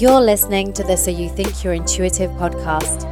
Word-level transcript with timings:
You're 0.00 0.22
listening 0.22 0.72
to 0.72 0.82
the 0.82 0.96
So 0.96 1.10
You 1.10 1.28
Think 1.28 1.62
You're 1.62 1.74
Intuitive 1.74 2.30
podcast, 2.38 3.04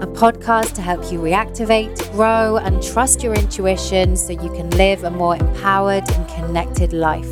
a 0.00 0.06
podcast 0.06 0.74
to 0.74 0.80
help 0.80 1.10
you 1.10 1.18
reactivate, 1.18 2.12
grow, 2.12 2.58
and 2.58 2.80
trust 2.80 3.24
your 3.24 3.34
intuition 3.34 4.16
so 4.16 4.30
you 4.32 4.52
can 4.52 4.70
live 4.70 5.02
a 5.02 5.10
more 5.10 5.34
empowered 5.34 6.08
and 6.08 6.28
connected 6.28 6.92
life. 6.92 7.26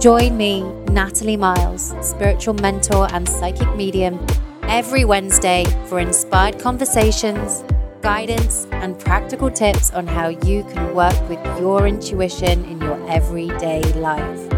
Join 0.00 0.38
me, 0.38 0.62
Natalie 0.90 1.36
Miles, 1.36 1.92
spiritual 2.00 2.54
mentor 2.54 3.08
and 3.12 3.28
psychic 3.28 3.76
medium, 3.76 4.18
every 4.62 5.04
Wednesday 5.04 5.66
for 5.86 6.00
inspired 6.00 6.58
conversations, 6.58 7.62
guidance, 8.00 8.66
and 8.70 8.98
practical 8.98 9.50
tips 9.50 9.90
on 9.90 10.06
how 10.06 10.28
you 10.28 10.64
can 10.72 10.94
work 10.94 11.28
with 11.28 11.44
your 11.60 11.86
intuition 11.86 12.64
in 12.64 12.80
your 12.80 13.06
everyday 13.10 13.82
life. 14.00 14.57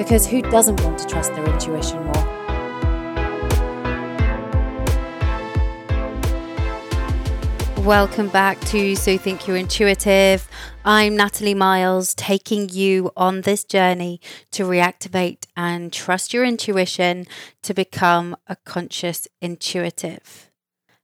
Because 0.00 0.26
who 0.26 0.40
doesn't 0.40 0.82
want 0.82 0.98
to 1.00 1.06
trust 1.06 1.34
their 1.34 1.44
intuition 1.44 2.02
more? 2.02 2.14
Welcome 7.84 8.28
back 8.30 8.58
to 8.68 8.96
So 8.96 9.18
Think 9.18 9.46
You're 9.46 9.58
Intuitive. 9.58 10.48
I'm 10.86 11.16
Natalie 11.16 11.52
Miles, 11.52 12.14
taking 12.14 12.70
you 12.70 13.10
on 13.14 13.42
this 13.42 13.62
journey 13.62 14.22
to 14.52 14.64
reactivate 14.64 15.44
and 15.54 15.92
trust 15.92 16.32
your 16.32 16.46
intuition 16.46 17.26
to 17.60 17.74
become 17.74 18.38
a 18.46 18.56
conscious 18.56 19.28
intuitive. 19.42 20.50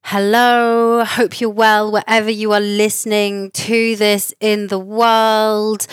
Hello, 0.04 1.04
hope 1.04 1.38
you're 1.38 1.50
well 1.50 1.92
wherever 1.92 2.30
you 2.30 2.52
are 2.54 2.60
listening 2.60 3.50
to 3.50 3.94
this 3.96 4.32
in 4.40 4.68
the 4.68 4.78
world. 4.78 5.86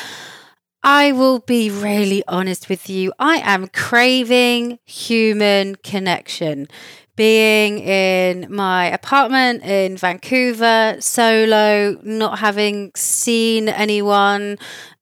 I 0.84 1.14
will 1.14 1.40
be 1.40 1.70
really 1.70 2.24
honest 2.28 2.68
with 2.68 2.90
you. 2.90 3.14
I 3.18 3.38
am 3.38 3.68
craving 3.68 4.80
human 4.84 5.76
connection. 5.78 6.68
Being 7.16 7.80
in 7.80 8.48
my 8.50 8.90
apartment 8.90 9.64
in 9.64 9.96
Vancouver, 9.96 10.98
solo, 11.00 11.98
not 12.04 12.40
having 12.40 12.92
seen 12.96 13.70
anyone 13.70 14.58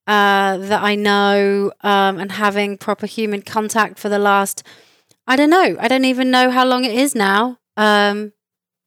uh, 0.06 0.58
that 0.58 0.84
I 0.84 0.96
know, 0.96 1.72
um, 1.82 2.20
and 2.20 2.34
having 2.34 2.78
proper 2.78 3.08
human 3.08 3.42
contact 3.42 3.98
for 3.98 4.10
the 4.10 4.20
last, 4.20 4.62
I 5.26 5.36
don't 5.36 5.50
know, 5.50 5.78
I 5.80 5.88
don't 5.88 6.06
even 6.06 6.30
know 6.30 6.52
how 6.52 6.66
long 6.66 6.84
it 6.84 6.94
is 6.94 7.16
now. 7.16 7.58
Um, 7.78 8.34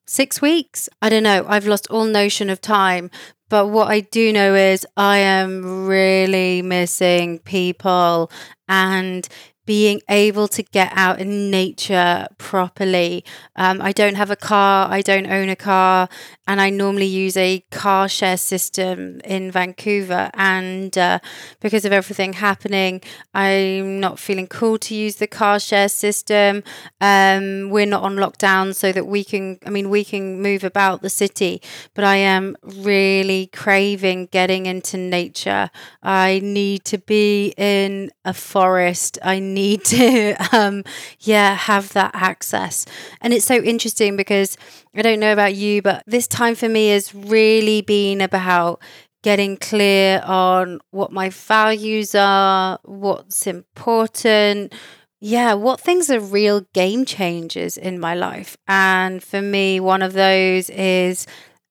six 0.07 0.43
weeks. 0.43 0.89
I 1.01 1.09
don't 1.09 1.23
know. 1.23 1.45
I've 1.49 1.67
lost 1.67 1.87
all 1.91 2.05
notion 2.05 2.51
of 2.51 2.61
time. 2.61 3.11
But 3.49 3.69
what 3.69 3.89
I 3.89 4.01
do 4.01 4.33
know 4.33 4.55
is 4.55 4.87
I 4.97 5.19
am 5.19 5.87
really 5.87 6.63
missing 6.63 7.39
people 7.41 8.31
and 8.69 9.29
being 9.67 10.01
able 10.09 10.49
to 10.49 10.63
get 10.63 10.93
out 10.95 11.21
in 11.21 11.51
nature 11.51 12.27
properly. 12.39 13.25
Um, 13.57 13.81
I 13.81 13.93
don't 13.93 14.17
have 14.17 14.31
a 14.31 14.37
car, 14.37 14.91
I 14.91 15.01
don't 15.01 15.27
own 15.27 15.49
a 15.49 15.57
car, 15.57 16.09
and 16.47 16.61
I 16.61 16.71
normally 16.71 17.07
use 17.07 17.37
a 17.37 17.65
car 17.71 18.09
share 18.09 18.37
system 18.37 19.21
in 19.25 19.51
Vancouver. 19.51 20.31
And 20.35 20.97
uh, 20.99 21.21
because 21.61 21.85
of 21.85 21.93
everything 21.93 22.35
happening, 22.35 23.01
I'm 23.33 24.01
not 24.01 24.19
feeling 24.19 24.47
cool 24.47 24.79
to 24.79 24.95
use 24.95 25.17
the 25.17 25.27
car 25.27 25.59
share 25.59 25.89
system. 25.89 26.63
Um, 27.01 27.71
we're 27.71 27.87
not 27.87 28.03
on 28.03 28.17
lockdown 28.17 28.75
so 28.75 28.93
that 28.93 29.07
we 29.07 29.25
can, 29.25 29.59
I 29.65 29.71
mean, 29.71 29.89
we 29.89 30.05
can 30.05 30.43
move 30.43 30.65
about 30.65 31.01
the 31.01 31.11
city, 31.11 31.63
but 31.95 32.05
I 32.05 32.17
am 32.17 32.57
really 32.63 33.47
craving 33.47 34.27
getting 34.31 34.67
into 34.67 34.97
nature. 34.97 35.71
I 36.03 36.41
need 36.43 36.85
to 36.87 36.99
be 36.99 37.55
in 37.57 38.11
a 38.25 38.35
forest. 38.35 39.19
I 39.23 39.39
need 39.55 39.85
to, 39.87 40.35
um, 40.53 40.85
yeah, 41.21 41.55
have 41.55 41.93
that 41.95 42.11
access. 42.15 42.85
And 43.21 43.33
it's 43.33 43.45
so 43.47 43.57
interesting 43.57 44.17
because 44.17 44.57
I 44.95 45.03
don't 45.03 45.21
know 45.21 45.33
about 45.33 45.55
you, 45.55 45.83
but 45.83 46.03
this 46.07 46.27
time 46.27 46.55
for 46.55 46.69
me 46.69 46.89
has 46.89 47.15
really 47.15 47.81
been 47.83 48.21
about 48.21 48.83
getting 49.23 49.57
clear 49.57 50.23
on 50.27 50.81
what 50.91 51.11
my 51.11 51.31
values 51.31 52.15
are, 52.15 52.79
what's 52.85 53.47
important. 53.47 54.75
Yeah, 55.21 55.55
what 55.55 55.81
things 55.81 56.11
are 56.11 56.21
real 56.21 56.67
game 56.75 57.07
changers 57.07 57.79
in 57.79 57.99
my 57.99 58.15
life. 58.15 58.59
And 58.69 59.23
for 59.23 59.41
me, 59.41 59.81
one 59.81 60.03
of 60.03 60.13
those 60.13 60.69
is 60.69 61.27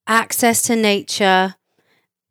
access 0.07 0.63
to 0.63 0.75
nature. 0.75 1.55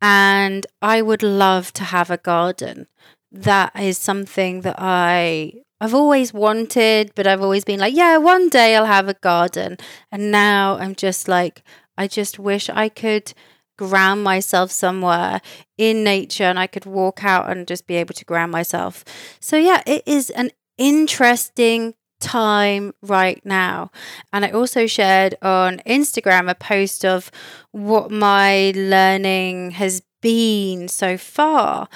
And 0.01 0.67
I 0.81 1.01
would 1.01 1.23
love 1.23 1.71
to 1.73 1.85
have 1.85 2.11
a 2.11 2.17
garden. 2.17 2.87
That 3.33 3.71
is 3.79 3.97
something 3.97 4.61
that 4.61 4.75
I 4.77 5.53
I've 5.81 5.93
always 5.95 6.33
wanted, 6.33 7.11
but 7.15 7.27
I've 7.27 7.41
always 7.41 7.65
been 7.65 7.79
like, 7.79 7.93
yeah, 7.93 8.15
one 8.17 8.47
day 8.47 8.75
I'll 8.75 8.85
have 8.85 9.09
a 9.09 9.15
garden. 9.15 9.77
And 10.11 10.31
now 10.31 10.77
I'm 10.77 10.95
just 10.95 11.27
like, 11.27 11.61
I 11.97 12.07
just 12.07 12.39
wish 12.39 12.69
I 12.69 12.87
could 12.87 13.33
ground 13.77 14.23
myself 14.23 14.71
somewhere 14.71 15.41
in 15.77 16.03
nature 16.05 16.45
and 16.45 16.57
I 16.57 16.67
could 16.67 16.85
walk 16.85 17.25
out 17.25 17.49
and 17.49 17.67
just 17.67 17.85
be 17.85 17.95
able 17.95 18.13
to 18.13 18.23
ground 18.23 18.51
myself. 18.53 19.03
So, 19.41 19.57
yeah, 19.57 19.81
it 19.85 20.03
is 20.05 20.29
an 20.29 20.51
interesting 20.77 21.95
time 22.21 22.93
right 23.01 23.45
now. 23.45 23.91
And 24.31 24.45
I 24.45 24.51
also 24.51 24.87
shared 24.87 25.35
on 25.41 25.81
Instagram 25.85 26.49
a 26.49 26.55
post 26.55 27.03
of 27.03 27.29
what 27.71 28.09
my 28.09 28.71
learning 28.75 29.71
has 29.71 30.01
been 30.21 30.87
so 30.87 31.17
far. 31.17 31.89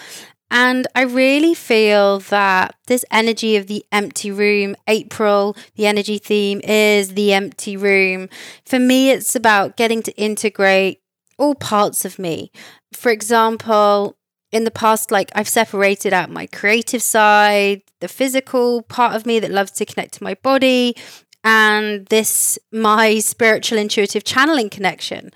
And 0.50 0.88
I 0.96 1.02
really 1.02 1.54
feel 1.54 2.20
that 2.20 2.76
this 2.88 3.04
energy 3.12 3.58
of 3.58 3.68
the 3.68 3.86
empty 3.92 4.32
room, 4.32 4.76
April, 4.88 5.58
the 5.76 5.88
energy 5.88 6.18
theme 6.18 6.62
is 6.64 7.10
the 7.10 7.34
empty 7.34 7.76
room. 7.76 8.30
For 8.66 8.80
me, 8.80 9.12
it's 9.12 9.36
about 9.36 9.76
getting 9.76 10.02
to 10.04 10.16
integrate 10.18 11.02
all 11.38 11.56
parts 11.56 12.06
of 12.06 12.18
me. 12.18 12.52
For 12.94 13.12
example, 13.12 14.18
in 14.52 14.64
the 14.64 14.72
past, 14.72 15.12
like 15.12 15.32
I've 15.36 15.50
separated 15.50 16.14
out 16.14 16.30
my 16.30 16.48
creative 16.48 17.02
side, 17.02 17.82
the 18.00 18.08
physical 18.08 18.84
part 18.84 19.16
of 19.16 19.26
me 19.26 19.40
that 19.40 19.52
loves 19.52 19.72
to 19.72 19.86
connect 19.86 20.14
to 20.16 20.24
my 20.24 20.36
body, 20.36 20.96
and 21.44 22.06
this, 22.08 22.58
my 22.72 23.20
spiritual 23.20 23.78
intuitive 23.78 24.24
channeling 24.24 24.70
connection. 24.70 25.32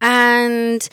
And 0.00 0.88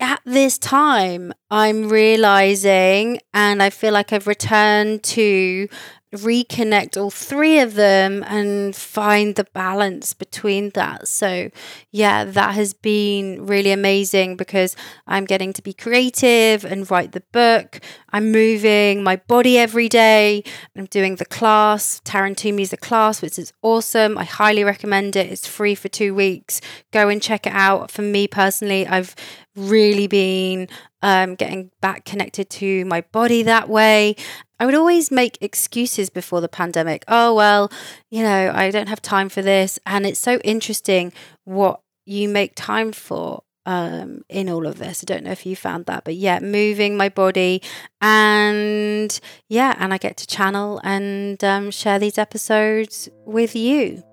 at 0.00 0.20
this 0.24 0.58
time, 0.58 1.32
I'm 1.50 1.88
realizing, 1.88 3.20
and 3.32 3.62
I 3.62 3.70
feel 3.70 3.92
like 3.92 4.12
I've 4.12 4.26
returned 4.26 5.02
to 5.04 5.68
reconnect 6.14 6.96
all 6.96 7.10
three 7.10 7.58
of 7.58 7.74
them 7.74 8.24
and 8.26 8.74
find 8.74 9.34
the 9.34 9.46
balance 9.52 10.14
between 10.14 10.70
that. 10.70 11.08
So, 11.08 11.50
yeah, 11.90 12.24
that 12.24 12.54
has 12.54 12.72
been 12.74 13.46
really 13.46 13.72
amazing 13.72 14.36
because 14.36 14.76
I'm 15.06 15.24
getting 15.24 15.52
to 15.54 15.62
be 15.62 15.72
creative 15.72 16.64
and 16.64 16.90
write 16.90 17.12
the 17.12 17.22
book. 17.32 17.80
I'm 18.10 18.30
moving 18.30 19.02
my 19.02 19.16
body 19.16 19.58
every 19.58 19.88
day. 19.88 20.44
I'm 20.76 20.86
doing 20.86 21.16
the 21.16 21.26
class. 21.26 22.00
Taryn 22.04 22.36
Toomey's 22.36 22.68
is 22.68 22.72
a 22.72 22.78
class, 22.78 23.20
which 23.20 23.38
is 23.38 23.52
awesome. 23.62 24.16
I 24.16 24.24
highly 24.24 24.64
recommend 24.64 25.16
it. 25.16 25.30
It's 25.30 25.46
free 25.46 25.74
for 25.74 25.88
two 25.88 26.14
weeks. 26.14 26.60
Go 26.92 27.08
and 27.08 27.20
check 27.20 27.46
it 27.46 27.52
out. 27.52 27.90
For 27.90 28.02
me 28.02 28.26
personally, 28.28 28.86
I've 28.86 29.14
really 29.56 30.06
been 30.06 30.68
um, 31.02 31.34
getting 31.34 31.70
back 31.80 32.04
connected 32.04 32.50
to 32.50 32.84
my 32.84 33.00
body 33.12 33.42
that 33.42 33.68
way. 33.68 34.16
I 34.58 34.66
would 34.66 34.74
always 34.74 35.10
make 35.10 35.38
excuses 35.40 36.10
before 36.10 36.40
the 36.40 36.48
pandemic. 36.48 37.04
Oh, 37.08 37.34
well, 37.34 37.70
you 38.10 38.22
know, 38.22 38.52
I 38.54 38.70
don't 38.70 38.88
have 38.88 39.02
time 39.02 39.28
for 39.28 39.42
this. 39.42 39.78
And 39.84 40.06
it's 40.06 40.20
so 40.20 40.38
interesting 40.38 41.12
what 41.44 41.80
you 42.04 42.28
make 42.28 42.52
time 42.54 42.92
for 42.92 43.42
um, 43.66 44.22
in 44.28 44.48
all 44.48 44.66
of 44.66 44.78
this. 44.78 45.02
I 45.02 45.06
don't 45.06 45.24
know 45.24 45.32
if 45.32 45.44
you 45.44 45.56
found 45.56 45.86
that, 45.86 46.04
but 46.04 46.14
yeah, 46.14 46.38
moving 46.38 46.96
my 46.96 47.08
body 47.08 47.60
and 48.00 49.18
yeah, 49.48 49.74
and 49.78 49.92
I 49.92 49.98
get 49.98 50.16
to 50.18 50.26
channel 50.26 50.80
and 50.84 51.42
um, 51.42 51.70
share 51.70 51.98
these 51.98 52.16
episodes 52.16 53.08
with 53.26 53.56
you. 53.56 54.04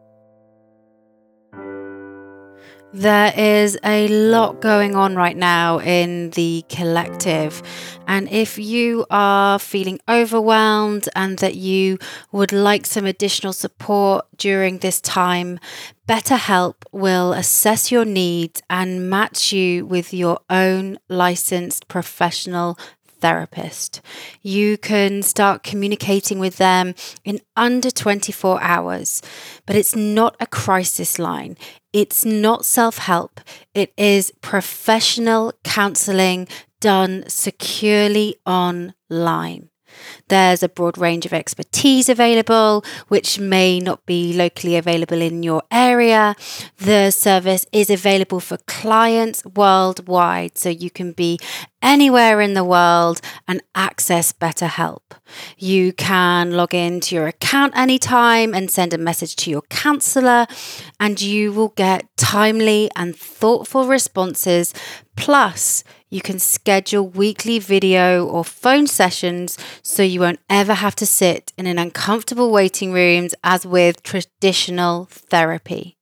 There 2.95 3.33
is 3.35 3.75
a 3.83 4.07
lot 4.07 4.61
going 4.61 4.95
on 4.95 5.15
right 5.15 5.35
now 5.35 5.79
in 5.79 6.29
the 6.29 6.63
collective. 6.69 7.63
And 8.05 8.29
if 8.29 8.59
you 8.59 9.07
are 9.09 9.57
feeling 9.57 9.99
overwhelmed 10.07 11.09
and 11.15 11.39
that 11.39 11.55
you 11.55 11.97
would 12.31 12.51
like 12.51 12.85
some 12.85 13.07
additional 13.07 13.51
support 13.51 14.27
during 14.37 14.77
this 14.77 15.01
time, 15.01 15.59
BetterHelp 16.07 16.75
will 16.91 17.33
assess 17.33 17.91
your 17.91 18.05
needs 18.05 18.61
and 18.69 19.09
match 19.09 19.51
you 19.51 19.87
with 19.87 20.13
your 20.13 20.39
own 20.51 20.99
licensed 21.09 21.87
professional 21.87 22.77
therapist. 23.23 24.01
You 24.43 24.77
can 24.77 25.23
start 25.23 25.63
communicating 25.63 26.37
with 26.37 26.57
them 26.57 26.93
in 27.23 27.39
under 27.55 27.89
24 27.89 28.61
hours, 28.61 29.23
but 29.65 29.75
it's 29.75 29.95
not 29.95 30.35
a 30.39 30.45
crisis 30.45 31.17
line. 31.17 31.57
It's 31.93 32.25
not 32.25 32.65
self 32.65 32.97
help. 32.97 33.39
It 33.73 33.93
is 33.97 34.31
professional 34.41 35.53
counseling 35.63 36.47
done 36.81 37.23
securely 37.27 38.35
online. 38.45 39.69
There's 40.27 40.63
a 40.63 40.69
broad 40.69 40.97
range 40.97 41.25
of 41.25 41.33
expertise 41.33 42.09
available, 42.09 42.83
which 43.07 43.39
may 43.39 43.79
not 43.79 44.05
be 44.05 44.33
locally 44.33 44.75
available 44.75 45.21
in 45.21 45.43
your 45.43 45.63
area. 45.71 46.35
The 46.77 47.11
service 47.11 47.65
is 47.71 47.89
available 47.89 48.39
for 48.39 48.57
clients 48.67 49.43
worldwide, 49.45 50.57
so 50.57 50.69
you 50.69 50.89
can 50.89 51.11
be 51.11 51.39
anywhere 51.81 52.39
in 52.39 52.53
the 52.53 52.63
world 52.63 53.19
and 53.47 53.61
access 53.75 54.31
BetterHelp. 54.31 55.01
You 55.57 55.91
can 55.93 56.51
log 56.51 56.73
into 56.73 57.15
your 57.15 57.27
account 57.27 57.73
anytime 57.75 58.53
and 58.53 58.71
send 58.71 58.93
a 58.93 58.97
message 58.97 59.35
to 59.37 59.51
your 59.51 59.63
counselor, 59.69 60.47
and 60.99 61.21
you 61.21 61.51
will 61.51 61.73
get 61.75 62.05
timely 62.17 62.89
and 62.95 63.15
thoughtful 63.15 63.85
responses. 63.87 64.73
Plus, 65.15 65.83
you 66.13 66.21
can 66.21 66.37
schedule 66.37 67.07
weekly 67.07 67.57
video 67.57 68.23
or 68.23 68.45
phone 68.45 68.85
sessions 68.85 69.57
so 69.81 70.03
you 70.03 70.19
won't 70.19 70.39
ever 70.47 70.75
have 70.75 70.95
to 70.95 71.07
sit 71.07 71.51
in 71.57 71.65
an 71.65 71.79
uncomfortable 71.79 72.51
waiting 72.51 72.93
rooms 72.93 73.33
as 73.43 73.65
with 73.65 74.03
traditional 74.03 75.05
therapy. 75.05 75.97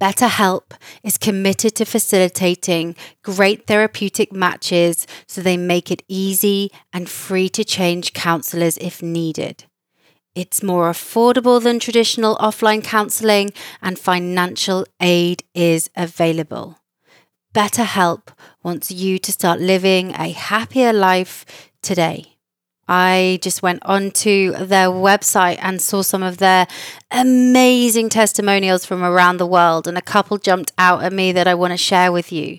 BetterHelp 0.00 0.72
is 1.04 1.16
committed 1.16 1.76
to 1.76 1.84
facilitating 1.84 2.96
great 3.22 3.68
therapeutic 3.68 4.32
matches 4.32 5.06
so 5.28 5.40
they 5.40 5.56
make 5.56 5.92
it 5.92 6.02
easy 6.08 6.72
and 6.92 7.08
free 7.08 7.48
to 7.50 7.64
change 7.64 8.14
counselors 8.14 8.76
if 8.78 9.00
needed. 9.00 9.64
It's 10.34 10.60
more 10.60 10.90
affordable 10.90 11.62
than 11.62 11.78
traditional 11.78 12.36
offline 12.36 12.82
counseling, 12.84 13.52
and 13.80 13.98
financial 13.98 14.84
aid 15.00 15.44
is 15.54 15.88
available. 15.96 16.78
BetterHelp 17.56 18.28
wants 18.62 18.90
you 18.90 19.18
to 19.18 19.32
start 19.32 19.60
living 19.60 20.10
a 20.10 20.28
happier 20.28 20.92
life 20.92 21.70
today. 21.80 22.36
I 22.86 23.38
just 23.40 23.62
went 23.62 23.82
onto 23.82 24.52
their 24.52 24.88
website 24.88 25.58
and 25.62 25.80
saw 25.80 26.02
some 26.02 26.22
of 26.22 26.36
their 26.36 26.66
amazing 27.10 28.10
testimonials 28.10 28.84
from 28.84 29.02
around 29.02 29.38
the 29.38 29.46
world, 29.46 29.88
and 29.88 29.96
a 29.96 30.02
couple 30.02 30.36
jumped 30.36 30.72
out 30.76 31.02
at 31.02 31.14
me 31.14 31.32
that 31.32 31.48
I 31.48 31.54
want 31.54 31.70
to 31.70 31.78
share 31.78 32.12
with 32.12 32.30
you. 32.30 32.58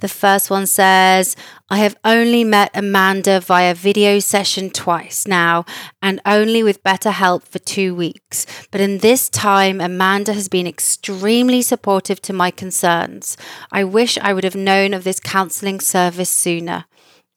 The 0.00 0.08
first 0.08 0.50
one 0.50 0.66
says, 0.66 1.36
I 1.70 1.78
have 1.78 1.96
only 2.04 2.44
met 2.44 2.70
Amanda 2.74 3.40
via 3.40 3.74
video 3.74 4.18
session 4.18 4.70
twice 4.70 5.26
now 5.26 5.64
and 6.02 6.20
only 6.26 6.62
with 6.62 6.82
BetterHelp 6.82 7.42
for 7.42 7.58
two 7.58 7.94
weeks. 7.94 8.46
But 8.70 8.80
in 8.80 8.98
this 8.98 9.28
time, 9.28 9.80
Amanda 9.80 10.32
has 10.32 10.48
been 10.48 10.66
extremely 10.66 11.62
supportive 11.62 12.20
to 12.22 12.32
my 12.32 12.50
concerns. 12.50 13.36
I 13.72 13.84
wish 13.84 14.18
I 14.18 14.32
would 14.32 14.44
have 14.44 14.56
known 14.56 14.94
of 14.94 15.04
this 15.04 15.20
counseling 15.20 15.80
service 15.80 16.30
sooner. 16.30 16.84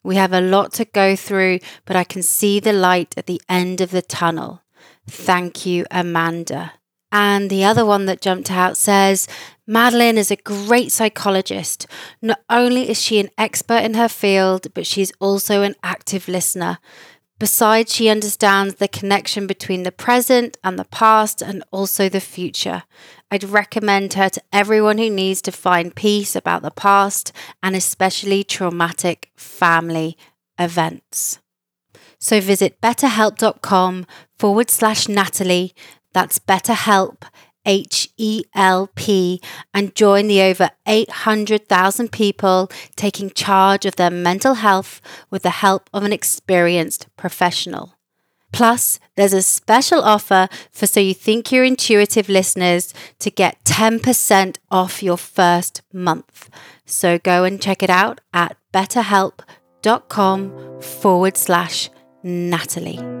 We 0.02 0.16
have 0.16 0.32
a 0.32 0.40
lot 0.40 0.72
to 0.74 0.84
go 0.84 1.16
through, 1.16 1.60
but 1.84 1.96
I 1.96 2.04
can 2.04 2.22
see 2.22 2.60
the 2.60 2.72
light 2.72 3.14
at 3.16 3.26
the 3.26 3.40
end 3.48 3.80
of 3.80 3.90
the 3.90 4.02
tunnel. 4.02 4.62
Thank 5.06 5.66
you, 5.66 5.86
Amanda. 5.90 6.72
And 7.10 7.48
the 7.48 7.64
other 7.64 7.86
one 7.86 8.06
that 8.06 8.20
jumped 8.20 8.50
out 8.50 8.76
says, 8.76 9.26
Madeline 9.66 10.18
is 10.18 10.30
a 10.30 10.36
great 10.36 10.92
psychologist. 10.92 11.86
Not 12.22 12.40
only 12.48 12.88
is 12.88 13.00
she 13.00 13.18
an 13.18 13.30
expert 13.36 13.82
in 13.82 13.94
her 13.94 14.08
field, 14.08 14.72
but 14.74 14.86
she's 14.86 15.12
also 15.20 15.62
an 15.62 15.74
active 15.82 16.28
listener. 16.28 16.78
Besides, 17.38 17.94
she 17.94 18.08
understands 18.08 18.76
the 18.76 18.88
connection 18.88 19.46
between 19.46 19.84
the 19.84 19.92
present 19.92 20.56
and 20.64 20.78
the 20.78 20.84
past 20.84 21.40
and 21.40 21.62
also 21.70 22.08
the 22.08 22.20
future. 22.20 22.82
I'd 23.30 23.44
recommend 23.44 24.14
her 24.14 24.28
to 24.28 24.42
everyone 24.52 24.98
who 24.98 25.08
needs 25.08 25.40
to 25.42 25.52
find 25.52 25.94
peace 25.94 26.34
about 26.34 26.62
the 26.62 26.70
past 26.70 27.32
and 27.62 27.76
especially 27.76 28.42
traumatic 28.42 29.30
family 29.36 30.16
events. 30.58 31.38
So 32.18 32.40
visit 32.40 32.80
betterhelp.com 32.80 34.06
forward 34.36 34.70
slash 34.70 35.08
Natalie. 35.08 35.74
That's 36.12 36.38
BetterHelp, 36.38 37.22
H 37.64 38.10
E 38.16 38.44
L 38.54 38.90
P, 38.94 39.40
and 39.74 39.94
join 39.94 40.26
the 40.26 40.42
over 40.42 40.70
800,000 40.86 42.10
people 42.10 42.70
taking 42.96 43.30
charge 43.30 43.84
of 43.84 43.96
their 43.96 44.10
mental 44.10 44.54
health 44.54 45.02
with 45.30 45.42
the 45.42 45.50
help 45.50 45.90
of 45.92 46.04
an 46.04 46.12
experienced 46.12 47.08
professional. 47.16 47.94
Plus, 48.52 48.98
there's 49.14 49.34
a 49.34 49.42
special 49.42 50.02
offer 50.02 50.48
for 50.72 50.86
So 50.86 51.00
You 51.00 51.14
Think 51.14 51.52
You're 51.52 51.64
Intuitive 51.64 52.30
listeners 52.30 52.94
to 53.18 53.30
get 53.30 53.62
10% 53.64 54.56
off 54.70 55.02
your 55.02 55.18
first 55.18 55.82
month. 55.92 56.48
So 56.86 57.18
go 57.18 57.44
and 57.44 57.60
check 57.60 57.82
it 57.82 57.90
out 57.90 58.22
at 58.32 58.56
betterhelp.com 58.72 60.80
forward 60.80 61.36
slash 61.36 61.90
Natalie. 62.22 63.17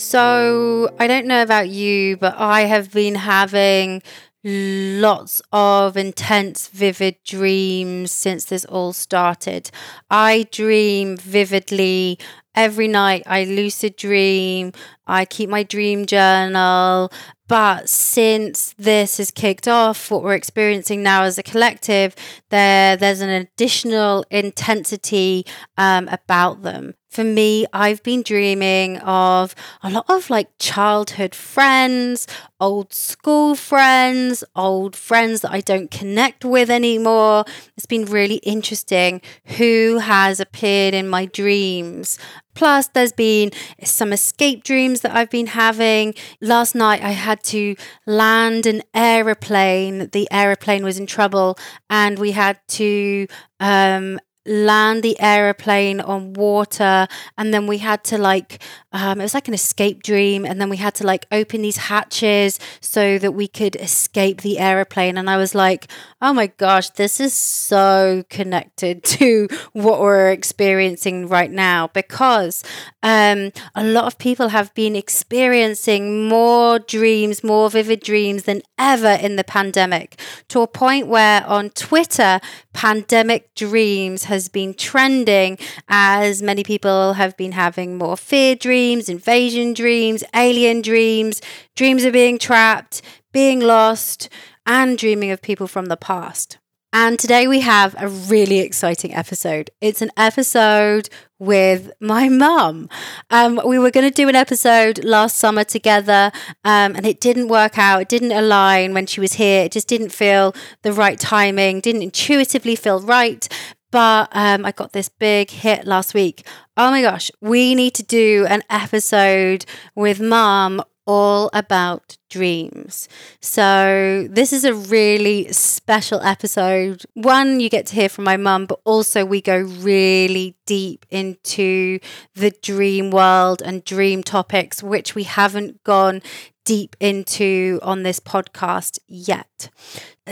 So, 0.00 0.94
I 1.00 1.08
don't 1.08 1.26
know 1.26 1.42
about 1.42 1.70
you, 1.70 2.16
but 2.18 2.36
I 2.38 2.60
have 2.62 2.92
been 2.92 3.16
having 3.16 4.00
lots 4.44 5.42
of 5.52 5.96
intense, 5.96 6.68
vivid 6.68 7.16
dreams 7.24 8.12
since 8.12 8.44
this 8.44 8.64
all 8.66 8.92
started. 8.92 9.72
I 10.08 10.46
dream 10.52 11.16
vividly 11.16 12.20
every 12.54 12.86
night. 12.86 13.24
I 13.26 13.42
lucid 13.42 13.96
dream. 13.96 14.70
I 15.08 15.24
keep 15.24 15.50
my 15.50 15.64
dream 15.64 16.06
journal. 16.06 17.10
But 17.48 17.88
since 17.88 18.76
this 18.78 19.16
has 19.16 19.32
kicked 19.32 19.66
off, 19.66 20.12
what 20.12 20.22
we're 20.22 20.34
experiencing 20.34 21.02
now 21.02 21.24
as 21.24 21.38
a 21.38 21.42
collective, 21.42 22.14
there 22.50 22.96
there's 22.96 23.20
an 23.20 23.30
additional 23.30 24.24
intensity 24.30 25.44
um, 25.76 26.06
about 26.06 26.62
them. 26.62 26.94
For 27.08 27.24
me, 27.24 27.66
I've 27.72 28.02
been 28.02 28.22
dreaming 28.22 28.98
of 28.98 29.54
a 29.82 29.90
lot 29.90 30.04
of 30.08 30.28
like 30.28 30.50
childhood 30.58 31.34
friends, 31.34 32.26
old 32.60 32.92
school 32.92 33.54
friends, 33.54 34.44
old 34.54 34.94
friends 34.94 35.40
that 35.40 35.50
I 35.50 35.60
don't 35.60 35.90
connect 35.90 36.44
with 36.44 36.70
anymore. 36.70 37.44
It's 37.76 37.86
been 37.86 38.04
really 38.04 38.36
interesting 38.36 39.22
who 39.56 39.98
has 39.98 40.38
appeared 40.38 40.92
in 40.92 41.08
my 41.08 41.24
dreams. 41.26 42.18
Plus, 42.54 42.88
there's 42.88 43.12
been 43.12 43.52
some 43.84 44.12
escape 44.12 44.64
dreams 44.64 45.00
that 45.00 45.14
I've 45.14 45.30
been 45.30 45.46
having. 45.46 46.14
Last 46.40 46.74
night, 46.74 47.02
I 47.02 47.12
had 47.12 47.42
to 47.44 47.76
land 48.04 48.66
an 48.66 48.82
aeroplane. 48.94 50.08
The 50.08 50.28
aeroplane 50.30 50.84
was 50.84 50.98
in 50.98 51.06
trouble, 51.06 51.56
and 51.88 52.18
we 52.18 52.32
had 52.32 52.58
to 52.68 53.28
um, 53.60 54.18
land 54.48 55.02
the 55.02 55.20
aeroplane 55.20 56.00
on 56.00 56.32
water 56.32 57.06
and 57.36 57.52
then 57.52 57.66
we 57.66 57.78
had 57.78 58.02
to 58.04 58.18
like 58.18 58.62
um, 58.92 59.20
it 59.20 59.24
was 59.24 59.34
like 59.34 59.48
an 59.48 59.54
escape 59.54 60.02
dream 60.02 60.44
and 60.46 60.60
then 60.60 60.70
we 60.70 60.78
had 60.78 60.94
to 60.94 61.04
like 61.04 61.26
open 61.30 61.62
these 61.62 61.76
hatches 61.76 62.58
so 62.80 63.18
that 63.18 63.32
we 63.32 63.46
could 63.46 63.76
escape 63.76 64.40
the 64.40 64.58
aeroplane. 64.58 65.18
And 65.18 65.28
i 65.28 65.36
was 65.36 65.54
like 65.54 65.88
oh 66.20 66.32
my 66.32 66.48
gosh 66.48 66.90
this 66.90 67.20
is 67.20 67.32
so 67.32 68.24
connected 68.30 69.04
to 69.18 69.48
what 69.72 70.00
we're 70.00 70.30
experiencing 70.30 71.28
right 71.28 71.50
now. 71.50 71.88
Because 71.88 72.64
um, 73.02 73.52
a 73.74 73.84
lot 73.84 74.04
of 74.04 74.18
people 74.18 74.48
have 74.48 74.72
been 74.74 74.96
experiencing 74.96 76.28
more 76.28 76.78
dreams 76.78 77.44
more 77.44 77.70
vivid 77.70 78.00
dreams 78.00 78.44
than 78.44 78.62
ever 78.78 79.18
in 79.20 79.36
the 79.36 79.44
pandemic 79.44 80.18
to 80.48 80.60
a 80.60 80.66
point 80.66 81.06
where 81.06 81.44
on 81.46 81.70
twitter 81.70 82.40
pandemic 82.78 83.52
dreams 83.56 84.22
has 84.22 84.48
been 84.48 84.72
trending 84.72 85.58
as 85.88 86.40
many 86.40 86.62
people 86.62 87.14
have 87.14 87.36
been 87.36 87.50
having 87.50 87.98
more 87.98 88.16
fear 88.16 88.54
dreams, 88.54 89.08
invasion 89.08 89.74
dreams, 89.74 90.22
alien 90.32 90.80
dreams, 90.80 91.42
dreams 91.74 92.04
of 92.04 92.12
being 92.12 92.38
trapped, 92.38 93.02
being 93.32 93.58
lost, 93.58 94.28
and 94.64 94.96
dreaming 94.96 95.32
of 95.32 95.42
people 95.42 95.66
from 95.66 95.86
the 95.86 95.96
past. 95.96 96.58
And 96.92 97.18
today 97.18 97.48
we 97.48 97.62
have 97.62 97.96
a 97.98 98.06
really 98.06 98.60
exciting 98.60 99.12
episode. 99.12 99.70
It's 99.80 100.00
an 100.00 100.12
episode 100.16 101.08
with 101.38 101.90
my 102.00 102.28
mum. 102.28 102.88
Um, 103.30 103.60
we 103.64 103.78
were 103.78 103.90
going 103.90 104.08
to 104.08 104.14
do 104.14 104.28
an 104.28 104.34
episode 104.34 105.04
last 105.04 105.36
summer 105.36 105.64
together, 105.64 106.32
um, 106.64 106.96
and 106.96 107.06
it 107.06 107.20
didn't 107.20 107.48
work 107.48 107.78
out. 107.78 108.02
It 108.02 108.08
didn't 108.08 108.32
align 108.32 108.94
when 108.94 109.06
she 109.06 109.20
was 109.20 109.34
here. 109.34 109.64
It 109.64 109.72
just 109.72 109.88
didn't 109.88 110.10
feel 110.10 110.54
the 110.82 110.92
right 110.92 111.18
timing, 111.18 111.80
didn't 111.80 112.02
intuitively 112.02 112.76
feel 112.76 113.00
right. 113.00 113.48
But 113.90 114.28
um, 114.32 114.66
I 114.66 114.72
got 114.72 114.92
this 114.92 115.08
big 115.08 115.50
hit 115.50 115.86
last 115.86 116.12
week. 116.12 116.46
Oh 116.76 116.90
my 116.90 117.00
gosh, 117.00 117.30
we 117.40 117.74
need 117.74 117.94
to 117.94 118.02
do 118.02 118.46
an 118.48 118.62
episode 118.68 119.64
with 119.94 120.20
mum 120.20 120.82
all 121.08 121.50
about 121.54 122.16
dreams. 122.30 123.08
So, 123.40 124.28
this 124.30 124.52
is 124.52 124.64
a 124.64 124.74
really 124.74 125.50
special 125.52 126.20
episode. 126.20 127.04
One, 127.14 127.60
you 127.60 127.70
get 127.70 127.86
to 127.86 127.94
hear 127.94 128.10
from 128.10 128.24
my 128.24 128.36
mum, 128.36 128.66
but 128.66 128.80
also 128.84 129.24
we 129.24 129.40
go 129.40 129.58
really 129.58 130.54
deep 130.66 131.06
into 131.10 131.98
the 132.34 132.50
dream 132.62 133.10
world 133.10 133.62
and 133.64 133.82
dream 133.84 134.22
topics, 134.22 134.82
which 134.82 135.14
we 135.14 135.24
haven't 135.24 135.82
gone 135.84 136.22
deep 136.68 136.96
into 137.00 137.78
on 137.80 138.02
this 138.02 138.20
podcast 138.20 138.98
yet. 139.08 139.70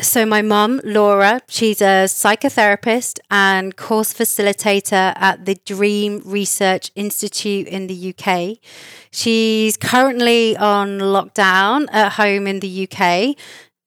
So, 0.02 0.26
my 0.26 0.42
mum, 0.42 0.82
Laura, 0.84 1.40
she's 1.48 1.80
a 1.80 2.04
psychotherapist 2.04 3.20
and 3.30 3.74
course 3.74 4.12
facilitator 4.12 5.14
at 5.16 5.46
the 5.46 5.54
Dream 5.64 6.20
Research 6.26 6.90
Institute 6.94 7.66
in 7.66 7.86
the 7.86 8.12
UK. 8.12 8.58
She's 9.10 9.78
currently 9.78 10.54
on 10.58 10.98
lockdown 10.98 11.86
at 11.90 12.12
home 12.12 12.46
in 12.46 12.60
the 12.60 12.86
UK. 12.86 13.34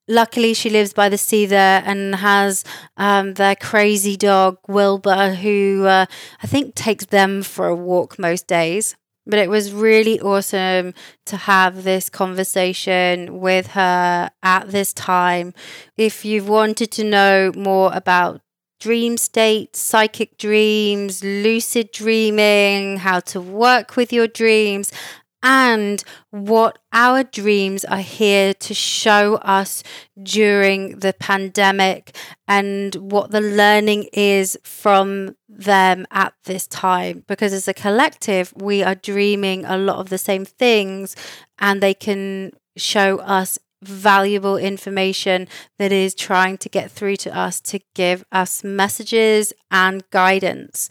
Luckily, 0.07 0.55
she 0.55 0.71
lives 0.71 0.91
by 0.91 1.07
the 1.07 1.19
sea 1.19 1.45
there 1.45 1.83
and 1.85 2.15
has 2.15 2.63
um, 2.97 3.35
their 3.35 3.55
crazy 3.55 4.17
dog, 4.17 4.57
Wilbur, 4.67 5.35
who 5.35 5.85
uh, 5.85 6.07
I 6.41 6.47
think 6.47 6.73
takes 6.73 7.05
them 7.05 7.43
for 7.43 7.67
a 7.67 7.75
walk 7.75 8.17
most 8.17 8.47
days. 8.47 8.95
But 9.29 9.39
it 9.39 9.49
was 9.49 9.71
really 9.71 10.19
awesome 10.19 10.93
to 11.27 11.37
have 11.37 11.83
this 11.83 12.09
conversation 12.09 13.39
with 13.39 13.67
her 13.67 14.31
at 14.41 14.71
this 14.71 14.91
time. 14.91 15.53
If 15.97 16.25
you've 16.25 16.49
wanted 16.49 16.91
to 16.93 17.03
know 17.03 17.51
more 17.55 17.91
about 17.93 18.41
dream 18.79 19.17
states, 19.17 19.79
psychic 19.79 20.37
dreams, 20.37 21.23
lucid 21.23 21.91
dreaming, 21.91 22.97
how 22.97 23.19
to 23.19 23.39
work 23.41 23.95
with 23.95 24.11
your 24.11 24.27
dreams, 24.27 24.91
and 25.41 26.03
what 26.31 26.79
our 26.91 27.23
dreams 27.23 27.85
are 27.85 27.99
here 28.01 28.53
to 28.53 28.73
show 28.73 29.35
us 29.35 29.83
during 30.21 30.99
the 30.99 31.13
pandemic 31.13 32.15
and 32.47 32.95
what 32.95 33.31
the 33.31 33.41
learning 33.41 34.09
is 34.13 34.57
from 34.63 35.35
them 35.47 36.05
at 36.11 36.33
this 36.45 36.67
time. 36.67 37.23
Because 37.27 37.53
as 37.53 37.67
a 37.67 37.73
collective, 37.73 38.53
we 38.55 38.83
are 38.83 38.95
dreaming 38.95 39.65
a 39.65 39.77
lot 39.77 39.97
of 39.97 40.09
the 40.09 40.17
same 40.17 40.45
things 40.45 41.15
and 41.59 41.81
they 41.81 41.93
can 41.93 42.51
show 42.77 43.17
us 43.19 43.59
valuable 43.81 44.57
information 44.57 45.47
that 45.77 45.91
is 45.91 46.13
trying 46.13 46.57
to 46.57 46.67
get 46.69 46.91
through 46.91 47.15
to 47.15 47.37
us 47.37 47.61
to 47.61 47.79
give 47.95 48.25
us 48.31 48.63
messages 48.63 49.53
and 49.71 50.03
guidance. 50.11 50.89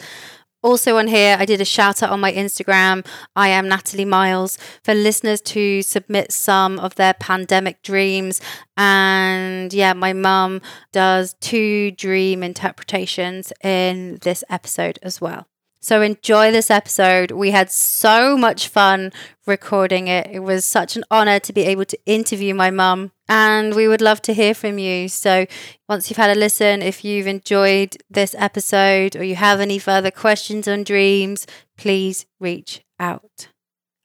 Also, 0.61 0.97
on 0.99 1.07
here, 1.07 1.37
I 1.39 1.45
did 1.45 1.61
a 1.61 1.65
shout 1.65 2.03
out 2.03 2.11
on 2.11 2.19
my 2.19 2.33
Instagram. 2.33 3.07
I 3.37 3.49
am 3.49 3.69
Natalie 3.69 4.05
Miles 4.05 4.59
for 4.83 4.93
listeners 4.93 5.41
to 5.43 5.83
submit 5.83 6.33
some 6.33 6.81
of 6.81 6.97
their 6.97 7.15
pandemic 7.15 7.81
dreams. 7.83 8.41
And 8.77 9.73
yeah, 9.73 9.93
my 9.93 10.13
mum 10.13 10.61
does 10.91 11.37
two 11.41 11.93
dream 11.93 12.43
interpretations 12.43 13.53
in 13.63 14.19
this 14.23 14.43
episode 14.51 14.99
as 15.03 15.21
well. 15.21 15.47
So 15.81 16.03
enjoy 16.03 16.51
this 16.51 16.73
episode. 16.73 17.31
We 17.31 17.53
had 17.53 17.71
so 17.71 18.37
much 18.37 18.67
fun 18.67 19.13
recording 19.47 20.09
it. 20.09 20.29
It 20.31 20.41
was 20.41 20.65
such 20.65 20.97
an 20.97 21.05
honor 21.09 21.39
to 21.39 21.53
be 21.53 21.63
able 21.63 21.85
to 21.85 21.99
interview 22.05 22.53
my 22.53 22.73
mum, 22.73 23.13
and 23.29 23.75
we 23.75 23.87
would 23.87 24.01
love 24.01 24.23
to 24.23 24.33
hear 24.33 24.55
from 24.55 24.79
you. 24.79 25.09
So 25.09 25.47
once 25.89 26.09
you've 26.09 26.17
had 26.17 26.35
a 26.37 26.39
listen, 26.39 26.83
if 26.83 27.05
you've 27.05 27.27
enjoyed 27.27 27.97
this 28.11 28.35
episode 28.39 29.17
or 29.17 29.23
you 29.23 29.35
have 29.37 29.61
any 29.61 29.79
further 29.79 30.11
questions 30.11 30.67
on 30.67 30.85
dreams, 30.85 31.47
please 31.77 32.27
reach 32.41 32.83
out. 32.99 33.49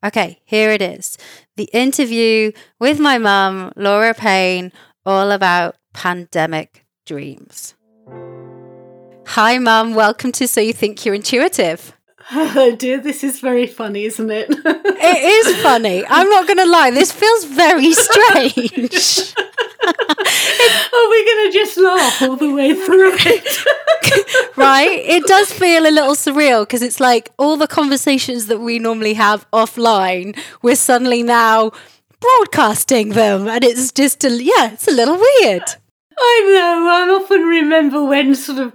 Okay, 0.05 0.41
here 0.43 0.69
it 0.71 0.81
is 0.81 1.17
the 1.55 1.69
interview 1.71 2.51
with 2.79 2.99
my 2.99 3.17
mum, 3.17 3.71
Laura 3.75 4.13
Payne, 4.13 4.71
all 5.05 5.31
about 5.31 5.77
pandemic 5.93 6.85
dreams. 7.05 7.75
Hi, 9.27 9.57
Mum. 9.57 9.95
Welcome 9.95 10.33
to 10.33 10.47
So 10.47 10.59
You 10.59 10.73
Think 10.73 11.05
You're 11.05 11.15
Intuitive. 11.15 11.93
Oh 12.31 12.75
dear, 12.75 12.99
this 12.99 13.23
is 13.23 13.39
very 13.39 13.67
funny, 13.67 14.05
isn't 14.05 14.29
it? 14.31 14.47
it 14.49 15.23
is 15.23 15.61
funny. 15.61 16.05
I'm 16.07 16.29
not 16.29 16.47
going 16.47 16.57
to 16.57 16.65
lie. 16.65 16.91
This 16.91 17.11
feels 17.11 17.45
very 17.45 17.93
strange. 17.93 19.33
Are 19.85 21.09
we 21.09 21.25
going 21.25 21.45
to 21.45 21.49
just 21.51 21.77
laugh 21.77 22.21
all 22.21 22.35
the 22.35 22.53
way 22.53 22.73
through 22.73 23.13
it? 23.15 24.55
right? 24.57 24.89
It 24.89 25.25
does 25.25 25.51
feel 25.51 25.83
a 25.83 25.91
little 25.91 26.15
surreal 26.15 26.63
because 26.63 26.81
it's 26.81 26.99
like 26.99 27.31
all 27.37 27.57
the 27.57 27.67
conversations 27.67 28.47
that 28.47 28.59
we 28.59 28.79
normally 28.79 29.15
have 29.15 29.49
offline, 29.51 30.37
we're 30.61 30.75
suddenly 30.75 31.23
now 31.23 31.71
broadcasting 32.19 33.09
them. 33.09 33.47
And 33.47 33.63
it's 33.63 33.91
just, 33.91 34.23
a, 34.23 34.29
yeah, 34.29 34.71
it's 34.71 34.87
a 34.87 34.91
little 34.91 35.17
weird. 35.17 35.63
I 36.17 36.41
know. 36.47 36.87
I 36.89 37.21
often 37.21 37.41
remember 37.41 38.03
when 38.05 38.35
sort 38.35 38.59
of 38.59 38.73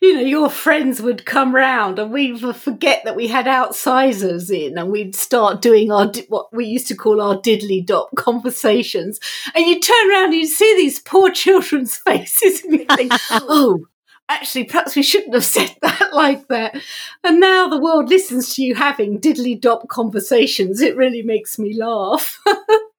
you 0.00 0.14
know, 0.14 0.20
your 0.20 0.50
friends 0.50 1.00
would 1.00 1.24
come 1.24 1.54
round 1.54 1.98
and 1.98 2.12
we'd 2.12 2.40
forget 2.56 3.04
that 3.04 3.16
we 3.16 3.28
had 3.28 3.46
outsizers 3.46 4.50
in 4.50 4.78
and 4.78 4.90
we'd 4.90 5.14
start 5.14 5.62
doing 5.62 5.90
our, 5.90 6.10
what 6.28 6.52
we 6.52 6.66
used 6.66 6.88
to 6.88 6.94
call 6.94 7.20
our 7.20 7.36
diddly 7.36 7.84
dot 7.84 8.08
conversations. 8.16 9.18
And 9.54 9.66
you'd 9.66 9.82
turn 9.82 10.10
around 10.10 10.24
and 10.26 10.34
you'd 10.34 10.48
see 10.48 10.74
these 10.76 11.00
poor 11.00 11.30
children's 11.30 11.96
faces 12.06 12.62
and 12.64 12.72
you'd 12.74 12.92
think, 12.92 13.12
oh, 13.30 13.86
actually, 14.28 14.64
perhaps 14.64 14.94
we 14.94 15.02
shouldn't 15.02 15.34
have 15.34 15.44
said 15.44 15.74
that 15.82 16.12
like 16.12 16.48
that. 16.48 16.76
And 17.24 17.40
now 17.40 17.68
the 17.68 17.80
world 17.80 18.08
listens 18.08 18.54
to 18.54 18.62
you 18.62 18.74
having 18.74 19.20
diddly 19.20 19.60
dot 19.60 19.88
conversations. 19.88 20.80
It 20.80 20.96
really 20.96 21.22
makes 21.22 21.58
me 21.58 21.74
laugh. 21.74 22.40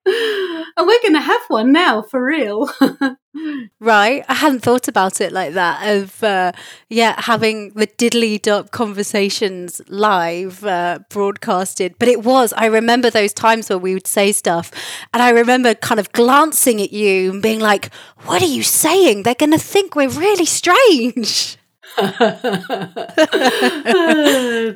And 0.06 0.88
we're 0.88 1.02
going 1.02 1.14
to 1.14 1.20
have 1.20 1.42
one 1.50 1.72
now 1.72 2.02
for 2.02 2.24
real. 2.24 2.70
right. 3.80 4.24
I 4.28 4.34
hadn't 4.34 4.62
thought 4.62 4.88
about 4.88 5.22
it 5.22 5.32
like 5.32 5.54
that 5.54 5.88
of, 5.88 6.24
uh, 6.24 6.52
yeah, 6.90 7.16
having 7.22 7.72
the 7.72 7.86
diddly 7.86 8.42
dot 8.42 8.72
conversations 8.72 9.82
live 9.88 10.64
uh, 10.64 11.00
broadcasted. 11.10 11.96
But 12.00 12.08
it 12.08 12.24
was, 12.24 12.54
I 12.54 12.66
remember 12.66 13.10
those 13.10 13.34
times 13.34 13.70
where 13.70 13.78
we 13.78 13.94
would 13.94 14.08
say 14.08 14.32
stuff 14.32 14.72
and 15.14 15.22
I 15.22 15.30
remember 15.30 15.76
kind 15.76 16.00
of 16.00 16.12
glancing 16.12 16.82
at 16.82 16.92
you 16.92 17.32
and 17.32 17.42
being 17.42 17.60
like, 17.60 17.94
what 18.24 18.42
are 18.42 18.48
you 18.48 18.64
saying? 18.64 19.24
They're 19.24 19.36
going 19.36 19.52
to 19.52 19.60
think 19.60 19.96
we're 19.96 20.10
really 20.10 20.46
strange. 20.46 21.59
Oh 21.98 23.06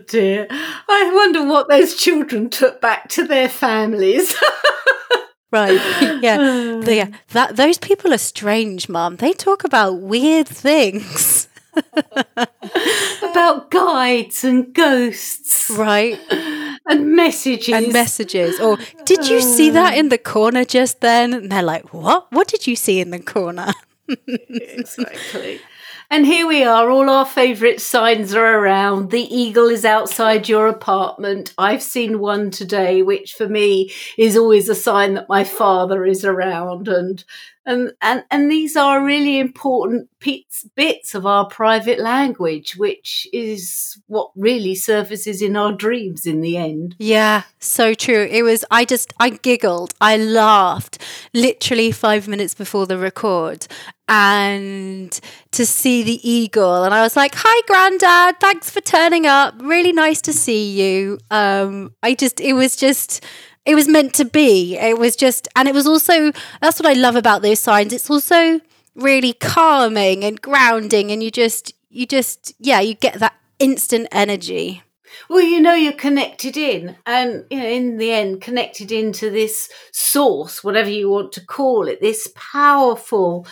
dear. 0.08 0.48
I 0.50 1.12
wonder 1.14 1.46
what 1.46 1.70
those 1.70 1.96
children 1.96 2.50
took 2.50 2.82
back 2.82 3.10
to 3.10 3.26
their 3.26 3.50
families. 3.50 4.36
Right. 5.54 5.80
Yeah. 6.24 6.82
yeah. 6.88 7.10
That 7.30 7.56
those 7.58 7.78
people 7.78 8.12
are 8.12 8.18
strange, 8.18 8.90
Mum. 8.90 9.18
They 9.18 9.34
talk 9.34 9.64
about 9.64 10.00
weird 10.00 10.48
things. 10.48 11.48
about 13.22 13.70
guides 13.70 14.44
and 14.44 14.74
ghosts. 14.74 15.70
Right. 15.70 16.20
And 16.88 17.16
messages. 17.16 17.72
And 17.72 17.94
messages. 17.94 18.60
Or 18.60 18.80
did 19.06 19.30
you 19.30 19.42
see 19.42 19.70
that 19.70 19.94
oh. 19.94 19.98
in 20.00 20.10
the 20.10 20.18
corner 20.18 20.66
just 20.66 21.02
then? 21.02 21.36
And 21.36 21.52
they're 21.52 21.62
like, 21.62 21.94
What? 21.94 22.32
What 22.32 22.48
did 22.48 22.66
you 22.66 22.76
see 22.76 23.00
in 23.00 23.12
the 23.12 23.20
corner? 23.20 23.74
exactly. 24.28 25.62
And 26.14 26.28
here 26.28 26.46
we 26.46 26.64
are, 26.64 26.92
all 26.92 27.10
our 27.10 27.26
favourite 27.26 27.82
signs 27.82 28.36
are 28.36 28.60
around. 28.60 29.10
The 29.10 29.36
eagle 29.36 29.68
is 29.70 29.84
outside 29.84 30.48
your 30.48 30.68
apartment. 30.68 31.56
I've 31.58 31.82
seen 31.82 32.20
one 32.20 32.52
today, 32.52 33.02
which 33.02 33.34
for 33.34 33.50
me 33.50 33.92
is 34.16 34.38
always 34.38 34.70
a 34.70 34.76
sign 34.76 35.16
that 35.16 35.28
my 35.28 35.44
father 35.44 36.06
is 36.06 36.24
around. 36.24 36.88
And 36.88 37.24
and 37.66 37.94
and, 38.02 38.24
and 38.30 38.52
these 38.52 38.76
are 38.76 39.04
really 39.04 39.40
important 39.40 40.10
bits, 40.20 40.66
bits 40.76 41.16
of 41.16 41.26
our 41.26 41.46
private 41.48 42.00
language, 42.00 42.76
which 42.76 43.28
is 43.32 44.00
what 44.08 44.32
really 44.36 44.76
surfaces 44.76 45.42
in 45.42 45.56
our 45.56 45.72
dreams 45.72 46.26
in 46.26 46.42
the 46.42 46.58
end. 46.58 46.96
Yeah, 47.00 47.44
so 47.60 47.94
true. 47.94 48.28
It 48.30 48.44
was. 48.44 48.66
I 48.72 48.86
just 48.86 49.14
I 49.20 49.30
giggled, 49.30 49.94
I 50.02 50.18
laughed, 50.18 51.00
literally 51.34 51.92
five 51.92 52.28
minutes 52.28 52.54
before 52.54 52.86
the 52.86 52.98
record, 52.98 53.68
and 54.10 55.20
to 55.52 55.66
see 55.66 56.04
the 56.04 56.30
eagle 56.30 56.84
and 56.84 56.94
i 56.94 57.02
was 57.02 57.16
like 57.16 57.34
hi 57.36 57.62
granddad 57.68 58.38
thanks 58.42 58.70
for 58.70 58.82
turning 58.82 59.26
up 59.26 59.56
really 59.60 59.94
nice 59.94 60.22
to 60.22 60.34
see 60.34 60.72
you 60.72 61.18
um 61.32 61.94
i 62.04 62.14
just 62.14 62.42
it 62.42 62.54
was 62.54 62.76
just 62.76 63.24
it 63.66 63.76
was 63.76 63.88
meant 63.88 64.14
to 64.16 64.26
be. 64.26 64.78
It 64.78 64.98
was 64.98 65.16
just, 65.16 65.48
and 65.56 65.68
it 65.68 65.74
was 65.74 65.88
also, 65.88 66.32
that's 66.62 66.80
what 66.80 66.86
I 66.90 66.94
love 66.94 67.16
about 67.16 67.42
those 67.42 67.60
signs. 67.60 67.94
It's 67.94 68.10
also 68.10 68.60
really 68.96 69.34
calming 69.34 70.24
and 70.24 70.42
grounding, 70.42 71.12
and 71.12 71.24
you 71.24 71.32
just, 71.32 71.74
you 71.90 72.06
just, 72.06 72.54
yeah, 72.60 72.80
you 72.80 72.94
get 72.94 73.20
that 73.20 73.36
instant 73.60 74.08
energy. 74.12 74.84
Well, 75.30 75.42
you 75.42 75.62
know, 75.62 75.76
you're 75.76 75.94
connected 75.94 76.58
in, 76.58 76.96
and 77.06 77.46
you 77.50 77.60
know, 77.60 77.68
in 77.68 77.98
the 77.98 78.12
end, 78.12 78.42
connected 78.42 78.92
into 78.92 79.30
this 79.30 79.70
source, 79.92 80.64
whatever 80.64 80.90
you 80.90 81.10
want 81.10 81.32
to 81.34 81.46
call 81.46 81.88
it, 81.88 82.02
this 82.02 82.32
powerful, 82.36 83.48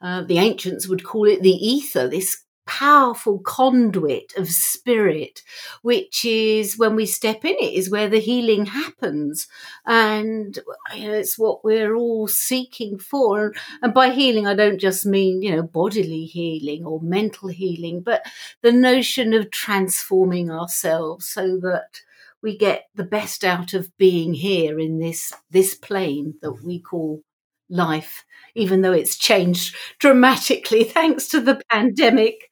uh, 0.00 0.22
the 0.22 0.38
ancients 0.38 0.86
would 0.86 1.04
call 1.04 1.26
it 1.26 1.42
the 1.42 1.50
ether, 1.50 2.06
this 2.06 2.42
powerful 2.66 3.38
conduit 3.38 4.32
of 4.36 4.48
spirit, 4.48 5.42
which 5.82 6.24
is 6.24 6.76
when 6.76 6.94
we 6.94 7.06
step 7.06 7.44
in 7.44 7.56
it, 7.58 7.72
is 7.74 7.90
where 7.90 8.08
the 8.08 8.18
healing 8.20 8.66
happens. 8.66 9.46
And 9.86 10.58
you 10.94 11.08
know, 11.08 11.14
it's 11.14 11.38
what 11.38 11.64
we're 11.64 11.94
all 11.94 12.28
seeking 12.28 12.98
for. 12.98 13.54
And 13.82 13.94
by 13.94 14.10
healing, 14.10 14.46
I 14.46 14.54
don't 14.54 14.78
just 14.78 15.06
mean, 15.06 15.42
you 15.42 15.54
know, 15.54 15.62
bodily 15.62 16.24
healing 16.24 16.84
or 16.84 17.00
mental 17.00 17.48
healing, 17.48 18.00
but 18.00 18.22
the 18.62 18.72
notion 18.72 19.32
of 19.32 19.50
transforming 19.50 20.50
ourselves 20.50 21.28
so 21.28 21.56
that 21.58 22.00
we 22.42 22.56
get 22.56 22.88
the 22.94 23.04
best 23.04 23.44
out 23.44 23.74
of 23.74 23.96
being 23.96 24.34
here 24.34 24.78
in 24.78 24.98
this 24.98 25.32
this 25.50 25.74
plane 25.74 26.34
that 26.42 26.52
we 26.62 26.78
call 26.78 27.22
life, 27.68 28.24
mm. 28.56 28.62
even 28.62 28.82
though 28.82 28.92
it's 28.92 29.16
changed 29.16 29.74
dramatically 29.98 30.84
thanks 30.84 31.28
to 31.28 31.40
the 31.40 31.60
pandemic. 31.70 32.50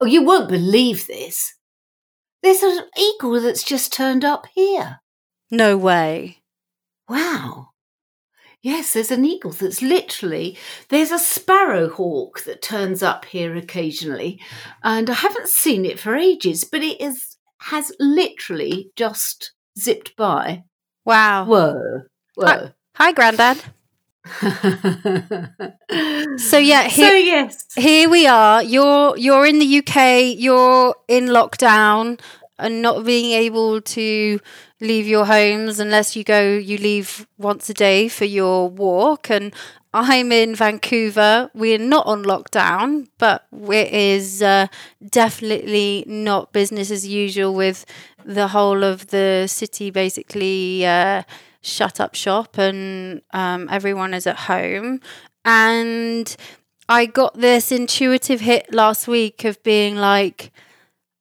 Oh, 0.00 0.06
you 0.06 0.22
won't 0.24 0.48
believe 0.48 1.06
this. 1.06 1.54
There's 2.42 2.62
an 2.62 2.84
eagle 2.98 3.40
that's 3.40 3.62
just 3.62 3.92
turned 3.92 4.24
up 4.24 4.46
here. 4.52 5.00
No 5.50 5.76
way. 5.76 6.38
Wow. 7.08 7.68
Yes, 8.62 8.92
there's 8.92 9.10
an 9.10 9.24
eagle 9.24 9.50
that's 9.50 9.82
literally 9.82 10.56
there's 10.88 11.10
a 11.10 11.18
sparrow 11.18 11.88
hawk 11.88 12.44
that 12.44 12.62
turns 12.62 13.02
up 13.02 13.24
here 13.24 13.56
occasionally, 13.56 14.40
and 14.84 15.10
I 15.10 15.14
haven't 15.14 15.48
seen 15.48 15.84
it 15.84 15.98
for 15.98 16.14
ages, 16.14 16.64
but 16.64 16.82
it 16.82 17.00
is 17.00 17.36
has 17.62 17.92
literally 17.98 18.90
just 18.96 19.52
zipped 19.78 20.16
by. 20.16 20.62
Wow. 21.04 21.44
Whoa. 21.44 22.02
Whoa. 22.36 22.46
Hi, 22.46 22.72
hi 22.96 23.12
Grandad. 23.12 23.62
So 26.36 26.58
yeah, 26.58 26.82
here, 26.88 27.08
so 27.08 27.14
yes, 27.14 27.66
here 27.76 28.08
we 28.08 28.26
are. 28.26 28.62
You're 28.62 29.16
you're 29.16 29.46
in 29.46 29.58
the 29.58 29.78
UK. 29.78 30.36
You're 30.38 30.94
in 31.08 31.26
lockdown 31.26 32.20
and 32.58 32.82
not 32.82 33.04
being 33.04 33.32
able 33.32 33.80
to 33.80 34.40
leave 34.80 35.06
your 35.08 35.26
homes 35.26 35.80
unless 35.80 36.14
you 36.14 36.22
go. 36.24 36.40
You 36.56 36.78
leave 36.78 37.26
once 37.38 37.68
a 37.68 37.74
day 37.74 38.08
for 38.08 38.24
your 38.24 38.68
walk, 38.68 39.28
and 39.30 39.52
I'm 39.92 40.30
in 40.30 40.54
Vancouver. 40.54 41.50
We're 41.54 41.78
not 41.78 42.06
on 42.06 42.24
lockdown, 42.24 43.08
but 43.18 43.46
it 43.52 43.92
is 43.92 44.40
uh, 44.40 44.68
definitely 45.10 46.04
not 46.06 46.52
business 46.52 46.90
as 46.90 47.06
usual 47.06 47.54
with 47.54 47.84
the 48.24 48.48
whole 48.48 48.84
of 48.84 49.08
the 49.08 49.46
city 49.48 49.90
basically. 49.90 50.86
Uh, 50.86 51.22
shut 51.62 52.00
up 52.00 52.14
shop 52.14 52.58
and 52.58 53.22
um, 53.32 53.68
everyone 53.70 54.14
is 54.14 54.26
at 54.26 54.36
home. 54.36 55.00
And 55.44 56.34
I 56.88 57.06
got 57.06 57.34
this 57.34 57.72
intuitive 57.72 58.40
hit 58.40 58.72
last 58.74 59.08
week 59.08 59.44
of 59.44 59.62
being 59.62 59.96
like, 59.96 60.52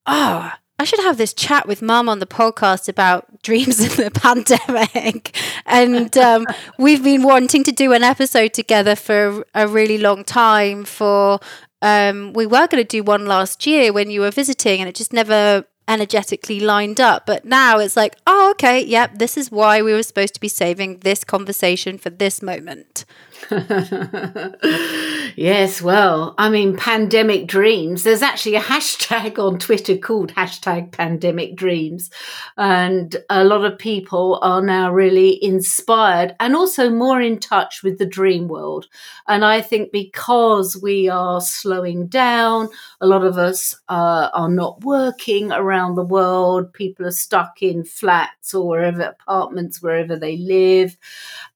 oh, 0.05 0.51
I 0.81 0.83
should 0.83 0.99
have 1.01 1.17
this 1.17 1.33
chat 1.33 1.67
with 1.67 1.83
mum 1.83 2.09
on 2.09 2.17
the 2.17 2.25
podcast 2.25 2.89
about 2.89 3.41
dreams 3.43 3.79
in 3.79 4.03
the 4.03 4.11
pandemic. 4.11 5.37
and 5.65 6.17
um, 6.17 6.47
we've 6.79 7.03
been 7.03 7.21
wanting 7.21 7.63
to 7.65 7.71
do 7.71 7.93
an 7.93 8.03
episode 8.03 8.53
together 8.53 8.95
for 8.95 9.45
a 9.53 9.67
really 9.67 9.99
long 9.99 10.23
time. 10.23 10.83
For 10.83 11.39
um, 11.83 12.33
we 12.33 12.47
were 12.47 12.67
going 12.67 12.83
to 12.83 12.83
do 12.83 13.03
one 13.03 13.27
last 13.27 13.67
year 13.67 13.93
when 13.93 14.09
you 14.09 14.21
were 14.21 14.31
visiting, 14.31 14.79
and 14.79 14.89
it 14.89 14.95
just 14.95 15.13
never 15.13 15.65
energetically 15.91 16.59
lined 16.59 16.99
up. 16.99 17.25
But 17.25 17.43
now 17.43 17.79
it's 17.79 17.97
like, 17.97 18.15
oh, 18.25 18.51
okay, 18.51 18.83
yep, 18.83 19.17
this 19.17 19.37
is 19.37 19.51
why 19.51 19.81
we 19.81 19.93
were 19.93 20.03
supposed 20.03 20.33
to 20.35 20.39
be 20.39 20.47
saving 20.47 20.99
this 20.99 21.23
conversation 21.23 21.97
for 21.97 22.09
this 22.09 22.41
moment. 22.41 23.05
yes, 25.35 25.81
well, 25.81 26.35
I 26.37 26.49
mean, 26.49 26.77
pandemic 26.77 27.47
dreams. 27.47 28.03
There's 28.03 28.21
actually 28.21 28.55
a 28.55 28.61
hashtag 28.71 29.39
on 29.39 29.57
Twitter 29.57 29.97
called 29.97 30.33
hashtag 30.33 30.91
pandemic 30.91 31.55
dreams. 31.55 32.09
And 32.57 33.15
a 33.29 33.43
lot 33.43 33.65
of 33.65 33.79
people 33.79 34.39
are 34.41 34.61
now 34.61 34.91
really 34.91 35.43
inspired 35.43 36.35
and 36.39 36.55
also 36.55 36.89
more 36.89 37.21
in 37.21 37.39
touch 37.39 37.83
with 37.83 37.97
the 37.97 38.05
dream 38.05 38.47
world. 38.47 38.87
And 39.27 39.43
I 39.43 39.61
think 39.61 39.91
because 39.91 40.79
we 40.81 41.09
are 41.09 41.41
slowing 41.41 42.07
down, 42.07 42.69
a 42.99 43.07
lot 43.07 43.23
of 43.23 43.37
us 43.37 43.75
uh, 43.89 44.29
are 44.33 44.49
not 44.49 44.83
working 44.83 45.51
around 45.51 45.95
the 45.95 46.05
world. 46.05 46.73
People 46.73 47.05
are 47.05 47.11
stuck 47.11 47.61
in 47.61 47.83
flats 47.83 48.53
or 48.53 48.67
wherever, 48.67 49.01
apartments, 49.01 49.81
wherever 49.81 50.15
they 50.15 50.37
live 50.37 50.97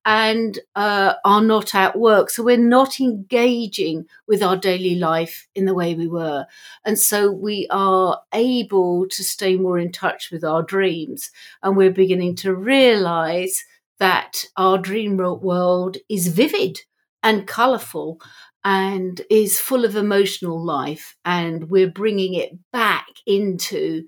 and 0.05 0.59
uh, 0.75 1.15
are 1.25 1.41
not 1.41 1.73
at 1.73 1.97
work. 1.97 2.29
So 2.29 2.43
we're 2.43 2.57
not 2.57 2.99
engaging 2.99 4.05
with 4.27 4.43
our 4.43 4.55
daily 4.55 4.95
life 4.95 5.47
in 5.55 5.65
the 5.65 5.73
way 5.73 5.95
we 5.95 6.07
were. 6.07 6.45
And 6.85 6.97
so 6.99 7.31
we 7.31 7.67
are 7.71 8.21
able 8.33 9.07
to 9.09 9.23
stay 9.23 9.57
more 9.57 9.79
in 9.79 9.91
touch 9.91 10.29
with 10.31 10.43
our 10.43 10.61
dreams. 10.61 11.31
And 11.63 11.75
we're 11.75 11.91
beginning 11.91 12.35
to 12.37 12.53
realize 12.53 13.63
that 13.99 14.45
our 14.57 14.77
dream 14.77 15.17
world 15.17 15.97
is 16.09 16.27
vivid 16.27 16.81
and 17.23 17.47
colorful 17.47 18.21
and 18.63 19.21
is 19.29 19.59
full 19.59 19.85
of 19.85 19.95
emotional 19.95 20.63
life. 20.63 21.15
And 21.25 21.69
we're 21.69 21.89
bringing 21.89 22.35
it 22.35 22.51
back 22.71 23.07
into 23.25 24.07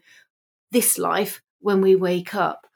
this 0.71 0.97
life 0.97 1.41
when 1.59 1.81
we 1.81 1.95
wake 1.95 2.35
up 2.35 2.67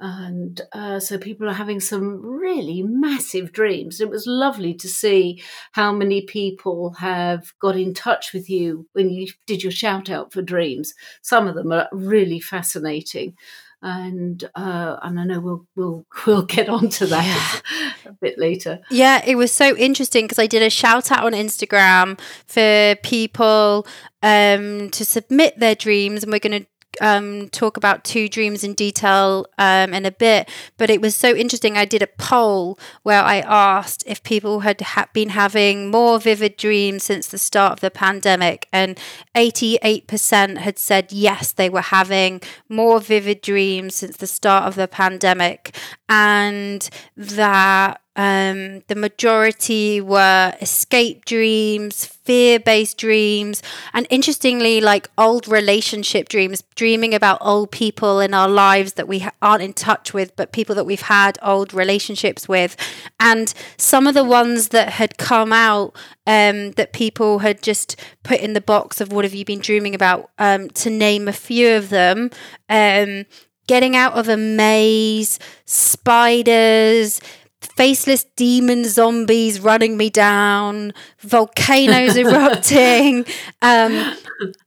and 0.00 0.60
uh, 0.72 1.00
so 1.00 1.18
people 1.18 1.48
are 1.48 1.54
having 1.54 1.80
some 1.80 2.24
really 2.24 2.82
massive 2.82 3.52
dreams. 3.52 4.00
It 4.00 4.10
was 4.10 4.26
lovely 4.26 4.74
to 4.74 4.88
see 4.88 5.42
how 5.72 5.92
many 5.92 6.22
people 6.22 6.92
have 6.98 7.52
got 7.60 7.76
in 7.76 7.94
touch 7.94 8.32
with 8.32 8.48
you 8.48 8.86
when 8.92 9.10
you 9.10 9.28
did 9.46 9.62
your 9.62 9.72
shout 9.72 10.08
out 10.08 10.32
for 10.32 10.42
dreams. 10.42 10.94
Some 11.22 11.48
of 11.48 11.56
them 11.56 11.72
are 11.72 11.88
really 11.92 12.38
fascinating, 12.38 13.34
and 13.82 14.42
uh, 14.54 14.96
and 15.02 15.18
I 15.18 15.24
know 15.24 15.40
we'll 15.40 15.66
we'll 15.74 16.06
we'll 16.26 16.42
get 16.42 16.68
onto 16.68 17.06
that 17.06 17.62
yeah. 17.72 18.00
a 18.10 18.12
bit 18.12 18.38
later. 18.38 18.80
Yeah, 18.90 19.22
it 19.26 19.36
was 19.36 19.50
so 19.50 19.76
interesting 19.76 20.24
because 20.24 20.38
I 20.38 20.46
did 20.46 20.62
a 20.62 20.70
shout 20.70 21.10
out 21.10 21.24
on 21.24 21.32
Instagram 21.32 22.20
for 22.46 22.96
people 23.02 23.86
um, 24.22 24.90
to 24.90 25.04
submit 25.04 25.58
their 25.58 25.74
dreams, 25.74 26.22
and 26.22 26.32
we're 26.32 26.38
going 26.38 26.62
to 26.62 26.68
um, 27.00 27.48
talk 27.50 27.76
about 27.76 28.04
two 28.04 28.28
dreams 28.28 28.64
in 28.64 28.74
detail 28.74 29.46
um, 29.58 29.94
in 29.94 30.04
a 30.04 30.10
bit, 30.10 30.48
but 30.76 30.90
it 30.90 31.00
was 31.00 31.14
so 31.14 31.34
interesting. 31.34 31.76
I 31.76 31.84
did 31.84 32.02
a 32.02 32.06
poll 32.06 32.78
where 33.02 33.22
I 33.22 33.40
asked 33.40 34.04
if 34.06 34.22
people 34.22 34.60
had 34.60 34.80
ha- 34.80 35.08
been 35.12 35.30
having 35.30 35.90
more 35.90 36.18
vivid 36.18 36.56
dreams 36.56 37.04
since 37.04 37.28
the 37.28 37.38
start 37.38 37.72
of 37.72 37.80
the 37.80 37.90
pandemic, 37.90 38.68
and 38.72 38.98
88% 39.34 40.58
had 40.58 40.78
said 40.78 41.12
yes, 41.12 41.52
they 41.52 41.70
were 41.70 41.80
having 41.80 42.40
more 42.68 43.00
vivid 43.00 43.40
dreams 43.40 43.94
since 43.94 44.16
the 44.16 44.26
start 44.26 44.64
of 44.64 44.74
the 44.74 44.88
pandemic, 44.88 45.76
and 46.08 46.88
that 47.16 48.00
um, 48.18 48.80
the 48.88 48.96
majority 48.96 50.00
were 50.00 50.52
escape 50.60 51.24
dreams, 51.24 52.04
fear 52.04 52.58
based 52.58 52.98
dreams, 52.98 53.62
and 53.92 54.08
interestingly, 54.10 54.80
like 54.80 55.08
old 55.16 55.46
relationship 55.46 56.28
dreams, 56.28 56.64
dreaming 56.74 57.14
about 57.14 57.38
old 57.40 57.70
people 57.70 58.18
in 58.18 58.34
our 58.34 58.48
lives 58.48 58.94
that 58.94 59.06
we 59.06 59.24
aren't 59.40 59.62
in 59.62 59.72
touch 59.72 60.12
with, 60.12 60.34
but 60.34 60.50
people 60.50 60.74
that 60.74 60.84
we've 60.84 61.02
had 61.02 61.38
old 61.42 61.72
relationships 61.72 62.48
with. 62.48 62.76
And 63.20 63.54
some 63.76 64.08
of 64.08 64.14
the 64.14 64.24
ones 64.24 64.70
that 64.70 64.90
had 64.94 65.16
come 65.16 65.52
out 65.52 65.94
um, 66.26 66.72
that 66.72 66.92
people 66.92 67.38
had 67.38 67.62
just 67.62 67.94
put 68.24 68.40
in 68.40 68.52
the 68.52 68.60
box 68.60 69.00
of 69.00 69.12
what 69.12 69.24
have 69.24 69.34
you 69.34 69.44
been 69.44 69.60
dreaming 69.60 69.94
about, 69.94 70.28
um, 70.40 70.70
to 70.70 70.90
name 70.90 71.28
a 71.28 71.32
few 71.32 71.76
of 71.76 71.88
them. 71.88 72.30
Um, 72.68 73.26
getting 73.68 73.94
out 73.94 74.14
of 74.14 74.28
a 74.28 74.36
maze, 74.36 75.38
spiders, 75.66 77.20
faceless 77.60 78.24
demon 78.36 78.84
zombies 78.84 79.60
running 79.60 79.96
me 79.96 80.10
down, 80.10 80.92
volcanoes 81.20 82.16
erupting, 82.16 83.24
um, 83.62 84.16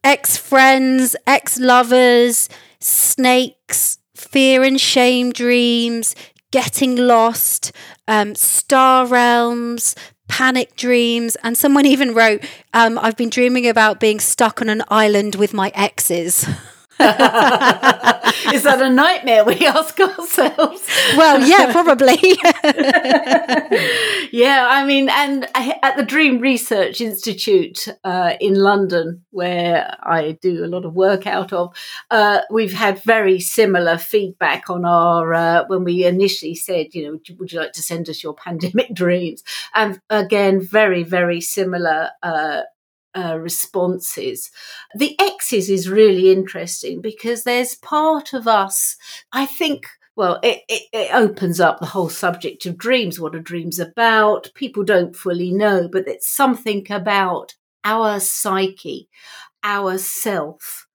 ex 0.04 0.38
friends, 0.38 1.16
ex 1.28 1.60
lovers, 1.60 2.50
snakes, 2.80 3.98
fear 4.16 4.64
and 4.64 4.80
shame 4.80 5.32
dreams, 5.32 6.16
getting 6.52 6.96
lost, 6.96 7.72
um, 8.08 8.36
star 8.36 9.06
realms. 9.06 9.96
Panic 10.28 10.78
dreams, 10.78 11.36
and 11.44 11.58
someone 11.58 11.86
even 11.86 12.14
wrote, 12.14 12.42
um, 12.74 12.98
I've 12.98 13.18
been 13.18 13.30
dreaming 13.30 13.68
about 13.68 14.00
being 14.00 14.22
stuck 14.22 14.62
on 14.62 14.70
an 14.70 14.82
island 14.88 15.36
with 15.36 15.54
my 15.54 15.74
exes. 15.76 16.48
Is 18.54 18.64
that 18.64 18.82
a 18.82 18.90
nightmare? 18.90 19.44
We 19.44 19.66
ask 19.66 20.00
ourselves. 20.00 20.88
Well, 21.18 21.42
yeah, 21.42 21.72
probably. 21.72 22.20
yeah, 24.32 24.68
I 24.70 24.86
mean, 24.86 25.10
and 25.10 25.48
at 25.56 25.98
the 25.98 26.04
Dream 26.04 26.40
Research 26.40 27.02
Institute 27.02 27.88
uh, 28.04 28.34
in 28.40 28.56
London, 28.56 29.24
where 29.32 29.98
I 30.04 30.38
do 30.42 30.64
a 30.64 30.68
lot 30.68 30.86
of 30.86 30.94
work 30.94 31.26
out 31.26 31.54
of, 31.54 31.76
uh, 32.12 32.42
we've 32.50 32.74
had 32.74 33.02
very 33.04 33.40
similar 33.40 33.98
feedback 33.98 34.70
on 34.70 34.86
our 34.86 35.34
uh, 35.34 35.64
when 35.68 35.84
we 35.84 36.06
initially 36.06 36.56
said, 36.56 36.94
you 36.94 37.04
know, 37.04 37.20
would 37.40 37.52
you 37.52 37.60
like 37.60 37.74
to 37.74 37.82
send 37.82 38.10
us 38.10 38.24
your 38.24 38.34
pandemic 38.34 38.90
dreams? 38.94 39.44
And 39.74 40.00
again, 40.10 40.62
very, 40.62 41.04
very 41.04 41.42
similar 41.42 42.10
uh, 43.16 43.38
responses. 43.38 44.52
The 44.96 45.16
X's 45.20 45.70
is 45.70 45.90
really 45.90 46.32
interesting 46.32 47.02
because 47.02 47.44
there's 47.44 47.76
part 47.76 48.34
of 48.34 48.48
us, 48.48 48.96
I 49.32 49.46
think. 49.46 49.88
Well, 50.16 50.40
it, 50.44 50.62
it, 50.68 50.84
it, 50.92 51.14
opens 51.14 51.62
up 51.62 51.80
the 51.80 51.86
whole 51.86 52.10
subject 52.10 52.66
of 52.66 52.78
dreams. 52.78 53.20
What 53.20 53.34
are 53.34 53.40
dreams 53.40 53.80
about? 53.80 54.52
People 54.56 54.84
don't 54.84 55.16
fully 55.16 55.52
know, 55.52 55.88
but 55.88 56.08
it's 56.08 56.28
something 56.28 56.86
about 56.92 57.56
our 57.84 58.20
psyche, 58.20 59.10
our 59.64 59.98
self, 59.98 60.88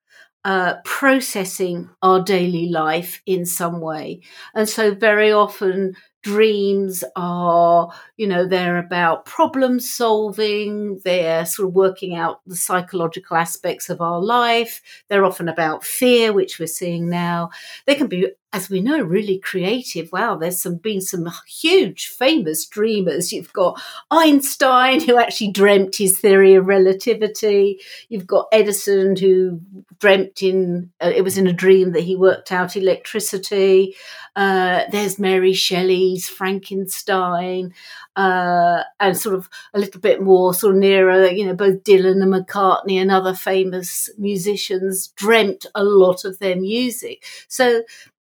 uh, 0.45 0.75
processing 0.85 1.91
our 2.03 2.23
daily 2.23 2.69
life 2.69 3.21
in 3.27 3.47
some 3.47 3.81
way. 3.81 4.21
And 4.55 4.69
so, 4.69 4.95
very 4.95 5.33
often, 5.33 5.97
dreams 6.27 7.05
are, 7.15 7.89
you 8.17 8.27
know, 8.27 8.49
they're 8.49 8.79
about 8.79 9.25
problem 9.27 9.79
solving, 9.79 10.99
they're 11.05 11.47
sort 11.47 11.69
of 11.69 11.75
working 11.77 12.17
out 12.17 12.41
the 12.49 12.57
psychological 12.57 13.37
aspects 13.37 13.89
of 13.89 14.01
our 14.01 14.21
life, 14.21 14.83
they're 15.07 15.25
often 15.25 15.49
about 15.49 15.85
fear, 15.85 16.33
which 16.33 16.59
we're 16.59 16.67
seeing 16.67 17.09
now. 17.09 17.51
They 17.87 17.95
can 17.95 18.09
be 18.09 18.33
as 18.57 18.71
we 18.71 18.81
know, 18.81 19.03
really 19.03 19.39
creative. 19.39 20.11
Wow, 20.13 20.37
there's 20.37 20.63
some 20.63 20.77
been 20.77 21.03
some 21.03 21.31
huge 21.47 22.07
famous 22.09 22.65
dreamers. 22.65 23.31
You've 23.31 23.53
got 23.53 23.79
Einstein, 24.11 25.03
who 25.03 25.19
actually 25.19 25.53
dreamt 25.53 25.97
his 25.97 26.19
theory 26.19 26.55
of 26.55 26.67
relativity. 26.67 27.79
You've 28.09 28.27
got 28.27 28.47
Edison, 28.53 29.15
who 29.15 29.61
dreamt 29.99 30.43
in 30.43 30.91
uh, 31.03 31.13
it 31.15 31.21
was 31.21 31.37
in 31.37 31.47
a 31.47 31.53
dream 31.53 31.93
that 31.93 32.05
he 32.05 32.17
worked 32.17 32.51
out 32.51 32.77
electricity. 32.77 33.95
Uh, 34.35 34.85
there's 34.91 35.19
Mary 35.19 35.53
Shelley's 35.53 36.27
Frankenstein, 36.27 37.75
uh, 38.17 38.85
and 38.99 39.19
sort 39.19 39.35
of 39.35 39.51
a 39.75 39.79
little 39.79 40.01
bit 40.01 40.23
more 40.23 40.55
sort 40.55 40.75
of 40.75 40.81
nearer, 40.81 41.27
you 41.27 41.45
know, 41.45 41.55
both 41.55 41.85
Dylan 41.85 42.23
and 42.23 42.33
McCartney 42.33 43.01
and 43.01 43.11
other 43.11 43.35
famous 43.35 44.09
musicians 44.17 45.09
dreamt 45.09 45.67
a 45.75 45.85
lot 45.85 46.25
of 46.25 46.39
their 46.39 46.57
music. 46.57 47.23
So 47.49 47.83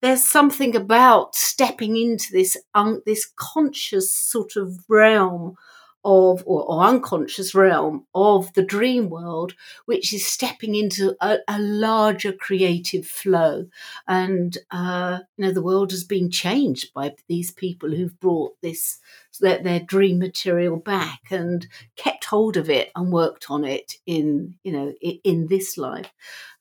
there's 0.03 0.23
something 0.23 0.75
about 0.75 1.33
stepping 1.33 1.95
into 1.95 2.33
this 2.33 2.57
un, 2.75 3.01
this 3.05 3.25
conscious 3.37 4.11
sort 4.11 4.57
of 4.57 4.83
realm 4.89 5.55
of 6.03 6.43
or, 6.45 6.63
or, 6.63 6.83
unconscious 6.83 7.55
realm 7.55 8.05
of 8.13 8.53
the 8.53 8.63
dream 8.63 9.09
world 9.09 9.53
which 9.85 10.13
is 10.13 10.25
stepping 10.25 10.75
into 10.75 11.15
a, 11.21 11.37
a 11.47 11.59
larger 11.59 12.33
creative 12.33 13.05
flow. 13.05 13.67
And 14.07 14.57
uh, 14.71 15.19
you 15.37 15.45
know 15.45 15.51
the 15.51 15.61
world 15.61 15.91
has 15.91 16.03
been 16.03 16.29
changed 16.29 16.93
by 16.93 17.15
these 17.27 17.51
people 17.51 17.91
who've 17.91 18.19
brought 18.19 18.59
this 18.61 18.99
their, 19.39 19.59
their 19.63 19.79
dream 19.79 20.19
material 20.19 20.77
back 20.77 21.21
and 21.31 21.67
kept 21.95 22.25
hold 22.25 22.57
of 22.57 22.69
it 22.69 22.91
and 22.95 23.11
worked 23.11 23.49
on 23.49 23.63
it 23.63 23.93
in 24.05 24.55
you 24.63 24.71
know 24.71 24.93
in, 25.01 25.19
in 25.23 25.47
this 25.47 25.77
life. 25.77 26.11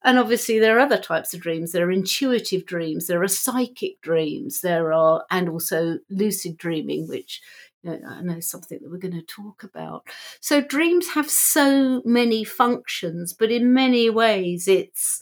And 0.05 0.19
obviously, 0.19 0.59
there 0.59 0.77
are 0.77 0.81
other 0.81 0.99
types 0.99 1.33
of 1.33 1.41
dreams. 1.41 1.71
There 1.71 1.87
are 1.87 1.93
intuitive 1.93 2.67
dreams, 2.67 3.07
there 3.07 3.23
are 3.23 3.29
psychic 3.29 4.01
dreams, 4.01 4.61
there 4.61 4.93
are, 4.93 5.25
and 5.31 5.49
also 5.49 5.99
lucid 6.11 6.57
dreaming, 6.57 7.07
which 7.07 7.41
Uh, 7.87 7.97
I 8.09 8.23
know 8.23 8.41
something 8.41 8.79
that 8.81 8.91
we're 8.91 8.99
going 8.99 9.15
to 9.15 9.23
talk 9.23 9.65
about. 9.65 10.07
So, 10.41 10.61
dreams 10.61 11.09
have 11.09 11.31
so 11.31 12.03
many 12.05 12.45
functions, 12.45 13.33
but 13.33 13.51
in 13.51 13.73
many 13.75 14.09
ways, 14.11 14.69
it's 14.69 15.21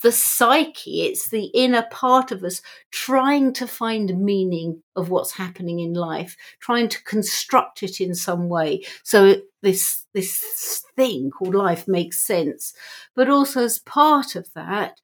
the 0.00 0.12
psyche, 0.12 1.02
it's 1.02 1.28
the 1.28 1.46
inner 1.46 1.86
part 1.90 2.32
of 2.32 2.42
us 2.42 2.62
trying 2.90 3.52
to 3.52 3.66
find 3.66 4.18
meaning 4.18 4.82
of 4.96 5.10
what's 5.10 5.32
happening 5.32 5.80
in 5.80 5.92
life, 5.92 6.36
trying 6.60 6.88
to 6.88 7.02
construct 7.04 7.82
it 7.82 8.00
in 8.00 8.14
some 8.14 8.48
way. 8.48 8.82
So 9.02 9.36
this 9.62 10.06
this 10.14 10.82
thing 10.96 11.30
called 11.30 11.54
life 11.54 11.86
makes 11.86 12.20
sense. 12.26 12.74
But 13.14 13.28
also 13.28 13.64
as 13.64 13.78
part 13.78 14.34
of 14.34 14.48
that, 14.54 15.00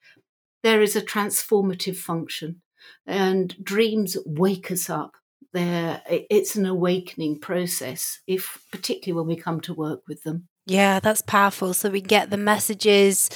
there 0.63 0.83
is 0.83 0.97
a 0.97 1.03
transformative 1.03 1.97
function. 1.97 2.63
And 3.07 3.55
dreams 3.63 4.17
wake 4.27 4.71
us 4.71 4.89
up. 4.91 5.17
There, 5.53 6.03
it's 6.09 6.57
an 6.57 6.67
awakening 6.67 7.41
process, 7.41 8.21
if 8.27 8.67
particularly 8.71 9.19
when 9.19 9.35
we 9.35 9.41
come 9.41 9.61
to 9.63 9.73
work 9.75 10.03
with 10.07 10.23
them. 10.23 10.49
Yeah, 10.67 11.01
that's 11.01 11.23
powerful. 11.23 11.73
So 11.73 11.89
we 11.89 12.03
get 12.03 12.29
the 12.29 12.37
messages 12.37 13.31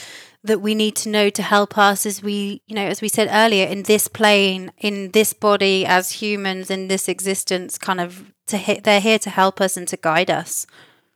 that 0.44 0.60
we 0.60 0.74
need 0.74 0.96
to 0.96 1.08
know 1.08 1.30
to 1.30 1.42
help 1.42 1.78
us 1.78 2.04
as 2.04 2.22
we, 2.22 2.62
you 2.66 2.74
know, 2.74 2.84
as 2.84 3.00
we 3.00 3.08
said 3.08 3.28
earlier, 3.30 3.66
in 3.66 3.84
this 3.84 4.08
plane, 4.08 4.72
in 4.78 5.12
this 5.12 5.32
body, 5.32 5.86
as 5.86 6.10
humans, 6.10 6.70
in 6.70 6.88
this 6.88 7.08
existence, 7.08 7.78
kind 7.78 8.00
of 8.00 8.32
to 8.48 8.58
hit, 8.58 8.84
they're 8.84 9.00
here 9.00 9.20
to 9.20 9.30
help 9.30 9.60
us 9.60 9.76
and 9.76 9.88
to 9.88 9.96
guide 9.96 10.30
us. 10.30 10.66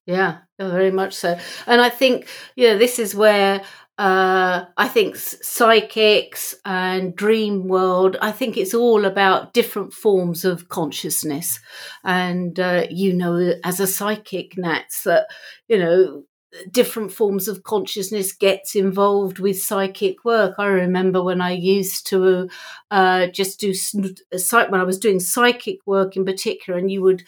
Yeah, 0.07 0.39
very 0.59 0.93
much 0.93 1.15
so. 1.15 1.39
And 1.67 1.81
I 1.81 1.91
think, 1.91 2.29
yeah, 2.55 2.77
this 2.77 2.99
is 2.99 3.15
where 3.15 3.63
uh, 3.99 4.67
I 4.77 4.89
think 4.89 5.17
psychics 5.17 6.55
and 6.67 7.17
dream 7.17 7.67
world, 7.67 8.17
I 8.21 8.31
think 8.31 8.57
it's 8.57 8.75
all 8.75 9.07
about 9.07 9.55
different 9.55 9.95
forms 9.95 10.45
of 10.45 10.69
consciousness. 10.69 11.61
And 12.05 12.59
uh, 12.61 12.87
you 12.91 13.15
know, 13.15 13.55
as 13.65 13.81
a 13.81 13.87
psychic, 13.87 14.59
Nats, 14.59 15.05
that, 15.05 15.29
you 15.69 15.79
know, 15.79 16.25
different 16.71 17.13
forms 17.13 17.49
of 17.49 17.63
consciousness 17.65 18.33
gets 18.33 18.75
involved 18.75 19.39
with 19.39 19.61
psychic 19.61 20.25
work. 20.25 20.55
I 20.59 20.67
remember 20.67 21.23
when 21.23 21.41
I 21.41 21.53
used 21.53 22.07
to 22.09 22.49
uh, 22.91 23.27
just 23.29 23.61
do 23.61 23.73
when 24.69 24.81
I 24.81 24.85
was 24.85 24.99
doing 24.99 25.21
psychic 25.21 25.79
work 25.87 26.17
in 26.17 26.25
particular, 26.25 26.79
and 26.79 26.91
you 26.91 27.03
would 27.03 27.25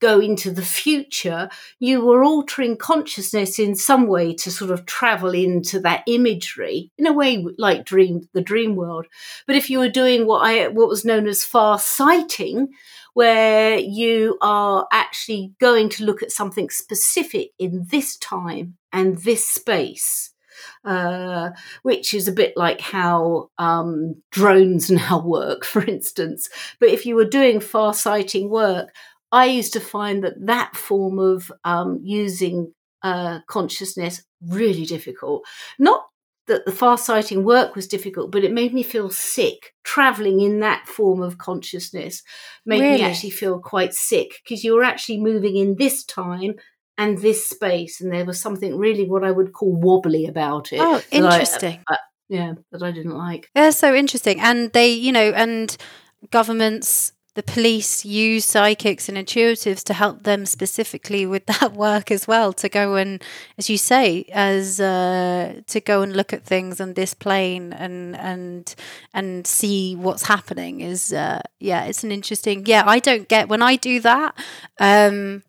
go 0.00 0.20
into 0.20 0.50
the 0.50 0.62
future, 0.62 1.48
you 1.78 2.04
were 2.04 2.24
altering 2.24 2.76
consciousness 2.76 3.58
in 3.58 3.74
some 3.74 4.06
way 4.06 4.34
to 4.34 4.50
sort 4.50 4.70
of 4.70 4.86
travel 4.86 5.34
into 5.34 5.80
that 5.80 6.02
imagery 6.06 6.90
in 6.98 7.06
a 7.06 7.12
way 7.12 7.44
like 7.58 7.84
dream 7.84 8.28
the 8.32 8.40
dream 8.40 8.76
world. 8.76 9.06
But 9.46 9.56
if 9.56 9.70
you 9.70 9.78
were 9.78 9.88
doing 9.88 10.26
what 10.26 10.44
I 10.44 10.68
what 10.68 10.88
was 10.88 11.04
known 11.04 11.26
as 11.26 11.44
far 11.44 11.78
sighting, 11.78 12.68
where 13.14 13.76
you 13.78 14.38
are 14.40 14.86
actually 14.92 15.52
going 15.58 15.88
to 15.88 16.04
look 16.04 16.22
at 16.22 16.30
something 16.30 16.70
specific 16.70 17.50
in 17.58 17.86
this 17.90 18.16
time 18.16 18.76
and 18.92 19.18
this 19.18 19.46
space. 19.46 20.30
Uh, 20.84 21.50
which 21.82 22.12
is 22.14 22.26
a 22.26 22.32
bit 22.32 22.56
like 22.56 22.80
how 22.80 23.48
um, 23.58 24.16
drones 24.30 24.90
now 24.90 25.20
work, 25.24 25.64
for 25.64 25.84
instance. 25.84 26.48
But 26.80 26.88
if 26.88 27.06
you 27.06 27.14
were 27.14 27.24
doing 27.24 27.60
far 27.60 27.94
sighting 27.94 28.50
work, 28.50 28.92
I 29.30 29.46
used 29.46 29.72
to 29.74 29.80
find 29.80 30.24
that 30.24 30.46
that 30.46 30.76
form 30.76 31.18
of 31.18 31.52
um, 31.64 32.00
using 32.02 32.72
uh, 33.02 33.40
consciousness 33.46 34.22
really 34.46 34.84
difficult. 34.84 35.44
Not 35.78 36.06
that 36.46 36.64
the 36.64 36.72
far 36.72 36.98
sighting 36.98 37.44
work 37.44 37.76
was 37.76 37.86
difficult, 37.86 38.32
but 38.32 38.42
it 38.42 38.52
made 38.52 38.72
me 38.72 38.82
feel 38.82 39.10
sick. 39.10 39.74
Traveling 39.84 40.40
in 40.40 40.60
that 40.60 40.88
form 40.88 41.22
of 41.22 41.38
consciousness 41.38 42.22
made 42.64 42.80
really? 42.80 42.98
me 42.98 43.02
actually 43.02 43.30
feel 43.30 43.58
quite 43.58 43.94
sick 43.94 44.40
because 44.42 44.64
you 44.64 44.74
were 44.74 44.82
actually 44.82 45.20
moving 45.20 45.56
in 45.56 45.76
this 45.76 46.04
time 46.04 46.54
and 46.96 47.18
this 47.18 47.48
space, 47.48 48.00
and 48.00 48.12
there 48.12 48.24
was 48.24 48.40
something 48.40 48.76
really 48.76 49.04
what 49.04 49.22
I 49.22 49.30
would 49.30 49.52
call 49.52 49.72
wobbly 49.72 50.26
about 50.26 50.72
it. 50.72 50.80
Oh, 50.80 51.00
interesting. 51.12 51.80
I, 51.86 51.94
uh, 51.94 51.96
yeah, 52.28 52.54
that 52.72 52.82
I 52.82 52.90
didn't 52.90 53.16
like. 53.16 53.48
Yeah, 53.54 53.70
so 53.70 53.94
interesting. 53.94 54.40
And 54.40 54.72
they, 54.72 54.88
you 54.88 55.12
know, 55.12 55.30
and 55.30 55.76
governments 56.30 57.12
the 57.38 57.42
police 57.44 58.04
use 58.04 58.44
psychics 58.44 59.08
and 59.08 59.16
intuitives 59.16 59.84
to 59.84 59.94
help 59.94 60.24
them 60.24 60.44
specifically 60.44 61.24
with 61.24 61.46
that 61.60 61.72
work 61.72 62.10
as 62.10 62.26
well 62.26 62.52
to 62.52 62.68
go 62.68 62.96
and 62.96 63.22
as 63.56 63.70
you 63.70 63.78
say 63.78 64.24
as 64.32 64.80
uh, 64.80 65.60
to 65.68 65.80
go 65.80 66.02
and 66.02 66.16
look 66.16 66.32
at 66.32 66.42
things 66.42 66.80
on 66.80 66.94
this 66.94 67.14
plane 67.14 67.72
and 67.72 68.16
and 68.16 68.74
and 69.14 69.46
see 69.46 69.94
what's 69.94 70.24
happening 70.24 70.80
is 70.80 71.12
uh, 71.12 71.40
yeah 71.60 71.84
it's 71.84 72.02
an 72.02 72.10
interesting 72.10 72.66
yeah 72.66 72.82
i 72.86 72.98
don't 72.98 73.28
get 73.28 73.48
when 73.48 73.62
i 73.62 73.76
do 73.76 74.00
that 74.00 74.34
um 74.80 75.44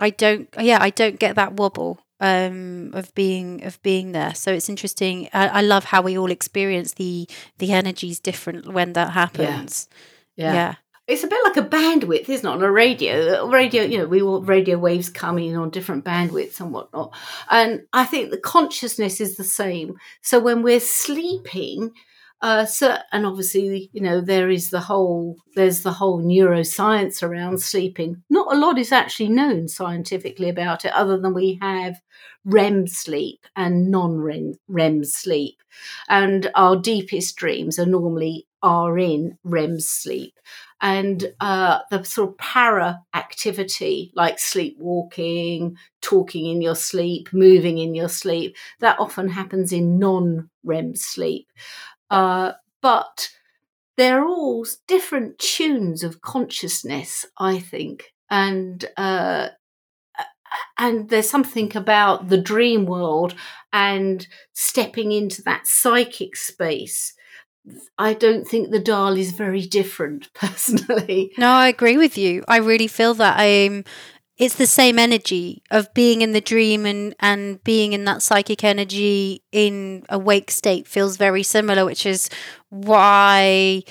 i 0.00 0.10
don't 0.10 0.48
yeah 0.60 0.78
i 0.80 0.90
don't 0.90 1.20
get 1.20 1.36
that 1.36 1.52
wobble 1.52 2.00
um, 2.20 2.90
of 2.94 3.14
being 3.14 3.62
of 3.62 3.80
being 3.84 4.10
there. 4.10 4.34
So 4.34 4.52
it's 4.52 4.68
interesting. 4.68 5.28
I, 5.32 5.46
I, 5.46 5.60
love 5.60 5.84
how 5.84 6.02
we 6.02 6.18
all 6.18 6.32
experience 6.32 6.94
the 6.94 7.28
the 7.58 7.70
energies 7.70 8.18
different 8.18 8.66
when 8.72 8.94
that 8.94 9.12
happens. 9.12 9.88
Yeah. 10.34 10.46
yeah. 10.46 10.52
yeah 10.54 10.74
it's 11.08 11.24
a 11.24 11.28
bit 11.28 11.40
like 11.42 11.56
a 11.56 11.62
bandwidth, 11.62 12.28
isn't 12.28 12.46
it? 12.46 12.52
On 12.52 12.62
a 12.62 12.70
radio, 12.70 13.48
radio, 13.48 13.82
you 13.82 13.96
know, 13.96 14.06
we 14.06 14.20
all 14.20 14.42
radio 14.42 14.76
waves 14.76 15.08
come 15.08 15.38
in 15.38 15.56
on 15.56 15.70
different 15.70 16.04
bandwidths 16.04 16.60
and 16.60 16.70
whatnot. 16.70 17.16
And 17.50 17.86
I 17.94 18.04
think 18.04 18.30
the 18.30 18.38
consciousness 18.38 19.18
is 19.18 19.36
the 19.36 19.44
same. 19.44 19.96
So 20.20 20.38
when 20.38 20.62
we're 20.62 20.80
sleeping, 20.80 21.92
uh, 22.42 22.66
so, 22.66 22.98
and 23.10 23.24
obviously, 23.24 23.88
you 23.94 24.02
know, 24.02 24.20
there 24.20 24.50
is 24.50 24.68
the 24.68 24.80
whole 24.80 25.36
there's 25.56 25.82
the 25.82 25.92
whole 25.92 26.22
neuroscience 26.22 27.22
around 27.22 27.62
sleeping. 27.62 28.22
Not 28.28 28.54
a 28.54 28.58
lot 28.58 28.78
is 28.78 28.92
actually 28.92 29.30
known 29.30 29.66
scientifically 29.66 30.50
about 30.50 30.84
it, 30.84 30.92
other 30.92 31.18
than 31.18 31.32
we 31.32 31.58
have 31.62 32.00
REM 32.44 32.86
sleep 32.86 33.46
and 33.56 33.90
non-REM 33.90 34.54
REM 34.68 35.04
sleep, 35.04 35.62
and 36.08 36.50
our 36.54 36.76
deepest 36.76 37.34
dreams 37.36 37.78
are 37.78 37.86
normally 37.86 38.46
are 38.62 38.98
in 38.98 39.38
REM 39.42 39.80
sleep 39.80 40.34
and 40.80 41.32
uh, 41.40 41.80
the 41.90 42.04
sort 42.04 42.30
of 42.30 42.38
para 42.38 43.00
activity 43.14 44.12
like 44.14 44.38
sleepwalking, 44.38 45.76
talking 46.00 46.46
in 46.46 46.62
your 46.62 46.76
sleep, 46.76 47.28
moving 47.32 47.78
in 47.78 47.94
your 47.94 48.08
sleep, 48.08 48.56
that 48.80 48.98
often 49.00 49.28
happens 49.28 49.72
in 49.72 49.98
non 49.98 50.50
REM 50.64 50.94
sleep. 50.94 51.48
Uh, 52.10 52.52
but 52.80 53.30
they're 53.96 54.24
all 54.24 54.64
different 54.86 55.38
tunes 55.38 56.04
of 56.04 56.20
consciousness, 56.20 57.26
I 57.38 57.58
think. 57.58 58.12
And 58.30 58.84
uh, 58.96 59.48
and 60.78 61.08
there's 61.08 61.28
something 61.28 61.76
about 61.76 62.28
the 62.28 62.40
dream 62.40 62.86
world 62.86 63.34
and 63.72 64.26
stepping 64.54 65.12
into 65.12 65.42
that 65.42 65.66
psychic 65.66 66.36
space 66.36 67.14
I 67.98 68.14
don't 68.14 68.46
think 68.46 68.70
the 68.70 68.78
doll 68.78 69.16
is 69.16 69.32
very 69.32 69.62
different 69.62 70.32
personally. 70.34 71.32
No, 71.38 71.48
I 71.48 71.68
agree 71.68 71.96
with 71.96 72.16
you. 72.16 72.44
I 72.48 72.58
really 72.58 72.88
feel 72.88 73.14
that 73.14 73.38
I'm 73.38 73.84
it's 74.36 74.54
the 74.54 74.68
same 74.68 75.00
energy 75.00 75.64
of 75.72 75.92
being 75.94 76.22
in 76.22 76.32
the 76.32 76.40
dream 76.40 76.86
and 76.86 77.14
and 77.18 77.62
being 77.64 77.92
in 77.92 78.04
that 78.04 78.22
psychic 78.22 78.62
energy 78.62 79.42
in 79.50 80.04
awake 80.08 80.50
state 80.50 80.86
feels 80.86 81.16
very 81.16 81.42
similar, 81.42 81.84
which 81.84 82.06
is 82.06 82.30
why 82.70 83.82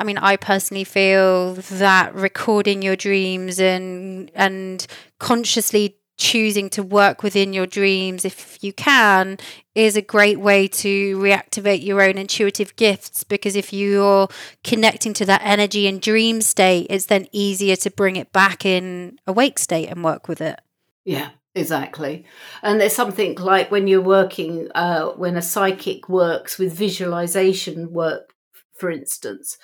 I 0.00 0.04
mean, 0.04 0.16
I 0.16 0.36
personally 0.36 0.84
feel 0.84 1.54
that 1.54 2.14
recording 2.14 2.80
your 2.80 2.96
dreams 2.96 3.60
and 3.60 4.30
and 4.34 4.86
consciously 5.18 5.99
choosing 6.20 6.68
to 6.68 6.82
work 6.82 7.22
within 7.22 7.54
your 7.54 7.66
dreams 7.66 8.26
if 8.26 8.62
you 8.62 8.74
can 8.74 9.38
is 9.74 9.96
a 9.96 10.02
great 10.02 10.38
way 10.38 10.68
to 10.68 11.16
reactivate 11.16 11.82
your 11.82 12.02
own 12.02 12.18
intuitive 12.18 12.76
gifts 12.76 13.24
because 13.24 13.56
if 13.56 13.72
you're 13.72 14.28
connecting 14.62 15.14
to 15.14 15.24
that 15.24 15.40
energy 15.42 15.86
and 15.86 16.02
dream 16.02 16.42
state 16.42 16.86
it's 16.90 17.06
then 17.06 17.26
easier 17.32 17.74
to 17.74 17.90
bring 17.90 18.16
it 18.16 18.30
back 18.32 18.66
in 18.66 19.18
awake 19.26 19.58
state 19.58 19.88
and 19.88 20.04
work 20.04 20.28
with 20.28 20.42
it. 20.42 20.60
Yeah 21.04 21.30
exactly. 21.54 22.26
And 22.62 22.80
there's 22.80 22.92
something 22.92 23.34
like 23.36 23.70
when 23.70 23.88
you're 23.88 24.02
working 24.02 24.68
uh, 24.74 25.06
when 25.12 25.36
a 25.36 25.42
psychic 25.42 26.08
works 26.08 26.58
with 26.58 26.74
visualization 26.74 27.92
work 27.92 28.34
for 28.74 28.90
instance 28.90 29.56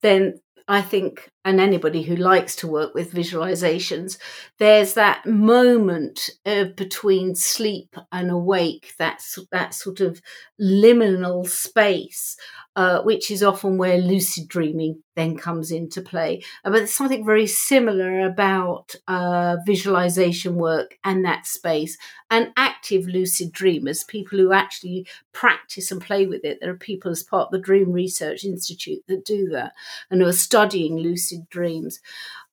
then 0.00 0.40
I 0.70 0.82
think, 0.82 1.28
and 1.44 1.60
anybody 1.60 2.02
who 2.02 2.16
likes 2.16 2.54
to 2.56 2.66
work 2.66 2.94
with 2.94 3.14
visualizations, 3.14 4.18
there's 4.58 4.94
that 4.94 5.24
moment 5.26 6.30
uh, 6.44 6.64
between 6.76 7.34
sleep 7.34 7.96
and 8.12 8.30
awake, 8.30 8.92
that's 8.98 9.38
that 9.52 9.74
sort 9.74 10.00
of 10.00 10.20
liminal 10.60 11.48
space 11.48 12.36
uh, 12.80 13.02
which 13.02 13.30
is 13.30 13.42
often 13.42 13.76
where 13.76 13.98
lucid 13.98 14.48
dreaming 14.48 15.02
then 15.14 15.36
comes 15.36 15.70
into 15.70 16.00
play. 16.00 16.42
Uh, 16.64 16.70
but 16.70 16.78
there's 16.78 16.94
something 16.94 17.26
very 17.26 17.46
similar 17.46 18.20
about 18.20 18.94
uh, 19.06 19.58
visualization 19.66 20.54
work 20.54 20.96
and 21.04 21.22
that 21.22 21.46
space. 21.46 21.98
And 22.30 22.52
active 22.56 23.06
lucid 23.06 23.52
dreamers, 23.52 24.02
people 24.04 24.38
who 24.38 24.54
actually 24.54 25.06
practice 25.34 25.90
and 25.90 26.00
play 26.00 26.26
with 26.26 26.42
it. 26.42 26.56
There 26.62 26.70
are 26.70 26.76
people 26.76 27.10
as 27.10 27.22
part 27.22 27.48
of 27.48 27.50
the 27.50 27.58
Dream 27.58 27.92
Research 27.92 28.44
Institute 28.44 29.02
that 29.08 29.26
do 29.26 29.48
that 29.48 29.74
and 30.10 30.22
who 30.22 30.28
are 30.28 30.32
studying 30.32 30.96
lucid 30.96 31.29
dreams. 31.50 32.00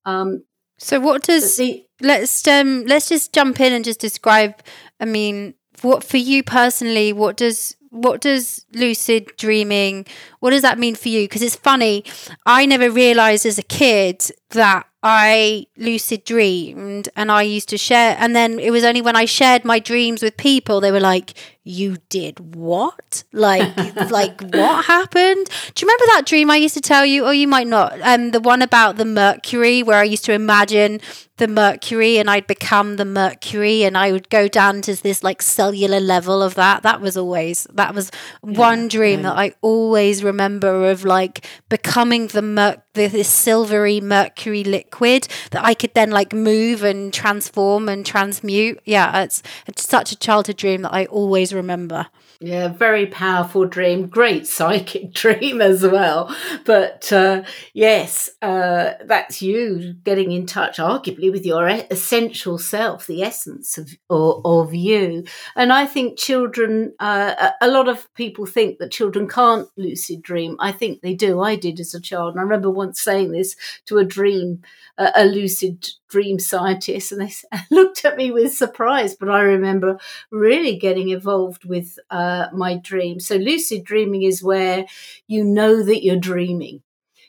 Um, 0.05 0.43
so, 0.77 0.99
what 0.99 1.23
does 1.23 1.57
the, 1.57 1.85
let's 2.01 2.47
um, 2.47 2.85
let's 2.85 3.09
just 3.09 3.33
jump 3.33 3.59
in 3.59 3.73
and 3.73 3.83
just 3.85 3.99
describe. 3.99 4.55
I 4.99 5.05
mean, 5.05 5.55
what 5.81 6.03
for 6.03 6.17
you 6.17 6.43
personally? 6.43 7.13
What 7.13 7.37
does 7.37 7.75
what 7.89 8.19
does 8.21 8.65
lucid 8.73 9.31
dreaming 9.37 10.05
what 10.39 10.51
does 10.51 10.61
that 10.61 10.77
mean 10.77 10.93
for 10.93 11.07
you 11.07 11.23
because 11.23 11.41
it's 11.41 11.55
funny 11.55 12.03
i 12.45 12.65
never 12.65 12.91
realized 12.91 13.45
as 13.45 13.57
a 13.57 13.63
kid 13.63 14.21
that 14.49 14.85
i 15.03 15.65
lucid 15.77 16.23
dreamed 16.25 17.07
and 17.15 17.31
i 17.31 17.41
used 17.41 17.69
to 17.69 17.77
share 17.77 18.15
and 18.19 18.35
then 18.35 18.59
it 18.59 18.71
was 18.71 18.83
only 18.83 19.01
when 19.01 19.15
i 19.15 19.25
shared 19.25 19.63
my 19.63 19.79
dreams 19.79 20.21
with 20.21 20.35
people 20.37 20.81
they 20.81 20.91
were 20.91 20.99
like 20.99 21.33
you 21.67 21.97
did 22.09 22.55
what 22.55 23.23
like 23.33 23.75
like 24.11 24.39
what 24.41 24.85
happened 24.85 25.49
do 25.75 25.85
you 25.85 25.87
remember 25.87 26.05
that 26.07 26.23
dream 26.25 26.49
i 26.49 26.55
used 26.55 26.73
to 26.73 26.81
tell 26.81 27.05
you 27.05 27.25
or 27.25 27.33
you 27.33 27.47
might 27.47 27.67
not 27.67 27.99
um 28.01 28.31
the 28.31 28.39
one 28.39 28.61
about 28.61 28.95
the 28.97 29.05
mercury 29.05 29.83
where 29.83 29.99
i 29.99 30.03
used 30.03 30.25
to 30.25 30.33
imagine 30.33 30.99
the 31.37 31.47
mercury 31.47 32.17
and 32.17 32.29
I'd 32.29 32.47
become 32.47 32.95
the 32.95 33.05
mercury 33.05 33.83
and 33.83 33.97
I 33.97 34.11
would 34.11 34.29
go 34.29 34.47
down 34.47 34.81
to 34.83 34.95
this 34.95 35.23
like 35.23 35.41
cellular 35.41 35.99
level 35.99 36.41
of 36.41 36.55
that. 36.55 36.83
That 36.83 36.99
was 36.99 37.15
always 37.15 37.67
that 37.73 37.93
was 37.93 38.11
yeah, 38.43 38.57
one 38.57 38.87
dream 38.87 39.19
yeah. 39.19 39.29
that 39.29 39.37
I 39.37 39.53
always 39.61 40.23
remember 40.23 40.89
of 40.89 41.05
like 41.05 41.45
becoming 41.69 42.27
the 42.27 42.41
mer- 42.41 42.81
the, 42.93 43.07
this 43.07 43.29
silvery 43.29 44.01
mercury 44.01 44.63
liquid 44.63 45.27
that 45.51 45.63
I 45.63 45.75
could 45.75 45.93
then 45.93 46.09
like 46.09 46.33
move 46.33 46.83
and 46.83 47.13
transform 47.13 47.87
and 47.87 48.05
transmute. 48.05 48.79
Yeah, 48.85 49.21
it's, 49.21 49.43
it's 49.67 49.87
such 49.87 50.11
a 50.11 50.15
childhood 50.15 50.57
dream 50.57 50.81
that 50.81 50.93
I 50.93 51.05
always 51.05 51.53
remember. 51.57 52.07
Yeah, 52.39 52.69
very 52.69 53.07
powerful 53.07 53.65
dream, 53.65 54.07
great 54.07 54.47
psychic 54.47 55.11
dream 55.13 55.61
as 55.61 55.83
well. 55.83 56.33
But 56.65 57.11
uh, 57.11 57.43
yes, 57.73 58.29
uh, 58.41 58.93
that's 59.05 59.41
you 59.41 59.93
getting 60.03 60.31
in 60.31 60.45
touch, 60.45 60.77
arguably, 60.77 61.31
with 61.31 61.45
your 61.45 61.67
essential 61.67 62.57
self, 62.57 63.07
the 63.07 63.23
essence 63.23 63.77
of 63.77 63.89
of, 64.09 64.41
of 64.45 64.73
you. 64.73 65.23
And 65.55 65.73
I 65.73 65.85
think 65.85 66.17
children, 66.17 66.93
uh, 66.99 67.51
a 67.61 67.67
lot 67.67 67.89
of 67.89 68.13
people 68.13 68.45
think 68.45 68.77
that 68.79 68.91
children 68.91 69.27
can't 69.27 69.67
lucid 69.75 70.21
dream. 70.21 70.55
I 70.59 70.71
think 70.71 71.01
they 71.01 71.13
do. 71.13 71.41
I 71.41 71.55
did 71.55 71.79
as 71.79 71.93
a 71.93 72.01
child, 72.01 72.33
and 72.33 72.39
I 72.39 72.43
remember 72.43 72.69
once 72.69 73.01
saying 73.01 73.31
this 73.31 73.55
to 73.87 73.97
a 73.97 74.05
dream 74.05 74.61
a, 74.97 75.25
lucid 75.25 75.87
dream 76.09 76.39
scientist, 76.39 77.11
and 77.11 77.21
they 77.21 77.31
looked 77.71 78.03
at 78.05 78.17
me 78.17 78.31
with 78.31 78.53
surprise. 78.53 79.15
But 79.15 79.29
I 79.29 79.41
remember 79.41 79.99
really 80.31 80.77
getting 80.77 81.09
involved 81.09 81.65
with 81.65 81.99
uh, 82.09 82.47
my 82.53 82.77
dream. 82.77 83.19
So, 83.19 83.35
lucid 83.35 83.83
dreaming 83.83 84.23
is 84.23 84.43
where 84.43 84.85
you 85.27 85.43
know 85.43 85.83
that 85.83 86.03
you're 86.03 86.17
dreaming. 86.17 86.81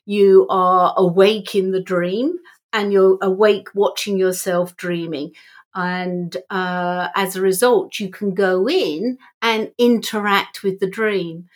You 0.07 0.47
are 0.49 0.95
awake 0.97 1.55
in 1.55 1.71
the 1.71 1.83
dream, 1.83 2.39
and 2.73 2.93
you're 2.93 3.19
awake 3.23 3.69
watching 3.75 4.19
yourself 4.19 4.77
dreaming. 4.77 5.33
And 5.75 6.37
uh, 6.51 7.09
as 7.15 7.37
a 7.37 7.43
result, 7.43 8.01
you 8.01 8.09
can 8.09 8.35
go 8.35 8.69
in 8.69 9.19
and 9.43 9.71
interact 9.79 10.63
with 10.63 10.81
the 10.81 10.89
dream. 10.89 11.49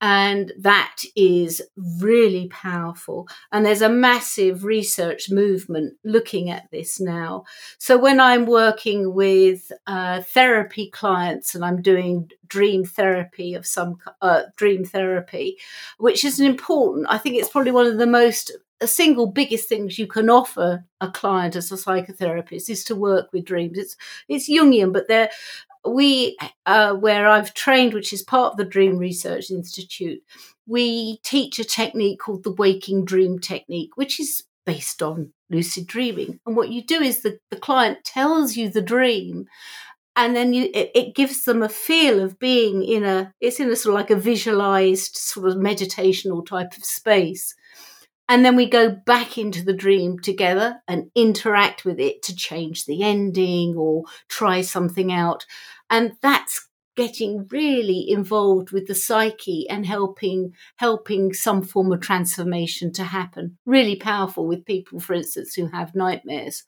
And 0.00 0.52
that 0.58 1.02
is 1.16 1.62
really 1.76 2.48
powerful. 2.48 3.28
And 3.50 3.64
there's 3.64 3.82
a 3.82 3.88
massive 3.88 4.64
research 4.64 5.30
movement 5.30 5.94
looking 6.04 6.50
at 6.50 6.70
this 6.70 7.00
now. 7.00 7.44
So 7.78 7.96
when 7.96 8.20
I'm 8.20 8.46
working 8.46 9.14
with 9.14 9.72
uh, 9.86 10.20
therapy 10.22 10.90
clients 10.90 11.54
and 11.54 11.64
I'm 11.64 11.80
doing 11.80 12.30
dream 12.46 12.84
therapy 12.84 13.54
of 13.54 13.66
some 13.66 13.96
uh, 14.20 14.42
dream 14.56 14.84
therapy, 14.84 15.56
which 15.98 16.24
is 16.24 16.38
an 16.40 16.46
important, 16.46 17.06
I 17.08 17.18
think 17.18 17.36
it's 17.36 17.48
probably 17.48 17.72
one 17.72 17.86
of 17.86 17.98
the 17.98 18.06
most 18.06 18.52
a 18.80 18.86
single 18.86 19.26
biggest 19.26 19.68
things 19.68 19.98
you 19.98 20.06
can 20.06 20.28
offer 20.28 20.84
a 21.00 21.10
client 21.10 21.56
as 21.56 21.72
a 21.72 21.76
psychotherapist 21.76 22.68
is 22.68 22.84
to 22.84 22.94
work 22.94 23.32
with 23.32 23.44
dreams. 23.44 23.78
It's 23.78 23.96
it's 24.28 24.50
Jungian, 24.50 24.92
but 24.92 25.08
they're 25.08 25.30
we, 25.94 26.36
uh, 26.64 26.94
where 26.94 27.28
I've 27.28 27.54
trained, 27.54 27.94
which 27.94 28.12
is 28.12 28.22
part 28.22 28.52
of 28.52 28.56
the 28.56 28.64
Dream 28.64 28.98
Research 28.98 29.50
Institute, 29.50 30.20
we 30.66 31.18
teach 31.22 31.58
a 31.58 31.64
technique 31.64 32.20
called 32.20 32.44
the 32.44 32.52
waking 32.52 33.04
dream 33.04 33.38
technique, 33.38 33.96
which 33.96 34.18
is 34.18 34.44
based 34.64 35.02
on 35.02 35.32
lucid 35.48 35.86
dreaming. 35.86 36.40
And 36.44 36.56
what 36.56 36.70
you 36.70 36.82
do 36.82 37.00
is 37.00 37.22
the, 37.22 37.38
the 37.50 37.56
client 37.56 38.04
tells 38.04 38.56
you 38.56 38.68
the 38.68 38.82
dream 38.82 39.46
and 40.16 40.34
then 40.34 40.52
you 40.52 40.70
it, 40.74 40.90
it, 40.94 41.14
gives 41.14 41.44
them 41.44 41.62
a 41.62 41.68
feel 41.68 42.20
of 42.20 42.38
being 42.38 42.82
in 42.82 43.04
a 43.04 43.32
it's 43.40 43.60
in 43.60 43.70
a 43.70 43.76
sort 43.76 43.94
of 43.94 44.00
like 44.00 44.10
a 44.10 44.16
visualized 44.16 45.14
sort 45.16 45.46
of 45.48 45.56
meditational 45.56 46.44
type 46.44 46.76
of 46.76 46.84
space 46.84 47.54
and 48.28 48.44
then 48.44 48.56
we 48.56 48.68
go 48.68 48.90
back 48.90 49.38
into 49.38 49.62
the 49.62 49.72
dream 49.72 50.18
together 50.18 50.80
and 50.88 51.10
interact 51.14 51.84
with 51.84 52.00
it 52.00 52.22
to 52.22 52.34
change 52.34 52.84
the 52.86 53.02
ending 53.02 53.76
or 53.76 54.04
try 54.28 54.62
something 54.62 55.12
out 55.12 55.46
and 55.90 56.12
that's 56.22 56.68
getting 56.96 57.46
really 57.50 58.08
involved 58.08 58.72
with 58.72 58.86
the 58.86 58.94
psyche 58.94 59.68
and 59.68 59.84
helping 59.84 60.54
helping 60.76 61.32
some 61.32 61.62
form 61.62 61.92
of 61.92 62.00
transformation 62.00 62.90
to 62.90 63.04
happen. 63.04 63.58
Really 63.66 63.96
powerful 63.96 64.46
with 64.46 64.64
people 64.64 64.98
for 64.98 65.12
instance 65.12 65.54
who 65.54 65.66
have 65.66 65.94
nightmares. 65.94 66.64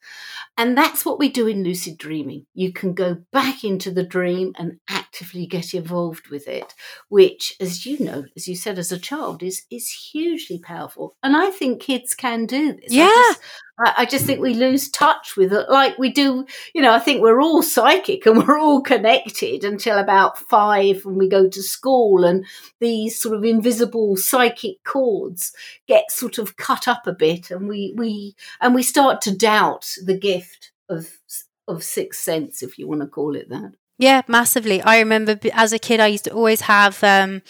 And 0.57 0.77
that's 0.77 1.03
what 1.03 1.19
we 1.19 1.29
do 1.29 1.47
in 1.47 1.63
lucid 1.63 1.97
dreaming. 1.97 2.45
You 2.53 2.71
can 2.71 2.93
go 2.93 3.17
back 3.31 3.63
into 3.63 3.91
the 3.91 4.03
dream 4.03 4.53
and 4.57 4.79
actively 4.87 5.47
get 5.47 5.73
involved 5.73 6.27
with 6.27 6.47
it 6.47 6.75
which 7.09 7.55
as 7.59 7.85
you 7.85 7.97
know 7.99 8.25
as 8.35 8.47
you 8.47 8.55
said 8.55 8.77
as 8.77 8.91
a 8.91 8.99
child 8.99 9.41
is 9.41 9.63
is 9.71 9.89
hugely 9.89 10.59
powerful. 10.59 11.15
And 11.23 11.35
i 11.35 11.49
think 11.49 11.81
kids 11.81 12.13
can 12.13 12.45
do 12.45 12.73
this. 12.73 12.93
Yeah. 12.93 13.05
I 13.05 13.33
just, 13.33 13.41
I, 13.79 14.05
just 14.05 14.25
think 14.25 14.39
we 14.39 14.53
lose 14.53 14.89
touch 14.89 15.37
with 15.37 15.53
it, 15.53 15.69
like 15.69 15.97
we 15.97 16.11
do. 16.11 16.45
You 16.73 16.81
know, 16.81 16.93
I 16.93 16.99
think 16.99 17.21
we're 17.21 17.41
all 17.41 17.63
psychic 17.63 18.25
and 18.25 18.37
we're 18.47 18.59
all 18.59 18.81
connected 18.81 19.63
until 19.63 19.97
about 19.97 20.37
five 20.37 21.05
when 21.05 21.17
we 21.17 21.29
go 21.29 21.47
to 21.47 21.63
school, 21.63 22.23
and 22.23 22.45
these 22.79 23.19
sort 23.19 23.35
of 23.35 23.43
invisible 23.43 24.17
psychic 24.17 24.83
cords 24.83 25.53
get 25.87 26.11
sort 26.11 26.37
of 26.37 26.57
cut 26.57 26.87
up 26.87 27.07
a 27.07 27.13
bit, 27.13 27.51
and 27.51 27.67
we 27.67 27.93
we 27.95 28.35
and 28.61 28.75
we 28.75 28.83
start 28.83 29.21
to 29.21 29.35
doubt 29.35 29.93
the 30.03 30.17
gift 30.17 30.71
of 30.89 31.19
of 31.67 31.83
sixth 31.83 32.21
sense, 32.21 32.61
if 32.63 32.77
you 32.77 32.87
want 32.87 33.01
to 33.01 33.07
call 33.07 33.35
it 33.35 33.49
that. 33.49 33.73
Yeah, 33.99 34.21
massively. 34.27 34.81
I 34.81 34.99
remember 34.99 35.37
as 35.53 35.73
a 35.73 35.79
kid, 35.79 35.99
I 35.99 36.07
used 36.07 36.23
to 36.23 36.31
always 36.31 36.61
have 36.61 37.03
um, 37.03 37.41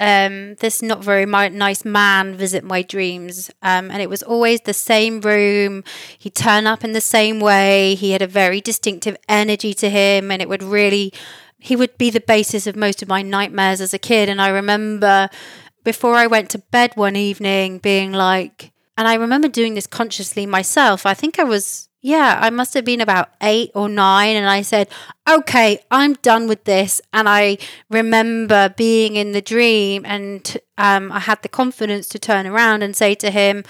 um, 0.00 0.56
this 0.56 0.82
not 0.82 1.04
very 1.04 1.24
nice 1.26 1.84
man 1.84 2.36
visit 2.36 2.64
my 2.64 2.82
dreams. 2.82 3.50
Um, 3.62 3.90
and 3.90 4.02
it 4.02 4.10
was 4.10 4.22
always 4.22 4.62
the 4.62 4.74
same 4.74 5.20
room. 5.20 5.84
He'd 6.18 6.34
turn 6.34 6.66
up 6.66 6.84
in 6.84 6.92
the 6.92 7.00
same 7.00 7.40
way. 7.40 7.94
He 7.94 8.10
had 8.10 8.22
a 8.22 8.26
very 8.26 8.60
distinctive 8.60 9.16
energy 9.28 9.74
to 9.74 9.88
him, 9.88 10.30
and 10.30 10.42
it 10.42 10.48
would 10.48 10.62
really, 10.62 11.12
he 11.58 11.76
would 11.76 11.96
be 11.96 12.10
the 12.10 12.20
basis 12.20 12.66
of 12.66 12.76
most 12.76 13.02
of 13.02 13.08
my 13.08 13.22
nightmares 13.22 13.80
as 13.80 13.94
a 13.94 13.98
kid. 13.98 14.28
And 14.28 14.40
I 14.40 14.48
remember 14.48 15.28
before 15.84 16.16
I 16.16 16.26
went 16.26 16.50
to 16.50 16.58
bed 16.58 16.92
one 16.96 17.16
evening 17.16 17.78
being 17.78 18.12
like, 18.12 18.72
and 18.96 19.06
I 19.06 19.14
remember 19.14 19.48
doing 19.48 19.74
this 19.74 19.86
consciously 19.86 20.46
myself. 20.46 21.06
I 21.06 21.14
think 21.14 21.38
I 21.38 21.44
was 21.44 21.88
yeah, 22.04 22.38
I 22.42 22.50
must 22.50 22.74
have 22.74 22.84
been 22.84 23.00
about 23.00 23.30
eight 23.42 23.70
or 23.74 23.88
nine. 23.88 24.36
And 24.36 24.46
I 24.46 24.60
said, 24.60 24.90
okay, 25.26 25.78
I'm 25.90 26.12
done 26.12 26.46
with 26.46 26.64
this. 26.64 27.00
And 27.14 27.26
I 27.26 27.56
remember 27.88 28.74
being 28.76 29.16
in 29.16 29.32
the 29.32 29.40
dream 29.40 30.04
and 30.04 30.58
um, 30.76 31.10
I 31.10 31.20
had 31.20 31.40
the 31.40 31.48
confidence 31.48 32.06
to 32.10 32.18
turn 32.18 32.46
around 32.46 32.82
and 32.82 32.94
say 32.94 33.14
to 33.14 33.30
him, 33.30 33.64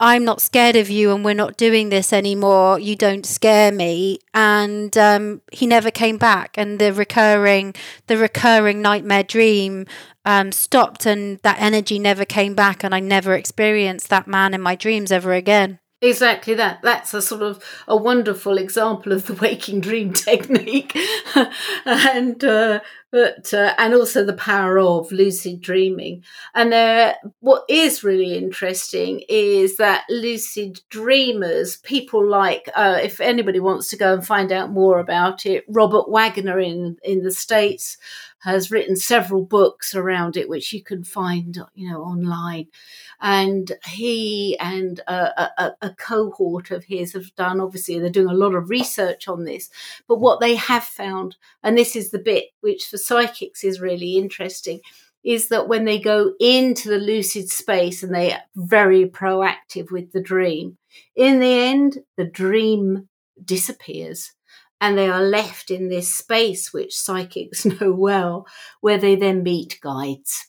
I'm 0.00 0.24
not 0.24 0.40
scared 0.40 0.74
of 0.74 0.90
you 0.90 1.12
and 1.12 1.24
we're 1.24 1.34
not 1.34 1.56
doing 1.56 1.88
this 1.88 2.12
anymore. 2.12 2.80
You 2.80 2.96
don't 2.96 3.24
scare 3.24 3.70
me. 3.70 4.18
And 4.34 4.98
um, 4.98 5.42
he 5.52 5.64
never 5.64 5.92
came 5.92 6.18
back. 6.18 6.58
And 6.58 6.80
the 6.80 6.92
recurring, 6.92 7.76
the 8.08 8.16
recurring 8.16 8.82
nightmare 8.82 9.22
dream 9.22 9.86
um, 10.24 10.50
stopped 10.50 11.06
and 11.06 11.38
that 11.44 11.60
energy 11.60 12.00
never 12.00 12.24
came 12.24 12.56
back. 12.56 12.82
And 12.82 12.92
I 12.92 12.98
never 12.98 13.34
experienced 13.34 14.08
that 14.08 14.26
man 14.26 14.52
in 14.52 14.60
my 14.60 14.74
dreams 14.74 15.12
ever 15.12 15.32
again. 15.32 15.78
Exactly 16.00 16.54
that. 16.54 16.80
That's 16.82 17.12
a 17.12 17.20
sort 17.20 17.42
of 17.42 17.60
a 17.88 17.96
wonderful 17.96 18.56
example 18.56 19.10
of 19.12 19.26
the 19.26 19.34
waking 19.42 19.80
dream 19.80 20.12
technique, 20.12 20.96
and 21.84 22.44
uh, 22.44 22.78
but 23.10 23.52
uh, 23.52 23.74
and 23.78 23.94
also 23.94 24.24
the 24.24 24.32
power 24.34 24.78
of 24.78 25.10
lucid 25.10 25.60
dreaming. 25.60 26.22
And 26.54 26.72
uh, 26.72 27.14
what 27.40 27.64
is 27.68 28.04
really 28.04 28.36
interesting 28.36 29.22
is 29.28 29.76
that 29.78 30.04
lucid 30.08 30.80
dreamers, 30.88 31.78
people 31.78 32.24
like, 32.24 32.68
uh, 32.76 33.00
if 33.02 33.20
anybody 33.20 33.58
wants 33.58 33.88
to 33.90 33.96
go 33.96 34.14
and 34.14 34.24
find 34.24 34.52
out 34.52 34.70
more 34.70 35.00
about 35.00 35.46
it, 35.46 35.64
Robert 35.66 36.08
Waggoner 36.08 36.60
in 36.60 36.96
in 37.02 37.24
the 37.24 37.32
states 37.32 37.96
has 38.42 38.70
written 38.70 38.94
several 38.94 39.44
books 39.44 39.96
around 39.96 40.36
it, 40.36 40.48
which 40.48 40.72
you 40.72 40.80
can 40.80 41.02
find, 41.02 41.58
you 41.74 41.90
know, 41.90 42.02
online 42.02 42.68
and 43.20 43.72
he 43.86 44.56
and 44.58 45.00
a, 45.08 45.50
a, 45.58 45.76
a, 45.82 45.90
cohort 45.90 46.70
of 46.70 46.84
his 46.84 47.12
have 47.12 47.34
done 47.34 47.60
obviously 47.60 47.98
they're 47.98 48.10
doing 48.10 48.28
a 48.28 48.34
lot 48.34 48.54
of 48.54 48.70
research 48.70 49.26
on 49.26 49.44
this 49.44 49.70
but 50.06 50.20
what 50.20 50.40
they 50.40 50.54
have 50.54 50.84
found 50.84 51.36
and 51.62 51.76
this 51.76 51.96
is 51.96 52.10
the 52.10 52.18
bit 52.18 52.46
which 52.60 52.86
for 52.86 52.96
psychics 52.96 53.64
is 53.64 53.80
really 53.80 54.16
interesting 54.16 54.80
is 55.24 55.48
that 55.48 55.68
when 55.68 55.84
they 55.84 55.98
go 55.98 56.32
into 56.38 56.88
the 56.88 56.98
lucid 56.98 57.50
space 57.50 58.02
and 58.02 58.14
they 58.14 58.32
are 58.32 58.42
very 58.54 59.04
proactive 59.06 59.90
with 59.90 60.12
the 60.12 60.22
dream 60.22 60.78
in 61.16 61.40
the 61.40 61.52
end 61.52 61.98
the 62.16 62.24
dream 62.24 63.08
disappears 63.44 64.32
and 64.80 64.96
they 64.96 65.08
are 65.08 65.22
left 65.22 65.72
in 65.72 65.88
this 65.88 66.14
space 66.14 66.72
which 66.72 66.96
psychics 66.96 67.64
know 67.80 67.92
well 67.92 68.46
where 68.80 68.98
they 68.98 69.16
then 69.16 69.42
meet 69.42 69.78
guides 69.82 70.48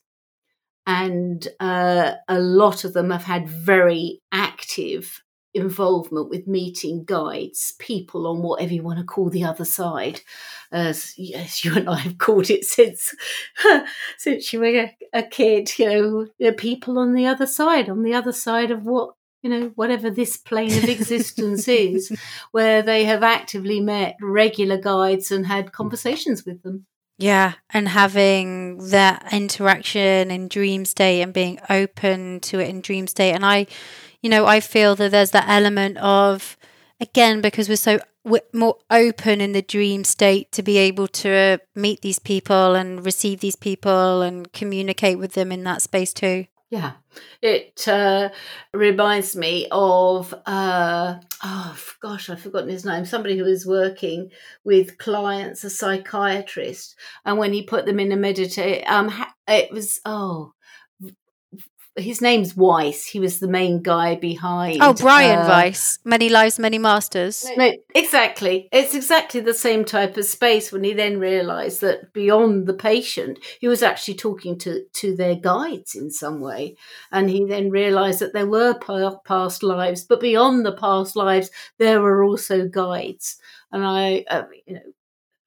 and 0.89 1.47
uh, 1.59 2.13
a 2.27 2.39
lot 2.39 2.83
of 2.83 2.93
them 2.93 3.11
have 3.11 3.23
had 3.23 3.47
very 3.47 4.23
active 4.31 5.21
involvement 5.53 6.31
with 6.31 6.47
meeting 6.47 7.03
guides, 7.05 7.75
people 7.77 8.25
on 8.25 8.41
whatever 8.41 8.73
you 8.73 8.81
want 8.81 8.97
to 8.97 9.05
call 9.05 9.29
the 9.29 9.43
other 9.43 9.65
side, 9.65 10.21
as 10.71 11.13
yes, 11.15 11.63
you 11.63 11.75
and 11.75 11.87
I 11.87 11.97
have 11.97 12.17
called 12.17 12.49
it 12.49 12.65
since 12.65 13.13
since 14.17 14.51
you 14.51 14.61
were 14.61 14.65
a, 14.65 14.97
a 15.13 15.21
kid. 15.21 15.77
You 15.77 16.27
know, 16.39 16.51
people 16.53 16.97
on 16.97 17.13
the 17.13 17.27
other 17.27 17.45
side, 17.45 17.87
on 17.87 18.01
the 18.01 18.15
other 18.15 18.33
side 18.33 18.71
of 18.71 18.81
what 18.83 19.13
you 19.43 19.49
know, 19.51 19.71
whatever 19.75 20.09
this 20.09 20.37
plane 20.37 20.75
of 20.75 20.89
existence 20.89 21.67
is, 21.67 22.11
where 22.51 22.81
they 22.81 23.05
have 23.05 23.21
actively 23.21 23.79
met 23.79 24.15
regular 24.23 24.77
guides 24.77 25.29
and 25.31 25.45
had 25.45 25.71
conversations 25.71 26.45
with 26.47 26.63
them. 26.63 26.87
Yeah, 27.19 27.55
and 27.71 27.89
having 27.89 28.77
that 28.91 29.33
interaction 29.33 30.31
in 30.31 30.47
dream 30.47 30.85
state 30.85 31.21
and 31.21 31.33
being 31.33 31.59
open 31.69 32.39
to 32.39 32.59
it 32.59 32.69
in 32.69 32.79
dream 32.79 33.07
state. 33.07 33.33
And 33.33 33.45
I, 33.45 33.67
you 34.21 34.29
know, 34.29 34.45
I 34.45 34.61
feel 34.61 34.95
that 34.95 35.11
there's 35.11 35.31
that 35.31 35.49
element 35.49 35.97
of, 35.97 36.57
again, 37.01 37.41
because 37.41 37.67
we're 37.67 37.75
so 37.75 37.99
we're 38.23 38.39
more 38.53 38.77
open 38.89 39.41
in 39.41 39.51
the 39.51 39.61
dream 39.61 40.05
state 40.05 40.53
to 40.53 40.63
be 40.63 40.77
able 40.77 41.09
to 41.09 41.59
meet 41.75 42.01
these 42.01 42.19
people 42.19 42.75
and 42.75 43.05
receive 43.05 43.41
these 43.41 43.57
people 43.57 44.21
and 44.21 44.53
communicate 44.53 45.19
with 45.19 45.33
them 45.33 45.51
in 45.51 45.65
that 45.65 45.81
space 45.81 46.13
too. 46.13 46.45
Yeah, 46.71 46.91
it 47.41 47.87
uh, 47.87 48.29
reminds 48.73 49.35
me 49.35 49.67
of 49.71 50.35
uh, 50.45 51.15
oh 51.43 51.77
gosh, 51.99 52.29
I've 52.29 52.41
forgotten 52.41 52.69
his 52.69 52.85
name. 52.85 53.05
Somebody 53.05 53.37
who 53.37 53.43
was 53.45 53.65
working 53.65 54.29
with 54.63 54.99
clients, 54.99 55.63
a 55.63 55.71
psychiatrist, 55.71 56.95
and 57.25 57.39
when 57.39 57.53
he 57.53 57.63
put 57.63 57.87
them 57.87 57.99
in 57.99 58.11
a 58.11 58.15
meditate, 58.15 58.83
um, 58.87 59.11
it 59.47 59.71
was 59.71 59.99
oh 60.05 60.53
his 61.99 62.21
name's 62.21 62.55
Weiss. 62.55 63.05
He 63.05 63.19
was 63.19 63.39
the 63.39 63.47
main 63.47 63.81
guy 63.81 64.15
behind. 64.15 64.79
Oh, 64.81 64.93
Brian 64.93 65.39
uh, 65.39 65.47
Weiss. 65.47 65.99
Many 66.03 66.29
lives, 66.29 66.59
many 66.59 66.77
masters. 66.77 67.45
No, 67.55 67.71
exactly. 67.93 68.69
It's 68.71 68.95
exactly 68.95 69.41
the 69.41 69.53
same 69.53 69.85
type 69.85 70.17
of 70.17 70.25
space. 70.25 70.71
When 70.71 70.83
he 70.83 70.93
then 70.93 71.19
realised 71.19 71.81
that 71.81 72.13
beyond 72.13 72.67
the 72.67 72.73
patient, 72.73 73.39
he 73.59 73.67
was 73.67 73.83
actually 73.83 74.15
talking 74.15 74.57
to 74.59 74.83
to 74.93 75.15
their 75.15 75.35
guides 75.35 75.95
in 75.95 76.11
some 76.11 76.41
way, 76.41 76.75
and 77.11 77.29
he 77.29 77.45
then 77.45 77.69
realised 77.69 78.19
that 78.19 78.33
there 78.33 78.47
were 78.47 78.77
past 79.25 79.63
lives, 79.63 80.03
but 80.03 80.19
beyond 80.19 80.65
the 80.65 80.75
past 80.75 81.15
lives, 81.15 81.51
there 81.77 82.01
were 82.01 82.23
also 82.23 82.67
guides. 82.67 83.37
And 83.71 83.85
I, 83.85 84.25
uh, 84.29 84.43
you 84.65 84.75
know, 84.75 84.93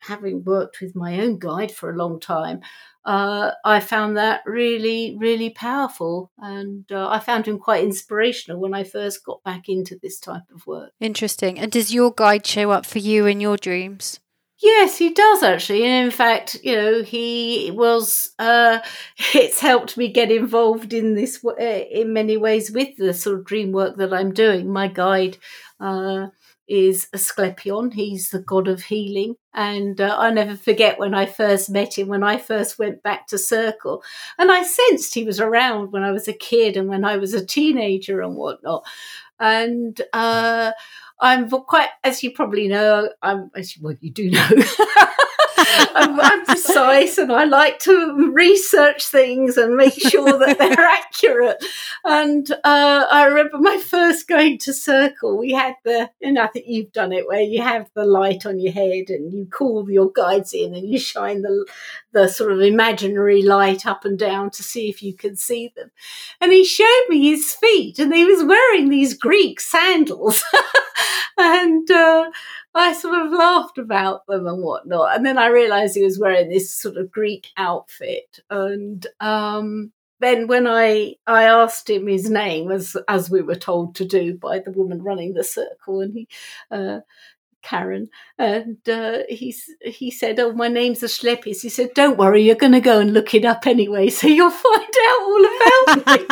having 0.01 0.45
worked 0.45 0.81
with 0.81 0.97
my 0.97 1.21
own 1.21 1.38
guide 1.38 1.73
for 1.73 1.91
a 1.91 1.97
long 1.97 2.21
time, 2.21 2.61
uh, 3.05 3.53
I 3.65 3.81
found 3.81 4.17
that 4.17 4.43
really, 4.47 5.17
really 5.19 5.51
powerful. 5.51 6.31
And 6.38 6.91
uh, 6.93 7.09
I 7.09 7.19
found 7.19 7.47
him 7.47 7.59
quite 7.59 7.85
inspirational 7.85 8.61
when 8.61 8.75
I 8.75 8.85
first 8.85 9.25
got 9.25 9.43
back 9.43 9.69
into 9.69 9.99
this 10.01 10.21
type 10.21 10.43
of 10.55 10.67
work. 10.67 10.93
Interesting. 11.01 11.59
And 11.59 11.73
does 11.73 11.93
your 11.93 12.12
guide 12.12 12.47
show 12.47 12.71
up 12.71 12.87
for 12.87 12.99
you 12.99 13.27
in 13.27 13.41
your 13.41 13.57
dreams? 13.57 14.21
Yes, 14.62 14.97
he 14.97 15.12
does 15.12 15.43
actually. 15.43 15.85
And 15.85 16.05
in 16.07 16.12
fact, 16.12 16.59
you 16.62 16.77
know, 16.77 17.03
he 17.03 17.73
was, 17.75 18.31
uh, 18.38 18.79
it's 19.35 19.59
helped 19.59 19.97
me 19.97 20.09
get 20.09 20.31
involved 20.31 20.93
in 20.93 21.15
this 21.15 21.45
uh, 21.45 21.55
in 21.61 22.12
many 22.12 22.37
ways 22.37 22.71
with 22.71 22.97
the 22.97 23.12
sort 23.12 23.41
of 23.41 23.45
dream 23.45 23.73
work 23.73 23.97
that 23.97 24.12
I'm 24.12 24.33
doing. 24.33 24.73
My 24.73 24.87
guide, 24.87 25.38
uh, 25.81 26.29
is 26.68 27.09
Asclepion. 27.12 27.90
He's 27.90 28.31
the 28.31 28.38
god 28.38 28.68
of 28.68 28.85
healing. 28.85 29.37
And 29.55 30.01
uh, 30.01 30.16
I 30.18 30.31
never 30.31 30.57
forget 30.57 30.98
when 30.98 31.14
I 31.14 31.27
first 31.27 31.68
met 31.68 31.98
him, 31.98 32.09
when 32.09 32.22
I 32.22 32.38
first 32.38 32.79
went 32.79 33.03
back 33.03 33.27
to 33.29 33.38
Circle. 33.38 34.03
And 34.38 34.51
I 34.51 34.62
sensed 34.62 35.14
he 35.14 35.25
was 35.25 35.40
around 35.40 35.92
when 35.92 36.03
I 36.03 36.12
was 36.12 36.29
a 36.29 36.33
kid 36.33 36.77
and 36.77 36.88
when 36.88 37.05
I 37.05 37.16
was 37.16 37.35
a 37.35 37.44
teenager 37.44 38.22
and 38.22 38.37
whatnot. 38.37 38.85
And 39.38 40.01
uh, 40.12 40.72
I'm 41.20 41.51
quite, 41.51 41.90
as 42.05 42.22
you 42.22 42.31
probably 42.31 42.68
know, 42.68 43.11
I'm, 43.22 43.51
as 43.55 43.77
you, 43.77 43.83
well, 43.83 43.96
you 44.01 44.11
do 44.11 44.31
know. 44.31 44.48
I'm, 45.94 46.20
I'm, 46.20 46.44
precise 46.44 47.18
and 47.18 47.33
I 47.33 47.44
like 47.44 47.79
to 47.81 48.33
research 48.33 49.07
things 49.07 49.57
and 49.57 49.77
make 49.77 49.94
sure 49.94 50.38
that 50.38 50.59
they're 50.59 50.72
accurate. 50.79 51.64
And 52.05 52.51
uh, 52.51 53.07
I 53.11 53.27
remember 53.27 53.59
my 53.59 53.79
first 53.79 54.29
going 54.29 54.59
to 54.59 54.72
Circle, 54.72 55.38
we 55.38 55.53
had 55.53 55.75
the, 55.85 56.11
and 56.20 56.38
I 56.38 56.46
think 56.48 56.66
you've 56.68 56.92
done 56.92 57.12
it, 57.12 57.27
where 57.27 57.40
you 57.40 57.62
have 57.62 57.90
the 57.94 58.05
light 58.05 58.46
on 58.46 58.59
your 58.59 58.72
head 58.72 59.09
and 59.09 59.33
you 59.33 59.46
call 59.46 59.88
your 59.90 60.11
guides 60.11 60.53
in 60.53 60.75
and 60.75 60.88
you 60.88 60.98
shine 60.98 61.42
the, 61.42 61.66
the 62.12 62.29
sort 62.29 62.53
of 62.53 62.61
imaginary 62.61 63.42
light 63.42 63.87
up 63.87 64.05
and 64.05 64.18
down 64.18 64.51
to 64.51 64.62
see 64.62 64.88
if 64.88 65.03
you 65.03 65.14
can 65.14 65.37
see 65.37 65.72
them. 65.77 65.90
And 66.40 66.53
he 66.53 66.64
showed 66.64 67.07
me 67.09 67.31
his 67.31 67.55
feet 67.55 67.98
and 67.98 68.12
he 68.14 68.25
was 68.25 68.44
wearing 68.44 68.88
these 68.88 69.14
Greek 69.14 69.61
sandals. 69.61 70.42
and 71.38 71.90
uh, 71.90 72.31
I 72.74 72.92
sort 72.94 73.26
of 73.26 73.32
laughed 73.32 73.78
about 73.78 74.26
them 74.26 74.46
and 74.46 74.62
whatnot. 74.62 75.16
And 75.16 75.26
then 75.26 75.38
I 75.38 75.48
realized 75.48 75.94
he 75.94 76.02
was 76.02 76.18
wearing 76.18 76.48
this 76.48 76.74
sort 76.74 76.96
of 76.96 77.11
Greek 77.11 77.48
outfit. 77.56 78.40
And 78.50 79.06
um, 79.20 79.92
then 80.20 80.46
when 80.46 80.66
I 80.66 81.16
I 81.26 81.44
asked 81.44 81.90
him 81.90 82.06
his 82.06 82.30
name, 82.30 82.70
as 82.70 82.96
as 83.08 83.30
we 83.30 83.42
were 83.42 83.56
told 83.56 83.94
to 83.96 84.06
do 84.06 84.35
by 84.35 84.61
the 84.61 84.70
woman 84.70 85.02
running 85.02 85.35
the 85.35 85.44
circle, 85.44 86.00
and 86.00 86.14
he 86.14 86.29
uh, 86.70 87.00
Karen, 87.63 88.08
and 88.38 88.77
uh, 88.88 89.19
he 89.29 89.54
he 89.81 90.10
said, 90.10 90.38
"Oh, 90.40 90.52
my 90.52 90.69
name's 90.69 91.02
Asclepius." 91.02 91.63
He 91.63 91.69
said, 91.69 91.90
"Don't 91.94 92.19
worry, 92.19 92.42
you're 92.42 92.56
going 92.56 92.73
to 92.73 92.81
go 92.81 93.00
and 93.00 93.13
look 93.13 93.35
it 93.35 93.44
up 93.44 93.67
anyway, 93.67 94.08
so 94.10 94.27
you'll 94.27 94.50
find 94.50 94.94
out 95.06 95.23
all 95.23 95.44
about 95.46 96.06
me." 96.06 96.27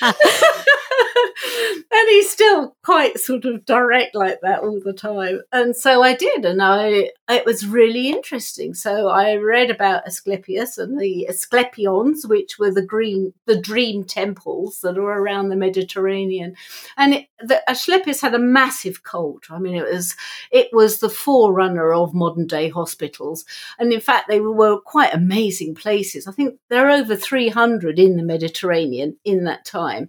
and 1.92 2.08
he's 2.08 2.30
still 2.30 2.76
quite 2.84 3.18
sort 3.18 3.44
of 3.44 3.64
direct 3.64 4.14
like 4.14 4.40
that 4.42 4.60
all 4.60 4.80
the 4.84 4.92
time. 4.92 5.40
And 5.52 5.76
so 5.76 6.02
I 6.02 6.14
did, 6.14 6.44
and 6.44 6.62
I 6.62 7.10
it 7.28 7.44
was 7.44 7.66
really 7.66 8.08
interesting. 8.08 8.72
So 8.74 9.08
I 9.08 9.34
read 9.34 9.70
about 9.70 10.06
Asclepius 10.06 10.78
and 10.78 11.00
the 11.00 11.26
Asclepions, 11.28 12.24
which 12.26 12.58
were 12.58 12.70
the 12.70 12.84
green 12.84 13.32
the 13.46 13.60
dream 13.60 14.04
temples 14.04 14.80
that 14.82 14.96
are 14.96 15.20
around 15.20 15.48
the 15.48 15.56
Mediterranean. 15.56 16.54
And 16.96 17.14
it, 17.14 17.26
the 17.40 17.68
Asclepius 17.68 18.20
had 18.20 18.34
a 18.34 18.38
massive 18.38 19.02
cult. 19.02 19.50
I 19.50 19.58
mean, 19.58 19.74
it 19.74 19.90
was 19.90 20.14
it 20.52 20.68
was 20.72 21.00
the 21.00 21.08
forerunner 21.08 21.92
of 21.92 22.14
modern 22.14 22.46
day 22.46 22.68
hospitals, 22.68 23.44
and 23.78 23.92
in 23.92 24.00
fact, 24.00 24.28
they 24.28 24.40
were 24.40 24.78
quite 24.80 25.12
amazing 25.12 25.74
places. 25.74 26.28
I 26.28 26.32
think 26.32 26.58
there 26.68 26.86
are 26.86 26.92
over 26.92 27.16
three 27.16 27.48
hundred 27.48 27.98
in 27.98 28.16
the 28.16 28.22
Mediterranean 28.22 29.16
in 29.24 29.44
that 29.44 29.64
time, 29.64 30.08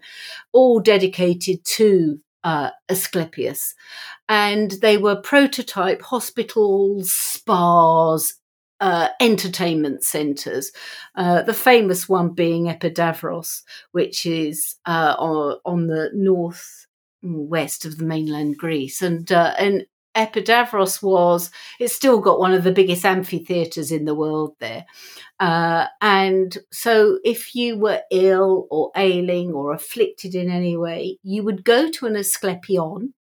all 0.51 0.79
dedicated 0.79 1.65
to 1.65 2.19
uh, 2.47 2.71
Asclepius. 2.87 3.75
And 4.29 4.71
they 4.81 4.97
were 4.97 5.17
prototype 5.17 6.01
hospitals, 6.01 7.11
spas, 7.11 8.35
uh, 8.79 9.09
entertainment 9.19 10.03
centres. 10.05 10.71
Uh, 11.13 11.41
the 11.41 11.53
famous 11.53 12.07
one 12.07 12.29
being 12.29 12.67
Epidavros, 12.67 13.63
which 13.91 14.25
is 14.25 14.75
uh, 14.85 15.15
on, 15.19 15.59
on, 15.65 15.87
the 15.87 16.09
north 16.13 16.87
west 17.21 17.83
of 17.83 17.97
the 17.97 18.05
mainland 18.05 18.57
Greece, 18.57 19.01
and 19.01 19.29
uh, 19.29 19.53
and 19.57 19.85
Epidavros 20.17 21.01
was, 21.03 21.51
it's 21.79 21.93
still 21.93 22.19
got 22.19 22.39
one 22.39 22.53
of 22.53 22.63
the 22.63 22.71
biggest 22.71 23.05
amphitheatres 23.05 23.91
in 23.91 24.05
the 24.05 24.15
world 24.15 24.55
there. 24.59 24.85
Uh, 25.39 25.85
and 26.01 26.57
so 26.71 27.19
if 27.23 27.53
you 27.53 27.77
were 27.77 28.01
ill 28.11 28.67
or 28.71 28.91
ailing 28.95 29.51
or 29.51 29.73
afflicted 29.73 30.33
in 30.33 30.49
any 30.49 30.75
way, 30.75 31.19
you 31.21 31.43
would 31.43 31.63
go 31.63 31.89
to 31.91 32.07
an 32.07 32.15
Asclepion 32.15 33.13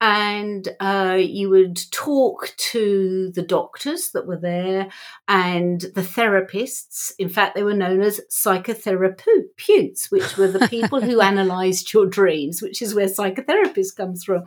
and 0.00 0.68
uh, 0.80 1.18
you 1.18 1.50
would 1.50 1.80
talk 1.90 2.52
to 2.56 3.32
the 3.34 3.42
doctors 3.42 4.10
that 4.12 4.26
were 4.26 4.38
there 4.38 4.88
and 5.26 5.80
the 5.80 6.02
therapists. 6.02 7.12
In 7.18 7.28
fact, 7.28 7.56
they 7.56 7.64
were 7.64 7.74
known 7.74 8.00
as 8.00 8.20
psychotherapeutes, 8.30 10.10
which 10.10 10.36
were 10.36 10.46
the 10.46 10.68
people 10.68 11.00
who 11.00 11.20
analysed 11.20 11.92
your 11.92 12.06
dreams, 12.06 12.62
which 12.62 12.80
is 12.80 12.94
where 12.94 13.08
psychotherapists 13.08 13.96
comes 13.96 14.22
from. 14.22 14.44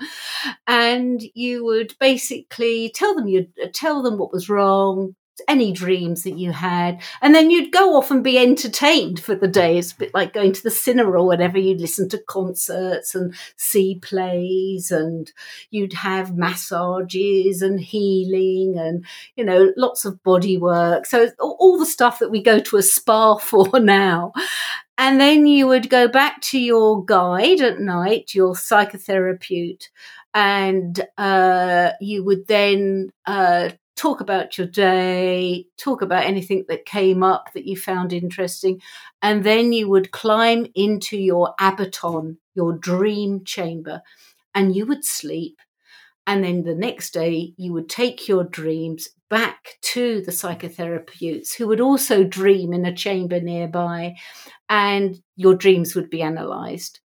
And 0.67 1.21
you 1.33 1.65
would 1.65 1.95
basically 1.99 2.89
tell 2.95 3.13
them 3.13 3.27
you 3.27 3.47
tell 3.73 4.01
them 4.01 4.17
what 4.17 4.31
was 4.31 4.49
wrong, 4.49 5.15
any 5.47 5.71
dreams 5.71 6.23
that 6.23 6.37
you 6.37 6.51
had, 6.51 7.01
and 7.21 7.33
then 7.33 7.51
you'd 7.51 7.71
go 7.71 7.95
off 7.97 8.11
and 8.11 8.23
be 8.23 8.37
entertained 8.37 9.19
for 9.19 9.35
the 9.35 9.47
day. 9.47 9.77
It's 9.77 9.91
a 9.91 9.97
bit 9.97 10.13
like 10.13 10.33
going 10.33 10.53
to 10.53 10.63
the 10.63 10.71
cinema 10.71 11.11
or 11.11 11.25
whatever. 11.25 11.57
You'd 11.57 11.81
listen 11.81 12.09
to 12.09 12.17
concerts 12.17 13.15
and 13.15 13.33
see 13.55 13.99
plays, 14.01 14.91
and 14.91 15.31
you'd 15.69 15.93
have 15.93 16.37
massages 16.37 17.61
and 17.61 17.79
healing, 17.79 18.77
and 18.77 19.05
you 19.35 19.43
know, 19.43 19.73
lots 19.77 20.05
of 20.05 20.21
body 20.23 20.57
work. 20.57 21.05
So 21.05 21.29
all 21.39 21.77
the 21.77 21.85
stuff 21.85 22.19
that 22.19 22.31
we 22.31 22.41
go 22.41 22.59
to 22.59 22.77
a 22.77 22.83
spa 22.83 23.35
for 23.37 23.79
now. 23.79 24.33
And 24.97 25.19
then 25.19 25.47
you 25.47 25.67
would 25.67 25.89
go 25.89 26.07
back 26.07 26.41
to 26.41 26.59
your 26.59 27.03
guide 27.03 27.59
at 27.61 27.79
night, 27.79 28.35
your 28.35 28.53
psychotherapist, 28.53 29.87
and 30.33 30.99
uh, 31.17 31.91
you 31.99 32.23
would 32.23 32.47
then 32.47 33.09
uh, 33.25 33.69
talk 34.01 34.19
about 34.19 34.57
your 34.57 34.65
day, 34.65 35.63
talk 35.77 36.01
about 36.01 36.25
anything 36.25 36.65
that 36.67 36.85
came 36.85 37.21
up 37.21 37.53
that 37.53 37.65
you 37.65 37.77
found 37.77 38.11
interesting, 38.11 38.81
and 39.21 39.43
then 39.43 39.71
you 39.71 39.87
would 39.87 40.09
climb 40.09 40.65
into 40.73 41.15
your 41.15 41.53
abaton, 41.61 42.35
your 42.55 42.73
dream 42.73 43.43
chamber, 43.45 44.01
and 44.55 44.75
you 44.75 44.87
would 44.87 45.05
sleep. 45.05 45.59
And 46.25 46.43
then 46.43 46.63
the 46.63 46.73
next 46.73 47.11
day, 47.11 47.53
you 47.57 47.73
would 47.73 47.89
take 47.89 48.27
your 48.27 48.43
dreams 48.43 49.07
back 49.29 49.77
to 49.81 50.21
the 50.21 50.31
psychotherapists 50.31 51.53
who 51.53 51.67
would 51.67 51.79
also 51.79 52.23
dream 52.23 52.73
in 52.73 52.85
a 52.87 52.95
chamber 52.95 53.39
nearby, 53.39 54.15
and 54.67 55.21
your 55.35 55.53
dreams 55.53 55.93
would 55.93 56.09
be 56.09 56.23
analysed. 56.23 57.01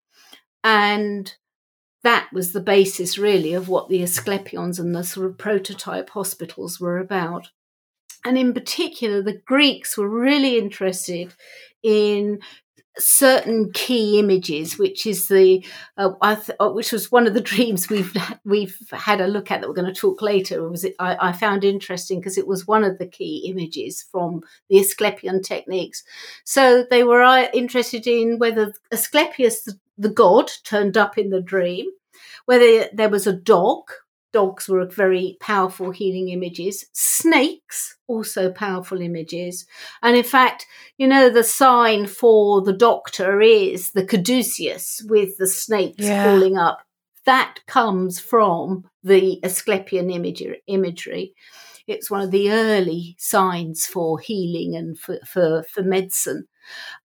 And 0.65 1.31
that 2.03 2.29
was 2.33 2.53
the 2.53 2.61
basis 2.61 3.19
really 3.19 3.55
of 3.55 3.69
what 3.69 3.89
the 3.89 4.03
Asclepions 4.03 4.79
and 4.79 4.95
the 4.95 5.03
sort 5.03 5.27
of 5.27 5.39
prototype 5.39 6.11
hospitals 6.11 6.79
were 6.81 6.99
about. 6.99 7.51
And 8.25 8.37
in 8.37 8.53
particular, 8.53 9.23
the 9.23 9.41
Greeks 9.47 9.97
were 9.97 10.09
really 10.09 10.59
interested 10.59 11.35
in 11.83 12.41
certain 12.99 13.71
key 13.73 14.19
images, 14.19 14.79
which 14.79 15.07
is 15.07 15.29
the 15.29 15.65
uh, 15.97 16.35
th- 16.35 16.57
uh, 16.59 16.71
which 16.71 16.93
was 16.93 17.13
one 17.13 17.27
of 17.27 17.35
the 17.35 17.41
dreams 17.53 17.89
we've 17.89 18.15
we've 18.45 18.77
had 18.93 19.21
a 19.21 19.27
look 19.27 19.51
at 19.51 19.61
that 19.61 19.69
we're 19.69 19.75
going 19.75 19.93
to 19.93 20.01
talk 20.01 20.23
later. 20.23 20.69
Was 20.69 20.85
it, 20.85 20.95
I, 20.99 21.29
I 21.29 21.33
found 21.33 21.65
interesting 21.65 22.21
because 22.21 22.39
it 22.39 22.47
was 22.47 22.67
one 22.67 22.85
of 22.85 22.99
the 22.99 23.07
key 23.07 23.47
images 23.49 24.05
from 24.11 24.43
the 24.69 24.79
Asclepian 24.79 25.43
techniques. 25.43 26.05
So 26.45 26.85
they 26.89 27.05
were 27.05 27.23
uh, 27.23 27.49
interested 27.53 28.07
in 28.07 28.39
whether 28.39 28.73
Asclepius, 28.93 29.63
the, 29.63 29.79
the 29.99 30.09
god, 30.11 30.51
turned 30.65 30.97
up 30.97 31.19
in 31.19 31.31
the 31.31 31.41
dream, 31.41 31.87
whether 32.47 32.89
there 32.93 33.09
was 33.09 33.27
a 33.27 33.33
dog. 33.33 33.91
Dogs 34.33 34.69
were 34.69 34.85
very 34.85 35.39
powerful 35.41 35.93
healing 35.93 36.29
images. 36.29 36.85
Snakes, 36.93 37.97
also 38.07 38.51
powerful 38.51 39.01
images. 39.01 39.67
And 40.03 40.15
in 40.17 40.25
fact, 40.25 40.67
you 40.99 41.07
know, 41.07 41.31
the 41.31 41.45
sign 41.45 42.07
for 42.07 42.61
the 42.61 42.75
doctor 42.75 43.41
is 43.41 43.93
the 43.93 44.05
caduceus 44.05 45.03
with 45.09 45.39
the 45.39 45.47
snakes 45.47 46.05
yeah. 46.05 46.25
crawling 46.25 46.59
up. 46.59 46.83
That 47.25 47.61
comes 47.67 48.21
from 48.21 48.85
the 49.03 49.41
Asclepian 49.43 50.11
imagery. 50.11 51.35
It's 51.87 52.11
one 52.11 52.21
of 52.21 52.31
the 52.31 52.51
early 52.51 53.15
signs 53.19 53.87
for 53.87 54.19
healing 54.19 54.75
and 54.75 54.99
for, 54.99 55.19
for, 55.25 55.65
for 55.65 55.83
medicine. 55.83 56.49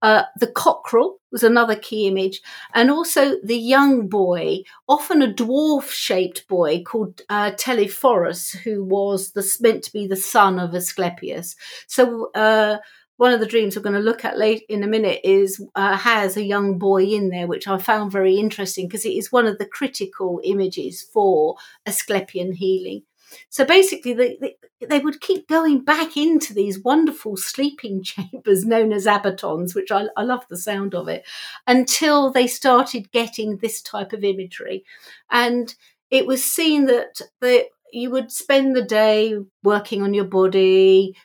Uh, 0.02 0.24
the 0.38 0.48
cockerel 0.48 1.20
was 1.32 1.44
another 1.44 1.76
key 1.76 2.08
image, 2.08 2.42
and 2.74 2.90
also 2.90 3.36
the 3.44 3.58
young 3.58 4.08
boy, 4.08 4.64
often 4.90 5.22
a 5.22 5.32
dwarf-shaped 5.32 6.48
boy 6.48 6.82
called 6.82 7.22
uh, 7.30 7.52
Telephorus, 7.52 8.56
who 8.64 8.84
was 8.84 9.32
the, 9.34 9.58
meant 9.62 9.84
to 9.84 9.94
be 9.94 10.08
the 10.08 10.16
son 10.16 10.60
of 10.60 10.74
Asclepius. 10.74 11.56
So. 11.88 12.32
Uh, 12.34 12.78
one 13.18 13.34
of 13.34 13.40
the 13.40 13.46
dreams 13.46 13.76
we're 13.76 13.84
going 13.84 13.94
to 13.94 14.00
look 14.00 14.26
at 14.26 14.40
late 14.40 14.64
in 14.68 14.84
a 14.84 14.88
minute 14.88 15.20
is 15.24 15.64
uh, 15.76 15.96
has 15.96 16.38
a 16.38 16.44
young 16.44 16.80
boy 16.80 17.04
in 17.04 17.30
there, 17.30 17.46
which 17.46 17.68
I 17.68 17.78
found 17.78 18.12
very 18.12 18.38
interesting 18.38 18.88
because 18.88 19.06
it 19.06 19.10
is 19.10 19.32
one 19.32 19.46
of 19.46 19.60
the 19.60 19.68
critical 19.68 20.42
images 20.44 21.04
for 21.04 21.56
Asclepian 21.86 22.54
healing. 22.54 23.04
So 23.50 23.66
basically, 23.66 24.14
they, 24.14 24.38
they, 24.40 24.56
they, 24.86 25.00
would 25.00 25.22
keep 25.22 25.48
going 25.48 25.84
back 25.84 26.18
into 26.18 26.54
these 26.54 26.84
wonderful 26.84 27.38
sleeping 27.38 28.04
chambers 28.04 28.66
known 28.66 28.94
as 28.94 29.06
abatons, 29.06 29.76
which 29.76 29.92
I, 29.92 30.06
I 30.18 30.24
love 30.24 30.46
the 30.50 30.58
sound 30.58 30.96
of 30.96 31.08
it, 31.08 31.24
until 31.68 32.32
they 32.32 32.48
started 32.48 33.12
getting 33.12 33.58
this 33.58 33.82
type 33.82 34.14
of 34.14 34.24
imagery. 34.24 34.84
And 35.30 35.74
it 36.10 36.28
was 36.28 36.44
seen 36.44 36.86
that 36.86 37.22
the, 37.40 37.68
you 37.92 38.10
would 38.12 38.32
spend 38.32 38.76
the 38.76 38.84
day 38.84 39.36
working 39.64 40.02
on 40.02 40.14
your 40.14 40.26
body, 40.26 41.16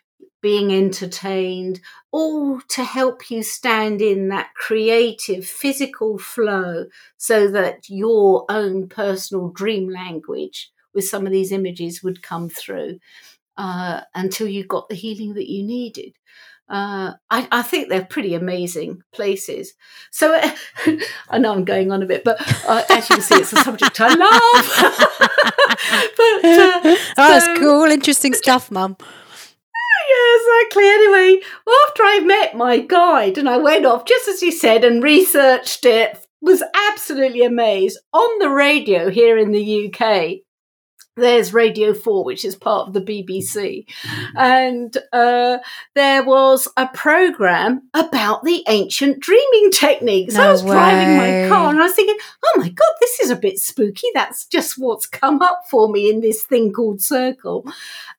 being 0.43 0.73
entertained, 0.73 1.81
all 2.13 2.61
to 2.69 2.85
help 2.85 3.31
you 3.31 3.43
stand 3.43 4.01
in 4.01 4.29
that 4.29 4.55
creative 4.55 5.45
physical 5.45 6.19
flow 6.19 6.87
so 7.17 7.51
that 7.51 7.89
your 7.89 8.45
own 8.49 8.89
personal 8.89 9.49
dream 9.49 9.89
language 9.89 10.71
with 10.97 11.05
some 11.05 11.27
of 11.27 11.33
these 11.33 11.53
images 11.53 12.03
would 12.03 12.23
come 12.23 12.49
through 12.49 12.99
uh, 13.57 14.01
until 14.15 14.49
you 14.49 14.65
got 14.67 14.89
the 14.89 14.97
healing 14.97 15.35
that 15.35 15.49
you 15.49 15.63
needed. 15.63 16.15
Uh, 16.69 17.13
I, 17.31 17.47
I, 17.53 17.63
think 17.63 17.89
they're 17.89 18.05
pretty 18.05 18.35
amazing 18.35 19.03
places. 19.13 19.75
So 20.11 20.35
uh, 20.35 20.51
I 21.29 21.39
know 21.39 21.53
I'm 21.53 21.65
going 21.65 21.93
on 21.93 22.03
a 22.03 22.07
bit, 22.07 22.25
but 22.25 22.41
uh, 22.67 22.83
as 22.91 23.09
you 23.09 23.17
can 23.17 23.23
see, 23.23 23.37
it's 23.37 23.53
a 23.53 23.57
subject 23.59 24.01
I 24.01 24.09
love. 24.09 24.19
but, 26.17 26.45
uh, 26.45 26.81
oh, 26.85 26.99
that's 27.17 27.45
so, 27.45 27.57
cool, 27.57 27.85
interesting 27.85 28.35
stuff, 28.35 28.69
Mum. 28.73 28.97
Yeah, 28.99 30.37
exactly. 30.41 30.89
Anyway, 30.89 31.41
after 31.87 32.03
I 32.03 32.21
met 32.25 32.57
my 32.57 32.79
guide 32.79 33.39
and 33.39 33.49
I 33.49 33.59
went 33.59 33.87
off, 33.87 34.05
just 34.05 34.27
as 34.27 34.43
you 34.43 34.51
said, 34.51 34.83
and 34.83 35.05
researched 35.05 35.85
it, 35.85 36.27
was 36.43 36.65
absolutely 36.91 37.45
amazed 37.45 37.99
on 38.13 38.39
the 38.41 38.51
radio 38.51 39.09
here 39.09 39.39
in 39.39 39.53
the 39.53 39.87
UK 39.87 40.46
there's 41.17 41.55
Radio 41.55 41.95
4, 41.95 42.25
which 42.25 42.45
is 42.45 42.55
part 42.55 42.89
of 42.89 42.95
the 42.95 43.01
BBC. 43.01 43.87
And 44.37 44.97
uh, 45.13 45.59
there 45.95 46.25
was 46.25 46.69
a 46.77 46.89
program 46.89 47.89
about 47.95 48.45
the 48.45 48.63
ancient 48.69 49.21
dreaming 49.21 49.71
techniques. 49.73 50.35
No 50.35 50.43
I 50.43 50.53
was 50.53 50.63
way. 50.63 50.73
driving 50.73 51.17
my 51.17 51.49
car 51.49 51.71
and 51.71 51.81
I 51.81 51.85
was 51.85 51.95
thinking, 51.95 52.19
oh 52.45 52.61
my 52.61 52.69
God, 52.69 52.93
this 53.01 53.21
is 53.21 53.31
a 53.31 53.37
bit 53.37 53.59
spooky. 53.59 54.09
That's 54.13 54.47
just 54.47 54.77
what's 54.77 55.07
come 55.07 55.41
up 55.41 55.63
for 55.71 55.89
me 55.89 56.11
in 56.11 56.21
this 56.21 56.43
thing 56.45 56.73
called 56.73 57.01
Circle. 57.01 57.67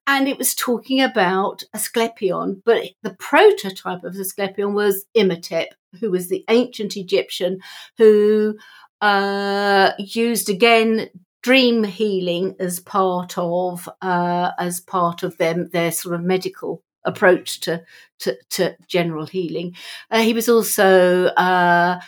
And 0.08 0.28
it 0.28 0.38
was 0.38 0.56
talking 0.56 1.02
about 1.02 1.64
Asclepion, 1.74 2.64
but 2.66 2.84
the 3.04 3.14
prototype 3.14 4.04
of 4.04 4.16
Asclepion 4.16 4.74
was 4.74 5.06
Imhotep, 5.14 5.76
who 6.00 6.10
was 6.10 6.30
the 6.30 6.44
ancient 6.50 6.98
Egyptian 6.98 7.60
who 7.98 8.58
uh, 9.02 9.92
used 10.00 10.50
again 10.50 11.10
dream 11.48 11.82
healing 11.86 12.54
as 12.60 12.82
part 12.82 13.38
of 13.38 13.88
uh, 14.02 14.52
as 14.60 14.82
part 14.82 15.24
of 15.24 15.38
them 15.38 15.70
their 15.72 15.94
sort 15.94 16.14
of 16.14 16.22
medical 16.22 16.84
approach 17.06 17.62
to 17.62 17.82
to, 18.20 18.38
to 18.50 18.76
general 18.90 19.26
healing. 19.26 19.74
Uh, 20.12 20.20
he 20.24 20.34
was 20.34 20.50
also 20.50 21.28
uh, 21.28 22.02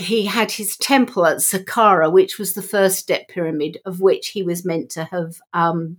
he 0.00 0.26
had 0.26 0.50
his 0.50 0.76
temple 0.78 1.24
at 1.26 1.36
Saqqara, 1.36 2.10
which 2.10 2.40
was 2.40 2.54
the 2.54 2.68
first 2.76 2.98
step 2.98 3.28
pyramid 3.28 3.78
of 3.84 4.00
which 4.00 4.30
he 4.30 4.42
was 4.42 4.64
meant 4.64 4.90
to 4.90 5.04
have 5.04 5.36
um, 5.52 5.98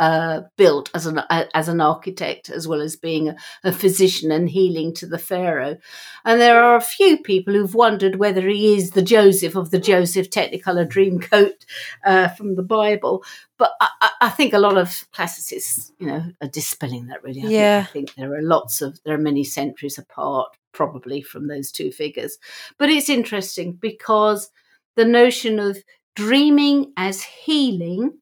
uh, 0.00 0.40
built 0.56 0.90
as 0.94 1.04
an 1.04 1.20
as 1.28 1.68
an 1.68 1.78
architect 1.78 2.48
as 2.48 2.66
well 2.66 2.80
as 2.80 2.96
being 2.96 3.28
a, 3.28 3.36
a, 3.62 3.70
physician 3.70 4.32
and 4.32 4.48
healing 4.48 4.94
to 4.94 5.06
the 5.06 5.18
pharaoh. 5.18 5.76
And 6.24 6.40
there 6.40 6.64
are 6.64 6.74
a 6.74 6.80
few 6.80 7.18
people 7.18 7.52
who've 7.52 7.74
wondered 7.74 8.16
whether 8.16 8.48
he 8.48 8.74
is 8.74 8.92
the 8.92 9.02
Joseph 9.02 9.54
of 9.56 9.70
the 9.70 9.78
Joseph 9.78 10.30
Technicolor 10.30 10.88
Dreamcoat 10.88 11.66
uh, 12.02 12.28
from 12.28 12.56
the 12.56 12.62
Bible. 12.62 13.22
But 13.58 13.72
I, 13.78 14.10
I, 14.22 14.30
think 14.30 14.54
a 14.54 14.58
lot 14.58 14.78
of 14.78 15.06
classicists, 15.12 15.92
you 15.98 16.06
know, 16.06 16.24
are 16.40 16.48
dispelling 16.48 17.08
that. 17.08 17.22
Really, 17.22 17.42
I 17.42 17.48
yeah. 17.48 17.84
Think, 17.84 17.88
I 17.88 17.92
think 17.92 18.14
there 18.14 18.38
are 18.38 18.42
lots 18.42 18.80
of 18.80 18.98
there 19.04 19.14
are 19.14 19.18
many 19.18 19.44
centuries 19.44 19.98
apart, 19.98 20.56
probably 20.72 21.20
from 21.20 21.46
those 21.46 21.70
two 21.70 21.92
figures. 21.92 22.38
But 22.78 22.88
it's 22.88 23.10
interesting 23.10 23.74
because 23.74 24.50
the 24.96 25.04
notion 25.04 25.58
of 25.58 25.76
dreaming 26.16 26.94
as 26.96 27.22
healing 27.22 28.18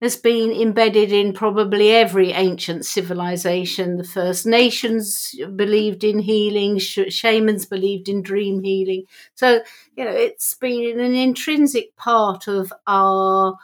has 0.00 0.16
been 0.16 0.50
embedded 0.50 1.12
in 1.12 1.32
probably 1.34 1.90
every 1.90 2.32
ancient 2.32 2.86
civilization. 2.86 3.96
The 3.96 4.04
First 4.04 4.46
Nations 4.46 5.34
believed 5.56 6.04
in 6.04 6.18
healing, 6.20 6.78
sh- 6.78 7.10
shamans 7.10 7.66
believed 7.66 8.08
in 8.08 8.22
dream 8.22 8.62
healing. 8.62 9.04
So, 9.34 9.60
you 9.96 10.04
know, 10.04 10.10
it's 10.10 10.54
been 10.54 10.98
an 10.98 11.14
intrinsic 11.14 11.94
part 11.96 12.48
of 12.48 12.72
our, 12.86 13.58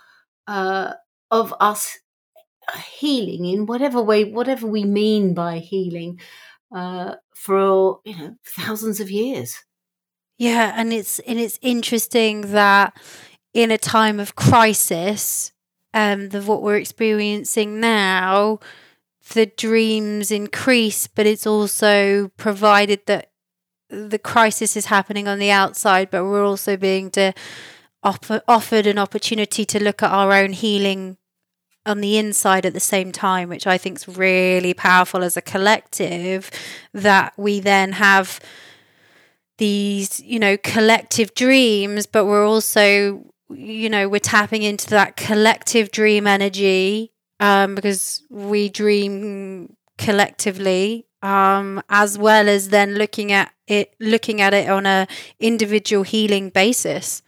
uh, 0.46 0.92
of 1.30 1.54
us 1.58 1.98
healing 2.98 3.46
in 3.46 3.64
whatever 3.64 4.02
way, 4.02 4.24
whatever 4.24 4.66
we 4.66 4.84
mean 4.84 5.32
by 5.32 5.58
healing, 5.58 6.20
uh, 6.74 7.14
for, 7.34 8.00
you 8.04 8.16
know, 8.16 8.36
thousands 8.44 9.00
of 9.00 9.10
years. 9.10 9.64
Yeah. 10.36 10.74
And 10.76 10.92
it's, 10.92 11.18
and 11.20 11.38
it's 11.38 11.58
interesting 11.62 12.52
that 12.52 12.94
in 13.54 13.70
a 13.70 13.78
time 13.78 14.20
of 14.20 14.34
crisis, 14.34 15.52
um, 15.96 16.28
the 16.28 16.42
what 16.42 16.62
we're 16.62 16.76
experiencing 16.76 17.80
now, 17.80 18.60
the 19.32 19.46
dreams 19.46 20.30
increase, 20.30 21.06
but 21.06 21.24
it's 21.24 21.46
also 21.46 22.28
provided 22.36 23.00
that 23.06 23.30
the 23.88 24.18
crisis 24.18 24.76
is 24.76 24.86
happening 24.86 25.26
on 25.26 25.38
the 25.38 25.50
outside, 25.50 26.10
but 26.10 26.24
we're 26.24 26.44
also 26.44 26.76
being 26.76 27.10
to 27.12 27.32
offer, 28.02 28.42
offered 28.46 28.86
an 28.86 28.98
opportunity 28.98 29.64
to 29.64 29.82
look 29.82 30.02
at 30.02 30.12
our 30.12 30.34
own 30.34 30.52
healing 30.52 31.16
on 31.86 32.02
the 32.02 32.18
inside 32.18 32.66
at 32.66 32.74
the 32.74 32.80
same 32.80 33.10
time, 33.10 33.48
which 33.48 33.66
I 33.66 33.78
think 33.78 33.96
is 33.96 34.06
really 34.06 34.74
powerful 34.74 35.24
as 35.24 35.36
a 35.38 35.42
collective. 35.42 36.50
That 36.92 37.32
we 37.38 37.58
then 37.58 37.92
have 37.92 38.38
these, 39.56 40.20
you 40.20 40.38
know, 40.38 40.58
collective 40.58 41.32
dreams, 41.32 42.04
but 42.04 42.26
we're 42.26 42.46
also 42.46 43.32
you 43.50 43.88
know, 43.88 44.08
we're 44.08 44.18
tapping 44.18 44.62
into 44.62 44.90
that 44.90 45.16
collective 45.16 45.90
dream 45.90 46.26
energy 46.26 47.12
um, 47.40 47.74
because 47.74 48.22
we 48.30 48.68
dream 48.68 49.76
collectively, 49.98 51.06
um, 51.22 51.82
as 51.88 52.18
well 52.18 52.48
as 52.48 52.68
then 52.70 52.94
looking 52.94 53.32
at 53.32 53.52
it, 53.66 53.94
looking 54.00 54.40
at 54.40 54.54
it 54.54 54.68
on 54.68 54.86
a 54.86 55.06
individual 55.40 56.02
healing 56.02 56.50
basis. 56.50 57.22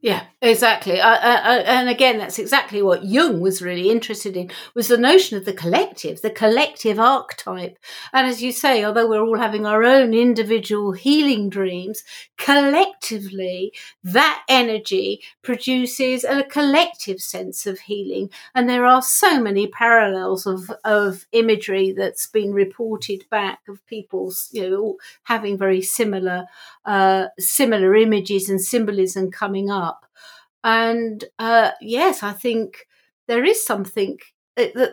Yeah, 0.00 0.26
exactly. 0.40 1.00
And 1.00 1.88
again, 1.88 2.18
that's 2.18 2.38
exactly 2.38 2.82
what 2.82 3.04
Jung 3.04 3.40
was 3.40 3.60
really 3.60 3.90
interested 3.90 4.36
in 4.36 4.48
was 4.72 4.86
the 4.86 4.96
notion 4.96 5.36
of 5.36 5.44
the 5.44 5.52
collective, 5.52 6.22
the 6.22 6.30
collective 6.30 7.00
archetype. 7.00 7.76
And 8.12 8.24
as 8.28 8.40
you 8.40 8.52
say, 8.52 8.84
although 8.84 9.08
we're 9.08 9.24
all 9.24 9.38
having 9.38 9.66
our 9.66 9.82
own 9.82 10.14
individual 10.14 10.92
healing 10.92 11.50
dreams, 11.50 12.04
collectively, 12.36 13.72
that 14.04 14.44
energy 14.48 15.20
produces 15.42 16.22
a 16.22 16.44
collective 16.44 17.20
sense 17.20 17.66
of 17.66 17.80
healing. 17.80 18.30
And 18.54 18.68
there 18.68 18.86
are 18.86 19.02
so 19.02 19.42
many 19.42 19.66
parallels 19.66 20.46
of, 20.46 20.70
of 20.84 21.26
imagery 21.32 21.90
that's 21.90 22.28
been 22.28 22.52
reported 22.52 23.24
back 23.30 23.62
of 23.68 23.84
people's, 23.88 24.48
you 24.52 24.70
know, 24.70 24.96
having 25.24 25.58
very 25.58 25.82
similar, 25.82 26.44
uh, 26.84 27.26
similar 27.40 27.96
images 27.96 28.48
and 28.48 28.60
symbolism 28.60 29.32
coming 29.32 29.70
up. 29.70 29.87
And 30.64 31.24
uh, 31.38 31.70
yes, 31.80 32.22
I 32.22 32.32
think 32.32 32.86
there 33.26 33.44
is 33.44 33.64
something 33.64 34.18
uh, 34.56 34.86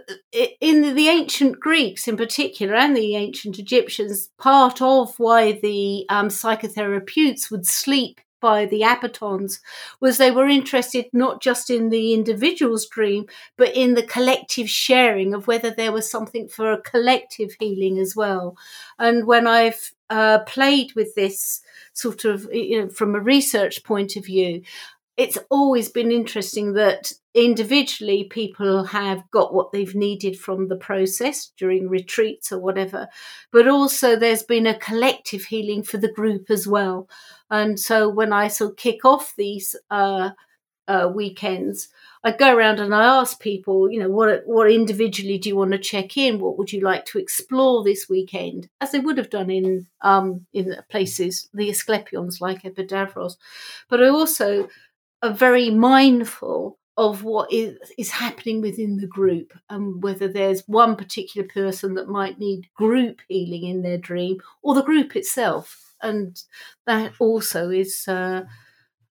in 0.62 0.96
the 0.96 1.08
ancient 1.08 1.60
Greeks, 1.60 2.08
in 2.08 2.18
particular, 2.18 2.76
and 2.76 2.96
the 2.96 3.16
ancient 3.16 3.58
Egyptians, 3.58 4.30
part 4.38 4.82
of 4.82 5.16
why 5.18 5.54
the 5.54 6.06
um, 6.10 6.28
psychotherapeutes 6.28 7.50
would 7.50 7.66
sleep 7.66 8.22
by 8.40 8.66
the 8.66 8.82
abatons 8.82 9.60
was 10.00 10.18
they 10.18 10.32
were 10.32 10.48
interested 10.48 11.06
not 11.14 11.42
just 11.42 11.70
in 11.70 11.90
the 11.90 12.14
individual's 12.14 12.88
dream, 12.88 13.26
but 13.58 13.76
in 13.76 13.94
the 13.94 14.04
collective 14.04 14.70
sharing 14.70 15.34
of 15.34 15.48
whether 15.48 15.72
there 15.72 15.92
was 15.92 16.10
something 16.10 16.48
for 16.48 16.72
a 16.72 16.82
collective 16.82 17.56
healing 17.60 17.98
as 17.98 18.16
well. 18.16 18.56
And 19.00 19.26
when 19.26 19.48
I've 19.48 19.94
uh, 20.10 20.40
played 20.40 20.94
with 20.96 21.16
this 21.16 21.62
sort 21.94 22.26
of, 22.26 22.48
you 22.52 22.82
know, 22.82 22.90
from 22.90 23.16
a 23.16 23.20
research 23.20 23.84
point 23.84 24.16
of 24.16 24.26
view, 24.26 24.62
it's 25.18 25.38
always 25.50 25.90
been 25.90 26.12
interesting 26.12 26.74
that 26.74 27.14
individually 27.36 28.24
people 28.24 28.86
have 28.86 29.30
got 29.30 29.54
what 29.54 29.74
they've 29.74 29.94
needed 29.94 30.40
from 30.40 30.70
the 30.70 30.78
process 30.78 31.52
during 31.58 31.90
retreats 31.90 32.52
or 32.52 32.60
whatever, 32.60 33.10
but 33.52 33.68
also 33.68 34.16
there's 34.16 34.44
been 34.44 34.66
a 34.66 34.80
collective 34.80 35.44
healing 35.44 35.84
for 35.84 35.98
the 35.98 36.12
group 36.12 36.50
as 36.50 36.66
well. 36.66 37.10
And 37.52 37.78
so 37.78 38.08
when 38.08 38.32
I 38.32 38.48
sort 38.48 38.72
of 38.72 38.78
kick 38.78 39.04
off 39.04 39.34
these 39.36 39.76
uh, 39.92 40.30
uh, 40.88 41.12
weekends, 41.14 41.90
I 42.24 42.32
go 42.32 42.56
around 42.56 42.80
and 42.80 42.96
I 42.96 43.04
ask 43.04 43.40
people, 43.40 43.92
you 43.92 44.00
know, 44.00 44.10
what 44.10 44.44
what 44.48 44.72
individually 44.72 45.38
do 45.38 45.50
you 45.50 45.58
want 45.58 45.74
to 45.74 45.78
check 45.78 46.18
in? 46.18 46.40
What 46.40 46.58
would 46.58 46.72
you 46.72 46.82
like 46.82 47.06
to 47.08 47.20
explore 47.20 47.84
this 47.84 48.10
weekend? 48.10 48.70
As 48.80 48.92
they 48.92 49.00
would 49.00 49.18
have 49.18 49.30
done 49.30 49.52
in 49.52 49.88
um, 50.02 50.48
in 50.54 50.76
places, 50.90 51.50
the 51.54 51.70
Asclepions 51.70 52.40
like 52.40 52.64
Epidavros. 52.64 53.36
But 53.90 54.02
I 54.02 54.08
also 54.08 54.70
are 55.22 55.34
very 55.34 55.70
mindful 55.70 56.80
of 56.98 57.24
what 57.24 57.52
is, 57.52 57.78
is 57.98 58.12
happening 58.12 58.62
within 58.62 58.98
the 58.98 59.08
group 59.08 59.54
and 59.70 60.02
whether 60.02 60.28
there's 60.28 60.64
one 60.68 60.96
particular 60.96 61.48
person 61.48 61.96
that 61.96 62.08
might 62.08 62.40
need 62.40 62.70
group 62.74 63.22
healing 63.28 63.64
in 63.64 63.82
their 63.82 63.98
dream 63.98 64.38
or 64.64 64.74
the 64.74 64.84
group 64.84 65.16
itself. 65.16 65.94
And 66.02 66.42
that 66.86 67.14
also 67.20 67.70
is 67.70 68.08
uh, 68.08 68.44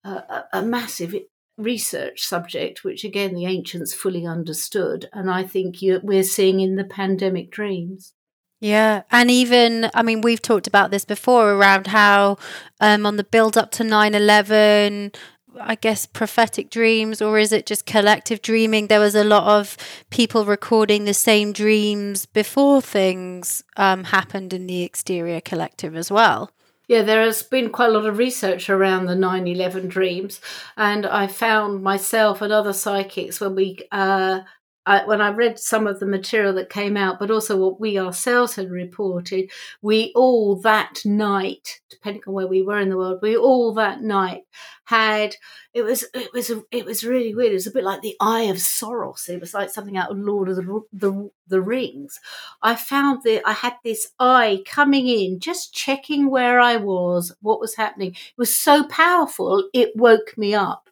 a, 0.04 0.44
a 0.52 0.62
massive 0.62 1.14
research 1.58 2.22
subject, 2.22 2.84
which 2.84 3.04
again 3.04 3.34
the 3.34 3.46
ancients 3.46 3.92
fully 3.92 4.24
understood, 4.24 5.08
and 5.12 5.30
I 5.30 5.42
think 5.42 5.82
you, 5.82 6.00
we're 6.02 6.22
seeing 6.22 6.60
in 6.60 6.76
the 6.76 6.84
pandemic 6.84 7.50
dreams. 7.50 8.14
Yeah, 8.60 9.02
and 9.10 9.30
even 9.30 9.90
I 9.92 10.02
mean 10.02 10.20
we've 10.20 10.42
talked 10.42 10.66
about 10.66 10.90
this 10.90 11.04
before 11.04 11.52
around 11.52 11.88
how 11.88 12.38
um, 12.80 13.04
on 13.04 13.16
the 13.16 13.24
build 13.24 13.58
up 13.58 13.70
to 13.72 13.82
9/11 13.82 15.14
I 15.60 15.74
guess 15.74 16.06
prophetic 16.06 16.70
dreams 16.70 17.20
or 17.20 17.38
is 17.38 17.52
it 17.52 17.66
just 17.66 17.86
collective 17.86 18.42
dreaming? 18.42 18.86
There 18.86 19.00
was 19.00 19.14
a 19.14 19.24
lot 19.24 19.44
of 19.44 19.76
people 20.10 20.44
recording 20.44 21.04
the 21.04 21.14
same 21.14 21.52
dreams 21.52 22.26
before 22.26 22.80
things 22.80 23.62
um, 23.76 24.04
happened 24.04 24.52
in 24.52 24.66
the 24.66 24.82
exterior 24.82 25.40
collective 25.40 25.96
as 25.96 26.10
well. 26.10 26.50
Yeah, 26.88 27.02
there 27.02 27.22
has 27.22 27.42
been 27.42 27.68
quite 27.68 27.90
a 27.90 27.92
lot 27.92 28.06
of 28.06 28.16
research 28.16 28.70
around 28.70 29.06
the 29.06 29.14
9 29.14 29.46
11 29.46 29.88
dreams. 29.88 30.40
And 30.76 31.04
I 31.04 31.26
found 31.26 31.82
myself 31.82 32.40
and 32.40 32.50
other 32.50 32.72
psychics 32.72 33.40
when 33.40 33.54
we 33.54 33.80
uh, 33.92 34.40
I, 34.88 35.04
when 35.04 35.20
I 35.20 35.30
read 35.30 35.58
some 35.58 35.86
of 35.86 36.00
the 36.00 36.06
material 36.06 36.54
that 36.54 36.70
came 36.70 36.96
out, 36.96 37.18
but 37.18 37.30
also 37.30 37.58
what 37.58 37.78
we 37.78 37.98
ourselves 37.98 38.54
had 38.54 38.70
reported, 38.70 39.50
we 39.82 40.12
all 40.16 40.56
that 40.62 41.02
night, 41.04 41.80
depending 41.90 42.22
on 42.26 42.32
where 42.32 42.46
we 42.46 42.62
were 42.62 42.80
in 42.80 42.88
the 42.88 42.96
world, 42.96 43.18
we 43.20 43.36
all 43.36 43.74
that 43.74 44.00
night 44.00 44.44
had 44.84 45.36
it 45.74 45.82
was 45.82 46.06
it 46.14 46.32
was 46.32 46.50
it 46.70 46.86
was 46.86 47.04
really 47.04 47.34
weird. 47.34 47.50
It 47.50 47.56
was 47.56 47.66
a 47.66 47.70
bit 47.70 47.84
like 47.84 48.00
the 48.00 48.16
Eye 48.18 48.44
of 48.44 48.56
Sauron. 48.56 49.28
It 49.28 49.40
was 49.40 49.52
like 49.52 49.68
something 49.68 49.98
out 49.98 50.10
of 50.10 50.18
Lord 50.18 50.48
of 50.48 50.56
the 50.56 50.80
the, 50.94 51.30
the 51.48 51.60
Rings. 51.60 52.18
I 52.62 52.74
found 52.74 53.22
that 53.24 53.42
I 53.46 53.52
had 53.52 53.74
this 53.84 54.12
eye 54.18 54.62
coming 54.64 55.06
in, 55.06 55.38
just 55.38 55.74
checking 55.74 56.30
where 56.30 56.60
I 56.60 56.76
was, 56.76 57.34
what 57.42 57.60
was 57.60 57.74
happening. 57.74 58.12
It 58.12 58.38
was 58.38 58.56
so 58.56 58.84
powerful, 58.88 59.68
it 59.74 59.94
woke 59.94 60.38
me 60.38 60.54
up 60.54 60.87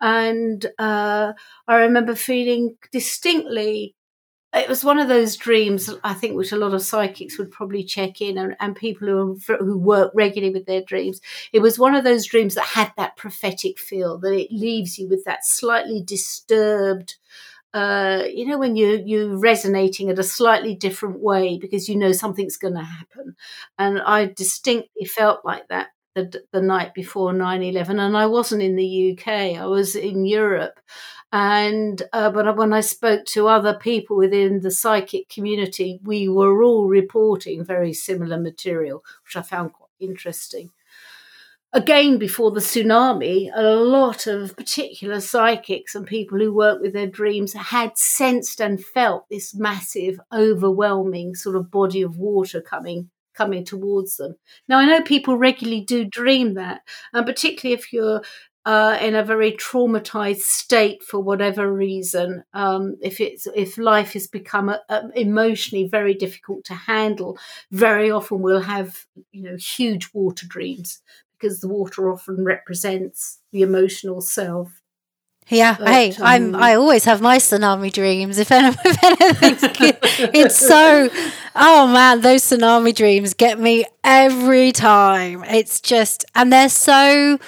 and 0.00 0.64
uh, 0.78 1.32
I 1.68 1.76
remember 1.76 2.14
feeling 2.14 2.76
distinctly 2.92 3.94
it 4.54 4.68
was 4.68 4.84
one 4.84 4.98
of 4.98 5.08
those 5.08 5.36
dreams 5.36 5.90
I 6.04 6.14
think 6.14 6.36
which 6.36 6.52
a 6.52 6.56
lot 6.56 6.74
of 6.74 6.82
psychics 6.82 7.38
would 7.38 7.50
probably 7.50 7.84
check 7.84 8.20
in 8.22 8.38
and, 8.38 8.56
and 8.60 8.74
people 8.76 9.08
who 9.08 9.38
who 9.58 9.78
work 9.78 10.12
regularly 10.14 10.54
with 10.54 10.66
their 10.66 10.82
dreams. 10.82 11.20
It 11.52 11.60
was 11.60 11.78
one 11.78 11.94
of 11.94 12.04
those 12.04 12.26
dreams 12.26 12.54
that 12.54 12.64
had 12.66 12.92
that 12.96 13.16
prophetic 13.16 13.78
feel 13.78 14.18
that 14.18 14.32
it 14.32 14.52
leaves 14.52 14.98
you 14.98 15.08
with 15.08 15.24
that 15.24 15.44
slightly 15.44 16.02
disturbed. 16.02 17.16
Uh, 17.74 18.24
you 18.32 18.46
know 18.46 18.58
when 18.58 18.76
you 18.76 19.02
you're 19.04 19.36
resonating 19.38 20.08
at 20.10 20.18
a 20.18 20.22
slightly 20.22 20.74
different 20.74 21.20
way 21.20 21.58
because 21.58 21.88
you 21.88 21.96
know 21.96 22.12
something's 22.12 22.56
going 22.56 22.74
to 22.74 22.82
happen, 22.82 23.36
and 23.78 24.00
I 24.00 24.26
distinctly 24.26 25.04
felt 25.04 25.44
like 25.44 25.68
that 25.68 25.88
the, 26.16 26.42
the 26.50 26.60
night 26.60 26.94
before 26.94 27.32
9-11 27.32 28.00
and 28.00 28.16
i 28.16 28.26
wasn't 28.26 28.62
in 28.62 28.74
the 28.74 29.12
uk 29.12 29.28
i 29.28 29.64
was 29.64 29.94
in 29.94 30.24
europe 30.24 30.80
and 31.32 32.02
uh, 32.12 32.30
but 32.30 32.56
when 32.56 32.72
I 32.72 32.80
spoke 32.80 33.24
to 33.26 33.48
other 33.48 33.74
people 33.74 34.16
within 34.16 34.60
the 34.60 34.70
psychic 34.70 35.28
community, 35.28 36.00
we 36.02 36.28
were 36.28 36.62
all 36.62 36.88
reporting 36.88 37.64
very 37.64 37.92
similar 37.92 38.38
material, 38.38 39.02
which 39.24 39.36
I 39.36 39.42
found 39.42 39.72
quite 39.72 39.90
interesting. 39.98 40.70
Again, 41.72 42.16
before 42.16 42.52
the 42.52 42.60
tsunami, 42.60 43.50
a 43.54 43.62
lot 43.62 44.26
of 44.26 44.56
particular 44.56 45.20
psychics 45.20 45.94
and 45.94 46.06
people 46.06 46.38
who 46.38 46.54
work 46.54 46.80
with 46.80 46.94
their 46.94 47.08
dreams 47.08 47.52
had 47.52 47.98
sensed 47.98 48.60
and 48.60 48.82
felt 48.82 49.28
this 49.28 49.54
massive, 49.54 50.18
overwhelming 50.32 51.34
sort 51.34 51.56
of 51.56 51.70
body 51.70 52.02
of 52.02 52.16
water 52.16 52.62
coming 52.62 53.10
coming 53.36 53.64
towards 53.64 54.16
them. 54.16 54.36
Now, 54.68 54.78
I 54.78 54.86
know 54.86 55.02
people 55.02 55.36
regularly 55.36 55.82
do 55.82 56.04
dream 56.04 56.54
that, 56.54 56.82
and 57.12 57.26
particularly 57.26 57.74
if 57.74 57.92
you're 57.92 58.22
uh, 58.64 58.98
in 59.00 59.14
a 59.14 59.22
very 59.22 59.52
traumatized 59.52 60.40
state 60.40 61.02
for 61.04 61.20
whatever 61.20 61.72
reason, 61.72 62.42
um, 62.52 62.96
if 63.00 63.20
it's 63.20 63.46
if 63.54 63.78
life 63.78 64.14
has 64.14 64.26
become 64.26 64.68
a, 64.68 64.80
a 64.88 65.08
emotionally 65.14 65.86
very 65.86 66.14
difficult 66.14 66.64
to 66.64 66.74
handle, 66.74 67.38
very 67.70 68.10
often 68.10 68.40
we'll 68.42 68.60
have 68.62 69.04
you 69.30 69.42
know 69.42 69.56
huge 69.56 70.10
water 70.12 70.46
dreams 70.48 71.00
because 71.38 71.60
the 71.60 71.68
water 71.68 72.10
often 72.10 72.44
represents 72.44 73.38
the 73.52 73.62
emotional 73.62 74.20
self. 74.20 74.82
Yeah, 75.48 75.76
but, 75.78 75.88
hey, 75.88 76.10
um, 76.10 76.22
I'm. 76.22 76.54
I 76.56 76.74
always 76.74 77.04
have 77.04 77.20
my 77.20 77.36
tsunami 77.38 77.92
dreams. 77.92 78.38
If, 78.38 78.50
any, 78.50 78.76
if 78.84 79.04
anything's, 79.04 79.62
it's 80.34 80.56
so. 80.58 81.08
Oh 81.54 81.86
man, 81.86 82.20
those 82.20 82.42
tsunami 82.42 82.94
dreams 82.94 83.34
get 83.34 83.58
me 83.58 83.84
every 84.02 84.72
time. 84.72 85.44
It's 85.44 85.80
just, 85.80 86.24
and 86.34 86.52
they're 86.52 86.68
so 86.68 87.38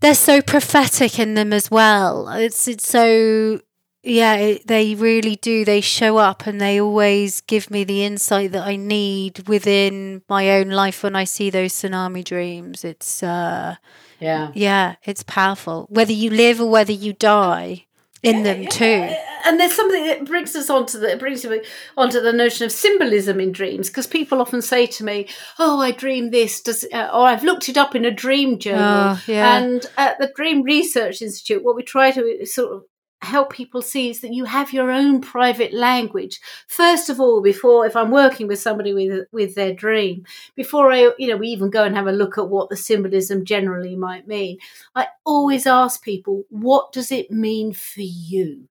they're 0.00 0.14
so 0.14 0.40
prophetic 0.40 1.18
in 1.18 1.34
them 1.34 1.52
as 1.52 1.70
well. 1.70 2.28
It's 2.30 2.66
it's 2.68 2.88
so 2.88 3.60
yeah, 4.02 4.36
it, 4.36 4.66
they 4.66 4.94
really 4.94 5.36
do. 5.36 5.64
They 5.64 5.80
show 5.80 6.16
up 6.18 6.46
and 6.46 6.60
they 6.60 6.80
always 6.80 7.40
give 7.42 7.70
me 7.70 7.84
the 7.84 8.04
insight 8.04 8.52
that 8.52 8.66
I 8.66 8.76
need 8.76 9.48
within 9.48 10.22
my 10.28 10.50
own 10.52 10.70
life 10.70 11.02
when 11.02 11.14
I 11.16 11.24
see 11.24 11.50
those 11.50 11.72
tsunami 11.74 12.24
dreams. 12.24 12.84
It's 12.84 13.22
uh 13.22 13.76
yeah. 14.20 14.50
Yeah, 14.54 14.96
it's 15.04 15.22
powerful. 15.22 15.86
Whether 15.90 16.12
you 16.12 16.30
live 16.30 16.60
or 16.60 16.68
whether 16.70 16.92
you 16.92 17.12
die 17.12 17.86
in 18.22 18.42
them 18.42 18.66
too. 18.66 19.14
And 19.44 19.60
there's 19.60 19.74
something 19.74 20.04
that 20.06 20.24
brings 20.24 20.56
us 20.56 20.68
onto 20.68 20.98
the 20.98 21.16
brings 21.16 21.44
me 21.44 21.62
onto 21.96 22.20
the 22.20 22.32
notion 22.32 22.66
of 22.66 22.72
symbolism 22.72 23.40
in 23.40 23.52
dreams 23.52 23.88
because 23.88 24.06
people 24.06 24.40
often 24.40 24.60
say 24.60 24.86
to 24.86 25.04
me, 25.04 25.28
"Oh, 25.58 25.80
I 25.80 25.92
dream 25.92 26.30
this," 26.30 26.60
does 26.60 26.84
uh, 26.92 27.08
or 27.12 27.26
I've 27.26 27.44
looked 27.44 27.68
it 27.68 27.76
up 27.76 27.94
in 27.94 28.04
a 28.04 28.10
dream 28.10 28.58
journal. 28.58 29.16
Oh, 29.16 29.22
yeah. 29.26 29.58
And 29.58 29.86
at 29.96 30.18
the 30.18 30.32
Dream 30.34 30.62
Research 30.62 31.22
Institute, 31.22 31.62
what 31.62 31.76
we 31.76 31.82
try 31.82 32.10
to 32.10 32.44
sort 32.46 32.72
of 32.72 32.82
help 33.22 33.52
people 33.52 33.82
see 33.82 34.10
is 34.10 34.20
that 34.20 34.32
you 34.32 34.44
have 34.44 34.72
your 34.72 34.90
own 34.90 35.20
private 35.20 35.72
language. 35.72 36.40
First 36.66 37.10
of 37.10 37.20
all 37.20 37.40
before 37.42 37.86
if 37.86 37.96
i'm 37.96 38.10
working 38.10 38.46
with 38.46 38.58
somebody 38.58 38.92
with 38.92 39.26
with 39.32 39.54
their 39.54 39.72
dream 39.72 40.24
before 40.54 40.92
i 40.92 41.10
you 41.18 41.28
know 41.28 41.36
we 41.36 41.48
even 41.48 41.70
go 41.70 41.84
and 41.84 41.94
have 41.96 42.06
a 42.06 42.12
look 42.12 42.38
at 42.38 42.48
what 42.48 42.68
the 42.68 42.76
symbolism 42.76 43.44
generally 43.44 43.96
might 43.96 44.26
mean 44.26 44.58
i 44.94 45.06
always 45.24 45.66
ask 45.66 46.02
people 46.02 46.44
what 46.50 46.92
does 46.92 47.12
it 47.12 47.30
mean 47.30 47.72
for 47.72 48.02
you? 48.02 48.68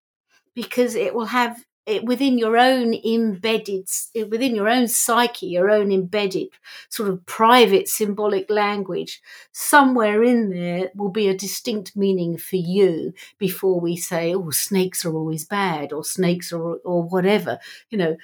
Because 0.53 0.95
it 0.95 1.13
will 1.13 1.25
have 1.25 1.63
it, 1.87 2.03
within 2.03 2.37
your 2.37 2.57
own 2.57 2.93
embedded, 2.93 3.89
within 4.29 4.55
your 4.55 4.67
own 4.67 4.87
psyche, 4.87 5.47
your 5.47 5.71
own 5.71 5.91
embedded 5.91 6.49
sort 6.89 7.09
of 7.09 7.25
private 7.25 7.87
symbolic 7.87 8.49
language, 8.49 9.21
somewhere 9.53 10.21
in 10.21 10.49
there 10.49 10.91
will 10.95 11.09
be 11.09 11.29
a 11.29 11.37
distinct 11.37 11.95
meaning 11.95 12.37
for 12.37 12.57
you 12.57 13.13
before 13.39 13.79
we 13.79 13.95
say, 13.95 14.35
oh, 14.35 14.49
snakes 14.51 15.05
are 15.05 15.15
always 15.15 15.45
bad 15.45 15.93
or 15.93 16.03
snakes 16.03 16.51
are, 16.51 16.75
or 16.75 17.03
whatever. 17.03 17.57
You 17.89 17.97
know, 17.97 18.17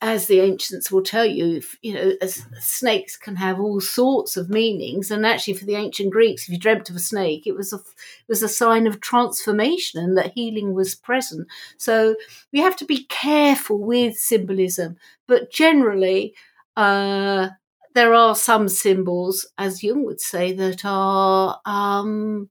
as 0.00 0.26
the 0.26 0.40
ancients 0.40 0.90
will 0.90 1.02
tell 1.02 1.24
you, 1.24 1.62
you 1.82 1.94
know, 1.94 2.12
snakes 2.60 3.16
can 3.16 3.36
have 3.36 3.60
all 3.60 3.80
sorts 3.80 4.36
of 4.36 4.50
meanings. 4.50 5.10
And 5.10 5.26
actually, 5.26 5.54
for 5.54 5.64
the 5.64 5.76
ancient 5.76 6.10
Greeks, 6.10 6.44
if 6.44 6.50
you 6.50 6.58
dreamt 6.58 6.90
of 6.90 6.96
a 6.96 7.00
snake, 7.00 7.46
it 7.46 7.54
was 7.56 7.72
a 7.72 7.76
it 7.76 8.28
was 8.28 8.42
a 8.42 8.48
sign 8.48 8.86
of 8.86 9.00
transformation 9.00 10.00
and 10.00 10.16
that 10.16 10.32
healing 10.34 10.74
was 10.74 10.94
present. 10.94 11.48
So 11.76 12.16
we 12.52 12.60
have 12.60 12.76
to 12.76 12.84
be 12.84 13.04
careful 13.04 13.78
with 13.78 14.16
symbolism, 14.16 14.96
but 15.26 15.50
generally. 15.50 16.34
Uh, 16.76 17.50
there 17.94 18.14
are 18.14 18.36
some 18.36 18.68
symbols, 18.68 19.46
as 19.58 19.82
Jung 19.82 20.04
would 20.04 20.20
say, 20.20 20.52
that 20.52 20.84
are 20.84 21.60
um, 21.66 22.48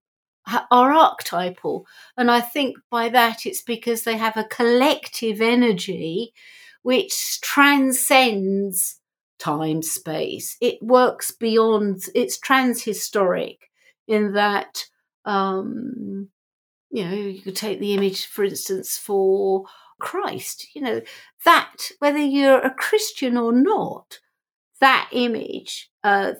are 0.72 0.92
archetypal, 0.92 1.86
and 2.18 2.30
I 2.30 2.42
think 2.42 2.78
by 2.90 3.10
that 3.10 3.46
it's 3.46 3.62
because 3.62 4.04
they 4.04 4.18
have 4.18 4.36
a 4.36 4.44
collective 4.44 5.42
energy 5.42 6.34
which 6.82 7.42
transcends 7.42 9.00
time 9.38 9.82
space. 9.82 10.58
It 10.62 10.82
works 10.82 11.32
beyond, 11.32 12.04
it's 12.14 12.40
transhistoric 12.40 13.58
in 14.08 14.34
that, 14.34 14.86
um, 15.26 16.30
you 16.90 17.06
know, 17.06 17.14
you 17.14 17.42
could 17.42 17.56
take 17.56 17.80
the 17.80 17.94
image, 17.94 18.26
for 18.26 18.44
instance, 18.44 18.98
for 18.98 19.66
Christ, 20.00 20.68
you 20.74 20.82
know, 20.82 21.02
that, 21.46 21.92
whether 22.00 22.20
you're 22.20 22.60
a 22.60 22.74
Christian 22.74 23.38
or 23.38 23.54
not, 23.54 24.20
that 24.80 25.10
image 25.12 25.90
uh, 26.04 26.34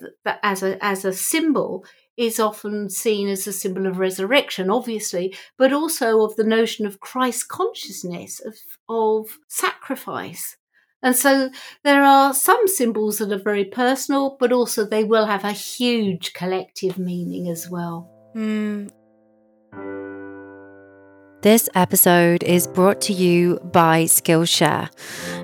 as 0.44 0.64
a 0.64 0.84
as 0.84 1.06
a 1.06 1.14
symbol 1.14 1.86
is 2.20 2.38
often 2.38 2.90
seen 2.90 3.30
as 3.30 3.48
a 3.48 3.54
symbol 3.54 3.88
of 3.88 3.98
resurrection, 3.98 4.70
obviously, 4.70 5.34
but 5.58 5.72
also 5.72 6.22
of 6.22 6.36
the 6.36 6.44
notion 6.44 6.86
of 6.86 7.00
Christ 7.00 7.48
consciousness, 7.48 8.42
of, 8.42 8.56
of 8.90 9.38
sacrifice. 9.48 10.58
And 11.02 11.16
so 11.16 11.50
there 11.86 12.04
are 12.04 12.34
some 12.34 12.68
symbols 12.68 13.20
that 13.20 13.32
are 13.32 13.42
very 13.42 13.64
personal, 13.64 14.36
but 14.38 14.52
also 14.52 14.84
they 14.84 15.06
will 15.06 15.28
have 15.28 15.46
a 15.46 15.54
huge 15.54 16.34
collective 16.34 17.00
meaning 17.00 17.48
as 17.48 17.70
well. 17.70 18.12
Mm, 18.36 18.92
this 21.42 21.70
episode 21.74 22.44
is 22.44 22.68
brought 22.68 23.00
to 23.02 23.14
you 23.14 23.60
by 23.60 24.04
Skillshare. 24.04 24.90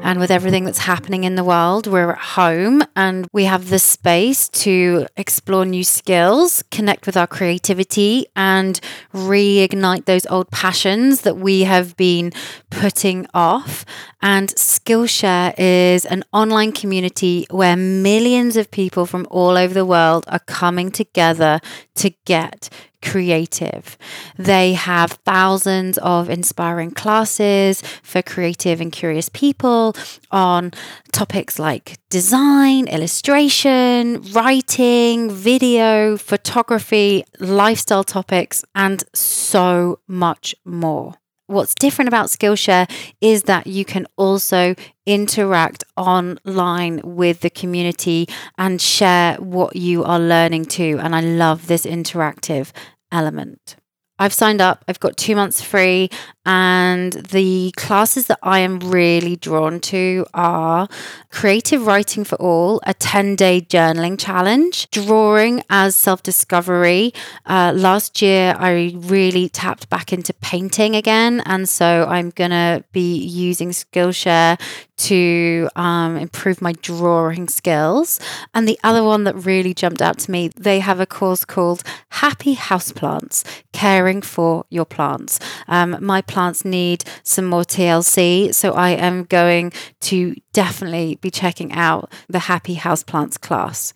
And 0.02 0.20
with 0.20 0.30
everything 0.30 0.66
that's 0.66 0.80
happening 0.80 1.24
in 1.24 1.36
the 1.36 1.43
world, 1.43 1.88
we're 1.88 2.12
at 2.12 2.18
home 2.18 2.84
and 2.96 3.28
we 3.32 3.46
have 3.46 3.70
the 3.70 3.80
space 3.80 4.50
to 4.50 5.08
explore 5.16 5.66
new 5.66 5.84
skills, 5.84 6.64
connect 6.70 7.06
with 7.06 7.16
our 7.16 7.28
creativity, 7.28 8.28
and 8.36 8.80
reignite 9.14 10.06
those 10.06 10.26
old 10.28 10.52
passions 10.52 11.22
that 11.22 11.38
we 11.38 11.62
have 11.62 11.96
been 11.96 12.32
putting 12.70 13.26
off. 13.34 13.86
And 14.22 14.50
Skillshare 14.50 15.54
is 15.58 16.06
an 16.06 16.24
online 16.34 16.74
community 16.74 17.48
where 17.50 17.78
millions 17.78 18.58
of 18.58 18.70
people 18.70 19.06
from 19.06 19.28
all 19.32 19.58
over 19.58 19.74
the 19.74 19.86
world 19.86 20.26
are 20.28 20.39
coming 20.39 20.91
together 20.91 21.62
to 21.96 22.10
get 22.26 22.70
creative. 23.06 23.97
They 24.38 24.74
have 24.74 25.12
thousands 25.24 25.97
of 25.99 26.30
inspiring 26.30 26.91
classes 26.91 27.82
for 28.03 28.22
creative 28.22 28.82
and 28.82 28.91
curious 28.91 29.30
people 29.30 29.95
on 30.32 30.72
topics 31.12 31.60
like 31.60 31.97
design, 32.10 32.88
illustration, 32.88 34.22
writing, 34.34 35.30
video, 35.32 36.18
photography, 36.18 37.24
lifestyle 37.39 38.03
topics, 38.03 38.66
and 38.74 39.03
so 39.14 39.99
much 40.08 40.56
more. 40.66 41.14
What's 41.47 41.76
different 41.76 42.08
about 42.08 42.30
Skillshare 42.30 42.89
is 43.22 43.43
that 43.43 43.68
you 43.68 43.86
can 43.86 44.08
also 44.18 44.74
interact 45.06 45.84
online 45.95 47.01
with 47.03 47.41
the 47.41 47.51
community 47.51 48.28
and 48.58 48.82
share 48.82 49.36
what 49.36 49.76
you 49.76 50.03
are 50.03 50.20
learning 50.20 50.66
too. 50.66 50.99
And 50.99 51.16
I 51.16 51.22
love 51.22 51.68
this 51.68 51.86
interactive 51.86 52.72
element. 53.12 53.76
I've 54.18 54.34
signed 54.34 54.62
up. 54.62 54.86
I've 54.88 54.99
got 54.99 55.18
two 55.18 55.36
months 55.36 55.62
free. 55.62 56.10
And 56.45 57.12
the 57.12 57.74
classes 57.76 58.28
that 58.28 58.39
I 58.41 58.60
am 58.60 58.80
really 58.80 59.36
drawn 59.36 59.80
to 59.82 60.26
are 60.34 60.88
Creative 61.32 61.86
Writing 61.86 62.24
for 62.24 62.36
All, 62.36 62.80
a 62.86 62.93
10 62.93 63.36
day 63.36 63.62
journaling 63.62 64.18
challenge, 64.18 64.89
drawing 64.91 65.64
as 65.70 65.95
self 65.95 66.24
discovery. 66.24 67.14
Uh, 67.45 67.74
last 67.76 68.22
year, 68.22 68.56
I 68.58 68.93
really 68.95 69.49
tapped 69.49 69.89
back 69.89 70.14
into 70.14 70.34
painting 70.34 70.95
again. 70.95 71.41
And 71.45 71.68
so 71.68 72.06
I'm 72.08 72.30
going 72.30 72.51
to 72.51 72.86
be 72.93 73.18
using 73.18 73.72
Skillshare 73.72 74.62
to 74.98 75.70
um, 75.76 76.18
improve 76.18 76.62
my 76.62 76.74
drawing 76.74 77.48
skills. 77.48 78.20
And 78.54 78.68
the 78.68 78.80
other 78.84 79.04
one 79.04 79.24
that 79.26 79.36
really 79.36 79.74
jumped 79.74 80.02
out 80.02 80.20
to 80.20 80.32
me, 80.32 80.50
they 80.56 80.80
have 80.80 81.00
a 81.00 81.06
course 81.06 81.46
called 81.46 81.84
Happy 82.10 82.56
Houseplants 82.56 83.43
Caring 83.74 84.22
for 84.22 84.66
Your 84.70 84.86
Plants. 84.86 85.39
Um, 85.68 85.98
my 86.00 86.22
plants 86.22 86.64
need 86.64 87.04
some 87.24 87.46
more 87.46 87.64
TLC. 87.64 88.54
So 88.54 88.74
I 88.74 88.91
am 88.91 89.24
going 89.26 89.74
to 90.02 90.36
definitely 90.54 91.16
be 91.22 91.30
checking 91.30 91.74
out 91.74 92.12
the 92.28 92.39
Happy 92.39 92.76
Houseplants 92.76 93.39
class 93.39 93.93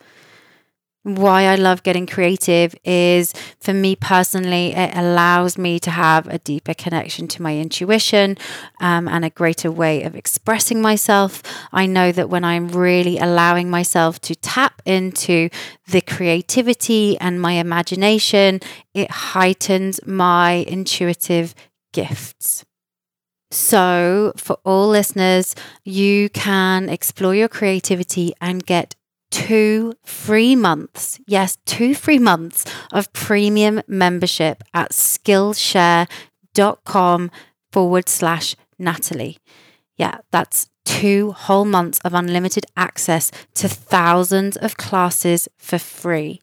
why 1.04 1.44
I 1.44 1.56
love 1.56 1.84
getting 1.84 2.06
creative 2.06 2.76
is 2.84 3.34
for 3.60 3.74
me 3.74 3.96
personally, 3.96 4.74
it 4.74 4.96
allows 4.96 5.58
me 5.58 5.80
to 5.80 5.92
have 5.92 6.28
a 6.28 6.40
deeper 6.40 6.74
connection 6.74 7.28
to 7.30 7.42
my 7.42 7.58
intuition 7.58 8.38
um, 8.82 9.08
and 9.08 9.24
a 9.24 9.30
greater 9.30 9.72
way 9.72 10.04
of 10.04 10.16
expressing 10.16 10.82
myself. 10.82 11.42
I 11.72 11.86
know 11.86 12.12
that 12.12 12.30
when 12.30 12.44
I'm 12.44 12.68
really 12.70 13.18
allowing 13.18 13.70
myself 13.70 14.20
to 14.22 14.36
tap 14.36 14.82
into 14.86 15.50
the 15.88 16.02
creativity 16.02 17.18
and 17.20 17.42
my 17.42 17.54
imagination, 17.54 18.60
it 18.94 19.10
heightens 19.10 20.00
my 20.06 20.66
intuitive 20.68 21.56
gifts. 21.94 22.66
So, 23.52 24.34
for 24.38 24.58
all 24.64 24.90
listeners, 24.90 25.56
you 25.84 26.30
can 26.30 26.88
explore 26.88 27.34
your 27.34 27.48
creativity 27.48 28.34
and 28.40 28.64
get 28.64 28.96
two 29.32 29.94
free 30.04 30.56
months. 30.56 31.20
Yes, 31.28 31.58
two 31.66 31.96
free 31.96 32.20
months 32.20 32.66
of 32.92 33.12
premium 33.14 33.82
membership 33.88 34.62
at 34.74 34.92
skillshare.com 34.92 37.32
forward 37.72 38.10
slash 38.10 38.58
Natalie. 38.78 39.38
Yeah, 39.98 40.18
that's 40.32 40.70
two 40.86 41.32
whole 41.34 41.66
months 41.66 42.00
of 42.04 42.14
unlimited 42.14 42.66
access 42.76 43.32
to 43.54 43.70
thousands 43.70 44.58
of 44.58 44.76
classes 44.78 45.48
for 45.58 45.78
free. 45.78 46.42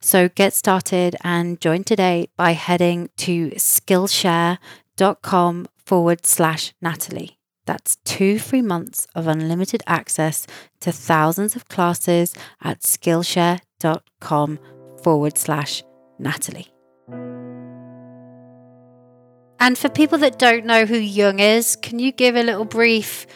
So 0.00 0.28
get 0.28 0.54
started 0.54 1.16
and 1.22 1.60
join 1.60 1.84
today 1.84 2.30
by 2.36 2.52
heading 2.52 3.10
to 3.18 3.50
skillshare.com 3.50 5.68
forward 5.84 6.24
slash 6.26 6.72
Natalie. 6.80 7.38
That's 7.66 7.96
two 8.04 8.38
free 8.38 8.62
months 8.62 9.06
of 9.14 9.26
unlimited 9.26 9.82
access 9.86 10.46
to 10.80 10.92
thousands 10.92 11.56
of 11.56 11.68
classes 11.68 12.34
at 12.62 12.80
Skillshare.com 12.80 14.58
forward 15.02 15.38
slash 15.38 15.82
Natalie. 16.18 16.68
And 19.60 19.78
for 19.78 19.88
people 19.88 20.18
that 20.18 20.38
don't 20.38 20.66
know 20.66 20.84
who 20.84 20.96
Jung 20.96 21.38
is, 21.38 21.76
can 21.76 21.98
you 21.98 22.12
give 22.12 22.36
a 22.36 22.42
little 22.42 22.66
brief 22.66 23.26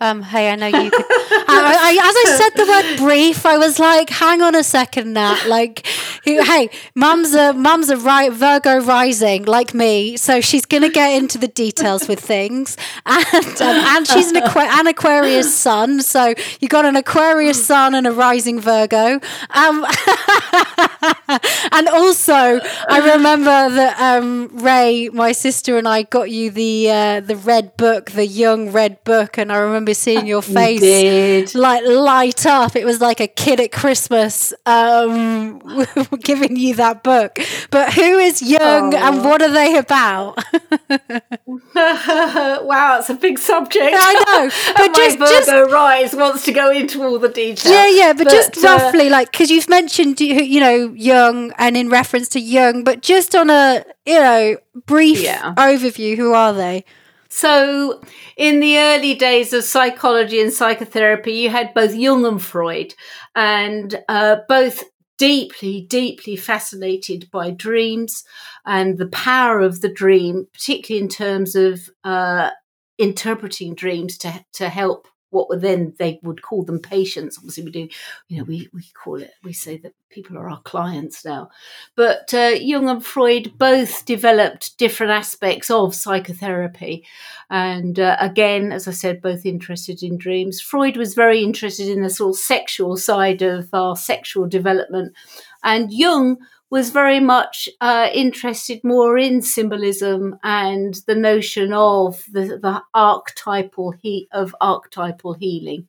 um, 0.00 0.22
hey, 0.22 0.50
I 0.50 0.56
know 0.56 0.66
you 0.66 0.90
could. 0.90 1.04
I, 1.50 1.76
I, 1.80 1.90
as 2.08 2.14
I 2.16 2.36
said 2.38 2.50
the 2.56 2.70
word 2.70 2.98
brief, 2.98 3.44
I 3.44 3.58
was 3.58 3.78
like, 3.78 4.10
hang 4.10 4.42
on 4.42 4.54
a 4.54 4.62
second, 4.62 5.14
Nat. 5.14 5.46
Like, 5.46 5.86
hey, 6.24 6.70
mum's 6.94 7.34
a 7.34 7.52
mum's 7.52 7.88
a 7.90 7.96
right 7.96 8.32
Virgo 8.32 8.78
rising, 8.78 9.44
like 9.44 9.74
me, 9.74 10.16
so 10.16 10.40
she's 10.40 10.64
gonna 10.66 10.90
get 10.90 11.16
into 11.16 11.38
the 11.38 11.48
details 11.48 12.06
with 12.06 12.20
things, 12.20 12.76
and 13.06 13.60
um, 13.60 13.76
and 13.96 14.06
she's 14.06 14.30
an, 14.30 14.36
Aqu- 14.42 14.68
an 14.80 14.86
Aquarius 14.86 15.54
sun, 15.54 16.00
so 16.02 16.34
you 16.60 16.68
got 16.68 16.84
an 16.84 16.96
Aquarius 16.96 17.66
sun 17.66 17.94
and 17.94 18.06
a 18.06 18.12
rising 18.12 18.60
Virgo. 18.60 19.20
Um, 19.50 19.84
and 21.72 21.88
also, 21.88 22.60
I 22.88 23.12
remember 23.14 23.70
that 23.70 23.96
um, 23.98 24.50
Ray, 24.52 25.08
my 25.08 25.32
sister, 25.32 25.76
and 25.78 25.88
I 25.88 26.02
got 26.02 26.30
you 26.30 26.50
the 26.50 26.90
uh, 26.90 27.20
the 27.20 27.36
red 27.36 27.76
book, 27.76 28.12
the 28.12 28.26
Jung 28.26 28.70
red 28.70 29.02
book, 29.04 29.38
and 29.38 29.50
I 29.50 29.58
remember 29.58 29.87
remember 29.88 29.94
seeing 29.94 30.26
your 30.26 30.42
face 30.58 31.54
you 31.54 31.60
like 31.60 31.84
light 31.84 32.46
up. 32.46 32.76
It 32.76 32.84
was 32.84 33.00
like 33.00 33.20
a 33.20 33.26
kid 33.26 33.60
at 33.60 33.72
Christmas 33.72 34.52
um, 34.66 35.58
giving 36.22 36.56
you 36.56 36.74
that 36.76 37.02
book. 37.02 37.38
But 37.70 37.94
who 37.94 38.18
is 38.18 38.42
Jung 38.42 38.94
oh. 38.94 38.96
and 38.96 39.24
what 39.24 39.42
are 39.42 39.50
they 39.50 39.76
about? 39.76 40.36
wow, 41.74 42.98
it's 42.98 43.10
a 43.10 43.14
big 43.14 43.38
subject. 43.38 43.96
I 43.98 44.12
know. 44.26 44.50
But 44.76 44.94
just, 44.94 45.18
Virgo 45.18 45.30
just, 45.30 45.72
Rise 45.72 46.14
wants 46.14 46.44
to 46.44 46.52
go 46.52 46.70
into 46.70 47.02
all 47.02 47.18
the 47.18 47.28
details. 47.28 47.66
Yeah, 47.66 47.88
yeah, 47.88 48.12
but, 48.12 48.24
but 48.24 48.32
just 48.32 48.58
uh, 48.58 48.68
roughly, 48.68 49.08
like, 49.08 49.30
because 49.30 49.50
you've 49.50 49.68
mentioned, 49.68 50.20
you 50.20 50.60
know, 50.60 50.92
Jung 50.94 51.52
and 51.58 51.76
in 51.76 51.88
reference 51.88 52.28
to 52.30 52.40
Jung, 52.40 52.84
but 52.84 53.02
just 53.02 53.34
on 53.34 53.50
a, 53.50 53.84
you 54.06 54.18
know, 54.18 54.56
brief 54.86 55.20
yeah. 55.22 55.54
overview, 55.56 56.16
who 56.16 56.32
are 56.32 56.52
they? 56.52 56.84
So, 57.30 58.00
in 58.36 58.60
the 58.60 58.78
early 58.78 59.14
days 59.14 59.52
of 59.52 59.64
psychology 59.64 60.40
and 60.40 60.52
psychotherapy, 60.52 61.32
you 61.32 61.50
had 61.50 61.74
both 61.74 61.94
Jung 61.94 62.24
and 62.24 62.40
Freud, 62.42 62.94
and 63.34 64.02
uh, 64.08 64.36
both 64.48 64.82
deeply, 65.18 65.82
deeply 65.82 66.36
fascinated 66.36 67.28
by 67.30 67.50
dreams 67.50 68.24
and 68.64 68.96
the 68.96 69.08
power 69.08 69.60
of 69.60 69.80
the 69.82 69.92
dream, 69.92 70.46
particularly 70.52 71.02
in 71.02 71.08
terms 71.08 71.54
of 71.54 71.90
uh, 72.04 72.50
interpreting 72.96 73.74
dreams 73.74 74.16
to 74.18 74.44
to 74.54 74.68
help 74.68 75.06
what 75.30 75.48
were 75.48 75.58
then 75.58 75.94
they 75.98 76.18
would 76.22 76.42
call 76.42 76.64
them 76.64 76.78
patients. 76.78 77.38
Obviously, 77.38 77.64
we 77.64 77.70
do, 77.70 77.88
you 78.28 78.38
know, 78.38 78.44
we, 78.44 78.68
we 78.72 78.82
call 78.94 79.20
it, 79.20 79.32
we 79.42 79.52
say 79.52 79.76
that 79.78 79.94
people 80.10 80.38
are 80.38 80.48
our 80.48 80.60
clients 80.62 81.24
now. 81.24 81.50
But 81.94 82.32
uh, 82.32 82.54
Jung 82.58 82.88
and 82.88 83.04
Freud 83.04 83.52
both 83.58 84.06
developed 84.06 84.78
different 84.78 85.12
aspects 85.12 85.70
of 85.70 85.94
psychotherapy. 85.94 87.04
And 87.50 87.98
uh, 87.98 88.16
again, 88.20 88.72
as 88.72 88.88
I 88.88 88.92
said, 88.92 89.22
both 89.22 89.44
interested 89.44 90.02
in 90.02 90.16
dreams. 90.16 90.60
Freud 90.60 90.96
was 90.96 91.14
very 91.14 91.42
interested 91.42 91.88
in 91.88 92.02
the 92.02 92.10
sort 92.10 92.34
of 92.34 92.40
sexual 92.40 92.96
side 92.96 93.42
of 93.42 93.68
our 93.72 93.96
sexual 93.96 94.46
development. 94.46 95.14
And 95.62 95.92
Jung 95.92 96.38
was 96.70 96.90
very 96.90 97.20
much 97.20 97.68
uh, 97.80 98.08
interested 98.12 98.80
more 98.84 99.16
in 99.16 99.40
symbolism 99.42 100.36
and 100.42 100.94
the 101.06 101.14
notion 101.14 101.72
of 101.72 102.22
the, 102.30 102.58
the 102.60 102.82
archetypal 102.94 103.92
he- 103.92 104.28
of 104.32 104.54
archetypal 104.60 105.34
healing. 105.34 105.88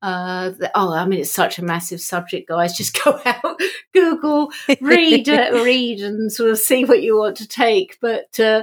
Uh, 0.00 0.50
the, 0.50 0.70
oh, 0.74 0.92
I 0.92 1.06
mean, 1.06 1.20
it's 1.20 1.30
such 1.30 1.58
a 1.58 1.64
massive 1.64 2.00
subject, 2.00 2.48
guys. 2.48 2.72
Just 2.76 3.02
go 3.02 3.20
out, 3.24 3.60
Google, 3.92 4.50
read, 4.80 5.28
uh, 5.28 5.50
read, 5.64 6.00
and 6.00 6.32
sort 6.32 6.50
of 6.50 6.58
see 6.58 6.84
what 6.84 7.02
you 7.02 7.16
want 7.16 7.36
to 7.38 7.48
take. 7.48 7.98
But 8.00 8.38
uh, 8.38 8.62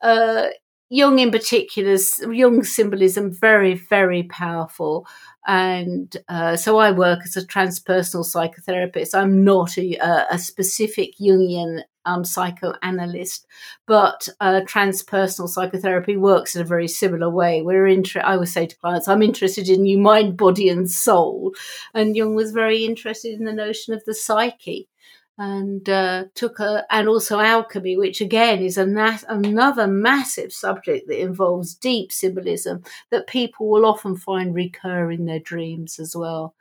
uh 0.00 0.48
Jung, 0.88 1.18
in 1.18 1.32
particular, 1.32 1.96
Jung 2.30 2.62
symbolism 2.62 3.32
very, 3.32 3.74
very 3.74 4.22
powerful. 4.22 5.06
And 5.46 6.16
uh, 6.28 6.56
so 6.56 6.78
I 6.78 6.92
work 6.92 7.20
as 7.24 7.36
a 7.36 7.46
transpersonal 7.46 8.24
psychotherapist. 8.24 9.14
I'm 9.14 9.44
not 9.44 9.76
a, 9.78 9.96
a 10.30 10.38
specific 10.38 11.14
Jungian 11.20 11.82
um, 12.04 12.24
psychoanalyst, 12.24 13.46
but 13.86 14.28
uh, 14.40 14.60
transpersonal 14.60 15.48
psychotherapy 15.48 16.16
works 16.16 16.54
in 16.54 16.62
a 16.62 16.64
very 16.64 16.88
similar 16.88 17.28
way. 17.28 17.62
We're 17.62 17.88
inter- 17.88 18.22
I 18.24 18.36
would 18.36 18.48
say 18.48 18.66
to 18.66 18.76
clients, 18.78 19.08
I'm 19.08 19.22
interested 19.22 19.68
in 19.68 19.86
you, 19.86 19.98
mind, 19.98 20.36
body, 20.36 20.68
and 20.68 20.88
soul. 20.88 21.52
And 21.94 22.16
Jung 22.16 22.36
was 22.36 22.52
very 22.52 22.84
interested 22.84 23.38
in 23.38 23.44
the 23.44 23.52
notion 23.52 23.92
of 23.92 24.04
the 24.04 24.14
psyche 24.14 24.88
and 25.38 25.88
uh, 25.88 26.24
took 26.34 26.60
a, 26.60 26.84
and 26.90 27.08
also 27.08 27.40
alchemy, 27.40 27.96
which 27.96 28.20
again 28.20 28.60
is 28.60 28.78
a 28.78 28.86
another 29.28 29.86
massive 29.86 30.52
subject 30.52 31.08
that 31.08 31.20
involves 31.20 31.74
deep 31.74 32.10
symbolism 32.10 32.82
that 33.10 33.26
people 33.26 33.68
will 33.68 33.84
often 33.84 34.16
find 34.16 34.54
recur 34.54 35.10
in 35.10 35.26
their 35.26 35.40
dreams 35.40 35.98
as 35.98 36.16
well. 36.16 36.54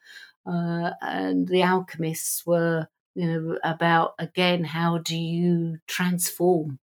Uh, 0.45 0.91
and 1.01 1.47
the 1.47 1.61
alchemists 1.63 2.45
were, 2.45 2.87
you 3.15 3.25
know, 3.27 3.57
about 3.63 4.13
again 4.19 4.63
how 4.63 4.97
do 4.97 5.17
you 5.17 5.77
transform 5.87 6.79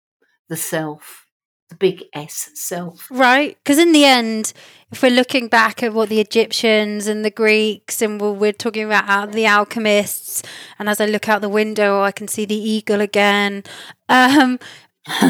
the 0.49 0.57
self 0.57 1.27
the 1.73 1.79
big 1.79 2.05
S 2.13 2.51
self. 2.55 3.09
Right. 3.11 3.57
Because 3.63 3.79
in 3.79 3.93
the 3.93 4.05
end, 4.05 4.53
if 4.91 5.03
we're 5.03 5.11
looking 5.11 5.49
back 5.49 5.83
at 5.83 5.95
what 5.95 6.09
the 6.09 6.21
Egyptians 6.21 7.07
and 7.07 7.25
the 7.25 7.31
Greeks, 7.31 8.03
and 8.03 8.21
we're, 8.21 8.53
talking 8.53 8.85
about 8.85 9.33
the 9.33 9.47
alchemists, 9.47 10.43
and 10.79 10.89
as 10.89 11.01
I 11.01 11.07
look 11.07 11.29
out 11.29 11.41
the 11.41 11.49
window, 11.49 12.03
I 12.03 12.13
can 12.13 12.29
see 12.29 12.45
the 12.45 12.55
eagle 12.55 13.01
again. 13.01 13.65
Um, 14.09 14.59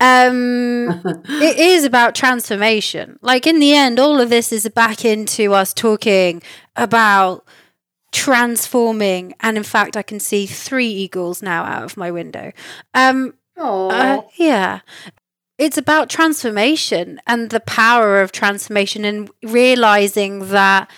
um, 0.00 1.02
it 1.40 1.58
is 1.58 1.84
about 1.84 2.14
transformation. 2.14 3.18
Like 3.22 3.46
in 3.46 3.60
the 3.60 3.74
end, 3.74 3.98
all 3.98 4.20
of 4.20 4.28
this 4.28 4.52
is 4.52 4.68
back 4.68 5.04
into 5.04 5.54
us 5.54 5.72
talking 5.72 6.42
about 6.74 7.46
transforming. 8.12 9.34
And 9.40 9.56
in 9.56 9.62
fact, 9.62 9.96
I 9.96 10.02
can 10.02 10.20
see 10.20 10.46
three 10.46 10.88
eagles 10.88 11.42
now 11.42 11.64
out 11.64 11.84
of 11.84 11.96
my 11.96 12.10
window. 12.10 12.52
Um, 12.92 13.34
Oh, 13.56 13.90
Uh, 13.90 14.22
yeah. 14.36 14.80
It's 15.58 15.78
about 15.78 16.10
transformation 16.10 17.20
and 17.26 17.48
the 17.50 17.60
power 17.60 18.20
of 18.20 18.30
transformation 18.32 19.04
and 19.04 19.30
realizing 19.42 20.48
that 20.50 20.90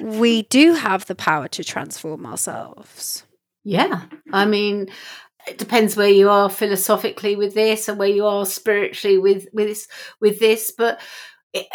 we 0.00 0.42
do 0.42 0.74
have 0.74 1.06
the 1.06 1.16
power 1.16 1.48
to 1.48 1.64
transform 1.64 2.24
ourselves. 2.24 3.24
yeah. 3.64 4.02
I 4.32 4.44
mean, 4.46 4.88
it 5.48 5.58
depends 5.58 5.96
where 5.96 6.08
you 6.08 6.30
are 6.30 6.48
philosophically 6.50 7.34
with 7.34 7.54
this 7.54 7.88
and 7.88 7.98
where 7.98 8.08
you 8.08 8.24
are 8.26 8.46
spiritually 8.46 9.18
with 9.18 9.48
with 9.52 9.66
this, 9.68 9.88
with 10.20 10.38
this. 10.38 10.72
But 10.76 11.00
it, 11.52 11.66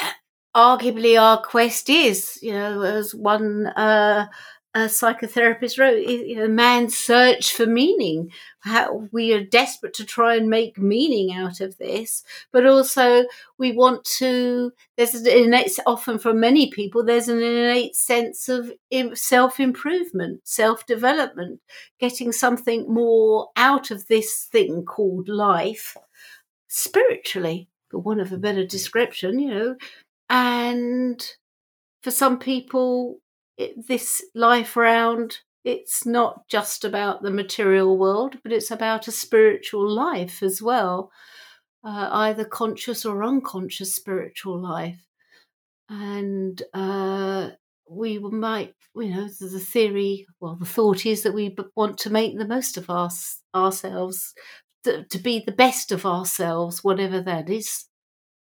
arguably, 0.56 1.20
our 1.20 1.42
quest 1.42 1.90
is, 1.90 2.40
you 2.42 2.54
know, 2.54 2.82
as 2.82 3.14
one 3.14 3.68
uh, 3.68 4.28
a 4.76 4.86
psychotherapist 4.86 5.78
wrote, 5.78 6.08
you 6.08 6.36
man's 6.48 6.98
search 6.98 7.54
for 7.54 7.68
meaning. 7.68 8.32
How 8.62 9.08
we 9.12 9.34
are 9.34 9.44
desperate 9.44 9.94
to 9.96 10.06
try 10.06 10.36
and 10.36 10.50
make 10.50 10.78
meaning 10.80 11.34
out 11.34 11.62
of 11.62 11.78
this, 11.78 12.24
but 12.52 12.66
also 12.66 13.26
we 13.58 13.74
want 13.74 14.04
to. 14.20 14.72
There's 14.98 15.14
an 15.14 15.28
innate, 15.28 15.78
often 15.86 16.18
for 16.18 16.34
many 16.34 16.72
people, 16.72 17.04
there's 17.04 17.28
an 17.28 17.42
innate 17.42 17.96
sense 17.96 18.50
of 18.50 18.72
self 19.14 19.60
improvement, 19.60 20.42
self 20.46 20.86
development, 20.86 21.60
getting 22.00 22.32
something 22.32 22.92
more 22.92 23.50
out 23.58 23.92
of 23.92 24.08
this 24.08 24.48
thing 24.52 24.86
called 24.86 25.28
life, 25.28 25.96
spiritually, 26.68 27.68
for 27.90 28.00
want 28.00 28.22
of 28.22 28.32
a 28.32 28.38
better 28.38 28.66
description, 28.66 29.40
you 29.40 29.54
know, 29.54 29.76
and 30.30 31.36
for 32.02 32.12
some 32.12 32.40
people 32.40 33.20
it, 33.58 33.88
this 33.88 34.24
life 34.36 34.76
round 34.76 35.40
it's 35.64 36.06
not 36.06 36.48
just 36.50 36.84
about 36.84 37.22
the 37.22 37.32
material 37.32 37.98
world 37.98 38.38
but 38.44 38.52
it's 38.52 38.72
about 38.72 39.08
a 39.08 39.12
spiritual 39.12 39.90
life 39.90 40.44
as 40.44 40.62
well 40.62 41.12
uh, 41.84 42.10
either 42.12 42.46
conscious 42.46 43.06
or 43.06 43.24
unconscious 43.24 43.94
spiritual 43.94 44.60
life. 44.60 45.06
And 45.90 46.62
uh, 46.74 47.50
we 47.90 48.18
might 48.20 48.74
you 48.96 49.10
know 49.10 49.28
the 49.28 49.60
theory 49.60 50.26
well 50.40 50.56
the 50.56 50.66
thought 50.66 51.06
is 51.06 51.24
that 51.24 51.34
we 51.34 51.56
want 51.76 51.98
to 51.98 52.10
make 52.12 52.38
the 52.38 52.48
most 52.48 52.78
of 52.78 52.90
us 52.90 53.42
ourselves 53.56 54.34
to, 54.84 55.04
to 55.06 55.18
be 55.18 55.44
the 55.44 55.52
best 55.52 55.92
of 55.92 56.06
ourselves 56.06 56.84
whatever 56.84 57.20
that 57.20 57.50
is 57.50 57.88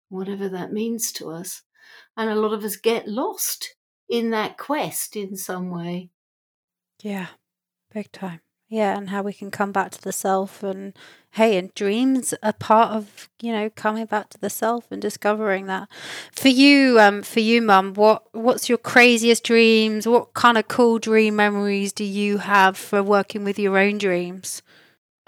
whatever 0.08 0.48
that 0.48 0.72
means 0.72 1.12
to 1.12 1.30
us. 1.30 1.62
And 2.16 2.28
a 2.28 2.34
lot 2.34 2.52
of 2.52 2.64
us 2.64 2.76
get 2.76 3.08
lost 3.08 3.74
in 4.10 4.30
that 4.30 4.58
quest 4.58 5.16
in 5.16 5.36
some 5.36 5.70
way. 5.70 6.10
Yeah, 7.02 7.28
big 7.92 8.12
time. 8.12 8.40
Yeah, 8.68 8.96
and 8.96 9.10
how 9.10 9.22
we 9.22 9.32
can 9.32 9.50
come 9.50 9.72
back 9.72 9.90
to 9.92 10.02
the 10.02 10.12
self 10.12 10.62
and 10.62 10.96
hey, 11.32 11.56
and 11.56 11.74
dreams 11.74 12.34
are 12.42 12.52
part 12.52 12.92
of, 12.92 13.28
you 13.40 13.52
know, 13.52 13.70
coming 13.70 14.06
back 14.06 14.28
to 14.30 14.38
the 14.38 14.50
self 14.50 14.90
and 14.90 15.00
discovering 15.02 15.66
that. 15.66 15.88
For 16.32 16.48
you, 16.48 17.00
um, 17.00 17.22
for 17.22 17.40
you, 17.40 17.62
mum, 17.62 17.94
what 17.94 18.32
what's 18.32 18.68
your 18.68 18.78
craziest 18.78 19.42
dreams? 19.44 20.06
What 20.06 20.34
kind 20.34 20.58
of 20.58 20.68
cool 20.68 20.98
dream 20.98 21.36
memories 21.36 21.92
do 21.92 22.04
you 22.04 22.38
have 22.38 22.76
for 22.76 23.02
working 23.02 23.44
with 23.44 23.58
your 23.58 23.76
own 23.78 23.98
dreams? 23.98 24.62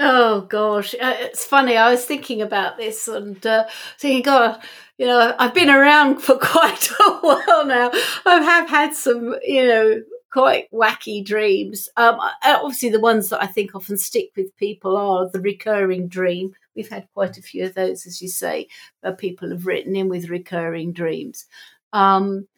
Oh 0.04 0.40
gosh, 0.40 0.94
uh, 0.94 1.14
it's 1.20 1.44
funny. 1.44 1.76
I 1.76 1.88
was 1.92 2.04
thinking 2.04 2.42
about 2.42 2.76
this 2.76 3.06
and 3.06 3.44
uh, 3.46 3.66
thinking, 4.00 4.22
God, 4.22 4.60
you 4.98 5.06
know, 5.06 5.32
I've 5.38 5.54
been 5.54 5.70
around 5.70 6.20
for 6.20 6.36
quite 6.42 6.90
a 6.90 7.12
while 7.20 7.64
now. 7.64 7.92
I 8.26 8.40
have 8.42 8.68
had 8.68 8.94
some, 8.96 9.36
you 9.44 9.64
know, 9.64 10.02
quite 10.32 10.68
wacky 10.72 11.24
dreams. 11.24 11.88
Um, 11.96 12.18
obviously, 12.44 12.88
the 12.88 12.98
ones 12.98 13.28
that 13.28 13.44
I 13.44 13.46
think 13.46 13.76
often 13.76 13.96
stick 13.96 14.30
with 14.36 14.56
people 14.56 14.96
are 14.96 15.30
the 15.30 15.40
recurring 15.40 16.08
dream. 16.08 16.52
We've 16.74 16.88
had 16.88 17.06
quite 17.14 17.38
a 17.38 17.42
few 17.42 17.64
of 17.66 17.74
those, 17.74 18.04
as 18.04 18.20
you 18.20 18.28
say, 18.28 18.66
where 19.02 19.12
people 19.12 19.50
have 19.50 19.66
written 19.66 19.94
in 19.94 20.08
with 20.08 20.30
recurring 20.30 20.92
dreams. 20.94 21.46
Um, 21.92 22.48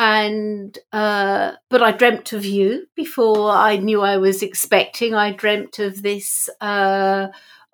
and 0.00 0.78
uh, 0.92 1.52
but 1.68 1.82
I 1.82 1.92
dreamt 1.92 2.32
of 2.32 2.46
you 2.46 2.86
before 2.96 3.50
I 3.50 3.76
knew 3.76 4.00
I 4.00 4.16
was 4.16 4.42
expecting. 4.42 5.14
I 5.14 5.32
dreamt 5.32 5.78
of 5.78 6.00
this. 6.02 6.48
Uh, 6.60 7.28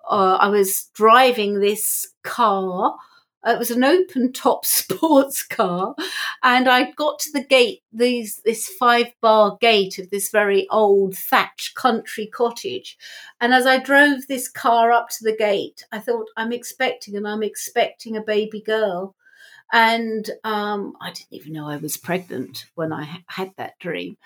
uh, 0.09 0.37
I 0.39 0.49
was 0.49 0.89
driving 0.93 1.59
this 1.59 2.07
car 2.23 2.95
it 3.47 3.59
was 3.59 3.71
an 3.71 3.83
open 3.83 4.33
top 4.33 4.65
sports 4.65 5.43
car, 5.43 5.95
and 6.43 6.67
I 6.67 6.91
got 6.91 7.19
to 7.19 7.31
the 7.31 7.43
gate, 7.43 7.81
these 7.93 8.41
this 8.43 8.67
five 8.67 9.07
bar 9.21 9.57
gate 9.61 9.99
of 9.99 10.09
this 10.09 10.29
very 10.29 10.67
old 10.69 11.15
thatched 11.15 11.75
country 11.75 12.27
cottage. 12.27 12.97
And 13.39 13.53
as 13.53 13.65
I 13.65 13.79
drove 13.79 14.27
this 14.27 14.49
car 14.49 14.91
up 14.91 15.09
to 15.09 15.23
the 15.23 15.35
gate, 15.35 15.85
I 15.91 15.99
thought, 15.99 16.27
I'm 16.35 16.51
expecting, 16.51 17.15
and 17.15 17.27
I'm 17.27 17.43
expecting 17.43 18.17
a 18.17 18.21
baby 18.21 18.61
girl. 18.61 19.15
And 19.73 20.29
um, 20.45 20.93
I 21.01 21.11
didn't 21.11 21.33
even 21.33 21.53
know 21.53 21.67
I 21.67 21.77
was 21.77 21.97
pregnant 21.97 22.65
when 22.75 22.93
I 22.93 23.03
ha- 23.03 23.23
had 23.27 23.51
that 23.57 23.77
dream. 23.79 24.17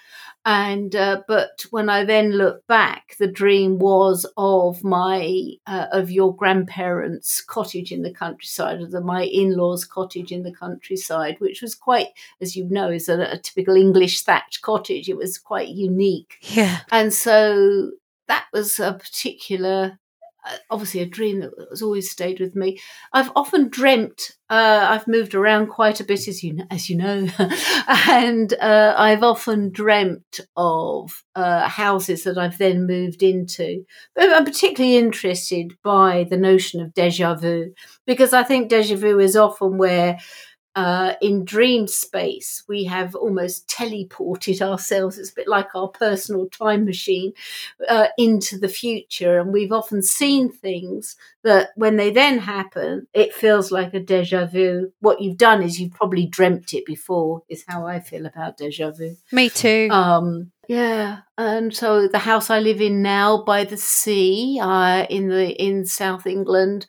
And 0.45 0.95
uh, 0.95 1.23
but 1.27 1.65
when 1.71 1.89
I 1.89 2.05
then 2.05 2.33
look 2.33 2.65
back, 2.67 3.15
the 3.17 3.27
dream 3.27 3.79
was 3.79 4.25
of 4.37 4.83
my 4.83 5.53
uh, 5.65 5.87
of 5.91 6.11
your 6.11 6.35
grandparents' 6.35 7.41
cottage 7.41 7.91
in 7.91 8.03
the 8.03 8.13
countryside, 8.13 8.81
of 8.81 8.91
the, 8.91 9.01
my 9.01 9.23
in-laws' 9.23 9.85
cottage 9.85 10.31
in 10.31 10.43
the 10.43 10.53
countryside, 10.53 11.37
which 11.39 11.61
was 11.61 11.73
quite, 11.73 12.09
as 12.39 12.55
you 12.55 12.67
know, 12.69 12.89
is 12.91 13.09
a, 13.09 13.19
a 13.21 13.37
typical 13.37 13.75
English 13.75 14.21
thatched 14.21 14.61
cottage. 14.61 15.09
It 15.09 15.17
was 15.17 15.37
quite 15.37 15.69
unique. 15.69 16.37
Yeah. 16.41 16.81
And 16.91 17.13
so 17.13 17.91
that 18.27 18.45
was 18.53 18.79
a 18.79 18.93
particular 18.93 19.99
obviously 20.69 21.01
a 21.01 21.05
dream 21.05 21.39
that 21.41 21.51
has 21.69 21.81
always 21.81 22.09
stayed 22.09 22.39
with 22.39 22.55
me. 22.55 22.79
I've 23.13 23.31
often 23.35 23.69
dreamt. 23.69 24.37
Uh, 24.49 24.87
I've 24.89 25.07
moved 25.07 25.33
around 25.33 25.67
quite 25.67 25.99
a 25.99 26.03
bit, 26.03 26.27
as 26.27 26.43
you 26.43 26.53
know, 26.53 26.65
as 26.69 26.89
you 26.89 26.97
know, 26.97 27.27
and 28.09 28.53
uh, 28.53 28.95
I've 28.97 29.23
often 29.23 29.71
dreamt 29.71 30.41
of 30.57 31.23
uh, 31.35 31.67
houses 31.67 32.23
that 32.23 32.37
I've 32.37 32.57
then 32.57 32.85
moved 32.85 33.23
into. 33.23 33.85
But 34.15 34.29
I'm 34.29 34.45
particularly 34.45 34.97
interested 34.97 35.77
by 35.83 36.25
the 36.29 36.37
notion 36.37 36.81
of 36.81 36.93
deja 36.93 37.35
vu 37.35 37.73
because 38.05 38.33
I 38.33 38.43
think 38.43 38.69
deja 38.69 38.97
vu 38.97 39.19
is 39.19 39.35
often 39.35 39.77
where 39.77 40.19
uh, 40.75 41.13
in 41.21 41.43
dream 41.43 41.87
space, 41.87 42.63
we 42.67 42.85
have 42.85 43.13
almost 43.13 43.67
teleported 43.67 44.61
ourselves. 44.61 45.17
It's 45.17 45.31
a 45.31 45.35
bit 45.35 45.47
like 45.47 45.75
our 45.75 45.89
personal 45.89 46.47
time 46.47 46.85
machine 46.85 47.33
uh, 47.89 48.07
into 48.17 48.57
the 48.57 48.69
future. 48.69 49.39
And 49.39 49.51
we've 49.51 49.71
often 49.71 50.01
seen 50.01 50.49
things 50.49 51.17
that 51.43 51.69
when 51.75 51.97
they 51.97 52.11
then 52.11 52.39
happen, 52.39 53.07
it 53.13 53.33
feels 53.33 53.71
like 53.71 53.93
a 53.93 53.99
deja 53.99 54.45
vu. 54.45 54.93
What 55.01 55.21
you've 55.21 55.37
done 55.37 55.61
is 55.61 55.79
you've 55.79 55.93
probably 55.93 56.25
dreamt 56.25 56.73
it 56.73 56.85
before, 56.85 57.43
is 57.49 57.65
how 57.67 57.85
I 57.85 57.99
feel 57.99 58.25
about 58.25 58.57
deja 58.57 58.91
vu. 58.91 59.17
Me 59.31 59.49
too. 59.49 59.89
Um, 59.91 60.51
yeah, 60.67 61.17
and 61.37 61.75
so 61.75 62.07
the 62.07 62.19
house 62.19 62.49
I 62.49 62.59
live 62.59 62.79
in 62.79 63.01
now 63.01 63.43
by 63.43 63.65
the 63.65 63.75
sea, 63.75 64.57
uh, 64.61 65.05
in 65.09 65.27
the 65.27 65.49
in 65.49 65.85
South 65.85 66.25
England, 66.25 66.85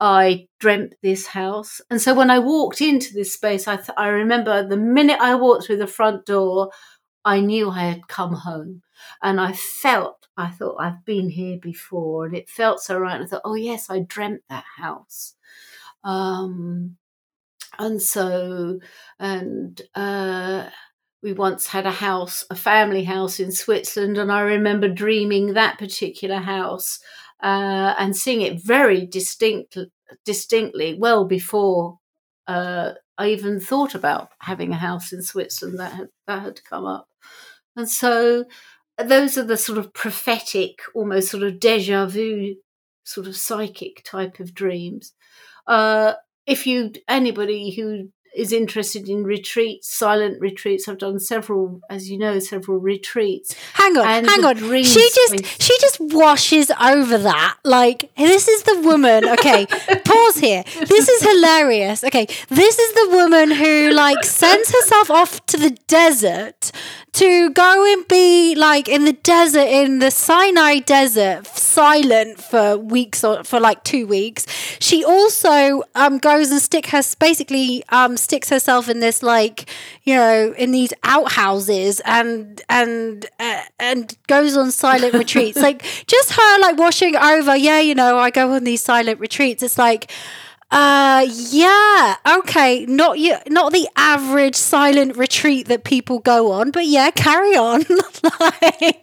I 0.00 0.46
dreamt 0.58 0.94
this 1.02 1.26
house. 1.26 1.80
And 1.90 2.00
so 2.00 2.14
when 2.14 2.30
I 2.30 2.38
walked 2.38 2.80
into 2.80 3.12
this 3.12 3.34
space, 3.34 3.68
I, 3.68 3.76
th- 3.76 3.90
I 3.96 4.08
remember 4.08 4.66
the 4.66 4.76
minute 4.76 5.18
I 5.20 5.34
walked 5.34 5.66
through 5.66 5.76
the 5.76 5.86
front 5.86 6.24
door, 6.24 6.70
I 7.24 7.40
knew 7.40 7.70
I 7.70 7.80
had 7.80 8.08
come 8.08 8.34
home. 8.34 8.82
And 9.22 9.40
I 9.40 9.52
felt, 9.52 10.26
I 10.36 10.48
thought, 10.48 10.76
I've 10.80 11.04
been 11.04 11.28
here 11.28 11.58
before. 11.60 12.24
And 12.24 12.34
it 12.34 12.48
felt 12.48 12.80
so 12.80 12.98
right. 12.98 13.20
I 13.20 13.26
thought, 13.26 13.42
oh, 13.44 13.54
yes, 13.54 13.90
I 13.90 14.00
dreamt 14.00 14.42
that 14.48 14.64
house. 14.78 15.34
Um, 16.02 16.96
and 17.78 18.00
so, 18.00 18.80
and, 19.18 19.80
uh, 19.94 20.70
we 21.22 21.34
once 21.34 21.66
had 21.66 21.84
a 21.86 21.90
house, 21.90 22.46
a 22.50 22.54
family 22.54 23.04
house 23.04 23.40
in 23.40 23.52
Switzerland, 23.52 24.16
and 24.16 24.32
I 24.32 24.40
remember 24.40 24.88
dreaming 24.88 25.52
that 25.52 25.78
particular 25.78 26.38
house 26.38 26.98
uh, 27.42 27.94
and 27.98 28.16
seeing 28.16 28.42
it 28.42 28.62
very 28.62 29.06
distinct, 29.06 29.76
distinctly 30.24 30.96
well 30.98 31.24
before 31.24 31.98
uh, 32.46 32.92
I 33.16 33.28
even 33.28 33.60
thought 33.60 33.94
about 33.94 34.30
having 34.40 34.72
a 34.72 34.76
house 34.76 35.12
in 35.12 35.22
Switzerland. 35.22 35.78
That 35.78 35.92
had, 35.92 36.08
that 36.26 36.42
had 36.42 36.64
come 36.64 36.86
up, 36.86 37.08
and 37.76 37.88
so 37.88 38.44
those 38.98 39.38
are 39.38 39.44
the 39.44 39.56
sort 39.56 39.78
of 39.78 39.92
prophetic, 39.92 40.80
almost 40.94 41.30
sort 41.30 41.42
of 41.42 41.60
deja 41.60 42.06
vu, 42.06 42.56
sort 43.04 43.26
of 43.26 43.36
psychic 43.36 44.02
type 44.04 44.40
of 44.40 44.54
dreams. 44.54 45.12
Uh, 45.66 46.14
if 46.46 46.66
you 46.66 46.92
anybody 47.08 47.70
who 47.70 48.10
is 48.34 48.52
interested 48.52 49.08
in 49.08 49.24
retreats, 49.24 49.88
silent 49.92 50.40
retreats. 50.40 50.88
I've 50.88 50.98
done 50.98 51.18
several, 51.18 51.80
as 51.90 52.10
you 52.10 52.18
know, 52.18 52.38
several 52.38 52.78
retreats. 52.78 53.54
Hang 53.74 53.96
on, 53.96 54.06
And 54.06 54.26
hang 54.28 54.44
on. 54.44 54.56
She 54.56 55.10
just 55.14 55.28
space. 55.38 55.56
she 55.58 55.76
just 55.80 55.98
washes 56.00 56.70
over 56.80 57.18
that. 57.18 57.56
Like 57.64 58.10
this 58.16 58.48
is 58.48 58.62
the 58.64 58.80
woman. 58.80 59.28
Okay, 59.28 59.66
pause 60.04 60.36
here. 60.38 60.62
This 60.86 61.08
is 61.08 61.22
hilarious. 61.22 62.04
Okay, 62.04 62.26
this 62.48 62.78
is 62.78 62.92
the 62.94 63.08
woman 63.16 63.50
who 63.50 63.90
like 63.90 64.24
sends 64.24 64.70
herself 64.70 65.10
off 65.10 65.44
to 65.46 65.56
the 65.56 65.70
desert 65.88 66.70
to 67.12 67.50
go 67.50 67.92
and 67.92 68.06
be 68.08 68.54
like 68.54 68.88
in 68.88 69.04
the 69.04 69.12
desert, 69.12 69.66
in 69.66 69.98
the 69.98 70.10
Sinai 70.10 70.78
desert, 70.78 71.46
silent 71.46 72.40
for 72.40 72.76
weeks 72.76 73.24
or 73.24 73.42
for 73.44 73.58
like 73.58 73.82
two 73.84 74.06
weeks. 74.06 74.46
She 74.78 75.04
also 75.04 75.82
um, 75.94 76.18
goes 76.18 76.50
and 76.50 76.60
stick 76.60 76.86
her 76.86 77.02
basically 77.18 77.82
um, 77.88 78.16
sticks 78.16 78.48
herself 78.48 78.88
in 78.88 79.00
this 79.00 79.22
like 79.22 79.68
you 80.04 80.14
know 80.14 80.54
in 80.56 80.70
these 80.70 80.92
outhouses 81.02 82.00
and 82.04 82.62
and 82.68 83.26
uh, 83.38 83.62
and 83.78 84.16
goes 84.26 84.56
on 84.56 84.70
silent 84.70 85.14
retreats. 85.14 85.58
Like 85.70 85.82
just 86.06 86.32
her 86.32 86.58
like 86.60 86.78
washing 86.78 87.16
over. 87.16 87.54
Yeah, 87.54 87.80
you 87.80 87.94
know, 87.94 88.16
I 88.18 88.30
go 88.30 88.54
on 88.54 88.64
these 88.64 88.82
silent 88.82 89.20
retreats. 89.20 89.62
It's 89.62 89.76
like 89.76 90.10
uh, 90.72 91.26
yeah, 91.28 92.16
okay, 92.38 92.86
not 92.86 93.18
you, 93.18 93.36
not 93.48 93.72
the 93.72 93.88
average 93.96 94.54
silent 94.54 95.16
retreat 95.16 95.66
that 95.66 95.82
people 95.82 96.20
go 96.20 96.52
on, 96.52 96.70
but 96.70 96.86
yeah, 96.86 97.10
carry 97.10 97.56
on. 97.56 97.80
like, 97.80 99.02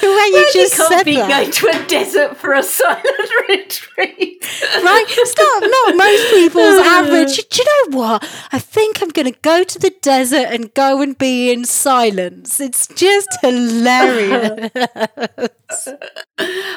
the 0.00 0.02
way 0.02 0.26
you 0.32 0.50
just 0.52 0.76
can't 0.76 0.92
said 0.92 1.04
be 1.04 1.14
that. 1.14 1.28
going 1.28 1.50
to 1.52 1.68
a 1.68 1.86
desert 1.86 2.36
for 2.36 2.54
a 2.54 2.62
silent 2.64 3.06
retreat. 3.48 4.44
right? 4.82 5.04
It's 5.08 5.38
not, 5.38 5.62
not 5.62 5.96
most 5.96 6.30
people's 6.32 6.78
average. 6.84 7.48
Do 7.48 7.62
you 7.62 7.64
know 7.64 7.98
what? 7.98 8.24
I 8.50 8.58
think 8.58 9.00
I'm 9.00 9.10
going 9.10 9.32
to 9.32 9.38
go 9.42 9.62
to 9.62 9.78
the 9.78 9.94
desert 10.02 10.48
and 10.50 10.74
go 10.74 11.00
and 11.02 11.16
be 11.16 11.52
in 11.52 11.64
silence. 11.66 12.58
It's 12.60 12.88
just 12.88 13.28
hilarious. 13.42 14.72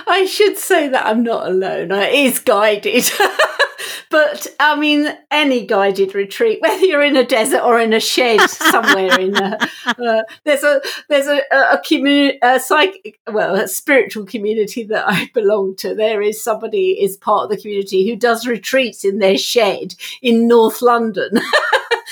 I 0.07 0.25
should 0.29 0.57
say 0.57 0.87
that 0.89 1.05
I'm 1.05 1.23
not 1.23 1.47
alone. 1.47 1.91
It 1.91 2.13
is 2.13 2.39
guided. 2.79 3.11
but 4.09 4.47
I 4.59 4.77
mean, 4.77 5.09
any 5.31 5.65
guided 5.65 6.15
retreat, 6.15 6.59
whether 6.61 6.85
you're 6.85 7.03
in 7.03 7.17
a 7.17 7.25
desert 7.25 7.61
or 7.61 7.79
in 7.79 7.93
a 7.93 7.99
shed 7.99 8.49
somewhere 8.49 9.19
in 9.19 9.35
a, 9.35 9.57
uh, 9.85 10.23
there's 10.43 10.63
a 10.63 10.81
there's 11.09 11.27
a 11.27 11.41
a, 11.51 11.81
community, 11.85 12.39
a 12.41 12.59
psychic, 12.59 13.19
well, 13.31 13.55
a 13.55 13.67
spiritual 13.67 14.25
community 14.25 14.83
that 14.85 15.07
I 15.07 15.29
belong 15.33 15.75
to. 15.77 15.95
There 15.95 16.21
is 16.21 16.43
somebody 16.43 16.91
is 17.01 17.17
part 17.17 17.45
of 17.45 17.49
the 17.49 17.61
community 17.61 18.07
who 18.07 18.15
does 18.15 18.47
retreats 18.47 19.05
in 19.05 19.19
their 19.19 19.37
shed 19.37 19.95
in 20.21 20.47
North 20.47 20.81
London. 20.81 21.39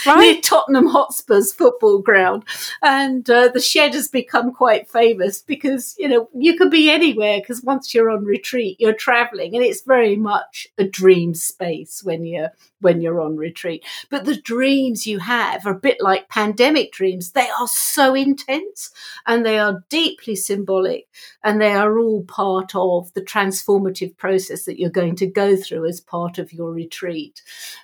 Right. 0.05 0.19
near 0.19 0.41
Tottenham 0.41 0.87
Hotspur's 0.87 1.51
football 1.53 1.99
ground. 1.99 2.43
And 2.81 3.29
uh, 3.29 3.49
the 3.49 3.59
shed 3.59 3.93
has 3.93 4.07
become 4.07 4.53
quite 4.53 4.89
famous 4.89 5.41
because, 5.41 5.95
you 5.97 6.07
know, 6.07 6.29
you 6.33 6.57
can 6.57 6.69
be 6.69 6.89
anywhere 6.89 7.39
because 7.39 7.63
once 7.63 7.93
you're 7.93 8.09
on 8.09 8.25
retreat, 8.25 8.77
you're 8.79 8.93
traveling 8.93 9.55
and 9.55 9.63
it's 9.63 9.81
very 9.81 10.15
much 10.15 10.67
a 10.77 10.83
dream 10.83 11.33
space 11.33 12.03
when 12.03 12.25
you're 12.25 12.49
when 12.79 13.01
you're 13.01 13.21
on 13.21 13.37
retreat. 13.37 13.83
But 14.09 14.25
the 14.25 14.35
dreams 14.35 15.07
you 15.07 15.19
have 15.19 15.65
are 15.65 15.73
a 15.73 15.79
bit 15.79 15.97
like 16.01 16.29
pandemic 16.29 16.91
dreams. 16.91 17.31
They 17.31 17.49
are 17.59 17.67
so 17.67 18.13
intense 18.13 18.91
and 19.25 19.45
they 19.45 19.57
are 19.57 19.83
deeply 19.89 20.35
symbolic 20.35 21.07
and 21.43 21.59
they 21.61 21.73
are 21.73 21.97
all 21.99 22.23
part 22.23 22.73
of 22.75 23.13
the 23.13 23.21
transformative 23.21 24.15
process 24.17 24.65
that 24.65 24.79
you're 24.79 24.89
going 24.89 25.15
to 25.17 25.27
go 25.27 25.55
through 25.55 25.85
as 25.85 25.99
part 25.99 26.37
of 26.37 26.53
your 26.53 26.71
retreat. 26.71 27.41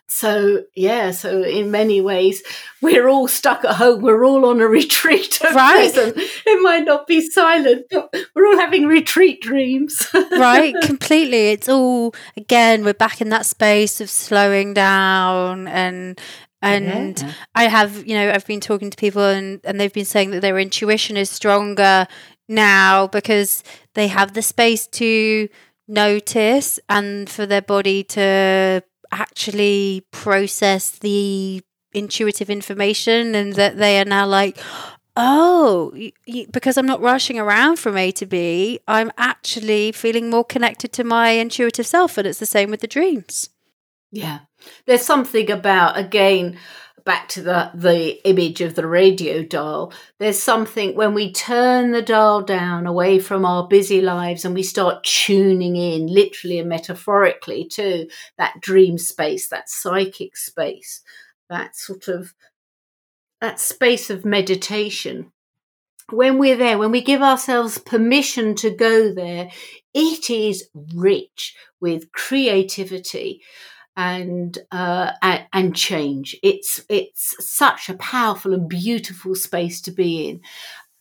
So, 0.07 0.63
yeah, 0.75 1.11
so 1.11 1.43
in 1.43 1.69
many 1.71 2.01
ways, 2.01 2.41
we're 2.81 3.07
all 3.07 3.27
stuck 3.27 3.63
at 3.65 3.75
home. 3.75 4.01
We're 4.01 4.23
all 4.25 4.45
on 4.45 4.61
a 4.61 4.67
retreat 4.67 5.41
at 5.43 5.53
Right. 5.53 5.93
present. 5.93 6.15
It 6.17 6.61
might 6.61 6.85
not 6.85 7.05
be 7.07 7.21
silent, 7.21 7.85
but 7.91 8.13
we're 8.35 8.47
all 8.47 8.57
having 8.59 8.85
retreat 8.87 9.41
dreams. 9.41 10.07
right 10.31 10.73
completely 10.83 11.49
it's 11.49 11.67
all 11.67 12.13
again 12.37 12.83
we're 12.85 12.93
back 12.93 13.19
in 13.21 13.29
that 13.29 13.45
space 13.45 13.99
of 14.01 14.09
slowing 14.09 14.73
down 14.73 15.67
and 15.67 16.19
and 16.61 17.19
Yeah. 17.19 17.33
i 17.55 17.63
have 17.65 18.05
you 18.07 18.15
know 18.15 18.31
i've 18.31 18.45
been 18.45 18.59
talking 18.61 18.89
to 18.89 18.97
people 18.97 19.21
and 19.23 19.59
and 19.63 19.79
they've 19.79 19.93
been 19.93 20.05
saying 20.05 20.31
that 20.31 20.41
their 20.41 20.57
intuition 20.59 21.17
is 21.17 21.29
stronger 21.29 22.07
now 22.49 23.07
because 23.07 23.63
they 23.93 24.07
have 24.07 24.33
the 24.33 24.41
space 24.41 24.87
to 24.87 25.47
notice 25.87 26.79
and 26.89 27.29
for 27.29 27.45
their 27.45 27.61
body 27.61 28.03
to 28.03 28.83
actually 29.11 30.05
process 30.11 30.91
the 30.91 31.61
intuitive 31.93 32.49
information 32.49 33.33
and 33.33 33.53
that 33.53 33.77
they 33.77 33.99
are 33.99 34.05
now 34.05 34.25
like 34.25 34.57
oh 35.15 35.91
because 36.51 36.77
i'm 36.77 36.85
not 36.85 37.01
rushing 37.01 37.39
around 37.39 37.77
from 37.77 37.97
a 37.97 38.11
to 38.11 38.27
b 38.27 38.79
i'm 38.87 39.11
actually 39.17 39.91
feeling 39.91 40.29
more 40.29 40.45
connected 40.45 40.93
to 40.93 41.03
my 41.03 41.29
intuitive 41.31 41.87
self 41.87 42.17
and 42.19 42.27
it's 42.27 42.37
the 42.37 42.45
same 42.45 42.69
with 42.69 42.81
the 42.81 42.87
dreams 42.87 43.49
Yeah. 44.11 44.39
There's 44.85 45.05
something 45.05 45.51
about 45.51 45.97
again 45.97 46.57
back 47.05 47.27
to 47.29 47.41
the 47.41 47.71
the 47.73 48.27
image 48.27 48.61
of 48.61 48.75
the 48.75 48.87
radio 48.87 49.43
dial. 49.43 49.93
There's 50.17 50.41
something 50.41 50.95
when 50.95 51.13
we 51.13 51.31
turn 51.31 51.91
the 51.91 52.01
dial 52.01 52.41
down 52.41 52.85
away 52.85 53.19
from 53.19 53.45
our 53.45 53.67
busy 53.67 54.01
lives 54.01 54.45
and 54.45 54.55
we 54.55 54.63
start 54.63 55.03
tuning 55.03 55.75
in 55.75 56.07
literally 56.07 56.59
and 56.59 56.69
metaphorically 56.69 57.65
to 57.69 58.07
that 58.37 58.61
dream 58.61 58.97
space, 58.97 59.47
that 59.49 59.69
psychic 59.69 60.37
space, 60.37 61.01
that 61.49 61.75
sort 61.75 62.07
of 62.07 62.33
that 63.41 63.59
space 63.59 64.09
of 64.09 64.25
meditation. 64.25 65.31
When 66.09 66.39
we're 66.39 66.57
there, 66.57 66.77
when 66.77 66.91
we 66.91 67.01
give 67.01 67.21
ourselves 67.21 67.77
permission 67.77 68.55
to 68.55 68.71
go 68.71 69.13
there, 69.13 69.51
it 69.93 70.29
is 70.29 70.69
rich 70.95 71.55
with 71.79 72.11
creativity 72.11 73.41
and 73.99 74.57
uh, 74.71 75.11
and, 75.51 75.75
change. 75.75 76.33
It's 76.41 76.79
it's 76.89 77.35
such 77.45 77.89
a 77.89 77.95
powerful 77.95 78.53
and 78.53 78.69
beautiful 78.69 79.35
space 79.35 79.81
to 79.81 79.91
be 79.91 80.29
in, 80.29 80.41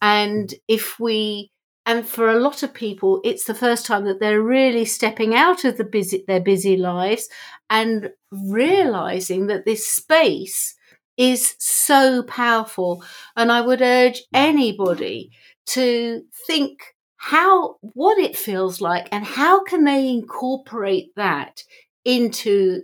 and 0.02 0.52
if 0.66 0.98
we 0.98 1.52
and 1.86 2.06
for 2.06 2.28
a 2.28 2.40
lot 2.40 2.64
of 2.64 2.74
people, 2.74 3.20
it's 3.22 3.44
the 3.44 3.54
first 3.54 3.86
time 3.86 4.04
that 4.06 4.18
they're 4.18 4.42
really 4.42 4.84
stepping 4.84 5.32
out 5.32 5.64
of 5.64 5.76
the 5.76 5.84
busy 5.84 6.24
their 6.26 6.40
busy 6.40 6.76
lives 6.76 7.28
and 7.70 8.10
realizing 8.32 9.46
that 9.46 9.64
this 9.64 9.88
space 9.88 10.74
is 11.16 11.54
so 11.60 12.24
powerful. 12.24 13.04
And 13.36 13.52
I 13.52 13.60
would 13.60 13.80
urge 13.80 14.22
anybody 14.34 15.30
to 15.66 16.22
think 16.48 16.80
how 17.16 17.76
what 17.80 18.18
it 18.18 18.36
feels 18.36 18.80
like 18.80 19.08
and 19.12 19.24
how 19.24 19.62
can 19.62 19.84
they 19.84 20.08
incorporate 20.08 21.14
that 21.14 21.62
into 22.04 22.82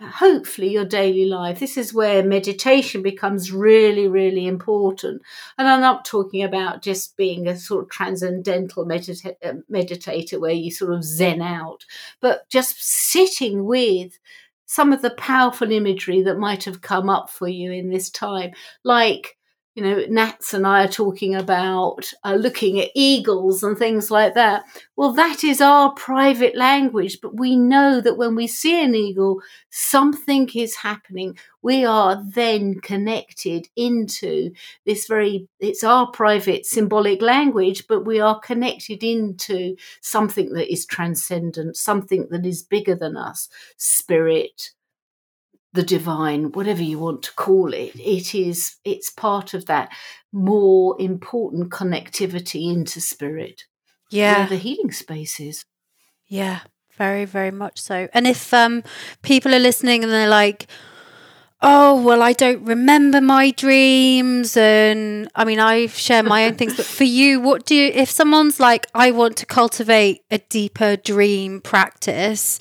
hopefully 0.00 0.68
your 0.68 0.84
daily 0.84 1.24
life. 1.24 1.58
This 1.58 1.78
is 1.78 1.94
where 1.94 2.22
meditation 2.22 3.02
becomes 3.02 3.50
really, 3.50 4.08
really 4.08 4.46
important. 4.46 5.22
And 5.56 5.66
I'm 5.66 5.80
not 5.80 6.04
talking 6.04 6.42
about 6.42 6.82
just 6.82 7.16
being 7.16 7.46
a 7.46 7.56
sort 7.56 7.84
of 7.84 7.90
transcendental 7.90 8.84
medita- 8.84 9.36
uh, 9.42 9.54
meditator 9.72 10.38
where 10.38 10.52
you 10.52 10.70
sort 10.70 10.92
of 10.92 11.02
zen 11.02 11.40
out, 11.40 11.84
but 12.20 12.48
just 12.50 12.76
sitting 12.82 13.64
with 13.64 14.18
some 14.66 14.92
of 14.92 15.00
the 15.00 15.10
powerful 15.10 15.70
imagery 15.70 16.22
that 16.22 16.38
might 16.38 16.64
have 16.64 16.82
come 16.82 17.08
up 17.08 17.30
for 17.30 17.48
you 17.48 17.72
in 17.72 17.88
this 17.88 18.10
time, 18.10 18.50
like 18.84 19.35
you 19.76 19.82
know, 19.82 20.02
Nats 20.08 20.54
and 20.54 20.66
I 20.66 20.84
are 20.84 20.88
talking 20.88 21.34
about 21.34 22.10
uh, 22.24 22.34
looking 22.34 22.80
at 22.80 22.88
eagles 22.94 23.62
and 23.62 23.76
things 23.76 24.10
like 24.10 24.32
that. 24.32 24.64
Well, 24.96 25.12
that 25.12 25.44
is 25.44 25.60
our 25.60 25.92
private 25.92 26.56
language, 26.56 27.18
but 27.20 27.36
we 27.36 27.56
know 27.56 28.00
that 28.00 28.16
when 28.16 28.34
we 28.34 28.46
see 28.46 28.82
an 28.82 28.94
eagle, 28.94 29.42
something 29.68 30.48
is 30.54 30.76
happening. 30.76 31.36
We 31.60 31.84
are 31.84 32.24
then 32.26 32.80
connected 32.80 33.68
into 33.76 34.52
this 34.86 35.06
very, 35.06 35.46
it's 35.60 35.84
our 35.84 36.10
private 36.10 36.64
symbolic 36.64 37.20
language, 37.20 37.86
but 37.86 38.06
we 38.06 38.18
are 38.18 38.40
connected 38.40 39.04
into 39.04 39.76
something 40.00 40.54
that 40.54 40.72
is 40.72 40.86
transcendent, 40.86 41.76
something 41.76 42.28
that 42.30 42.46
is 42.46 42.62
bigger 42.62 42.94
than 42.94 43.18
us, 43.18 43.50
spirit, 43.76 44.70
the 45.76 45.82
divine, 45.84 46.50
whatever 46.52 46.82
you 46.82 46.98
want 46.98 47.22
to 47.22 47.34
call 47.34 47.72
it, 47.72 47.92
it 47.94 48.34
is 48.34 48.76
it's 48.84 49.10
part 49.10 49.54
of 49.54 49.66
that 49.66 49.90
more 50.32 50.96
important 50.98 51.70
connectivity 51.70 52.72
into 52.72 53.00
spirit. 53.00 53.62
yeah 54.10 54.38
Where 54.38 54.48
the 54.48 54.56
healing 54.56 54.92
space 54.92 55.38
is. 55.38 55.64
Yeah, 56.26 56.60
very, 56.96 57.24
very 57.24 57.52
much 57.52 57.80
so. 57.80 58.08
And 58.12 58.26
if 58.26 58.52
um 58.52 58.82
people 59.22 59.54
are 59.54 59.60
listening 59.60 60.02
and 60.02 60.12
they're 60.12 60.28
like, 60.28 60.66
"Oh, 61.60 62.02
well, 62.02 62.22
I 62.22 62.32
don't 62.32 62.64
remember 62.64 63.20
my 63.20 63.50
dreams," 63.50 64.56
and 64.56 65.28
I 65.34 65.44
mean, 65.44 65.60
I 65.60 65.86
share 65.86 66.22
my 66.22 66.46
own 66.46 66.54
things, 66.54 66.76
but 66.76 66.86
for 66.86 67.04
you, 67.04 67.40
what 67.40 67.66
do 67.66 67.74
you? 67.74 67.92
If 67.94 68.10
someone's 68.10 68.58
like, 68.58 68.86
"I 68.94 69.10
want 69.10 69.36
to 69.36 69.46
cultivate 69.46 70.22
a 70.30 70.38
deeper 70.38 70.96
dream 70.96 71.60
practice," 71.60 72.58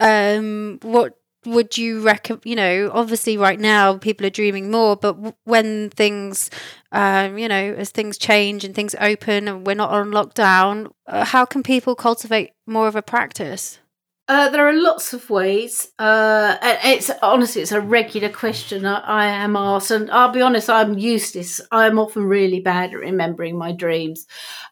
um, 0.00 0.78
what 0.82 1.16
would 1.46 1.76
you 1.78 2.00
recommend? 2.00 2.42
You 2.44 2.56
know, 2.56 2.90
obviously, 2.92 3.36
right 3.36 3.58
now 3.58 3.98
people 3.98 4.26
are 4.26 4.30
dreaming 4.30 4.70
more, 4.70 4.96
but 4.96 5.12
w- 5.12 5.34
when 5.44 5.90
things, 5.90 6.50
um, 6.92 7.38
you 7.38 7.48
know, 7.48 7.74
as 7.74 7.90
things 7.90 8.18
change 8.18 8.64
and 8.64 8.74
things 8.74 8.94
open 9.00 9.48
and 9.48 9.66
we're 9.66 9.74
not 9.74 9.90
on 9.90 10.10
lockdown, 10.10 10.92
uh, 11.06 11.24
how 11.24 11.44
can 11.44 11.62
people 11.62 11.94
cultivate 11.94 12.52
more 12.66 12.88
of 12.88 12.96
a 12.96 13.02
practice? 13.02 13.78
Uh, 14.26 14.48
there 14.48 14.66
are 14.66 14.72
lots 14.72 15.12
of 15.12 15.28
ways. 15.28 15.92
Uh, 15.98 16.56
it's 16.62 17.10
honestly, 17.22 17.60
it's 17.60 17.72
a 17.72 17.80
regular 17.80 18.30
question 18.30 18.86
I, 18.86 19.00
I, 19.00 19.26
am 19.26 19.54
asked, 19.54 19.90
and 19.90 20.10
I'll 20.10 20.32
be 20.32 20.40
honest, 20.40 20.70
I'm 20.70 20.96
useless. 20.96 21.60
I'm 21.70 21.98
often 21.98 22.24
really 22.24 22.60
bad 22.60 22.94
at 22.94 23.00
remembering 23.00 23.58
my 23.58 23.72
dreams. 23.72 24.26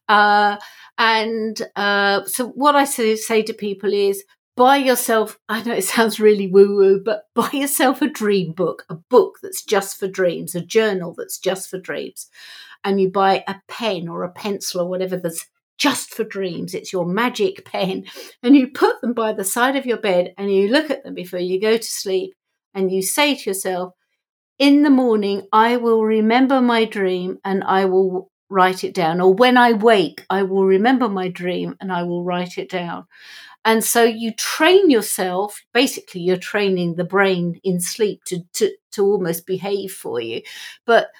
Uh, 0.08 0.56
and 0.96 1.60
uh, 1.76 2.24
so, 2.24 2.48
what 2.48 2.76
I 2.76 2.84
say, 2.86 3.14
say 3.16 3.42
to 3.42 3.52
people 3.52 3.92
is, 3.92 4.24
buy 4.56 4.76
yourself. 4.76 5.38
I 5.48 5.62
know 5.62 5.74
it 5.74 5.84
sounds 5.84 6.20
really 6.20 6.46
woo 6.46 6.76
woo, 6.76 7.02
but 7.04 7.24
buy 7.34 7.50
yourself 7.52 8.02
a 8.02 8.08
dream 8.08 8.52
book, 8.52 8.84
a 8.88 8.94
book 8.94 9.38
that's 9.42 9.64
just 9.64 9.98
for 9.98 10.08
dreams, 10.08 10.54
a 10.54 10.60
journal 10.60 11.14
that's 11.16 11.38
just 11.38 11.68
for 11.70 11.78
dreams, 11.78 12.28
and 12.84 13.00
you 13.00 13.10
buy 13.10 13.44
a 13.46 13.56
pen 13.68 14.08
or 14.08 14.24
a 14.24 14.32
pencil 14.32 14.82
or 14.82 14.88
whatever 14.88 15.16
that's 15.16 15.46
just 15.78 16.14
for 16.14 16.24
dreams. 16.24 16.74
It's 16.74 16.92
your 16.92 17.06
magic 17.06 17.64
pen. 17.72 18.04
And 18.42 18.54
you 18.54 18.68
put 18.68 19.00
them 19.00 19.14
by 19.14 19.32
the 19.32 19.44
side 19.44 19.76
of 19.76 19.86
your 19.86 19.96
bed 19.96 20.34
and 20.38 20.52
you 20.54 20.68
look 20.68 20.90
at 20.90 21.02
them 21.02 21.14
before 21.14 21.40
you 21.40 21.60
go 21.60 21.76
to 21.76 21.82
sleep 21.82 22.34
and 22.74 22.90
you 22.92 23.02
say 23.02 23.34
to 23.34 23.50
yourself, 23.50 23.94
in 24.58 24.82
the 24.82 24.90
morning, 24.90 25.48
I 25.52 25.76
will 25.76 26.04
remember 26.04 26.60
my 26.60 26.84
dream 26.84 27.38
and 27.44 27.64
I 27.64 27.86
will 27.86 28.30
write 28.48 28.84
it 28.84 28.94
down. 28.94 29.20
Or 29.20 29.34
when 29.34 29.56
I 29.56 29.72
wake, 29.72 30.24
I 30.30 30.44
will 30.44 30.64
remember 30.64 31.08
my 31.08 31.28
dream 31.28 31.74
and 31.80 31.90
I 31.92 32.04
will 32.04 32.22
write 32.22 32.58
it 32.58 32.70
down. 32.70 33.06
And 33.64 33.84
so 33.84 34.02
you 34.02 34.32
train 34.34 34.90
yourself, 34.90 35.62
basically, 35.72 36.20
you're 36.20 36.36
training 36.36 36.96
the 36.96 37.04
brain 37.04 37.60
in 37.62 37.80
sleep 37.80 38.24
to, 38.26 38.40
to, 38.54 38.74
to 38.92 39.04
almost 39.04 39.46
behave 39.46 39.92
for 39.92 40.20
you. 40.20 40.42
But 40.84 41.10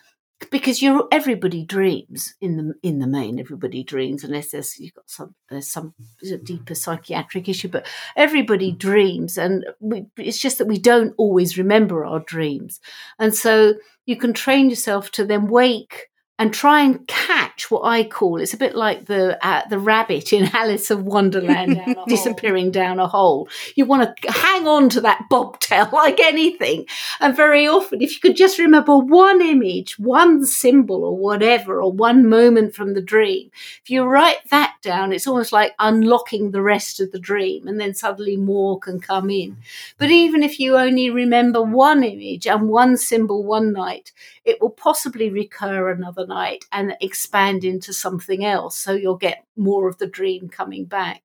because 0.50 0.82
you're 0.82 1.06
everybody 1.12 1.64
dreams 1.64 2.34
in 2.40 2.56
the 2.56 2.74
in 2.82 2.98
the 2.98 3.06
main 3.06 3.38
everybody 3.38 3.82
dreams 3.84 4.24
unless 4.24 4.50
there's 4.50 4.78
you've 4.78 4.94
got 4.94 5.08
some 5.08 5.34
there's 5.48 5.68
some 5.68 5.94
deeper 6.42 6.74
psychiatric 6.74 7.48
issue 7.48 7.68
but 7.68 7.86
everybody 8.16 8.72
dreams 8.72 9.38
and 9.38 9.64
we, 9.80 10.06
it's 10.16 10.38
just 10.38 10.58
that 10.58 10.66
we 10.66 10.78
don't 10.78 11.14
always 11.16 11.58
remember 11.58 12.04
our 12.04 12.20
dreams 12.20 12.80
and 13.18 13.34
so 13.34 13.74
you 14.06 14.16
can 14.16 14.32
train 14.32 14.68
yourself 14.68 15.10
to 15.10 15.24
then 15.24 15.46
wake 15.46 16.08
and 16.38 16.52
try 16.52 16.82
and 16.82 17.06
catch 17.06 17.70
what 17.70 17.82
I 17.84 18.04
call 18.04 18.40
it's 18.40 18.54
a 18.54 18.56
bit 18.56 18.74
like 18.74 19.06
the 19.06 19.38
uh, 19.46 19.62
the 19.68 19.78
rabbit 19.78 20.32
in 20.32 20.50
Alice 20.52 20.90
of 20.90 21.04
Wonderland 21.04 21.76
down 21.76 21.94
disappearing 22.08 22.70
down 22.70 22.98
a 22.98 23.06
hole. 23.06 23.48
You 23.74 23.84
want 23.84 24.16
to 24.16 24.32
hang 24.32 24.66
on 24.66 24.88
to 24.90 25.00
that 25.02 25.26
bobtail 25.28 25.88
like 25.92 26.20
anything. 26.20 26.86
And 27.20 27.36
very 27.36 27.66
often, 27.66 28.02
if 28.02 28.14
you 28.14 28.20
could 28.20 28.36
just 28.36 28.58
remember 28.58 28.96
one 28.96 29.40
image, 29.40 29.98
one 29.98 30.44
symbol, 30.44 31.04
or 31.04 31.16
whatever, 31.16 31.82
or 31.82 31.92
one 31.92 32.28
moment 32.28 32.74
from 32.74 32.94
the 32.94 33.02
dream, 33.02 33.50
if 33.82 33.90
you 33.90 34.04
write 34.04 34.48
that 34.50 34.74
down, 34.82 35.12
it's 35.12 35.26
almost 35.26 35.52
like 35.52 35.74
unlocking 35.78 36.50
the 36.50 36.62
rest 36.62 37.00
of 37.00 37.12
the 37.12 37.20
dream, 37.20 37.68
and 37.68 37.78
then 37.78 37.94
suddenly 37.94 38.36
more 38.36 38.78
can 38.78 39.00
come 39.00 39.30
in. 39.30 39.58
But 39.98 40.10
even 40.10 40.42
if 40.42 40.58
you 40.58 40.76
only 40.76 41.10
remember 41.10 41.62
one 41.62 42.02
image 42.02 42.46
and 42.46 42.68
one 42.68 42.96
symbol 42.96 43.44
one 43.44 43.72
night, 43.72 44.12
it 44.44 44.60
will 44.60 44.70
possibly 44.70 45.30
recur 45.30 45.90
another 45.90 46.21
night 46.26 46.64
and 46.72 46.96
expand 47.00 47.64
into 47.64 47.92
something 47.92 48.44
else. 48.44 48.78
So 48.78 48.92
you'll 48.92 49.16
get 49.16 49.44
more 49.56 49.88
of 49.88 49.98
the 49.98 50.06
dream 50.06 50.48
coming 50.48 50.84
back. 50.84 51.22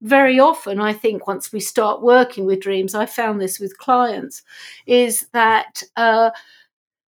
Very 0.00 0.38
often, 0.38 0.80
I 0.80 0.92
think 0.92 1.26
once 1.26 1.52
we 1.52 1.60
start 1.60 2.02
working 2.02 2.44
with 2.44 2.60
dreams, 2.60 2.94
I 2.94 3.06
found 3.06 3.40
this 3.40 3.58
with 3.58 3.78
clients, 3.78 4.42
is 4.86 5.26
that 5.32 5.82
uh, 5.96 6.30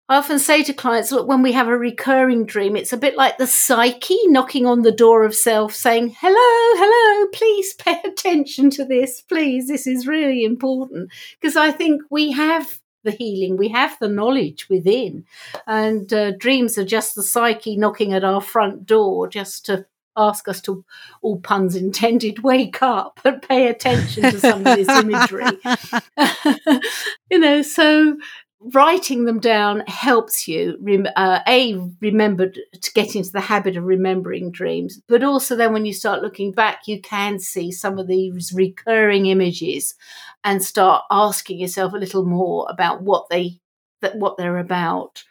I 0.09 0.17
often 0.17 0.39
say 0.39 0.63
to 0.63 0.73
clients, 0.73 1.11
look, 1.11 1.27
when 1.27 1.43
we 1.43 1.51
have 1.51 1.67
a 1.67 1.77
recurring 1.77 2.47
dream, 2.47 2.75
it's 2.75 2.91
a 2.91 2.97
bit 2.97 3.15
like 3.15 3.37
the 3.37 3.45
psyche 3.45 4.17
knocking 4.25 4.65
on 4.65 4.81
the 4.81 4.91
door 4.91 5.23
of 5.23 5.35
self 5.35 5.75
saying, 5.75 6.15
hello, 6.19 6.33
hello, 6.35 7.27
please 7.31 7.75
pay 7.75 8.01
attention 8.05 8.71
to 8.71 8.85
this, 8.85 9.21
please. 9.21 9.67
This 9.67 9.85
is 9.85 10.07
really 10.07 10.43
important. 10.43 11.11
Because 11.39 11.55
I 11.55 11.71
think 11.71 12.01
we 12.09 12.31
have 12.31 12.81
the 13.03 13.11
healing. 13.11 13.57
We 13.57 13.69
have 13.69 13.97
the 13.99 14.09
knowledge 14.09 14.67
within, 14.69 15.25
and 15.67 16.11
uh, 16.13 16.31
dreams 16.31 16.77
are 16.77 16.85
just 16.85 17.15
the 17.15 17.23
psyche 17.23 17.77
knocking 17.77 18.13
at 18.13 18.23
our 18.23 18.41
front 18.41 18.85
door 18.85 19.27
just 19.27 19.65
to 19.67 19.85
ask 20.17 20.47
us 20.47 20.61
to, 20.61 20.83
all 21.21 21.39
puns 21.39 21.75
intended, 21.75 22.39
wake 22.43 22.81
up 22.81 23.19
and 23.23 23.41
pay 23.41 23.67
attention 23.67 24.23
to 24.23 24.39
some 24.39 24.65
of 24.65 24.75
this 24.75 24.89
imagery. 24.89 25.45
you 27.31 27.39
know, 27.39 27.61
so 27.61 28.17
writing 28.61 29.25
them 29.25 29.39
down 29.39 29.81
helps 29.87 30.47
you 30.47 30.77
uh, 31.15 31.39
a 31.47 31.79
remember 32.01 32.49
to 32.49 32.93
get 32.93 33.15
into 33.15 33.31
the 33.31 33.39
habit 33.39 33.77
of 33.77 33.85
remembering 33.85 34.51
dreams 34.51 35.01
but 35.07 35.23
also 35.23 35.55
then 35.55 35.71
when 35.71 35.85
you 35.85 35.93
start 35.93 36.21
looking 36.21 36.51
back 36.51 36.85
you 36.85 36.99
can 37.01 37.39
see 37.39 37.71
some 37.71 37.97
of 37.97 38.07
these 38.07 38.51
recurring 38.53 39.27
images 39.27 39.95
and 40.43 40.63
start 40.63 41.03
asking 41.09 41.59
yourself 41.59 41.93
a 41.93 41.97
little 41.97 42.25
more 42.25 42.67
about 42.69 43.01
what 43.01 43.29
they 43.29 43.59
that 44.01 44.15
what 44.15 44.37
they're 44.37 44.57
about. 44.57 45.23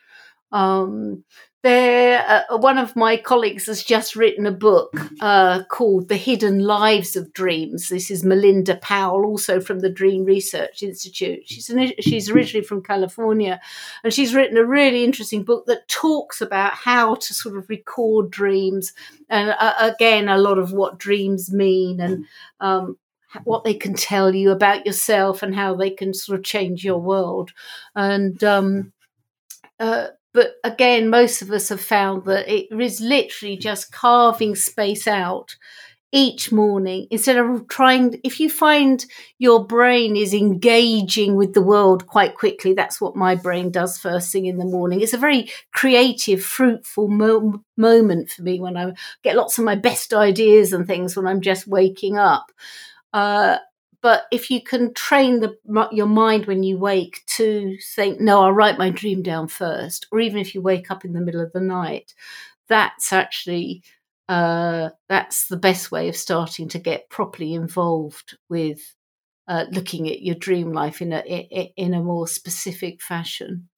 Um, 0.52 1.24
there, 1.68 2.44
uh, 2.50 2.56
one 2.56 2.78
of 2.78 2.96
my 2.96 3.18
colleagues 3.18 3.66
has 3.66 3.82
just 3.84 4.16
written 4.16 4.46
a 4.46 4.50
book 4.52 4.90
uh, 5.20 5.64
called 5.64 6.08
The 6.08 6.16
Hidden 6.16 6.60
Lives 6.60 7.14
of 7.14 7.34
Dreams. 7.34 7.90
This 7.90 8.10
is 8.10 8.24
Melinda 8.24 8.76
Powell, 8.76 9.26
also 9.26 9.60
from 9.60 9.80
the 9.80 9.90
Dream 9.90 10.24
Research 10.24 10.82
Institute. 10.82 11.40
She's, 11.44 11.68
an, 11.68 11.92
she's 12.00 12.30
originally 12.30 12.64
from 12.64 12.82
California, 12.82 13.60
and 14.02 14.14
she's 14.14 14.34
written 14.34 14.56
a 14.56 14.64
really 14.64 15.04
interesting 15.04 15.44
book 15.44 15.66
that 15.66 15.86
talks 15.88 16.40
about 16.40 16.72
how 16.72 17.16
to 17.16 17.34
sort 17.34 17.58
of 17.58 17.68
record 17.68 18.30
dreams, 18.30 18.94
and 19.28 19.50
uh, 19.50 19.74
again, 19.78 20.28
a 20.30 20.38
lot 20.38 20.58
of 20.58 20.72
what 20.72 20.98
dreams 20.98 21.52
mean, 21.52 22.00
and 22.00 22.24
um, 22.60 22.96
what 23.44 23.64
they 23.64 23.74
can 23.74 23.92
tell 23.92 24.34
you 24.34 24.52
about 24.52 24.86
yourself, 24.86 25.42
and 25.42 25.54
how 25.54 25.74
they 25.74 25.90
can 25.90 26.14
sort 26.14 26.38
of 26.38 26.44
change 26.46 26.82
your 26.82 26.98
world. 26.98 27.52
And 27.94 28.42
um, 28.42 28.94
uh, 29.78 30.08
but 30.38 30.54
again, 30.62 31.10
most 31.10 31.42
of 31.42 31.50
us 31.50 31.68
have 31.68 31.80
found 31.80 32.24
that 32.26 32.46
it 32.48 32.68
is 32.70 33.00
literally 33.00 33.56
just 33.56 33.90
carving 33.90 34.54
space 34.54 35.08
out 35.08 35.56
each 36.12 36.52
morning 36.52 37.08
instead 37.10 37.36
of 37.36 37.66
trying 37.66 38.20
if 38.22 38.38
you 38.38 38.48
find 38.48 39.04
your 39.38 39.66
brain 39.66 40.14
is 40.16 40.32
engaging 40.32 41.34
with 41.34 41.54
the 41.54 41.60
world 41.60 42.06
quite 42.06 42.36
quickly 42.36 42.72
that's 42.72 43.00
what 43.00 43.16
my 43.16 43.34
brain 43.34 43.70
does 43.72 43.98
first 43.98 44.30
thing 44.30 44.46
in 44.46 44.58
the 44.58 44.64
morning. 44.64 45.00
It's 45.00 45.12
a 45.12 45.18
very 45.18 45.50
creative 45.74 46.40
fruitful 46.42 47.08
mo- 47.08 47.64
moment 47.76 48.30
for 48.30 48.42
me 48.42 48.60
when 48.60 48.76
i 48.76 48.92
get 49.24 49.36
lots 49.36 49.58
of 49.58 49.64
my 49.64 49.74
best 49.74 50.14
ideas 50.14 50.72
and 50.72 50.86
things 50.86 51.16
when 51.16 51.26
i'm 51.26 51.40
just 51.40 51.66
waking 51.66 52.16
up. 52.16 52.52
Uh, 53.12 53.58
but 54.00 54.24
if 54.30 54.50
you 54.50 54.62
can 54.62 54.94
train 54.94 55.40
the, 55.40 55.56
your 55.92 56.06
mind 56.06 56.46
when 56.46 56.62
you 56.62 56.78
wake 56.78 57.22
to 57.26 57.76
think, 57.94 58.20
no, 58.20 58.42
I'll 58.42 58.52
write 58.52 58.78
my 58.78 58.90
dream 58.90 59.22
down 59.22 59.48
first, 59.48 60.06
or 60.12 60.20
even 60.20 60.38
if 60.38 60.54
you 60.54 60.62
wake 60.62 60.90
up 60.90 61.04
in 61.04 61.12
the 61.12 61.20
middle 61.20 61.40
of 61.40 61.52
the 61.52 61.60
night, 61.60 62.14
that's 62.68 63.12
actually 63.12 63.82
uh, 64.28 64.90
that's 65.08 65.48
the 65.48 65.56
best 65.56 65.90
way 65.90 66.08
of 66.08 66.16
starting 66.16 66.68
to 66.68 66.78
get 66.78 67.08
properly 67.08 67.54
involved 67.54 68.36
with 68.48 68.94
uh, 69.48 69.64
looking 69.70 70.08
at 70.08 70.20
your 70.20 70.34
dream 70.34 70.72
life 70.72 71.00
in 71.00 71.12
a 71.12 71.20
in 71.76 71.94
a 71.94 72.02
more 72.02 72.28
specific 72.28 73.00
fashion. 73.00 73.68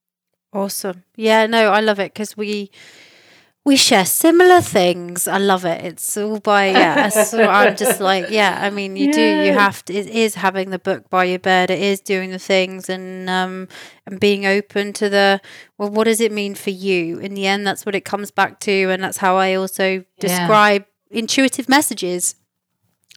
Awesome. 0.52 1.04
Yeah, 1.14 1.46
no, 1.46 1.70
I 1.70 1.80
love 1.80 2.00
it 2.00 2.12
because 2.12 2.36
we 2.36 2.72
we 3.64 3.76
share 3.76 4.06
similar 4.06 4.60
things. 4.62 5.28
I 5.28 5.36
love 5.38 5.64
it. 5.64 5.84
It's 5.84 6.16
all 6.16 6.40
by 6.40 6.70
yeah. 6.70 7.08
so 7.10 7.42
I'm 7.42 7.76
just 7.76 8.00
like 8.10 8.30
yeah. 8.30 8.58
I 8.60 8.70
mean, 8.70 8.96
you 8.96 9.06
yeah. 9.06 9.12
do. 9.12 9.42
You 9.46 9.52
have 9.52 9.84
to. 9.86 9.94
It 9.94 10.06
is 10.06 10.34
having 10.36 10.70
the 10.70 10.78
book 10.78 11.10
by 11.10 11.24
your 11.24 11.38
bed. 11.38 11.70
It 11.70 11.80
is 11.80 12.00
doing 12.00 12.30
the 12.30 12.38
things 12.38 12.88
and 12.88 13.28
um 13.28 13.68
and 14.06 14.18
being 14.18 14.46
open 14.46 14.92
to 14.94 15.10
the 15.10 15.40
well. 15.76 15.90
What 15.90 16.04
does 16.04 16.20
it 16.20 16.32
mean 16.32 16.54
for 16.54 16.70
you? 16.70 17.18
In 17.18 17.34
the 17.34 17.46
end, 17.46 17.66
that's 17.66 17.84
what 17.84 17.94
it 17.94 18.04
comes 18.04 18.30
back 18.30 18.60
to, 18.60 18.90
and 18.90 19.02
that's 19.02 19.18
how 19.18 19.36
I 19.36 19.54
also 19.54 20.04
describe 20.18 20.86
yeah. 21.10 21.18
intuitive 21.18 21.68
messages 21.68 22.36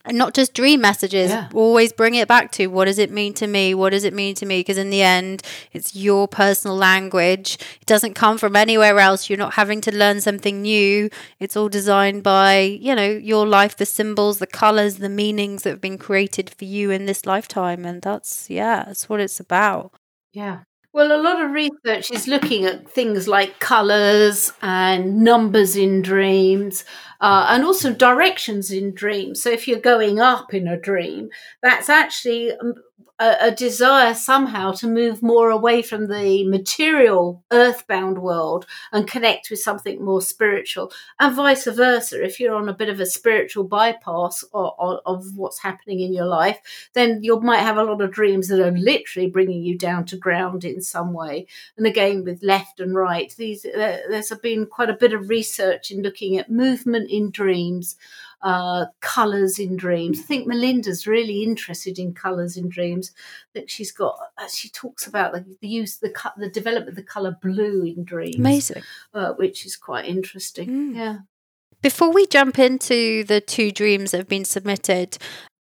and 0.06 0.18
not 0.18 0.34
just 0.34 0.54
dream 0.54 0.82
messages 0.82 1.30
yeah. 1.30 1.50
always 1.54 1.94
bring 1.94 2.16
it 2.16 2.28
back 2.28 2.52
to 2.52 2.68
what 2.68 2.86
does 2.86 3.00
it 3.00 3.12
mean 3.12 3.34
to 3.36 3.48
me? 3.48 3.74
What 3.74 3.92
does 3.92 4.04
it 4.04 4.14
mean 4.14 4.36
to 4.36 4.46
me? 4.46 4.60
Because 4.60 4.78
in 4.78 4.90
the 4.90 5.02
end 5.02 5.44
it's 5.72 5.96
your 5.96 6.28
personal 6.28 6.76
language. 6.76 7.58
It 7.80 7.86
doesn't 7.86 8.14
come 8.14 8.38
from 8.38 8.56
anywhere 8.56 9.00
else. 9.00 9.30
You're 9.30 9.40
not 9.40 9.54
having 9.54 9.82
to 9.82 9.96
learn 9.96 10.22
something 10.22 10.62
new. 10.62 11.10
It's 11.40 11.56
all 11.56 11.70
designed 11.70 12.24
by 12.24 12.60
you 12.60 12.96
know 12.96 13.10
your 13.10 13.48
life 13.48 13.78
the 13.78 13.86
symbols 13.86 14.40
the 14.40 14.48
colors 14.48 14.98
the 14.98 15.10
meanings 15.10 15.64
that 15.64 15.70
have 15.72 15.82
been 15.82 15.98
created 15.98 16.50
for 16.50 16.66
you 16.66 16.92
in 16.92 17.06
this 17.06 17.26
lifetime. 17.26 17.86
And 17.86 18.02
that's 18.02 18.50
yeah 18.50 18.84
that's 18.86 19.08
what 19.08 19.20
it's 19.20 19.40
about. 19.40 19.94
Yeah 20.34 20.64
well, 20.94 21.12
a 21.12 21.22
lot 21.22 21.42
of 21.42 21.52
research 21.52 22.12
is 22.12 22.28
looking 22.28 22.66
at 22.66 22.90
things 22.90 23.28
like 23.28 23.60
colours 23.60 24.54
and 24.62 25.24
numbers 25.24 25.76
in 25.76 26.04
dreams, 26.04 26.86
uh, 27.20 27.48
and 27.50 27.64
also 27.64 27.92
directions 27.92 28.72
in 28.72 28.94
dreams. 28.94 29.42
So, 29.42 29.50
if 29.50 29.68
you're 29.68 29.80
going 29.80 30.20
up 30.20 30.54
in 30.54 30.68
a 30.68 30.78
dream, 30.78 31.30
that's 31.64 31.90
actually 31.90 32.52
um, 32.52 32.76
a, 33.24 33.48
a, 33.48 33.52
desire 33.52 34.14
somehow 34.14 34.72
to 34.74 34.88
move 34.88 35.24
more 35.24 35.50
away 35.50 35.82
from 35.82 36.08
the 36.08 36.46
material 36.46 37.44
earthbound 37.52 38.18
world 38.18 38.66
and 38.92 39.08
connect 39.08 39.50
with 39.50 39.60
something 39.60 40.04
more 40.04 40.22
spiritual 40.22 40.92
and 41.20 41.36
vice 41.36 41.66
versa. 41.66 42.22
If 42.22 42.40
you're 42.40 42.56
on 42.56 42.68
a 42.68 42.74
bit 42.74 42.90
of 42.90 43.00
a 43.00 43.06
spiritual 43.06 43.64
bypass 43.64 44.44
or, 44.52 44.76
or, 44.78 45.02
of 45.06 45.38
what's 45.38 45.62
happening 45.62 46.02
in 46.02 46.14
your 46.14 46.26
life 46.26 46.90
then 46.94 47.24
you 47.24 47.40
might 47.40 47.60
have 47.60 47.78
a 47.78 47.84
lot 47.84 48.02
of 48.02 48.12
dreams 48.12 48.50
that 48.50 48.60
are 48.60 48.72
literally 48.72 49.30
bringing 49.30 49.64
you 49.64 49.78
down 49.78 50.06
to 50.06 50.18
ground 50.18 50.66
in 50.66 50.82
some 50.82 51.14
way. 51.14 51.48
And 51.78 51.88
again 51.88 52.26
with 52.26 52.44
left 52.44 52.80
and 52.80 52.94
right 52.94 53.34
these 53.38 53.66
uh, 53.66 54.00
there's 54.10 54.34
been 54.42 54.66
quite 54.66 54.90
a 54.90 54.98
bit 54.98 55.14
of 55.14 55.30
research 55.30 55.92
in 55.92 56.02
looking 56.02 56.38
at 56.38 56.52
movement 56.52 57.10
in 57.10 57.32
dreams 57.32 57.96
uh, 58.44 58.86
colours 59.00 59.58
in 59.58 59.78
dreams. 59.78 60.20
I 60.20 60.24
think 60.24 60.48
Melinda's 60.48 61.08
really 61.08 61.44
interested 61.44 61.98
in 61.98 62.14
colours 62.14 62.58
in 62.58 62.70
dreams. 62.70 63.12
That 63.54 63.72
she's 63.72 63.92
got, 63.92 64.18
uh, 64.38 64.48
she 64.48 64.70
talks 64.70 65.08
about 65.08 65.34
the, 65.34 65.46
the 65.62 65.68
use, 65.68 65.98
the 65.98 66.14
the 66.38 66.50
development 66.50 66.90
of 66.90 66.96
the 66.96 67.04
colour 67.04 67.38
blue 67.42 67.84
in 67.84 68.04
dreams. 68.04 68.36
Amazing, 68.36 68.84
uh, 69.14 69.34
which 69.34 69.66
is 69.66 69.78
quite 69.78 70.06
interesting. 70.06 70.70
Mm. 70.70 70.96
Yeah. 70.96 71.18
Before 71.82 72.12
we 72.12 72.26
jump 72.28 72.60
into 72.60 73.24
the 73.26 73.42
two 73.42 73.72
dreams 73.72 74.12
that 74.12 74.18
have 74.18 74.30
been 74.30 74.46
submitted, 74.46 75.18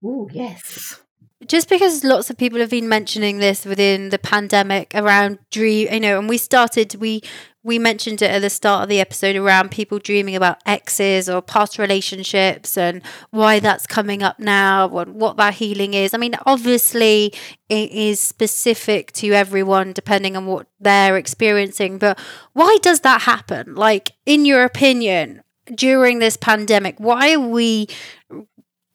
oh 0.04 0.28
yes, 0.32 1.00
just 1.46 1.68
because 1.68 2.04
lots 2.04 2.30
of 2.30 2.36
people 2.36 2.60
have 2.60 2.70
been 2.70 2.88
mentioning 2.88 3.38
this 3.38 3.64
within 3.64 4.10
the 4.10 4.18
pandemic 4.18 4.92
around 4.94 5.38
dream 5.50 5.88
you 5.92 6.00
know 6.00 6.18
and 6.18 6.28
we 6.28 6.36
started 6.36 6.94
we 6.96 7.22
we 7.62 7.78
mentioned 7.78 8.22
it 8.22 8.30
at 8.30 8.40
the 8.42 8.50
start 8.50 8.84
of 8.84 8.88
the 8.88 9.00
episode 9.00 9.36
around 9.36 9.70
people 9.70 9.98
dreaming 9.98 10.34
about 10.34 10.62
exes 10.64 11.28
or 11.28 11.42
past 11.42 11.78
relationships 11.78 12.78
and 12.78 13.02
why 13.30 13.60
that's 13.60 13.86
coming 13.86 14.22
up 14.22 14.38
now 14.38 14.98
and 14.98 15.14
what 15.14 15.36
that 15.36 15.54
healing 15.54 15.92
is. 15.94 16.14
I 16.14 16.18
mean 16.18 16.34
obviously 16.46 17.34
it 17.68 17.90
is 17.90 18.18
specific 18.18 19.12
to 19.12 19.32
everyone 19.32 19.92
depending 19.92 20.36
on 20.36 20.46
what 20.46 20.68
they're 20.80 21.16
experiencing 21.16 21.98
but 21.98 22.18
why 22.54 22.78
does 22.80 23.00
that 23.00 23.22
happen? 23.22 23.74
Like 23.74 24.12
in 24.24 24.46
your 24.46 24.64
opinion 24.64 25.42
during 25.74 26.18
this 26.18 26.36
pandemic 26.36 26.98
why 26.98 27.34
are 27.34 27.40
we 27.40 27.88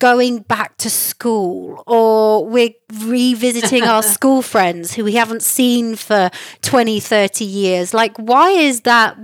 going 0.05 0.37
back 0.37 0.77
to 0.77 0.87
school 0.87 1.83
or 1.87 2.45
we're 2.45 2.69
revisiting 3.05 3.81
our 3.81 4.03
school 4.15 4.43
friends 4.43 4.93
who 4.93 5.03
we 5.03 5.13
haven't 5.15 5.41
seen 5.41 5.95
for 5.95 6.29
20 6.61 6.99
30 6.99 7.43
years. 7.43 7.91
Like 7.91 8.15
why 8.17 8.51
is 8.51 8.81
that? 8.81 9.17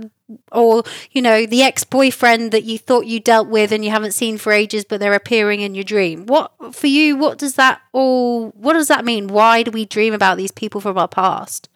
Or 0.50 0.82
you 1.12 1.22
know 1.22 1.46
the 1.46 1.62
ex-boyfriend 1.62 2.50
that 2.50 2.64
you 2.64 2.78
thought 2.78 3.06
you 3.06 3.20
dealt 3.20 3.46
with 3.46 3.70
and 3.70 3.84
you 3.84 3.92
haven't 3.92 4.10
seen 4.10 4.38
for 4.38 4.50
ages 4.50 4.84
but 4.84 4.98
they're 4.98 5.14
appearing 5.14 5.60
in 5.60 5.76
your 5.76 5.84
dream. 5.84 6.26
What 6.26 6.50
for 6.74 6.88
you 6.88 7.16
what 7.16 7.38
does 7.38 7.54
that 7.54 7.80
all 7.92 8.48
what 8.50 8.72
does 8.72 8.88
that 8.88 9.04
mean? 9.04 9.28
Why 9.28 9.62
do 9.62 9.70
we 9.70 9.84
dream 9.84 10.12
about 10.12 10.36
these 10.36 10.50
people 10.50 10.80
from 10.80 10.98
our 10.98 11.06
past 11.06 11.68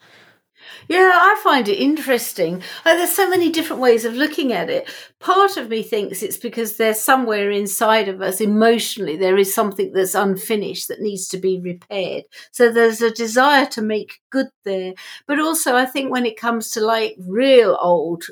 yeah, 0.88 1.10
I 1.14 1.40
find 1.42 1.68
it 1.68 1.78
interesting. 1.78 2.62
There's 2.84 3.12
so 3.12 3.28
many 3.28 3.50
different 3.50 3.82
ways 3.82 4.04
of 4.04 4.14
looking 4.14 4.52
at 4.52 4.70
it. 4.70 4.88
Part 5.18 5.56
of 5.56 5.68
me 5.68 5.82
thinks 5.82 6.22
it's 6.22 6.36
because 6.36 6.76
there's 6.76 7.00
somewhere 7.00 7.50
inside 7.50 8.08
of 8.08 8.22
us 8.22 8.40
emotionally, 8.40 9.16
there 9.16 9.36
is 9.36 9.54
something 9.54 9.92
that's 9.92 10.14
unfinished 10.14 10.88
that 10.88 11.00
needs 11.00 11.28
to 11.28 11.38
be 11.38 11.60
repaired. 11.60 12.24
So 12.52 12.70
there's 12.70 13.02
a 13.02 13.10
desire 13.10 13.66
to 13.66 13.82
make 13.82 14.20
good 14.30 14.48
there. 14.64 14.94
But 15.26 15.40
also, 15.40 15.74
I 15.74 15.86
think 15.86 16.10
when 16.10 16.26
it 16.26 16.38
comes 16.38 16.70
to 16.70 16.80
like 16.80 17.16
real 17.18 17.76
old 17.80 18.24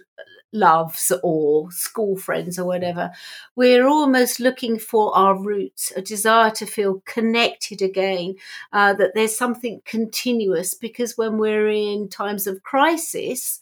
loves 0.54 1.12
or 1.22 1.70
school 1.72 2.16
friends 2.16 2.58
or 2.58 2.64
whatever, 2.64 3.10
we're 3.56 3.86
almost 3.86 4.40
looking 4.40 4.78
for 4.78 5.14
our 5.16 5.38
roots, 5.38 5.92
a 5.96 6.00
desire 6.00 6.50
to 6.52 6.64
feel 6.64 7.02
connected 7.04 7.82
again, 7.82 8.36
uh, 8.72 8.94
that 8.94 9.12
there's 9.14 9.36
something 9.36 9.82
continuous. 9.84 10.74
Because 10.74 11.18
when 11.18 11.38
we're 11.38 11.68
in 11.68 12.08
times 12.08 12.46
of 12.46 12.62
crisis, 12.62 13.60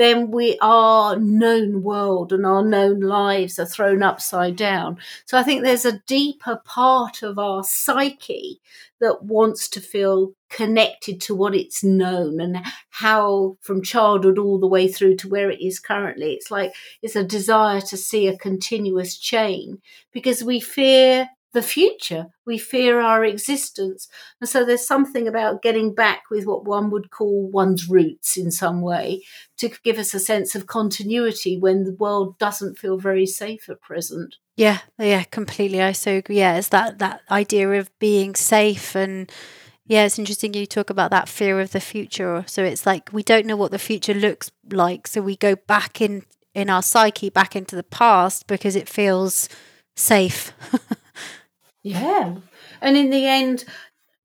then 0.00 0.30
we 0.30 0.56
our 0.62 1.18
known 1.18 1.82
world 1.82 2.32
and 2.32 2.46
our 2.46 2.64
known 2.64 3.00
lives 3.00 3.58
are 3.58 3.66
thrown 3.66 4.02
upside 4.02 4.56
down. 4.56 4.96
So 5.26 5.36
I 5.36 5.42
think 5.42 5.62
there's 5.62 5.84
a 5.84 6.00
deeper 6.06 6.56
part 6.64 7.22
of 7.22 7.38
our 7.38 7.62
psyche 7.62 8.62
that 8.98 9.22
wants 9.24 9.68
to 9.68 9.80
feel 9.80 10.32
connected 10.48 11.20
to 11.20 11.34
what 11.34 11.54
it's 11.54 11.84
known 11.84 12.40
and 12.40 12.64
how 12.88 13.58
from 13.60 13.82
childhood 13.82 14.38
all 14.38 14.58
the 14.58 14.66
way 14.66 14.88
through 14.88 15.16
to 15.16 15.28
where 15.28 15.50
it 15.50 15.60
is 15.60 15.78
currently. 15.78 16.32
It's 16.32 16.50
like 16.50 16.72
it's 17.02 17.14
a 17.14 17.22
desire 17.22 17.82
to 17.82 17.96
see 17.98 18.26
a 18.26 18.38
continuous 18.38 19.18
chain 19.18 19.82
because 20.12 20.42
we 20.42 20.60
fear 20.60 21.28
the 21.52 21.62
future. 21.62 22.26
We 22.46 22.58
fear 22.58 23.00
our 23.00 23.24
existence. 23.24 24.08
And 24.40 24.48
so 24.48 24.64
there's 24.64 24.86
something 24.86 25.26
about 25.26 25.62
getting 25.62 25.94
back 25.94 26.24
with 26.30 26.46
what 26.46 26.64
one 26.64 26.90
would 26.90 27.10
call 27.10 27.50
one's 27.50 27.88
roots 27.88 28.36
in 28.36 28.50
some 28.50 28.80
way 28.80 29.22
to 29.58 29.70
give 29.82 29.98
us 29.98 30.14
a 30.14 30.20
sense 30.20 30.54
of 30.54 30.66
continuity 30.66 31.58
when 31.58 31.84
the 31.84 31.94
world 31.94 32.38
doesn't 32.38 32.78
feel 32.78 32.98
very 32.98 33.26
safe 33.26 33.68
at 33.68 33.80
present. 33.80 34.36
Yeah, 34.56 34.78
yeah, 34.98 35.24
completely. 35.24 35.82
I 35.82 35.92
so 35.92 36.16
agree. 36.16 36.38
Yeah, 36.38 36.56
it's 36.56 36.68
that, 36.68 36.98
that 36.98 37.22
idea 37.30 37.70
of 37.72 37.96
being 37.98 38.34
safe 38.34 38.94
and 38.94 39.30
yeah, 39.86 40.04
it's 40.04 40.20
interesting 40.20 40.54
you 40.54 40.66
talk 40.66 40.88
about 40.88 41.10
that 41.10 41.28
fear 41.28 41.60
of 41.60 41.72
the 41.72 41.80
future. 41.80 42.44
So 42.46 42.62
it's 42.62 42.86
like 42.86 43.10
we 43.12 43.24
don't 43.24 43.44
know 43.44 43.56
what 43.56 43.72
the 43.72 43.78
future 43.78 44.14
looks 44.14 44.52
like. 44.70 45.08
So 45.08 45.20
we 45.20 45.34
go 45.34 45.56
back 45.56 46.00
in 46.00 46.22
in 46.54 46.70
our 46.70 46.82
psyche 46.82 47.28
back 47.28 47.56
into 47.56 47.74
the 47.74 47.82
past 47.82 48.46
because 48.46 48.76
it 48.76 48.88
feels 48.88 49.48
safe. 49.96 50.52
Yeah. 51.82 52.36
And 52.80 52.96
in 52.96 53.10
the 53.10 53.26
end, 53.26 53.64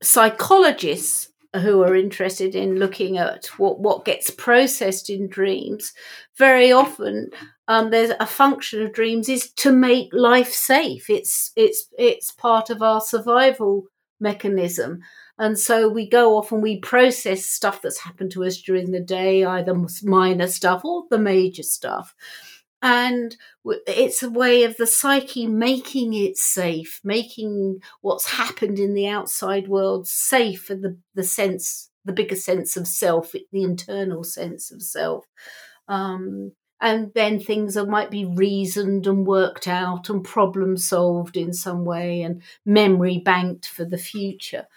psychologists 0.01 1.29
who 1.61 1.81
are 1.83 1.95
interested 1.95 2.53
in 2.53 2.79
looking 2.79 3.17
at 3.17 3.45
what, 3.57 3.79
what 3.79 4.05
gets 4.05 4.29
processed 4.29 5.09
in 5.09 5.29
dreams, 5.29 5.93
very 6.37 6.71
often 6.71 7.29
um, 7.67 7.89
there's 7.89 8.11
a 8.19 8.27
function 8.27 8.81
of 8.83 8.93
dreams 8.93 9.29
is 9.29 9.51
to 9.53 9.71
make 9.71 10.09
life 10.13 10.51
safe. 10.51 11.09
It's 11.09 11.51
it's 11.55 11.87
it's 11.97 12.31
part 12.31 12.69
of 12.69 12.81
our 12.81 13.01
survival 13.01 13.85
mechanism. 14.19 15.01
And 15.37 15.57
so 15.59 15.89
we 15.89 16.07
go 16.07 16.37
off 16.37 16.51
and 16.51 16.61
we 16.61 16.79
process 16.79 17.45
stuff 17.45 17.81
that's 17.81 17.99
happened 17.99 18.31
to 18.31 18.45
us 18.45 18.61
during 18.61 18.91
the 18.91 19.01
day, 19.01 19.43
either 19.43 19.75
minor 20.03 20.47
stuff 20.47 20.85
or 20.85 21.05
the 21.09 21.17
major 21.17 21.63
stuff 21.63 22.15
and 22.81 23.37
it's 23.63 24.21
a 24.21 24.29
way 24.29 24.63
of 24.63 24.77
the 24.77 24.85
psyche 24.87 25.47
making 25.47 26.13
it 26.13 26.37
safe 26.37 26.99
making 27.03 27.79
what's 28.01 28.31
happened 28.31 28.77
in 28.79 28.93
the 28.93 29.07
outside 29.07 29.67
world 29.67 30.07
safe 30.07 30.63
for 30.63 30.75
the, 30.75 30.97
the 31.15 31.23
sense 31.23 31.89
the 32.05 32.13
bigger 32.13 32.35
sense 32.35 32.77
of 32.77 32.87
self 32.87 33.33
the 33.51 33.63
internal 33.63 34.23
sense 34.23 34.71
of 34.71 34.81
self. 34.81 35.25
Um, 35.87 36.53
and 36.81 37.11
then 37.15 37.39
things 37.39 37.73
that 37.73 37.87
might 37.87 38.11
be 38.11 38.25
reasoned 38.25 39.07
and 39.07 39.25
worked 39.25 39.67
out 39.67 40.09
and 40.09 40.23
problem 40.23 40.77
solved 40.77 41.35
in 41.35 41.53
some 41.53 41.83
way 41.83 42.21
and 42.21 42.41
memory 42.65 43.17
banked 43.17 43.65
for 43.65 43.85
the 43.85 43.97
future. 43.97 44.67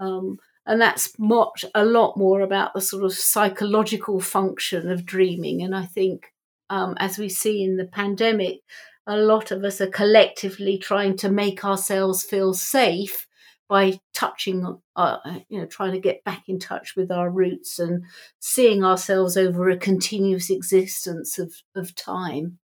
Um, 0.00 0.38
and 0.66 0.80
that's 0.80 1.16
much 1.18 1.64
a 1.74 1.84
lot 1.84 2.16
more 2.16 2.40
about 2.40 2.72
the 2.74 2.80
sort 2.80 3.04
of 3.04 3.12
psychological 3.12 4.20
function 4.20 4.90
of 4.90 5.04
dreaming. 5.04 5.62
And 5.62 5.76
i 5.76 5.84
think 5.84 6.32
um, 6.70 6.94
as 6.98 7.18
we 7.18 7.28
see 7.28 7.62
in 7.62 7.76
the 7.76 7.86
pandemic, 7.86 8.60
a 9.06 9.16
lot 9.16 9.50
of 9.50 9.64
us 9.64 9.80
are 9.80 9.86
collectively 9.86 10.78
trying 10.78 11.16
to 11.18 11.30
make 11.30 11.64
ourselves 11.64 12.24
feel 12.24 12.54
safe 12.54 13.26
by 13.68 13.98
touching, 14.12 14.78
uh, 14.96 15.16
you 15.48 15.58
know, 15.58 15.66
trying 15.66 15.92
to 15.92 16.00
get 16.00 16.24
back 16.24 16.44
in 16.48 16.58
touch 16.58 16.94
with 16.96 17.10
our 17.10 17.30
roots 17.30 17.78
and 17.78 18.04
seeing 18.38 18.84
ourselves 18.84 19.36
over 19.36 19.68
a 19.68 19.76
continuous 19.76 20.50
existence 20.50 21.38
of, 21.38 21.54
of 21.74 21.94
time. 21.94 22.58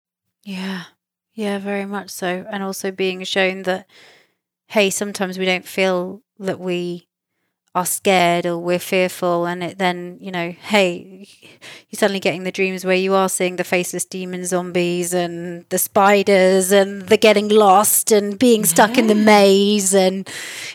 Yeah, 0.43 0.83
yeah, 1.33 1.59
very 1.59 1.85
much 1.85 2.09
so. 2.09 2.45
And 2.49 2.63
also 2.63 2.91
being 2.91 3.23
shown 3.23 3.63
that, 3.63 3.89
hey, 4.67 4.89
sometimes 4.89 5.37
we 5.37 5.45
don't 5.45 5.65
feel 5.65 6.21
that 6.37 6.59
we 6.59 7.08
are 7.75 7.85
scared 7.85 8.45
or 8.45 8.57
we're 8.57 8.79
fearful 8.79 9.45
and 9.45 9.63
it 9.63 9.77
then 9.77 10.17
you 10.19 10.31
know 10.31 10.49
hey 10.49 11.27
you're 11.89 11.97
suddenly 11.97 12.19
getting 12.19 12.43
the 12.43 12.51
dreams 12.51 12.83
where 12.83 12.95
you 12.95 13.13
are 13.13 13.29
seeing 13.29 13.57
the 13.57 13.63
faceless 13.63 14.05
demon 14.05 14.43
zombies 14.43 15.13
and 15.13 15.65
the 15.69 15.77
spiders 15.77 16.71
and 16.71 17.03
the 17.03 17.17
getting 17.17 17.47
lost 17.47 18.11
and 18.11 18.39
being 18.39 18.65
stuck 18.65 18.95
yeah. 18.95 19.01
in 19.01 19.07
the 19.07 19.15
maze 19.15 19.93
and 19.93 20.27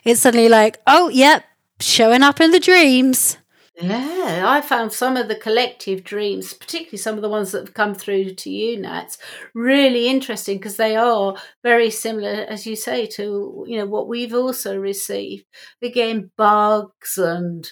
it's 0.04 0.20
suddenly 0.20 0.48
like 0.48 0.78
oh 0.86 1.08
yep 1.08 1.44
showing 1.80 2.22
up 2.22 2.40
in 2.40 2.52
the 2.52 2.60
dreams 2.60 3.38
yeah, 3.76 4.44
I 4.46 4.60
found 4.60 4.92
some 4.92 5.16
of 5.16 5.26
the 5.26 5.34
collective 5.34 6.04
dreams, 6.04 6.54
particularly 6.54 6.98
some 6.98 7.16
of 7.16 7.22
the 7.22 7.28
ones 7.28 7.50
that 7.52 7.60
have 7.66 7.74
come 7.74 7.94
through 7.94 8.34
to 8.34 8.50
you, 8.50 8.78
Nats, 8.80 9.18
really 9.52 10.06
interesting 10.08 10.58
because 10.58 10.76
they 10.76 10.94
are 10.94 11.34
very 11.64 11.90
similar, 11.90 12.46
as 12.48 12.66
you 12.66 12.76
say, 12.76 13.06
to 13.08 13.64
you 13.66 13.76
know 13.78 13.86
what 13.86 14.06
we've 14.06 14.34
also 14.34 14.78
received. 14.78 15.44
Again, 15.82 16.30
bugs 16.36 17.18
and 17.18 17.68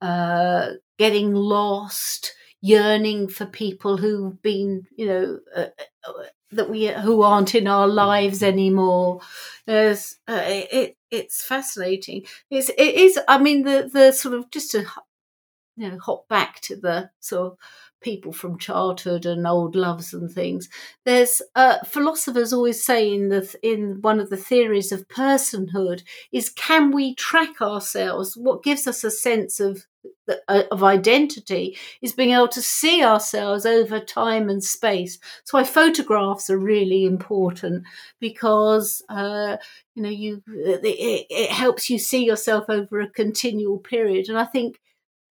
uh, 0.00 0.70
getting 0.98 1.34
lost, 1.34 2.34
yearning 2.62 3.28
for 3.28 3.44
people 3.44 3.98
who've 3.98 4.40
been, 4.42 4.84
you 4.96 5.06
know, 5.06 5.38
uh, 5.54 5.66
uh, 6.08 6.12
that 6.52 6.70
we 6.70 6.86
who 6.88 7.22
aren't 7.22 7.54
in 7.54 7.66
our 7.66 7.88
lives 7.88 8.42
anymore. 8.42 9.20
Uh, 9.68 9.94
it 10.28 10.96
it's 11.10 11.44
fascinating. 11.44 12.24
It's 12.50 12.68
it 12.70 12.94
is. 12.94 13.18
I 13.28 13.38
mean, 13.38 13.64
the 13.64 13.90
the 13.92 14.12
sort 14.12 14.34
of 14.34 14.50
just 14.50 14.70
to 14.72 14.84
you 15.76 15.90
know 15.90 15.98
hop 15.98 16.28
back 16.28 16.60
to 16.62 16.76
the 16.76 17.10
sort 17.20 17.52
of 17.52 17.58
people 18.00 18.32
from 18.32 18.58
childhood 18.58 19.24
and 19.26 19.46
old 19.46 19.76
loves 19.76 20.12
and 20.12 20.30
things. 20.30 20.68
There's 21.04 21.40
uh, 21.54 21.78
philosophers 21.84 22.52
always 22.52 22.84
say 22.84 23.12
in 23.12 23.28
the 23.28 23.54
in 23.62 24.00
one 24.02 24.20
of 24.20 24.30
the 24.30 24.36
theories 24.36 24.92
of 24.92 25.08
personhood 25.08 26.02
is 26.32 26.50
can 26.50 26.90
we 26.90 27.14
track 27.14 27.60
ourselves? 27.60 28.36
What 28.36 28.62
gives 28.62 28.86
us 28.86 29.04
a 29.04 29.10
sense 29.10 29.60
of 29.60 29.86
uh, 30.48 30.62
of 30.70 30.82
identity 30.82 31.76
is 32.00 32.12
being 32.12 32.30
able 32.30 32.48
to 32.48 32.62
see 32.62 33.04
ourselves 33.04 33.66
over 33.66 34.00
time 34.00 34.48
and 34.48 34.62
space. 34.62 35.18
So 35.44 35.58
why 35.58 35.64
photographs 35.64 36.50
are 36.50 36.58
really 36.58 37.04
important 37.04 37.84
because 38.20 39.02
uh, 39.08 39.56
you 39.94 40.02
know 40.02 40.08
you 40.08 40.42
it, 40.48 41.26
it 41.30 41.50
helps 41.50 41.90
you 41.90 41.98
see 41.98 42.24
yourself 42.24 42.64
over 42.68 43.00
a 43.00 43.10
continual 43.10 43.78
period, 43.78 44.28
and 44.28 44.38
I 44.38 44.44
think 44.44 44.78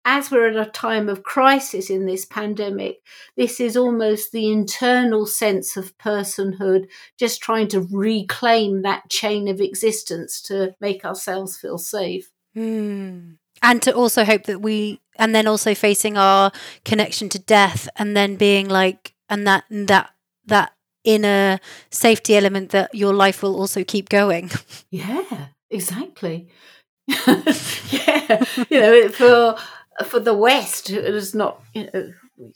as 0.05 0.29
we're 0.29 0.47
at 0.49 0.67
a 0.67 0.69
time 0.69 1.09
of 1.09 1.23
crisis 1.23 1.89
in 1.89 2.05
this 2.05 2.25
pandemic, 2.25 3.01
this 3.35 3.59
is 3.59 3.75
almost 3.75 4.31
the 4.31 4.51
internal 4.51 5.25
sense 5.25 5.75
of 5.75 5.97
personhood, 5.97 6.87
just 7.17 7.41
trying 7.41 7.67
to 7.69 7.81
reclaim 7.81 8.83
that 8.83 9.09
chain 9.09 9.47
of 9.47 9.59
existence 9.59 10.41
to 10.43 10.75
make 10.79 11.03
ourselves 11.03 11.57
feel 11.57 11.79
safe. 11.79 12.31
Mm. 12.55 13.37
And 13.63 13.81
to 13.81 13.93
also 13.93 14.23
hope 14.23 14.43
that 14.43 14.61
we, 14.61 15.01
and 15.17 15.33
then 15.33 15.47
also 15.47 15.73
facing 15.73 16.17
our 16.17 16.51
connection 16.83 17.27
to 17.29 17.39
death, 17.39 17.89
and 17.95 18.15
then 18.15 18.35
being 18.35 18.69
like, 18.69 19.15
and 19.27 19.47
that, 19.47 19.63
that, 19.71 20.11
that 20.45 20.73
inner 21.03 21.59
safety 21.89 22.35
element 22.35 22.69
that 22.71 22.93
your 22.93 23.13
life 23.13 23.41
will 23.41 23.55
also 23.55 23.83
keep 23.83 24.09
going. 24.09 24.51
Yeah, 24.91 25.47
exactly. 25.69 26.47
yeah, 27.07 28.45
you 28.69 28.79
know, 28.79 29.09
for 29.09 29.57
for 30.03 30.19
the 30.19 30.33
West, 30.33 30.89
it 30.89 31.15
is 31.15 31.33
not. 31.33 31.61
You 31.73 31.89
know, 31.93 32.11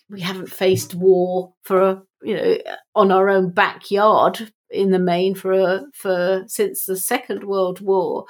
we 0.09 0.21
haven't 0.21 0.51
faced 0.51 0.95
war 0.95 1.53
for 1.63 1.81
a, 1.81 2.03
you 2.21 2.35
know 2.35 2.57
on 2.95 3.11
our 3.11 3.29
own 3.29 3.51
backyard 3.51 4.51
in 4.69 4.91
the 4.91 4.99
main 4.99 5.35
for 5.35 5.53
a, 5.53 5.85
for 5.93 6.43
since 6.47 6.85
the 6.85 6.97
Second 6.97 7.43
World 7.43 7.81
War. 7.81 8.25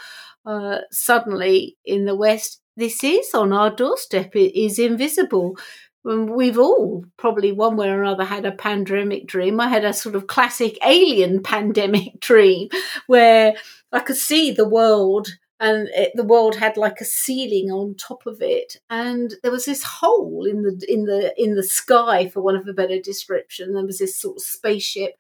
Uh, 0.46 0.80
suddenly 0.92 1.78
in 1.86 2.06
the 2.06 2.16
West, 2.16 2.62
this 2.78 3.04
is 3.04 3.34
on 3.34 3.52
our 3.52 3.70
doorstep. 3.70 4.36
It 4.36 4.58
is 4.60 4.80
invisible. 4.80 5.58
We've 6.04 6.58
all 6.58 7.04
probably 7.18 7.52
one 7.52 7.76
way 7.76 7.90
or 7.90 8.02
another 8.02 8.24
had 8.24 8.46
a 8.46 8.54
pandemic 8.54 9.28
dream. 9.28 9.60
I 9.60 9.68
had 9.68 9.84
a 9.84 9.94
sort 9.94 10.16
of 10.16 10.28
classic 10.28 10.78
alien 10.86 11.44
pandemic 11.44 12.20
dream 12.22 12.70
where 13.08 13.56
I 13.92 14.00
could 14.00 14.16
see 14.16 14.52
the 14.52 14.68
world 14.68 15.28
and 15.60 15.90
it, 15.90 16.12
the 16.16 16.24
world 16.24 16.56
had 16.56 16.78
like 16.78 17.02
a 17.02 17.06
ceiling 17.06 17.70
on 17.70 17.96
top 17.96 18.26
of 18.26 18.42
it 18.42 18.78
and 18.90 19.36
there 19.44 19.52
was 19.52 19.66
this 19.66 19.84
hole 19.84 20.46
in 20.50 20.64
the 20.64 20.86
in 20.88 21.06
the 21.06 21.34
in 21.38 21.56
the 21.56 21.64
sky 21.64 22.30
for 22.30 22.42
one 22.42 22.56
of 22.56 22.68
a 22.68 22.74
better 22.74 23.00
description. 23.00 23.74
There 23.74 23.86
was 23.86 24.00
this 24.00 24.20
sort 24.20 24.38
of 24.38 24.42
spaceship 24.44 25.16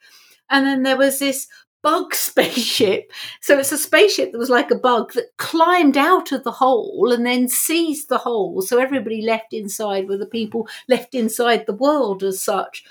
and 0.50 0.66
then 0.66 0.84
there 0.84 0.98
was 0.98 1.20
this 1.20 1.48
bug 1.82 2.14
spaceship. 2.14 3.12
So 3.42 3.60
it's 3.60 3.72
a 3.72 3.78
spaceship 3.78 4.32
that 4.32 4.38
was 4.38 4.50
like 4.50 4.72
a 4.72 4.76
bug 4.76 5.14
that 5.14 5.38
climbed 5.38 5.98
out 5.98 6.32
of 6.32 6.44
the 6.44 6.52
hole 6.52 7.12
and 7.12 7.26
then 7.26 7.48
seized 7.48 8.10
the 8.10 8.20
hole. 8.20 8.62
So 8.62 8.80
everybody 8.80 9.22
left 9.22 9.54
inside 9.54 10.08
were 10.08 10.18
the 10.18 10.26
people 10.26 10.68
left 10.88 11.14
inside 11.14 11.66
the 11.66 11.74
world 11.74 12.24
as 12.24 12.42
such 12.42 12.84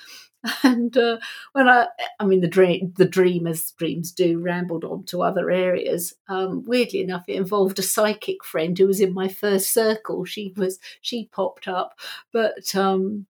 and 0.63 0.97
uh, 0.97 1.19
when 1.53 1.69
I, 1.69 1.89
I 2.21 2.25
mean, 2.25 2.41
the 2.41 2.49
dream, 2.49 2.93
the 2.97 3.05
dream 3.05 3.47
as 3.47 3.73
dreams 3.73 4.13
do, 4.13 4.39
rambled 4.39 4.85
on 4.85 5.05
to 5.05 5.23
other 5.23 5.51
areas. 5.51 6.15
Um, 6.29 6.65
weirdly 6.65 7.01
enough, 7.01 7.25
it 7.29 7.37
involved 7.37 7.79
a 7.79 7.83
psychic 7.83 8.45
friend 8.45 8.79
who 8.79 8.87
was 8.87 9.01
in 9.01 9.13
my 9.13 9.29
first 9.29 9.73
circle. 9.73 10.25
She 10.25 10.53
was, 10.57 10.79
she 11.01 11.29
popped 11.33 11.67
up, 11.67 11.99
but 12.33 12.75
um, 12.75 13.27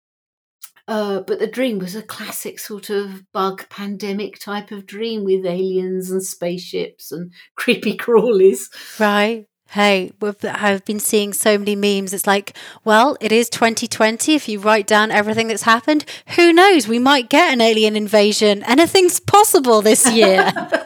uh, 0.89 1.21
but 1.21 1.39
the 1.39 1.47
dream 1.47 1.79
was 1.79 1.95
a 1.95 2.03
classic 2.03 2.59
sort 2.59 2.89
of 2.89 3.31
bug 3.33 3.69
pandemic 3.69 4.39
type 4.39 4.71
of 4.71 4.87
dream 4.87 5.23
with 5.23 5.45
aliens 5.45 6.11
and 6.11 6.25
spaceships 6.25 7.13
and 7.13 7.33
creepy 7.57 7.97
crawlies. 7.97 8.69
Right. 8.99 9.48
Hey, 9.73 10.13
I've 10.45 10.83
been 10.87 10.99
seeing 10.99 11.35
so 11.35 11.59
many 11.59 11.77
memes. 11.77 12.15
It's 12.15 12.27
like, 12.27 12.57
well, 12.85 13.19
it 13.21 13.33
is 13.33 13.51
2020. 13.51 14.35
If 14.35 14.49
you 14.49 14.61
write 14.61 14.87
down 14.87 15.11
everything 15.11 15.49
that's 15.49 15.65
happened, 15.65 16.07
who 16.37 16.55
knows? 16.55 16.89
We 16.89 16.99
might 16.99 17.29
get 17.29 17.53
an 17.53 17.61
alien 17.61 17.95
invasion. 17.95 18.63
Anything's 18.65 19.21
possible 19.21 19.83
this 19.83 20.11
year. 20.11 20.51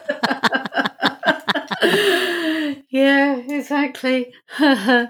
yeah, 2.89 3.37
exactly. 3.37 4.33
yeah, 4.59 5.07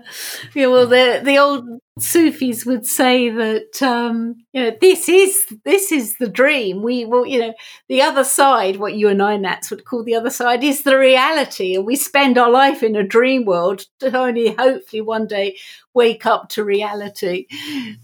well, 0.55 0.87
the 0.87 1.21
the 1.23 1.37
old 1.37 1.65
Sufis 1.99 2.65
would 2.65 2.87
say 2.87 3.29
that 3.29 3.81
um, 3.83 4.43
you 4.51 4.63
know 4.63 4.77
this 4.81 5.07
is 5.07 5.45
this 5.63 5.91
is 5.91 6.17
the 6.17 6.27
dream. 6.27 6.81
We 6.81 7.05
will, 7.05 7.25
you 7.25 7.39
know, 7.39 7.53
the 7.87 8.01
other 8.01 8.23
side, 8.23 8.77
what 8.77 8.95
you 8.95 9.09
and 9.09 9.21
I 9.21 9.37
Nats 9.37 9.69
would 9.69 9.85
call 9.85 10.03
the 10.03 10.15
other 10.15 10.31
side, 10.31 10.63
is 10.63 10.81
the 10.81 10.97
reality, 10.97 11.75
and 11.75 11.85
we 11.85 11.95
spend 11.95 12.39
our 12.39 12.49
life 12.49 12.81
in 12.81 12.95
a 12.95 13.03
dream 13.03 13.45
world 13.45 13.85
to 13.99 14.17
only 14.17 14.55
hopefully 14.55 15.01
one 15.01 15.27
day 15.27 15.57
wake 15.93 16.25
up 16.25 16.49
to 16.49 16.63
reality, 16.63 17.45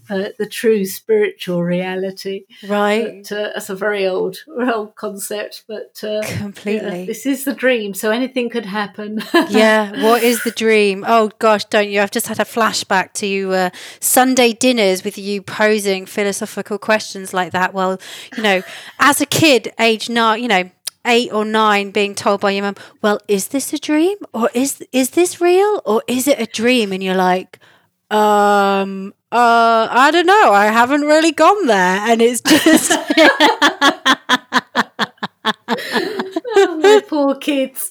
uh, 0.08 0.28
the 0.38 0.46
true 0.48 0.84
spiritual 0.84 1.62
reality. 1.62 2.44
Right. 2.66 3.24
But, 3.28 3.32
uh, 3.32 3.50
that's 3.54 3.70
a 3.70 3.74
very 3.74 4.06
old 4.06 4.38
old 4.72 4.94
concept, 4.94 5.64
but 5.66 6.02
uh, 6.04 6.22
completely. 6.38 7.00
Yeah, 7.00 7.06
this 7.06 7.26
is 7.26 7.44
the 7.44 7.54
dream, 7.54 7.94
so 7.94 8.10
anything 8.10 8.50
could 8.50 8.66
happen. 8.66 9.22
yeah. 9.48 10.04
What 10.04 10.22
is 10.22 10.44
the 10.44 10.52
dream? 10.52 11.04
Oh 11.06 11.30
gosh, 11.38 11.64
don't 11.64 11.90
you? 11.90 12.00
I've 12.00 12.10
just 12.10 12.28
had 12.28 12.38
a 12.38 12.44
flashback 12.44 13.12
to 13.14 13.52
uh, 13.52 13.70
Sunday 14.00 14.52
dinners 14.52 15.04
with 15.04 15.18
you 15.18 15.42
posing 15.42 16.06
philosophical 16.06 16.78
questions 16.78 17.32
like 17.32 17.52
that. 17.52 17.74
Well, 17.74 18.00
you 18.36 18.42
know, 18.42 18.62
as 18.98 19.20
a 19.20 19.26
kid, 19.26 19.72
age 19.78 20.08
nine, 20.08 20.42
you 20.42 20.48
know, 20.48 20.70
eight 21.06 21.32
or 21.32 21.44
nine, 21.44 21.90
being 21.90 22.14
told 22.14 22.40
by 22.40 22.50
your 22.52 22.64
mum, 22.64 22.76
"Well, 23.02 23.20
is 23.28 23.48
this 23.48 23.72
a 23.72 23.78
dream, 23.78 24.16
or 24.32 24.50
is 24.54 24.82
is 24.92 25.10
this 25.10 25.40
real, 25.40 25.82
or 25.84 26.02
is 26.06 26.28
it 26.28 26.38
a 26.40 26.46
dream?" 26.46 26.92
And 26.92 27.02
you're 27.02 27.14
like, 27.14 27.58
"Um, 28.10 29.14
uh, 29.32 29.88
I 29.90 30.10
don't 30.10 30.26
know. 30.26 30.52
I 30.52 30.66
haven't 30.66 31.02
really 31.02 31.32
gone 31.32 31.66
there," 31.66 32.00
and 32.10 32.20
it's 32.22 32.40
just. 32.40 32.92
oh, 36.56 37.02
poor 37.08 37.34
kids. 37.36 37.90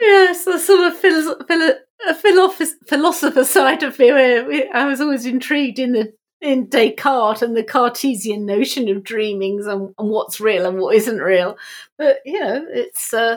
Yes, 0.00 0.44
the 0.44 0.58
sort 0.58 0.92
of 0.92 0.96
philo- 0.98 1.44
philo- 1.46 1.78
a 2.06 2.14
philosopher 2.14 3.44
side 3.44 3.82
of 3.82 3.98
me 3.98 4.12
where 4.12 4.64
I 4.74 4.86
was 4.86 5.00
always 5.00 5.26
intrigued 5.26 5.78
in 5.78 5.92
the 5.92 6.12
in 6.40 6.66
Descartes 6.66 7.42
and 7.42 7.56
the 7.56 7.64
Cartesian 7.64 8.46
notion 8.46 8.88
of 8.88 9.02
dreamings 9.02 9.66
and, 9.66 9.92
and 9.98 10.08
what's 10.08 10.40
real 10.40 10.66
and 10.66 10.78
what 10.78 10.94
isn't 10.94 11.18
real. 11.18 11.56
But 11.96 12.18
you 12.24 12.40
know, 12.40 12.64
it's 12.68 13.12
uh, 13.12 13.36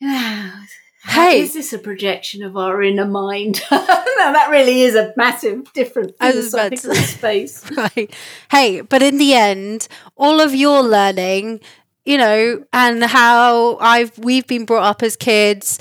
yeah. 0.00 0.64
Hey, 1.04 1.42
is 1.42 1.54
this 1.54 1.72
a 1.72 1.78
projection 1.78 2.42
of 2.42 2.56
our 2.56 2.82
inner 2.82 3.04
mind? 3.04 3.62
now 3.70 3.84
that 4.32 4.48
really 4.50 4.82
is 4.82 4.96
a 4.96 5.12
massive 5.16 5.72
different 5.72 6.18
philosophical 6.18 6.94
space. 6.94 7.64
Right. 7.76 8.12
Hey, 8.50 8.80
but 8.80 9.02
in 9.02 9.18
the 9.18 9.34
end, 9.34 9.86
all 10.16 10.40
of 10.40 10.54
your 10.54 10.82
learning 10.82 11.60
you 12.06 12.16
know, 12.16 12.64
and 12.72 13.02
how 13.02 13.76
I've 13.78 14.16
we've 14.16 14.46
been 14.46 14.64
brought 14.64 14.84
up 14.84 15.02
as 15.02 15.16
kids, 15.16 15.80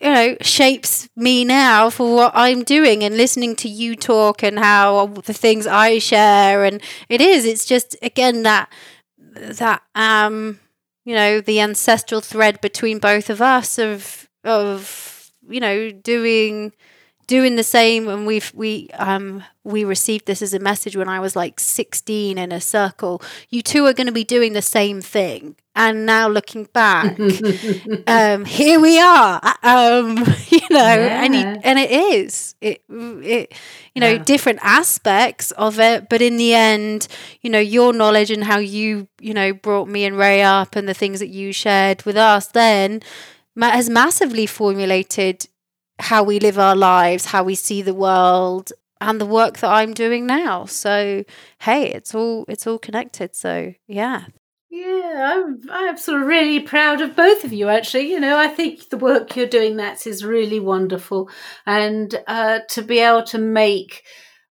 you 0.00 0.10
know, 0.10 0.36
shapes 0.40 1.08
me 1.16 1.44
now 1.44 1.88
for 1.90 2.14
what 2.14 2.32
I'm 2.34 2.62
doing 2.62 3.04
and 3.04 3.16
listening 3.16 3.54
to 3.56 3.68
you 3.68 3.94
talk 3.94 4.42
and 4.42 4.58
how 4.58 5.06
the 5.06 5.32
things 5.32 5.66
I 5.66 5.98
share. 5.98 6.64
And 6.64 6.82
it 7.08 7.20
is 7.20 7.44
it's 7.44 7.64
just 7.64 7.96
again 8.02 8.42
that 8.42 8.72
that 9.18 9.82
um 9.94 10.60
you 11.04 11.14
know 11.14 11.40
the 11.40 11.60
ancestral 11.60 12.20
thread 12.20 12.60
between 12.60 12.98
both 12.98 13.30
of 13.30 13.40
us 13.40 13.78
of 13.78 14.28
of 14.42 15.30
you 15.48 15.60
know 15.60 15.90
doing 15.90 16.72
doing 17.26 17.56
the 17.56 17.62
same. 17.64 18.08
And 18.08 18.26
we've 18.26 18.52
we 18.54 18.88
um 18.94 19.44
we 19.62 19.84
received 19.84 20.26
this 20.26 20.42
as 20.42 20.54
a 20.54 20.58
message 20.58 20.96
when 20.96 21.08
I 21.08 21.20
was 21.20 21.36
like 21.36 21.60
16 21.60 22.36
in 22.36 22.52
a 22.52 22.60
circle. 22.60 23.22
You 23.48 23.62
two 23.62 23.86
are 23.86 23.94
going 23.94 24.06
to 24.08 24.12
be 24.12 24.24
doing 24.24 24.52
the 24.54 24.62
same 24.62 25.00
thing 25.00 25.56
and 25.74 26.06
now 26.06 26.28
looking 26.28 26.64
back 26.72 27.18
um 28.06 28.44
here 28.44 28.80
we 28.80 28.98
are 29.00 29.40
um 29.62 30.16
you 30.48 30.60
know 30.70 30.94
yeah. 30.94 31.24
and 31.24 31.34
and 31.64 31.78
it 31.78 31.90
is 31.90 32.54
it 32.60 32.82
it 32.88 33.52
you 33.94 34.00
know 34.00 34.12
yeah. 34.12 34.22
different 34.22 34.58
aspects 34.62 35.50
of 35.52 35.80
it 35.80 36.08
but 36.08 36.22
in 36.22 36.36
the 36.36 36.54
end 36.54 37.08
you 37.42 37.50
know 37.50 37.58
your 37.58 37.92
knowledge 37.92 38.30
and 38.30 38.44
how 38.44 38.58
you 38.58 39.08
you 39.20 39.34
know 39.34 39.52
brought 39.52 39.88
me 39.88 40.04
and 40.04 40.16
Ray 40.16 40.42
up 40.42 40.76
and 40.76 40.88
the 40.88 40.94
things 40.94 41.20
that 41.20 41.28
you 41.28 41.52
shared 41.52 42.02
with 42.04 42.16
us 42.16 42.46
then 42.48 43.00
has 43.60 43.88
massively 43.88 44.46
formulated 44.46 45.46
how 45.98 46.22
we 46.22 46.38
live 46.40 46.58
our 46.58 46.76
lives, 46.76 47.26
how 47.26 47.44
we 47.44 47.54
see 47.54 47.82
the 47.82 47.94
world, 47.94 48.72
and 49.00 49.20
the 49.20 49.26
work 49.26 49.58
that 49.58 49.70
I'm 49.70 49.92
doing 49.92 50.26
now. 50.26 50.64
So, 50.64 51.24
hey, 51.60 51.92
it's 51.92 52.14
all 52.14 52.44
it's 52.48 52.66
all 52.66 52.78
connected. 52.78 53.34
So, 53.34 53.74
yeah. 53.86 54.26
Yeah, 54.76 55.30
I'm, 55.36 55.60
I'm 55.70 55.96
sort 55.96 56.20
of 56.20 56.26
really 56.26 56.58
proud 56.58 57.00
of 57.00 57.14
both 57.14 57.44
of 57.44 57.52
you, 57.52 57.68
actually. 57.68 58.10
You 58.10 58.18
know, 58.18 58.36
I 58.36 58.48
think 58.48 58.88
the 58.88 58.96
work 58.96 59.36
you're 59.36 59.46
doing, 59.46 59.76
Nats, 59.76 60.04
is 60.04 60.24
really 60.24 60.58
wonderful. 60.58 61.30
And 61.64 62.12
uh, 62.26 62.58
to 62.70 62.82
be 62.82 62.98
able 62.98 63.22
to 63.24 63.38
make 63.38 64.02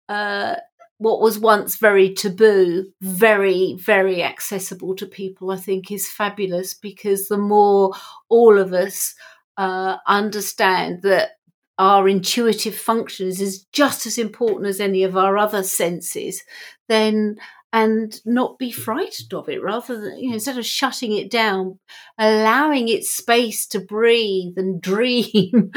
uh, 0.10 0.56
what 0.98 1.22
was 1.22 1.38
once 1.38 1.76
very 1.76 2.16
taboo 2.16 2.86
very, 3.00 3.76
very 3.80 4.24
accessible 4.24 4.96
to 4.96 5.06
people, 5.06 5.52
I 5.52 5.58
think 5.58 5.92
is 5.92 6.10
fabulous 6.10 6.74
because 6.74 7.28
the 7.28 7.38
more 7.38 7.94
all 8.28 8.58
of 8.58 8.74
us 8.74 9.14
uh, 9.56 9.98
understand 10.08 11.04
that 11.04 11.34
our 11.78 12.10
intuitive 12.10 12.76
functions 12.76 13.40
is 13.40 13.66
just 13.72 14.08
as 14.08 14.18
important 14.18 14.66
as 14.66 14.80
any 14.80 15.04
of 15.04 15.16
our 15.16 15.38
other 15.38 15.62
senses, 15.62 16.42
then 16.90 17.38
and 17.78 18.22
not 18.26 18.58
be 18.58 18.72
frightened 18.72 19.32
of 19.36 19.48
it 19.48 19.62
rather 19.62 20.00
than 20.00 20.18
you 20.18 20.30
know 20.30 20.34
instead 20.34 20.58
of 20.58 20.66
shutting 20.66 21.12
it 21.14 21.30
down 21.30 21.78
allowing 22.18 22.90
it 22.90 23.04
space 23.04 23.68
to 23.68 23.80
breathe 23.80 24.58
and 24.58 24.82
dream 24.92 25.72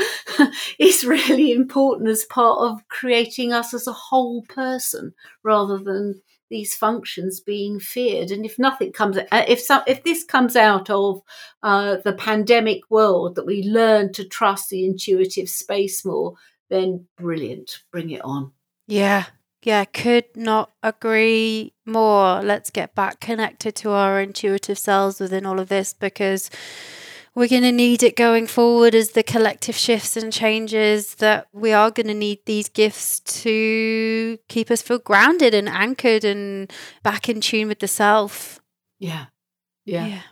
is 0.78 1.04
really 1.04 1.52
important 1.52 2.08
as 2.08 2.24
part 2.24 2.58
of 2.60 2.88
creating 2.88 3.52
us 3.52 3.74
as 3.74 3.86
a 3.86 3.92
whole 3.92 4.42
person 4.44 5.12
rather 5.42 5.76
than 5.76 6.22
these 6.48 6.74
functions 6.74 7.38
being 7.38 7.78
feared. 7.78 8.32
And 8.32 8.44
if 8.44 8.58
nothing 8.58 8.90
comes 8.90 9.16
uh, 9.16 9.44
if 9.46 9.60
some 9.60 9.82
if 9.86 10.02
this 10.02 10.24
comes 10.24 10.56
out 10.56 10.90
of 10.90 11.22
uh, 11.62 11.98
the 12.02 12.12
pandemic 12.12 12.80
world 12.90 13.36
that 13.36 13.46
we 13.46 13.62
learn 13.62 14.12
to 14.14 14.24
trust 14.24 14.70
the 14.70 14.84
intuitive 14.84 15.48
space 15.48 16.04
more 16.04 16.34
then 16.68 17.06
brilliant 17.16 17.82
bring 17.92 18.10
it 18.10 18.22
on. 18.22 18.52
Yeah 18.88 19.26
yeah, 19.62 19.84
could 19.84 20.24
not 20.34 20.70
agree 20.82 21.74
more. 21.84 22.42
Let's 22.42 22.70
get 22.70 22.94
back 22.94 23.20
connected 23.20 23.74
to 23.76 23.90
our 23.90 24.20
intuitive 24.20 24.78
selves 24.78 25.20
within 25.20 25.44
all 25.44 25.60
of 25.60 25.68
this 25.68 25.92
because 25.92 26.50
we're 27.34 27.48
going 27.48 27.62
to 27.62 27.72
need 27.72 28.02
it 28.02 28.16
going 28.16 28.46
forward 28.46 28.94
as 28.94 29.10
the 29.10 29.22
collective 29.22 29.76
shifts 29.76 30.16
and 30.16 30.32
changes 30.32 31.16
that 31.16 31.46
we 31.52 31.72
are 31.72 31.90
going 31.90 32.08
to 32.08 32.14
need 32.14 32.40
these 32.46 32.68
gifts 32.68 33.20
to 33.20 34.38
keep 34.48 34.70
us 34.70 34.82
feel 34.82 34.98
grounded 34.98 35.54
and 35.54 35.68
anchored 35.68 36.24
and 36.24 36.72
back 37.02 37.28
in 37.28 37.40
tune 37.40 37.68
with 37.68 37.78
the 37.78 37.88
self. 37.88 38.60
Yeah. 38.98 39.26
Yeah. 39.84 40.06
yeah. 40.06 40.22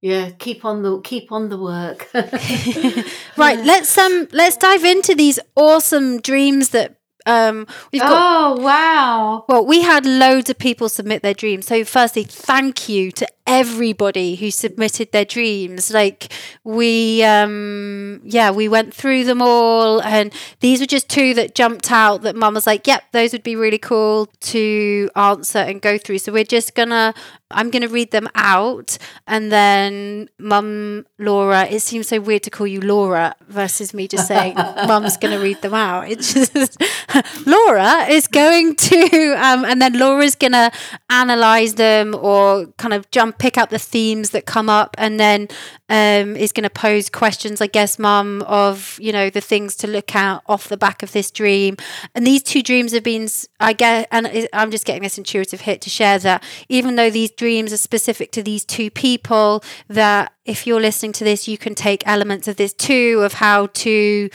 Yeah, 0.00 0.30
keep 0.30 0.64
on 0.64 0.82
the 0.82 1.00
keep 1.00 1.32
on 1.32 1.48
the 1.48 1.58
work. 1.58 2.08
right, 3.36 3.58
let's 3.58 3.98
um 3.98 4.28
let's 4.30 4.56
dive 4.56 4.84
into 4.84 5.12
these 5.12 5.40
awesome 5.56 6.20
dreams 6.20 6.68
that 6.68 6.97
um, 7.28 7.66
we've 7.92 8.00
got, 8.00 8.10
oh 8.10 8.60
wow! 8.60 9.44
Well, 9.48 9.64
we 9.64 9.82
had 9.82 10.06
loads 10.06 10.48
of 10.50 10.58
people 10.58 10.88
submit 10.88 11.22
their 11.22 11.34
dreams. 11.34 11.66
So, 11.66 11.84
firstly, 11.84 12.24
thank 12.24 12.88
you 12.88 13.12
to 13.12 13.28
everybody 13.48 14.36
who 14.36 14.50
submitted 14.50 15.10
their 15.10 15.24
dreams. 15.24 15.92
Like 15.92 16.32
we, 16.62 17.24
um, 17.24 18.20
yeah, 18.22 18.50
we 18.52 18.68
went 18.68 18.94
through 18.94 19.24
them 19.24 19.42
all, 19.42 20.00
and 20.02 20.32
these 20.60 20.78
were 20.80 20.86
just 20.86 21.08
two 21.08 21.34
that 21.34 21.54
jumped 21.56 21.90
out. 21.90 22.22
That 22.22 22.36
Mum 22.36 22.54
was 22.54 22.66
like, 22.66 22.86
"Yep, 22.86 23.04
those 23.12 23.32
would 23.32 23.42
be 23.42 23.56
really 23.56 23.78
cool 23.78 24.26
to 24.52 25.10
answer 25.16 25.58
and 25.58 25.80
go 25.80 25.98
through." 25.98 26.18
So 26.18 26.32
we're 26.32 26.44
just 26.44 26.74
gonna 26.76 27.14
I'm 27.50 27.70
to 27.82 27.88
read 27.88 28.10
them 28.10 28.28
out 28.34 28.98
and 29.26 29.50
then 29.50 30.28
mum 30.38 31.06
Laura 31.18 31.64
it 31.64 31.80
seems 31.80 32.08
so 32.08 32.20
weird 32.20 32.42
to 32.42 32.50
call 32.50 32.66
you 32.66 32.80
Laura 32.80 33.34
versus 33.48 33.94
me 33.94 34.06
just 34.06 34.26
saying 34.28 34.54
mum's 34.86 35.16
to 35.36 35.42
read 35.42 35.62
them 35.62 35.72
out 35.72 36.10
it's 36.10 36.34
just 36.34 36.76
Laura 37.46 38.04
is 38.08 38.28
going 38.28 38.76
to 38.76 39.34
um, 39.38 39.64
and 39.64 39.80
then 39.80 39.98
Laura's 39.98 40.34
to 40.52 40.70
analyze 41.08 41.74
them 41.74 42.14
or 42.14 42.66
kind 42.76 42.92
of 42.92 43.10
jump 43.10 43.37
pick 43.38 43.56
out 43.56 43.70
the 43.70 43.78
themes 43.78 44.30
that 44.30 44.46
come 44.46 44.68
up 44.68 44.94
and 44.98 45.18
then 45.18 45.48
um, 45.88 46.36
is 46.36 46.52
going 46.52 46.64
to 46.64 46.70
pose 46.70 47.08
questions 47.08 47.60
I 47.60 47.66
guess 47.66 47.98
mum 47.98 48.42
of 48.42 48.98
you 49.00 49.12
know 49.12 49.30
the 49.30 49.40
things 49.40 49.76
to 49.76 49.86
look 49.86 50.14
at 50.14 50.42
off 50.46 50.68
the 50.68 50.76
back 50.76 51.02
of 51.02 51.12
this 51.12 51.30
dream. 51.30 51.76
And 52.14 52.26
these 52.26 52.42
two 52.42 52.62
dreams 52.62 52.92
have 52.92 53.02
been 53.02 53.28
I 53.60 53.72
guess, 53.72 54.06
and 54.10 54.48
I'm 54.52 54.70
just 54.70 54.84
getting 54.84 55.02
this 55.02 55.18
intuitive 55.18 55.62
hit 55.62 55.80
to 55.82 55.90
share 55.90 56.18
that 56.20 56.44
even 56.68 56.96
though 56.96 57.10
these 57.10 57.30
dreams 57.30 57.72
are 57.72 57.78
specific 57.78 58.32
to 58.32 58.42
these 58.42 58.64
two 58.64 58.90
people 58.90 59.62
that 59.88 60.32
if 60.44 60.66
you're 60.66 60.80
listening 60.80 61.12
to 61.12 61.24
this 61.24 61.48
you 61.48 61.58
can 61.58 61.74
take 61.74 62.06
elements 62.06 62.48
of 62.48 62.56
this 62.56 62.72
too 62.72 63.20
of 63.24 63.34
how 63.34 63.66
to 63.68 64.30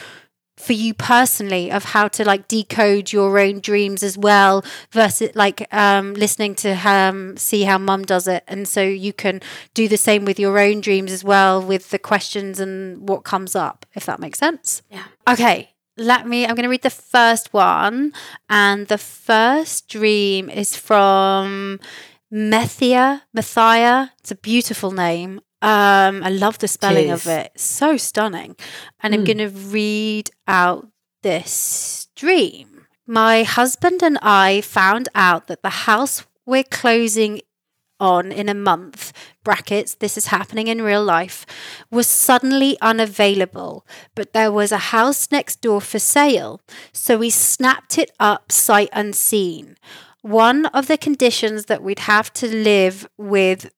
for 0.64 0.74
you 0.74 0.94
personally 0.94 1.72
of 1.72 1.84
how 1.84 2.08
to 2.08 2.24
like 2.26 2.48
decode 2.48 3.12
your 3.12 3.38
own 3.40 3.60
dreams 3.60 4.04
as 4.04 4.18
well 4.18 4.64
versus 4.92 5.36
like 5.36 5.68
um, 5.74 6.14
listening 6.14 6.56
to 6.56 6.72
um, 6.88 7.38
see 7.38 7.64
how 7.64 7.78
mum 7.78 8.04
does 8.04 8.28
it. 8.28 8.44
And 8.48 8.68
so 8.68 8.82
you 8.82 9.14
can 9.14 9.42
do 9.74 9.88
the 9.88 9.98
same 9.98 10.26
with 10.26 10.40
your 10.40 10.60
own 10.60 10.82
dreams 10.82 11.12
as 11.12 11.24
well 11.24 11.62
with 11.62 11.90
the 11.90 12.00
questions 12.00 12.60
and 12.60 13.08
what 13.08 13.24
comes 13.24 13.56
up 13.56 13.86
if 13.94 14.06
that 14.06 14.20
makes 14.20 14.40
sense. 14.40 14.82
Yeah. 14.90 15.06
Okay. 15.28 15.70
Let 15.96 16.28
me 16.28 16.44
i'm 16.44 16.56
going 16.56 16.64
to 16.64 16.70
read 16.70 16.82
the 16.82 16.90
first 16.90 17.54
one. 17.54 18.14
And 18.50 18.88
the 18.88 18.98
first 18.98 19.88
dream 19.88 20.50
is 20.50 20.76
from 20.76 21.80
Methia, 22.32 23.24
Methia. 23.32 24.12
It's 24.20 24.32
a 24.32 24.36
beautiful 24.36 24.92
name. 24.92 25.42
Um, 25.64 26.22
I 26.24 26.30
love 26.30 26.60
the 26.60 26.68
spelling 26.68 27.10
of 27.10 27.26
it. 27.26 27.54
So 27.56 27.96
stunning. 27.96 28.58
And 29.00 29.14
mm. 29.14 29.16
I'm 29.16 29.22
hmm. 29.22 29.26
going 29.26 29.38
to 29.38 29.50
read 29.50 30.30
out 30.46 30.88
this 31.22 32.10
dream. 32.16 32.86
My 33.08 33.44
husband 33.44 34.04
and 34.04 34.20
I 34.22 34.60
found 34.62 35.08
out 35.16 35.48
that 35.48 35.64
the 35.64 35.70
house 35.70 36.26
we're 36.46 36.64
closing 36.64 37.40
on 37.98 38.34
in 38.34 38.50
a 38.50 38.54
month, 38.54 39.14
brackets, 39.46 39.96
this 39.96 40.18
is 40.18 40.28
happening 40.28 40.68
in 40.68 40.82
real 40.82 41.04
life, 41.04 41.46
was 41.90 42.08
suddenly 42.08 42.78
unavailable, 42.82 43.88
but 44.16 44.34
there 44.34 44.52
was 44.52 44.74
a 44.74 44.92
house 44.92 45.32
next 45.32 45.62
door 45.62 45.80
for 45.80 46.00
sale. 46.00 46.60
So 46.92 47.18
we 47.18 47.30
snapped 47.30 47.98
it 47.98 48.12
up 48.20 48.52
sight 48.52 48.90
unseen 48.92 49.78
one 50.24 50.66
of 50.68 50.88
the 50.88 50.98
conditions 50.98 51.66
that 51.66 51.84
we'd 51.84 52.00
have 52.00 52.32
to 52.32 52.48
live 52.48 53.08
with 53.18 53.70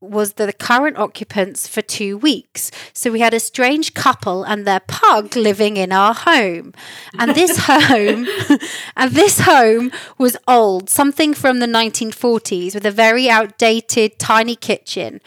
was 0.00 0.34
the 0.34 0.52
current 0.52 0.98
occupants 0.98 1.66
for 1.66 1.80
two 1.80 2.18
weeks. 2.18 2.70
So 2.92 3.10
we 3.10 3.20
had 3.20 3.32
a 3.32 3.40
strange 3.40 3.94
couple 3.94 4.44
and 4.44 4.66
their 4.66 4.80
pug 4.80 5.36
living 5.36 5.76
in 5.76 5.90
our 5.90 6.14
home. 6.14 6.74
And 7.18 7.34
this 7.34 7.56
home 7.66 8.26
and 8.96 9.12
this 9.12 9.40
home 9.40 9.90
was 10.18 10.36
old, 10.46 10.90
something 10.90 11.32
from 11.32 11.60
the 11.60 11.66
1940s 11.66 12.74
with 12.74 12.84
a 12.84 12.90
very 12.90 13.30
outdated 13.30 14.18
tiny 14.18 14.54
kitchen. 14.54 15.20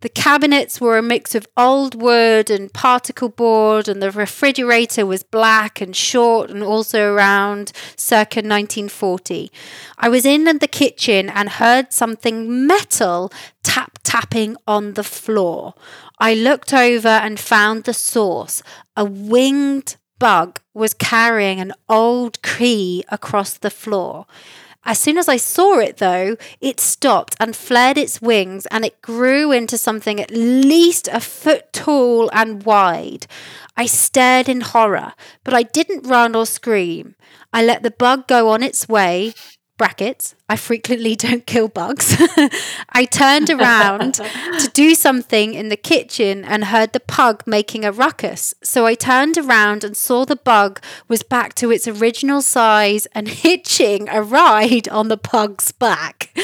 The 0.00 0.08
cabinets 0.10 0.78
were 0.78 0.98
a 0.98 1.02
mix 1.02 1.34
of 1.34 1.48
old 1.56 1.94
wood 1.94 2.50
and 2.50 2.72
particle 2.72 3.30
board, 3.30 3.88
and 3.88 4.02
the 4.02 4.10
refrigerator 4.10 5.06
was 5.06 5.22
black 5.22 5.80
and 5.80 5.96
short 5.96 6.50
and 6.50 6.62
also 6.62 7.12
around 7.12 7.72
circa 7.96 8.40
1940. 8.40 9.50
I 9.96 10.10
was 10.10 10.26
in 10.26 10.44
the 10.44 10.68
kitchen 10.68 11.30
and 11.30 11.48
heard 11.48 11.94
something 11.94 12.66
metal 12.66 13.32
tap 13.62 13.98
tapping 14.04 14.56
on 14.66 14.94
the 14.94 15.04
floor. 15.04 15.74
I 16.18 16.34
looked 16.34 16.74
over 16.74 17.08
and 17.08 17.40
found 17.40 17.84
the 17.84 17.94
source 17.94 18.62
a 18.96 19.04
winged 19.04 19.96
bug 20.18 20.60
was 20.74 20.94
carrying 20.94 21.60
an 21.60 21.72
old 21.88 22.42
key 22.42 23.04
across 23.08 23.54
the 23.58 23.70
floor. 23.70 24.26
As 24.86 25.00
soon 25.00 25.18
as 25.18 25.28
I 25.28 25.36
saw 25.36 25.80
it, 25.80 25.96
though, 25.96 26.36
it 26.60 26.78
stopped 26.78 27.34
and 27.40 27.56
flared 27.56 27.98
its 27.98 28.22
wings 28.22 28.66
and 28.66 28.84
it 28.84 29.02
grew 29.02 29.50
into 29.50 29.76
something 29.76 30.20
at 30.20 30.30
least 30.30 31.08
a 31.12 31.18
foot 31.18 31.72
tall 31.72 32.30
and 32.32 32.62
wide. 32.62 33.26
I 33.76 33.86
stared 33.86 34.48
in 34.48 34.60
horror, 34.60 35.14
but 35.42 35.54
I 35.54 35.64
didn't 35.64 36.06
run 36.06 36.36
or 36.36 36.46
scream. 36.46 37.16
I 37.52 37.64
let 37.64 37.82
the 37.82 37.90
bug 37.90 38.28
go 38.28 38.48
on 38.48 38.62
its 38.62 38.88
way, 38.88 39.34
brackets, 39.76 40.34
I 40.48 40.56
frequently 40.56 41.16
don't 41.16 41.46
kill 41.46 41.68
bugs. 41.68 42.16
I 42.90 43.04
turned 43.04 43.50
around 43.50 44.14
to 44.14 44.70
do 44.72 44.94
something 44.94 45.54
in 45.54 45.68
the 45.68 45.76
kitchen 45.76 46.44
and 46.44 46.66
heard 46.66 46.92
the 46.92 47.00
pug 47.00 47.42
making 47.46 47.84
a 47.84 47.92
ruckus. 47.92 48.54
So 48.62 48.86
I 48.86 48.94
turned 48.94 49.38
around 49.38 49.84
and 49.84 49.96
saw 49.96 50.24
the 50.24 50.36
bug 50.36 50.80
was 51.08 51.22
back 51.22 51.54
to 51.56 51.70
its 51.70 51.86
original 51.86 52.42
size 52.42 53.06
and 53.12 53.28
hitching 53.28 54.08
a 54.08 54.22
ride 54.22 54.88
on 54.88 55.08
the 55.08 55.18
pug's 55.18 55.72
back. 55.72 56.36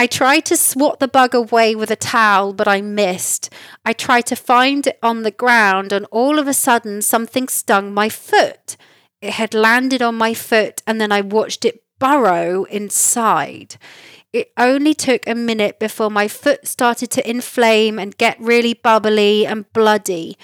I 0.00 0.06
tried 0.06 0.44
to 0.46 0.56
swat 0.56 1.00
the 1.00 1.08
bug 1.08 1.34
away 1.34 1.74
with 1.74 1.90
a 1.90 1.96
towel, 1.96 2.52
but 2.52 2.68
I 2.68 2.80
missed. 2.80 3.52
I 3.84 3.92
tried 3.92 4.26
to 4.26 4.36
find 4.36 4.86
it 4.86 4.96
on 5.02 5.24
the 5.24 5.32
ground, 5.32 5.92
and 5.92 6.06
all 6.12 6.38
of 6.38 6.46
a 6.46 6.54
sudden, 6.54 7.02
something 7.02 7.48
stung 7.48 7.92
my 7.92 8.08
foot. 8.08 8.76
It 9.20 9.32
had 9.32 9.54
landed 9.54 10.00
on 10.00 10.14
my 10.14 10.34
foot, 10.34 10.82
and 10.86 11.00
then 11.00 11.10
I 11.10 11.20
watched 11.20 11.64
it 11.64 11.82
burrow 11.98 12.64
inside. 12.64 13.76
It 14.32 14.52
only 14.56 14.94
took 14.94 15.26
a 15.26 15.34
minute 15.34 15.78
before 15.78 16.10
my 16.10 16.28
foot 16.28 16.66
started 16.66 17.10
to 17.12 17.28
inflame 17.28 17.98
and 17.98 18.16
get 18.18 18.38
really 18.40 18.74
bubbly 18.74 19.46
and 19.46 19.70
bloody. 19.72 20.36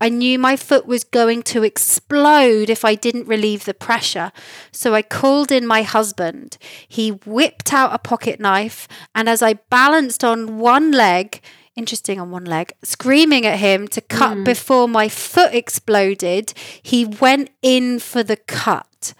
I 0.00 0.08
knew 0.08 0.38
my 0.38 0.56
foot 0.56 0.86
was 0.86 1.04
going 1.04 1.42
to 1.44 1.62
explode 1.62 2.70
if 2.70 2.84
I 2.84 2.94
didn't 2.94 3.28
relieve 3.28 3.66
the 3.66 3.74
pressure. 3.74 4.32
So 4.72 4.94
I 4.94 5.02
called 5.02 5.52
in 5.52 5.66
my 5.66 5.82
husband. 5.82 6.56
He 6.88 7.10
whipped 7.10 7.72
out 7.72 7.94
a 7.94 7.98
pocket 7.98 8.40
knife, 8.40 8.88
and 9.14 9.28
as 9.28 9.42
I 9.42 9.54
balanced 9.54 10.24
on 10.24 10.58
one 10.58 10.90
leg, 10.90 11.42
interesting 11.76 12.18
on 12.18 12.30
one 12.30 12.46
leg, 12.46 12.72
screaming 12.82 13.44
at 13.44 13.58
him 13.58 13.86
to 13.88 14.00
cut 14.00 14.38
mm. 14.38 14.44
before 14.44 14.88
my 14.88 15.08
foot 15.08 15.54
exploded, 15.54 16.54
he 16.82 17.04
went 17.04 17.50
in 17.60 17.98
for 17.98 18.22
the 18.22 18.36
cut. 18.36 19.12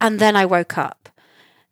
And 0.00 0.18
then 0.18 0.36
I 0.36 0.44
woke 0.46 0.76
up. 0.78 1.08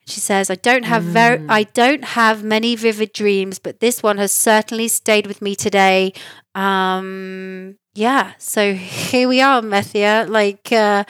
She 0.06 0.20
says, 0.20 0.50
I 0.50 0.56
don't 0.56 0.84
have 0.84 1.02
very 1.02 1.38
mm. 1.38 1.46
I 1.48 1.64
don't 1.64 2.04
have 2.04 2.44
many 2.44 2.76
vivid 2.76 3.12
dreams, 3.12 3.58
but 3.58 3.80
this 3.80 4.02
one 4.02 4.18
has 4.18 4.32
certainly 4.32 4.88
stayed 4.88 5.26
with 5.26 5.40
me 5.40 5.54
today. 5.54 6.12
Um 6.54 7.76
yeah, 7.94 8.32
so 8.38 8.74
here 9.10 9.28
we 9.28 9.40
are, 9.40 9.62
Methia. 9.62 10.26
Like 10.28 10.70
uh 10.72 11.04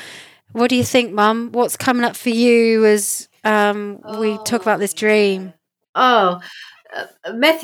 what 0.52 0.70
do 0.70 0.76
you 0.76 0.84
think, 0.84 1.12
Mum? 1.12 1.50
What's 1.52 1.76
coming 1.76 2.04
up 2.04 2.16
for 2.16 2.30
you 2.30 2.84
as 2.84 3.28
um 3.42 4.00
we 4.18 4.38
talk 4.44 4.62
about 4.62 4.78
this 4.78 4.94
dream? 4.94 5.54
Oh, 5.96 6.40
uh, 6.94 7.06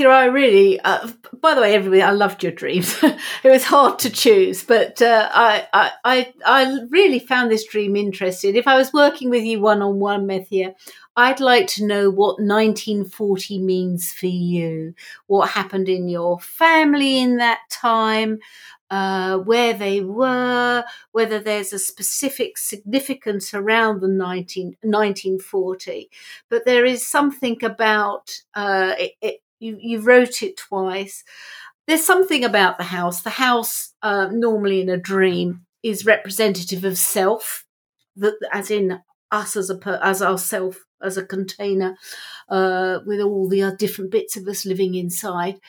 I 0.08 0.24
really, 0.26 0.80
uh, 0.80 1.08
by 1.40 1.54
the 1.54 1.60
way, 1.60 1.74
everybody, 1.74 2.02
I 2.02 2.10
loved 2.10 2.42
your 2.42 2.52
dreams. 2.52 2.98
it 3.02 3.50
was 3.50 3.64
hard 3.64 3.98
to 4.00 4.10
choose, 4.10 4.64
but 4.64 5.00
uh, 5.00 5.28
I, 5.32 5.66
I, 5.72 5.92
I, 6.04 6.34
I 6.44 6.78
really 6.88 7.18
found 7.18 7.50
this 7.50 7.66
dream 7.66 7.96
interesting. 7.96 8.56
If 8.56 8.66
I 8.66 8.76
was 8.76 8.92
working 8.92 9.30
with 9.30 9.44
you 9.44 9.60
one 9.60 9.82
on 9.82 10.00
one, 10.00 10.26
Methia, 10.26 10.74
I'd 11.16 11.40
like 11.40 11.66
to 11.68 11.86
know 11.86 12.10
what 12.10 12.40
1940 12.40 13.58
means 13.58 14.12
for 14.12 14.26
you, 14.26 14.94
what 15.26 15.50
happened 15.50 15.88
in 15.88 16.08
your 16.08 16.40
family 16.40 17.18
in 17.18 17.36
that 17.38 17.60
time, 17.68 18.38
uh, 18.90 19.38
where 19.38 19.72
they 19.72 20.00
were, 20.00 20.84
whether 21.12 21.38
there's 21.38 21.72
a 21.72 21.78
specific 21.78 22.58
significance 22.58 23.54
around 23.54 24.00
the 24.00 24.08
19, 24.08 24.76
1940. 24.82 26.10
But 26.48 26.64
there 26.64 26.84
is 26.84 27.06
something 27.06 27.62
about 27.64 28.42
uh, 28.54 28.94
it, 28.98 29.12
it, 29.20 29.42
you, 29.60 29.78
you 29.80 30.00
wrote 30.00 30.42
it 30.42 30.56
twice. 30.56 31.22
There's 31.86 32.04
something 32.04 32.44
about 32.44 32.78
the 32.78 32.84
house. 32.84 33.22
The 33.22 33.30
house, 33.30 33.94
uh, 34.02 34.28
normally 34.30 34.80
in 34.80 34.88
a 34.88 34.96
dream, 34.96 35.66
is 35.82 36.06
representative 36.06 36.84
of 36.84 36.98
self, 36.98 37.66
that, 38.16 38.34
as 38.52 38.70
in 38.70 39.00
us 39.30 39.56
as 39.56 39.70
a 39.70 40.00
as 40.02 40.22
ourself 40.22 40.84
as 41.02 41.16
a 41.16 41.24
container 41.24 41.96
uh, 42.48 42.98
with 43.06 43.20
all 43.20 43.48
the 43.48 43.74
different 43.78 44.10
bits 44.10 44.36
of 44.36 44.46
us 44.48 44.66
living 44.66 44.94
inside. 44.94 45.60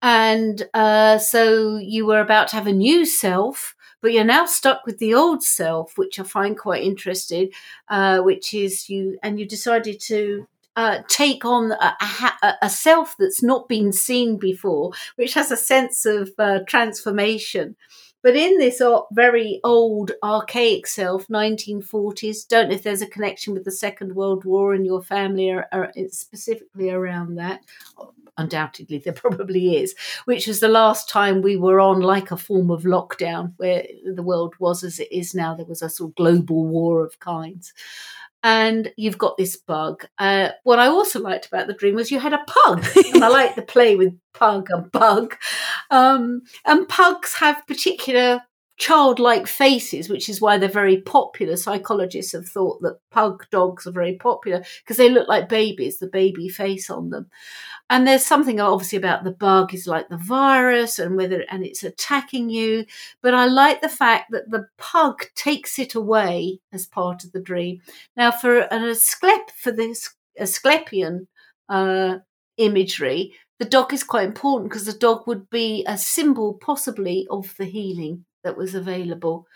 And 0.00 0.68
uh, 0.74 1.18
so 1.18 1.76
you 1.76 2.06
were 2.06 2.20
about 2.20 2.48
to 2.48 2.56
have 2.56 2.66
a 2.66 2.72
new 2.72 3.04
self, 3.04 3.74
but 4.00 4.12
you're 4.12 4.24
now 4.24 4.46
stuck 4.46 4.86
with 4.86 4.98
the 4.98 5.14
old 5.14 5.42
self, 5.42 5.98
which 5.98 6.20
I 6.20 6.22
find 6.22 6.56
quite 6.56 6.84
interesting, 6.84 7.50
uh, 7.88 8.20
which 8.20 8.54
is 8.54 8.88
you, 8.88 9.18
and 9.22 9.40
you 9.40 9.46
decided 9.46 10.00
to 10.02 10.46
uh, 10.76 11.02
take 11.08 11.44
on 11.44 11.72
a, 11.72 11.96
a, 12.42 12.54
a, 12.62 12.70
self 12.70 13.16
that's 13.18 13.42
not 13.42 13.68
been 13.68 13.92
seen 13.92 14.36
before, 14.36 14.92
which 15.16 15.34
has 15.34 15.50
a 15.50 15.56
sense 15.56 16.06
of 16.06 16.30
uh, 16.38 16.60
transformation. 16.68 17.74
But 18.22 18.34
in 18.34 18.58
this 18.58 18.82
very 19.12 19.60
old, 19.62 20.12
archaic 20.22 20.86
self, 20.86 21.28
1940s, 21.28 22.48
don't 22.48 22.68
know 22.68 22.74
if 22.74 22.82
there's 22.82 23.02
a 23.02 23.06
connection 23.06 23.54
with 23.54 23.64
the 23.64 23.70
Second 23.70 24.14
World 24.14 24.44
War 24.44 24.74
in 24.74 24.84
your 24.84 25.02
family 25.02 25.50
or, 25.50 25.66
or 25.72 25.92
specifically 26.08 26.90
around 26.90 27.36
that. 27.36 27.60
Undoubtedly, 28.36 28.98
there 28.98 29.12
probably 29.12 29.76
is, 29.76 29.94
which 30.24 30.46
was 30.46 30.60
the 30.60 30.68
last 30.68 31.08
time 31.08 31.42
we 31.42 31.56
were 31.56 31.80
on 31.80 32.00
like 32.00 32.30
a 32.30 32.36
form 32.36 32.70
of 32.70 32.82
lockdown 32.82 33.52
where 33.56 33.84
the 34.14 34.22
world 34.22 34.54
was 34.60 34.84
as 34.84 35.00
it 35.00 35.10
is 35.10 35.34
now. 35.34 35.54
There 35.54 35.66
was 35.66 35.82
a 35.82 35.90
sort 35.90 36.10
of 36.10 36.14
global 36.16 36.66
war 36.66 37.04
of 37.04 37.18
kinds 37.20 37.72
and 38.42 38.92
you've 38.96 39.18
got 39.18 39.36
this 39.36 39.56
bug. 39.56 40.04
Uh, 40.18 40.50
what 40.64 40.78
I 40.78 40.86
also 40.86 41.20
liked 41.20 41.46
about 41.46 41.66
the 41.66 41.74
dream 41.74 41.94
was 41.94 42.10
you 42.10 42.20
had 42.20 42.32
a 42.32 42.44
pug, 42.46 42.84
and 43.12 43.24
I 43.24 43.28
like 43.38 43.54
the 43.54 43.62
play 43.62 43.96
with 43.96 44.18
pug 44.34 44.68
and 44.70 44.90
bug. 44.92 45.36
Um, 45.90 46.42
and 46.64 46.88
pugs 46.88 47.34
have 47.34 47.66
particular 47.66 48.42
childlike 48.78 49.48
faces, 49.48 50.08
which 50.08 50.28
is 50.28 50.40
why 50.40 50.56
they're 50.56 50.68
very 50.68 51.00
popular. 51.00 51.56
Psychologists 51.56 52.32
have 52.32 52.48
thought 52.48 52.80
that 52.80 53.00
pug 53.10 53.44
dogs 53.50 53.86
are 53.86 53.92
very 53.92 54.14
popular 54.14 54.64
because 54.82 54.96
they 54.96 55.10
look 55.10 55.28
like 55.28 55.48
babies, 55.48 55.98
the 55.98 56.06
baby 56.06 56.48
face 56.48 56.88
on 56.88 57.10
them. 57.10 57.28
And 57.90 58.06
there's 58.06 58.24
something 58.24 58.60
obviously 58.60 58.98
about 58.98 59.24
the 59.24 59.32
bug 59.32 59.74
is 59.74 59.88
like 59.88 60.08
the 60.08 60.16
virus 60.16 60.98
and 60.98 61.16
whether 61.16 61.44
and 61.50 61.64
it's 61.64 61.82
attacking 61.82 62.50
you. 62.50 62.84
But 63.20 63.34
I 63.34 63.46
like 63.46 63.80
the 63.80 63.88
fact 63.88 64.30
that 64.30 64.50
the 64.50 64.68
pug 64.78 65.24
takes 65.34 65.78
it 65.78 65.94
away 65.94 66.60
as 66.72 66.86
part 66.86 67.24
of 67.24 67.32
the 67.32 67.40
dream. 67.40 67.80
Now, 68.16 68.30
for 68.30 68.60
an 68.60 68.84
asclep 68.84 69.50
for 69.56 69.72
this 69.72 70.10
Asclepian 70.38 71.26
uh, 71.68 72.18
imagery, 72.58 73.32
the 73.58 73.64
dog 73.64 73.92
is 73.92 74.04
quite 74.04 74.28
important 74.28 74.70
because 74.70 74.86
the 74.86 74.92
dog 74.92 75.26
would 75.26 75.50
be 75.50 75.84
a 75.88 75.98
symbol, 75.98 76.54
possibly, 76.54 77.26
of 77.28 77.56
the 77.56 77.64
healing 77.64 78.24
that 78.48 78.56
was 78.56 78.74
available 78.74 79.46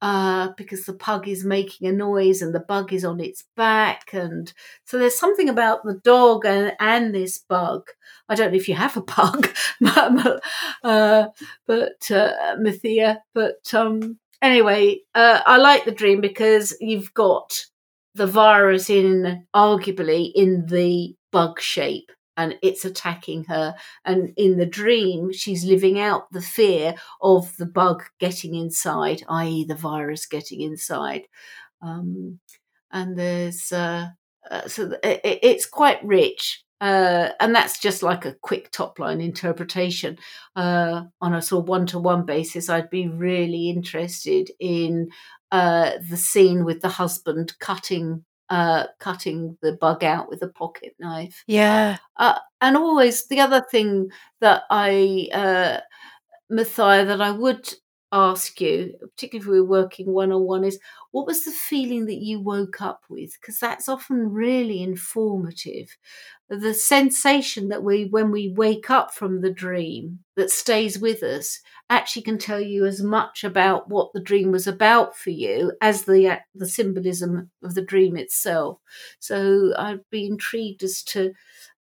uh, 0.00 0.48
because 0.56 0.86
the 0.86 0.94
pug 0.94 1.28
is 1.28 1.44
making 1.44 1.86
a 1.86 1.92
noise 1.92 2.40
and 2.40 2.54
the 2.54 2.60
bug 2.60 2.90
is 2.90 3.04
on 3.04 3.20
its 3.20 3.44
back. 3.54 4.14
And 4.14 4.50
so 4.86 4.98
there's 4.98 5.18
something 5.18 5.50
about 5.50 5.84
the 5.84 6.00
dog 6.02 6.46
and, 6.46 6.72
and 6.80 7.14
this 7.14 7.36
bug. 7.36 7.90
I 8.30 8.34
don't 8.34 8.50
know 8.50 8.56
if 8.56 8.66
you 8.66 8.74
have 8.76 8.96
a 8.96 9.02
pug, 9.02 9.50
uh, 10.82 11.26
but 11.66 12.10
uh, 12.10 12.56
Methia, 12.58 13.18
but 13.34 13.74
um, 13.74 14.18
anyway, 14.40 15.00
uh, 15.14 15.42
I 15.44 15.58
like 15.58 15.84
the 15.84 15.92
dream 15.92 16.22
because 16.22 16.74
you've 16.80 17.12
got 17.12 17.66
the 18.14 18.26
virus 18.26 18.88
in 18.88 19.46
arguably 19.54 20.32
in 20.34 20.64
the 20.66 21.14
bug 21.30 21.60
shape 21.60 22.10
and 22.40 22.56
it's 22.62 22.84
attacking 22.84 23.44
her. 23.44 23.74
And 24.04 24.32
in 24.36 24.56
the 24.56 24.66
dream, 24.66 25.32
she's 25.32 25.64
living 25.64 26.00
out 26.00 26.32
the 26.32 26.40
fear 26.40 26.94
of 27.20 27.54
the 27.58 27.66
bug 27.66 28.04
getting 28.18 28.54
inside, 28.54 29.22
i.e., 29.28 29.64
the 29.64 29.74
virus 29.74 30.26
getting 30.26 30.62
inside. 30.62 31.22
Um, 31.82 32.40
and 32.90 33.16
there's 33.16 33.72
uh, 33.72 34.08
uh, 34.50 34.66
so 34.66 34.92
it, 35.02 35.20
it's 35.42 35.66
quite 35.66 36.04
rich. 36.04 36.64
Uh, 36.80 37.28
and 37.40 37.54
that's 37.54 37.78
just 37.78 38.02
like 38.02 38.24
a 38.24 38.36
quick 38.40 38.70
top 38.70 38.98
line 38.98 39.20
interpretation. 39.20 40.16
Uh, 40.56 41.02
on 41.20 41.34
a 41.34 41.42
sort 41.42 41.64
of 41.64 41.68
one 41.68 41.84
to 41.86 41.98
one 41.98 42.24
basis, 42.24 42.70
I'd 42.70 42.88
be 42.88 43.06
really 43.06 43.68
interested 43.68 44.50
in 44.58 45.10
uh, 45.52 45.92
the 46.08 46.16
scene 46.16 46.64
with 46.64 46.80
the 46.80 46.88
husband 46.88 47.52
cutting 47.58 48.24
uh, 48.50 48.86
cutting 48.98 49.56
the 49.62 49.72
bug 49.72 50.04
out 50.04 50.28
with 50.28 50.42
a 50.42 50.48
pocket 50.48 50.94
knife. 50.98 51.44
Yeah. 51.46 51.98
Uh, 52.16 52.38
and 52.60 52.76
always 52.76 53.26
the 53.28 53.40
other 53.40 53.64
thing 53.70 54.10
that 54.40 54.64
I, 54.70 55.28
uh, 55.32 55.80
Matthias, 56.50 57.06
that 57.06 57.22
I 57.22 57.30
would 57.30 57.72
ask 58.12 58.60
you, 58.60 58.94
particularly 59.00 59.46
if 59.46 59.50
we 59.50 59.60
were 59.60 59.66
working 59.66 60.12
one 60.12 60.32
on 60.32 60.42
one, 60.42 60.64
is 60.64 60.78
what 61.12 61.26
was 61.26 61.44
the 61.44 61.52
feeling 61.52 62.06
that 62.06 62.22
you 62.22 62.40
woke 62.40 62.82
up 62.82 63.02
with? 63.08 63.32
Because 63.40 63.58
that's 63.60 63.88
often 63.88 64.32
really 64.32 64.82
informative. 64.82 65.96
The 66.50 66.74
sensation 66.74 67.68
that 67.68 67.84
we, 67.84 68.06
when 68.06 68.32
we 68.32 68.52
wake 68.56 68.90
up 68.90 69.14
from 69.14 69.40
the 69.40 69.52
dream, 69.52 70.18
that 70.36 70.50
stays 70.50 70.98
with 70.98 71.22
us, 71.22 71.60
actually 71.88 72.22
can 72.22 72.38
tell 72.38 72.60
you 72.60 72.86
as 72.86 73.00
much 73.02 73.44
about 73.44 73.88
what 73.88 74.12
the 74.12 74.20
dream 74.20 74.50
was 74.50 74.66
about 74.66 75.16
for 75.16 75.30
you 75.30 75.72
as 75.80 76.04
the 76.04 76.40
the 76.54 76.68
symbolism 76.68 77.50
of 77.62 77.74
the 77.74 77.82
dream 77.82 78.16
itself. 78.16 78.78
So 79.20 79.72
I'd 79.78 80.00
be 80.10 80.26
intrigued 80.26 80.82
as 80.82 81.02
to 81.04 81.32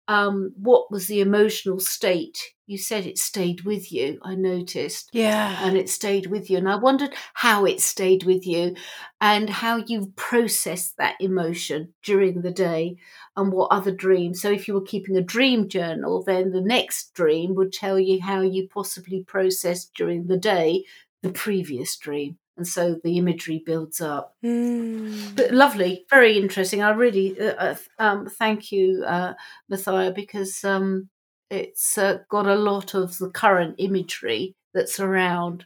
um, 0.08 0.54
what 0.56 0.90
was 0.90 1.06
the 1.06 1.20
emotional 1.20 1.78
state? 1.78 2.54
You 2.66 2.78
said 2.78 3.06
it 3.06 3.18
stayed 3.18 3.62
with 3.62 3.92
you, 3.92 4.18
I 4.22 4.34
noticed. 4.34 5.10
Yeah. 5.12 5.58
And 5.62 5.76
it 5.76 5.88
stayed 5.88 6.26
with 6.26 6.50
you. 6.50 6.56
And 6.56 6.68
I 6.68 6.76
wondered 6.76 7.14
how 7.34 7.66
it 7.66 7.80
stayed 7.80 8.24
with 8.24 8.46
you 8.46 8.74
and 9.20 9.48
how 9.48 9.76
you 9.76 10.12
processed 10.16 10.96
that 10.96 11.16
emotion 11.20 11.94
during 12.02 12.40
the 12.40 12.50
day 12.50 12.96
and 13.36 13.52
what 13.52 13.70
other 13.70 13.92
dreams. 13.92 14.40
So 14.40 14.50
if 14.50 14.66
you 14.66 14.74
were 14.74 14.82
keeping 14.82 15.16
a 15.16 15.22
dream 15.22 15.68
journal, 15.68 16.22
then 16.22 16.52
the 16.52 16.62
next 16.62 17.14
dream 17.14 17.54
would 17.54 17.72
tell 17.72 17.98
you 17.98 18.20
how 18.20 18.40
you 18.40 18.66
possibly 18.68 19.22
processed 19.24 19.92
during 19.94 20.26
the 20.26 20.38
day 20.38 20.84
the 21.22 21.32
previous 21.32 21.96
dream 21.96 22.38
and 22.58 22.66
so 22.66 23.00
the 23.02 23.16
imagery 23.16 23.62
builds 23.64 24.00
up. 24.00 24.34
Mm. 24.44 25.34
But 25.34 25.52
lovely, 25.52 26.04
very 26.10 26.36
interesting. 26.36 26.82
I 26.82 26.90
really 26.90 27.40
uh, 27.40 27.54
uh 27.54 27.74
um, 27.98 28.26
thank 28.26 28.70
you, 28.72 29.04
uh, 29.06 29.34
Matthias, 29.68 30.12
because 30.14 30.64
um, 30.64 31.08
it's 31.50 31.96
uh, 31.96 32.18
got 32.28 32.46
a 32.46 32.56
lot 32.56 32.94
of 32.94 33.16
the 33.18 33.30
current 33.30 33.76
imagery 33.78 34.54
that's 34.74 35.00
around 35.00 35.64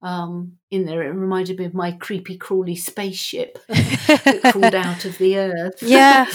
um, 0.00 0.58
in 0.70 0.84
there. 0.84 1.02
It 1.02 1.10
reminded 1.12 1.58
me 1.58 1.64
of 1.64 1.74
my 1.74 1.92
creepy, 1.92 2.36
crawly 2.36 2.76
spaceship 2.76 3.58
that 3.68 4.52
crawled 4.52 4.74
out 4.74 5.04
of 5.04 5.18
the 5.18 5.38
earth. 5.38 5.82
Yeah. 5.82 6.26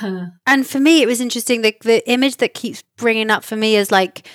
and 0.46 0.66
for 0.66 0.78
me, 0.78 1.02
it 1.02 1.06
was 1.06 1.20
interesting. 1.20 1.62
The, 1.62 1.76
the 1.82 2.08
image 2.08 2.36
that 2.36 2.54
keeps 2.54 2.82
bringing 2.96 3.30
up 3.30 3.44
for 3.44 3.56
me 3.56 3.76
is 3.76 3.90
like 3.90 4.28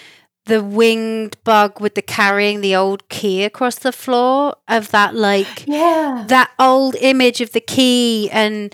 the 0.45 0.61
winged 0.63 1.37
bug 1.43 1.79
with 1.79 1.95
the 1.95 2.01
carrying 2.01 2.61
the 2.61 2.75
old 2.75 3.07
key 3.09 3.43
across 3.43 3.75
the 3.75 3.91
floor 3.91 4.55
of 4.67 4.91
that 4.91 5.15
like 5.15 5.65
Yeah. 5.67 6.25
that 6.27 6.51
old 6.59 6.95
image 6.95 7.39
of 7.41 7.51
the 7.53 7.61
key 7.61 8.29
and 8.31 8.73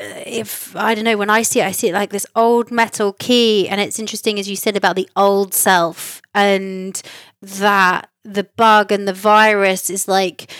uh, 0.00 0.04
if 0.26 0.74
I 0.76 0.94
don't 0.94 1.04
know 1.04 1.16
when 1.16 1.30
I 1.30 1.42
see 1.42 1.60
it 1.60 1.66
I 1.66 1.70
see 1.72 1.88
it 1.88 1.94
like 1.94 2.10
this 2.10 2.26
old 2.34 2.70
metal 2.70 3.12
key 3.12 3.68
and 3.68 3.80
it's 3.80 3.98
interesting 3.98 4.38
as 4.38 4.48
you 4.50 4.56
said 4.56 4.76
about 4.76 4.96
the 4.96 5.08
old 5.16 5.54
self 5.54 6.20
and 6.34 7.00
that 7.40 8.08
the 8.24 8.44
bug 8.56 8.90
and 8.90 9.06
the 9.06 9.12
virus 9.14 9.88
is 9.88 10.08
like 10.08 10.50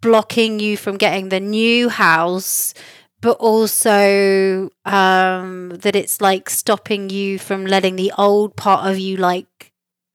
blocking 0.00 0.60
you 0.60 0.76
from 0.76 0.96
getting 0.98 1.30
the 1.30 1.40
new 1.40 1.88
house 1.88 2.74
but 3.20 3.36
also 3.38 4.70
um 4.84 5.70
that 5.70 5.96
it's 5.96 6.20
like 6.20 6.48
stopping 6.48 7.10
you 7.10 7.38
from 7.38 7.66
letting 7.66 7.96
the 7.96 8.12
old 8.16 8.54
part 8.56 8.88
of 8.88 8.98
you 8.98 9.16
like 9.16 9.65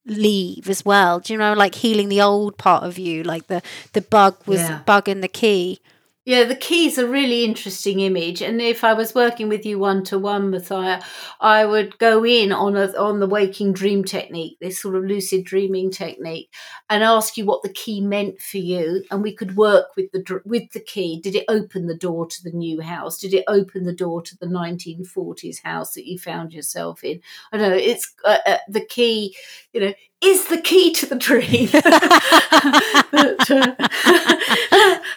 leave 0.05 0.67
as 0.69 0.83
well 0.83 1.19
do 1.19 1.31
you 1.33 1.37
know 1.39 1.53
like 1.53 1.75
healing 1.75 2.09
the 2.09 2.21
old 2.21 2.57
part 2.57 2.83
of 2.83 2.97
you 2.97 3.23
like 3.23 3.47
the 3.47 3.61
the 3.93 4.01
bug 4.01 4.35
was 4.45 4.59
Yeah. 4.59 4.81
bug 4.85 5.07
in 5.07 5.21
the 5.21 5.27
key 5.27 5.79
Yeah, 6.23 6.43
the 6.43 6.55
key's 6.55 6.99
a 6.99 7.07
really 7.07 7.43
interesting 7.43 7.99
image, 7.99 8.43
and 8.43 8.61
if 8.61 8.83
I 8.83 8.93
was 8.93 9.15
working 9.15 9.49
with 9.49 9.65
you 9.65 9.79
one 9.79 10.03
to 10.03 10.19
one, 10.19 10.51
Matthias, 10.51 11.03
I 11.39 11.65
would 11.65 11.97
go 11.97 12.23
in 12.23 12.51
on 12.51 12.75
a, 12.77 12.89
on 12.95 13.19
the 13.19 13.25
waking 13.25 13.73
dream 13.73 14.03
technique, 14.03 14.57
this 14.61 14.79
sort 14.79 14.95
of 14.95 15.03
lucid 15.03 15.45
dreaming 15.45 15.89
technique, 15.89 16.53
and 16.91 17.03
ask 17.03 17.37
you 17.37 17.45
what 17.45 17.63
the 17.63 17.73
key 17.73 18.01
meant 18.01 18.39
for 18.39 18.59
you, 18.59 19.03
and 19.09 19.23
we 19.23 19.33
could 19.33 19.55
work 19.55 19.87
with 19.97 20.11
the 20.11 20.41
with 20.45 20.69
the 20.73 20.79
key. 20.79 21.19
Did 21.19 21.33
it 21.33 21.45
open 21.47 21.87
the 21.87 21.97
door 21.97 22.27
to 22.27 22.43
the 22.43 22.51
new 22.51 22.81
house? 22.81 23.17
Did 23.17 23.33
it 23.33 23.43
open 23.47 23.85
the 23.85 23.91
door 23.95 24.21
to 24.21 24.37
the 24.37 24.45
1940s 24.45 25.63
house 25.63 25.93
that 25.95 26.05
you 26.07 26.19
found 26.19 26.53
yourself 26.53 27.03
in? 27.03 27.19
I 27.51 27.57
don't 27.57 27.71
know. 27.71 27.75
It's 27.75 28.13
uh, 28.23 28.37
uh, 28.45 28.57
the 28.69 28.85
key. 28.85 29.35
You 29.73 29.81
know, 29.81 29.93
is 30.23 30.45
the 30.49 30.61
key 30.61 30.91
to 30.93 31.07
the 31.07 31.15
dream. 31.15 31.67
but, 33.11 33.49
uh, 33.49 34.67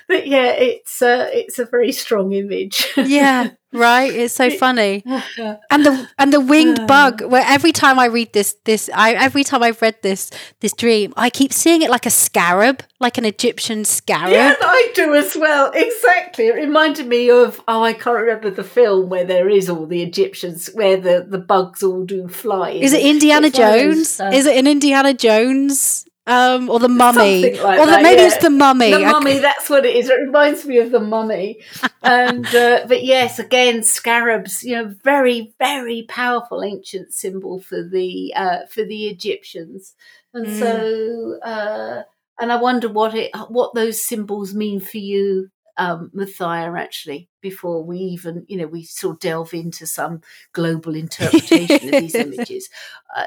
but 0.09 0.27
yeah, 0.27 0.53
it's 0.53 1.03
uh, 1.03 1.29
it's 1.33 1.59
a 1.59 1.65
very 1.67 1.93
strong 1.93 2.33
image. 2.33 2.87
yeah 2.97 3.51
right 3.77 4.15
it's 4.15 4.33
so 4.33 4.51
funny 4.51 5.03
and 5.69 5.85
the 5.85 6.09
and 6.17 6.33
the 6.33 6.39
winged 6.39 6.79
Uh. 6.79 6.87
bug 6.87 7.23
where 7.23 7.43
every 7.45 7.73
time 7.73 7.99
i 7.99 8.05
read 8.07 8.33
this 8.33 8.55
this 8.67 8.89
i 8.95 9.15
every 9.15 9.43
time 9.43 9.65
i've 9.65 9.83
read 9.83 9.97
this 10.01 10.31
this 10.61 10.73
dream 10.75 11.13
i 11.17 11.29
keep 11.29 11.53
seeing 11.53 11.83
it 11.83 11.91
like 11.91 12.07
a 12.07 12.11
scarab 12.11 12.85
like 13.01 13.19
an 13.19 13.25
egyptian 13.25 13.85
scarab 13.85 14.31
Yeah, 14.31 14.55
I 14.61 14.93
do 14.95 15.17
as 15.17 15.35
well. 15.35 15.73
Exactly. 15.75 16.47
It 16.47 16.55
reminded 16.55 17.09
me 17.09 17.31
of 17.33 17.61
oh, 17.67 17.83
I 17.83 17.95
can't 17.95 18.17
remember 18.17 18.49
the 18.51 18.63
film 18.63 19.09
where 19.09 19.25
there 19.25 19.49
is 19.49 19.69
all 19.69 19.87
the 19.87 20.03
Egyptians 20.03 20.71
where 20.73 20.97
the, 20.97 21.27
the 21.29 21.39
bugs 21.39 21.83
all 21.83 22.05
do 22.05 22.29
fly. 22.29 22.71
is 22.71 22.93
it 22.93 23.03
indiana 23.05 23.51
follows, 23.51 23.81
jones 23.81 24.21
uh, 24.21 24.31
is 24.33 24.47
it 24.47 24.57
an 24.57 24.69
indiana 24.69 25.13
jones 25.15 26.07
um 26.27 26.71
or 26.71 26.79
the 26.79 26.89
mummy 26.89 27.55
like 27.59 27.79
or 27.79 27.87
the, 27.87 27.93
that, 27.93 28.03
maybe 28.03 28.21
yeah. 28.23 28.27
it's 28.29 28.39
the 28.39 28.49
mummy 28.51 28.91
The 28.91 28.99
mummy, 29.01 29.39
that's 29.39 29.69
what 29.69 29.85
it 29.85 29.95
is. 29.97 30.09
It 30.09 30.15
reminds 30.15 30.65
me 30.65 30.79
of 30.79 30.91
the 30.91 31.01
mummy. 31.01 31.61
and 32.03 32.47
uh, 32.55 32.87
but 32.89 33.05
yes, 33.05 33.39
again, 33.39 33.83
scarabs. 33.83 34.63
You 34.63 34.77
know, 34.77 34.95
very 35.05 35.55
very 35.59 36.05
powerful 36.09 36.63
ancient 36.63 37.13
symbol 37.13 37.61
for 37.61 37.83
the 37.87 38.33
uh, 38.35 38.67
for 38.71 38.85
the 38.85 39.07
Egyptians. 39.07 39.95
And 40.33 40.47
Mm. 40.47 40.59
so, 40.59 41.39
uh, 41.45 42.03
and 42.41 42.51
I 42.53 42.57
wonder 42.57 42.89
what 42.89 43.15
it 43.15 43.31
what 43.49 43.75
those 43.75 44.03
symbols 44.03 44.55
mean 44.55 44.81
for 44.81 44.99
you, 44.99 45.51
um, 45.77 46.11
Matthias. 46.13 46.75
Actually, 46.77 47.29
before 47.41 47.83
we 47.85 47.99
even 47.99 48.45
you 48.49 48.59
know 48.59 48.67
we 48.67 48.85
sort 48.85 49.17
of 49.17 49.21
delve 49.21 49.55
into 49.55 49.87
some 49.87 50.21
global 50.53 50.95
interpretation 50.95 51.95
of 51.95 52.01
these 52.01 52.15
images, 52.27 52.69
uh, 53.17 53.25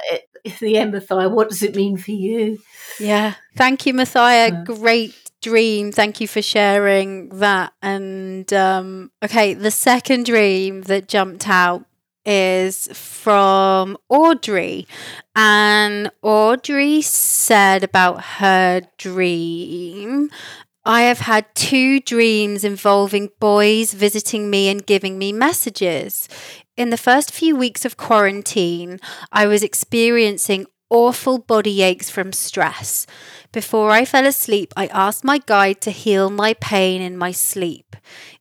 the 0.59 0.77
end, 0.77 0.91
Matthias, 0.91 1.31
what 1.31 1.49
does 1.49 1.63
it 1.63 1.75
mean 1.75 1.97
for 1.97 2.11
you? 2.11 2.59
Yeah. 2.99 3.35
Thank 3.55 3.85
you, 3.85 3.93
Matthias. 3.93 4.53
Uh. 4.53 4.63
Great 4.63 5.15
dream. 5.41 5.91
Thank 5.91 6.21
you 6.21 6.27
for 6.27 6.41
sharing 6.41 7.29
that. 7.29 7.73
And 7.81 8.51
um, 8.53 9.11
okay, 9.23 9.53
the 9.53 9.71
second 9.71 10.25
dream 10.25 10.81
that 10.83 11.07
jumped 11.07 11.47
out 11.47 11.85
is 12.25 12.87
from 12.87 13.97
Audrey. 14.09 14.87
And 15.35 16.11
Audrey 16.21 17.01
said 17.01 17.83
about 17.83 18.21
her 18.23 18.81
dream. 18.97 20.29
I 20.87 21.01
have 21.01 21.19
had 21.19 21.53
two 21.53 21.99
dreams 21.99 22.63
involving 22.63 23.29
boys 23.41 23.91
visiting 23.91 24.49
me 24.49 24.69
and 24.69 24.85
giving 24.85 25.17
me 25.17 25.33
messages. 25.33 26.29
In 26.77 26.91
the 26.91 26.97
first 26.97 27.33
few 27.33 27.57
weeks 27.57 27.83
of 27.83 27.97
quarantine, 27.97 29.01
I 29.29 29.47
was 29.47 29.63
experiencing 29.63 30.65
awful 30.89 31.39
body 31.39 31.81
aches 31.81 32.09
from 32.09 32.31
stress. 32.31 33.05
Before 33.51 33.91
I 33.91 34.05
fell 34.05 34.25
asleep, 34.25 34.71
I 34.77 34.87
asked 34.87 35.25
my 35.25 35.39
guide 35.39 35.81
to 35.81 35.91
heal 35.91 36.29
my 36.29 36.53
pain 36.53 37.01
in 37.01 37.17
my 37.17 37.33
sleep. 37.33 37.97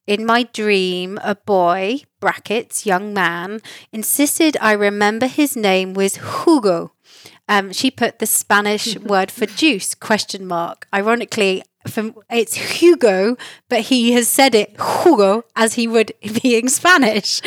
In 0.06 0.24
my 0.24 0.44
dream, 0.44 1.18
a 1.24 1.34
boy, 1.34 2.02
brackets, 2.20 2.86
young 2.86 3.12
man, 3.12 3.60
insisted 3.90 4.56
I 4.60 4.70
remember 4.70 5.26
his 5.26 5.56
name 5.56 5.94
was 5.94 6.44
Hugo. 6.44 6.92
Um, 7.48 7.72
she 7.72 7.90
put 7.90 8.18
the 8.18 8.26
Spanish 8.26 8.96
word 9.12 9.30
for 9.30 9.46
juice, 9.46 9.94
question 9.94 10.46
mark. 10.46 10.86
Ironically, 10.92 11.62
from 11.88 12.14
it's 12.30 12.54
Hugo, 12.54 13.36
but 13.68 13.82
he 13.82 14.12
has 14.12 14.28
said 14.28 14.54
it 14.54 14.70
Hugo 14.70 15.44
as 15.54 15.74
he 15.74 15.86
would 15.86 16.12
being 16.42 16.68
Spanish. 16.68 17.40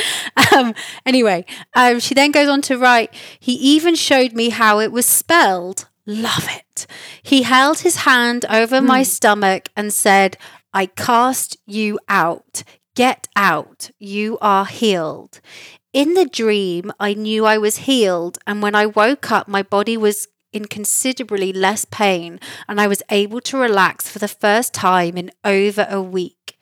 Um, 0.55 0.73
anyway, 1.05 1.45
um, 1.75 1.99
she 1.99 2.13
then 2.13 2.31
goes 2.31 2.49
on 2.49 2.61
to 2.63 2.77
write, 2.77 3.13
he 3.39 3.53
even 3.53 3.95
showed 3.95 4.33
me 4.33 4.49
how 4.49 4.79
it 4.79 4.91
was 4.91 5.05
spelled. 5.05 5.87
Love 6.05 6.47
it. 6.49 6.87
He 7.21 7.43
held 7.43 7.79
his 7.79 7.97
hand 7.97 8.45
over 8.49 8.81
my 8.81 9.03
stomach 9.03 9.69
and 9.75 9.93
said, 9.93 10.37
I 10.73 10.87
cast 10.87 11.57
you 11.65 11.99
out. 12.07 12.63
Get 12.95 13.27
out. 13.35 13.91
You 13.99 14.37
are 14.41 14.65
healed. 14.65 15.39
In 15.91 16.13
the 16.13 16.27
dream, 16.27 16.91
I 16.99 17.15
knew 17.15 17.45
I 17.47 17.57
was 17.57 17.77
healed, 17.77 18.37
and 18.45 18.61
when 18.61 18.75
I 18.75 18.85
woke 18.85 19.31
up, 19.31 19.47
my 19.47 19.63
body 19.63 19.97
was 19.97 20.27
in 20.53 20.65
considerably 20.65 21.51
less 21.51 21.83
pain, 21.83 22.39
and 22.67 22.79
I 22.79 22.85
was 22.85 23.01
able 23.09 23.41
to 23.41 23.57
relax 23.57 24.07
for 24.07 24.19
the 24.19 24.27
first 24.27 24.71
time 24.71 25.17
in 25.17 25.31
over 25.43 25.87
a 25.89 25.99
week. 25.99 26.59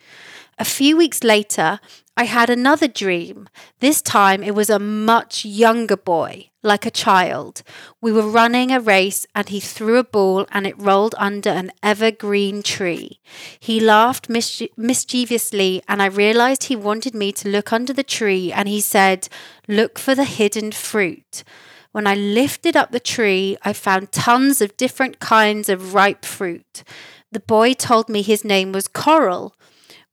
A 0.57 0.63
few 0.63 0.95
weeks 0.95 1.25
later, 1.25 1.81
I 2.19 2.23
had 2.23 2.49
another 2.49 2.87
dream. 2.87 3.47
This 3.79 4.01
time 4.01 4.41
it 4.41 4.55
was 4.55 4.71
a 4.71 4.79
much 4.79 5.45
younger 5.45 5.95
boy, 5.95 6.49
like 6.63 6.83
a 6.83 6.89
child. 7.05 7.61
We 8.01 8.11
were 8.11 8.27
running 8.27 8.71
a 8.71 8.79
race 8.79 9.27
and 9.35 9.47
he 9.47 9.59
threw 9.59 9.97
a 9.99 10.03
ball 10.03 10.47
and 10.51 10.65
it 10.65 10.73
rolled 10.79 11.13
under 11.19 11.51
an 11.51 11.71
evergreen 11.83 12.63
tree. 12.63 13.19
He 13.59 13.79
laughed 13.79 14.29
mischie- 14.29 14.71
mischievously 14.75 15.83
and 15.87 16.01
I 16.01 16.07
realized 16.07 16.63
he 16.63 16.75
wanted 16.75 17.13
me 17.13 17.31
to 17.33 17.49
look 17.49 17.71
under 17.71 17.93
the 17.93 18.01
tree 18.01 18.51
and 18.51 18.67
he 18.67 18.81
said, 18.81 19.29
Look 19.67 19.99
for 19.99 20.15
the 20.15 20.25
hidden 20.25 20.71
fruit. 20.71 21.43
When 21.91 22.07
I 22.07 22.15
lifted 22.15 22.75
up 22.75 22.89
the 22.89 22.99
tree, 22.99 23.57
I 23.61 23.73
found 23.73 24.11
tons 24.11 24.59
of 24.59 24.75
different 24.75 25.19
kinds 25.19 25.69
of 25.69 25.93
ripe 25.93 26.25
fruit. 26.25 26.83
The 27.31 27.39
boy 27.39 27.73
told 27.73 28.09
me 28.09 28.23
his 28.23 28.43
name 28.43 28.71
was 28.71 28.87
Coral. 28.87 29.53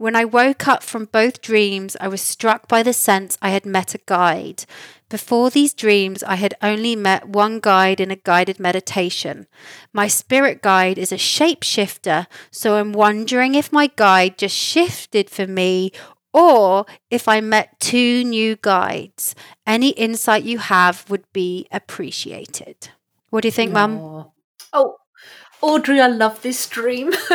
When 0.04 0.16
I 0.16 0.26
woke 0.26 0.68
up 0.68 0.82
from 0.82 1.06
both 1.06 1.40
dreams, 1.40 1.96
I 1.98 2.08
was 2.08 2.20
struck 2.20 2.68
by 2.68 2.82
the 2.82 2.92
sense 2.92 3.38
I 3.40 3.48
had 3.48 3.64
met 3.64 3.94
a 3.94 4.00
guide. 4.04 4.66
Before 5.08 5.48
these 5.48 5.72
dreams, 5.72 6.22
I 6.22 6.34
had 6.34 6.52
only 6.60 6.94
met 6.94 7.26
one 7.26 7.58
guide 7.58 8.00
in 8.00 8.10
a 8.10 8.16
guided 8.16 8.60
meditation. 8.60 9.46
My 9.94 10.06
spirit 10.06 10.60
guide 10.60 10.98
is 10.98 11.10
a 11.10 11.16
shapeshifter, 11.16 12.26
so 12.50 12.76
I'm 12.76 12.92
wondering 12.92 13.54
if 13.54 13.72
my 13.72 13.86
guide 13.96 14.36
just 14.36 14.54
shifted 14.54 15.30
for 15.30 15.46
me 15.46 15.90
or 16.34 16.84
if 17.10 17.26
I 17.26 17.40
met 17.40 17.80
two 17.80 18.24
new 18.24 18.56
guides. 18.56 19.34
Any 19.66 19.92
insight 19.92 20.44
you 20.44 20.58
have 20.58 21.08
would 21.08 21.24
be 21.32 21.66
appreciated. 21.72 22.90
What 23.30 23.40
do 23.40 23.48
you 23.48 23.52
think, 23.52 23.72
Mum? 23.72 24.26
Oh, 24.70 24.96
Audrey, 25.64 25.98
I 25.98 26.08
love 26.08 26.42
this 26.42 26.66
dream 26.68 27.10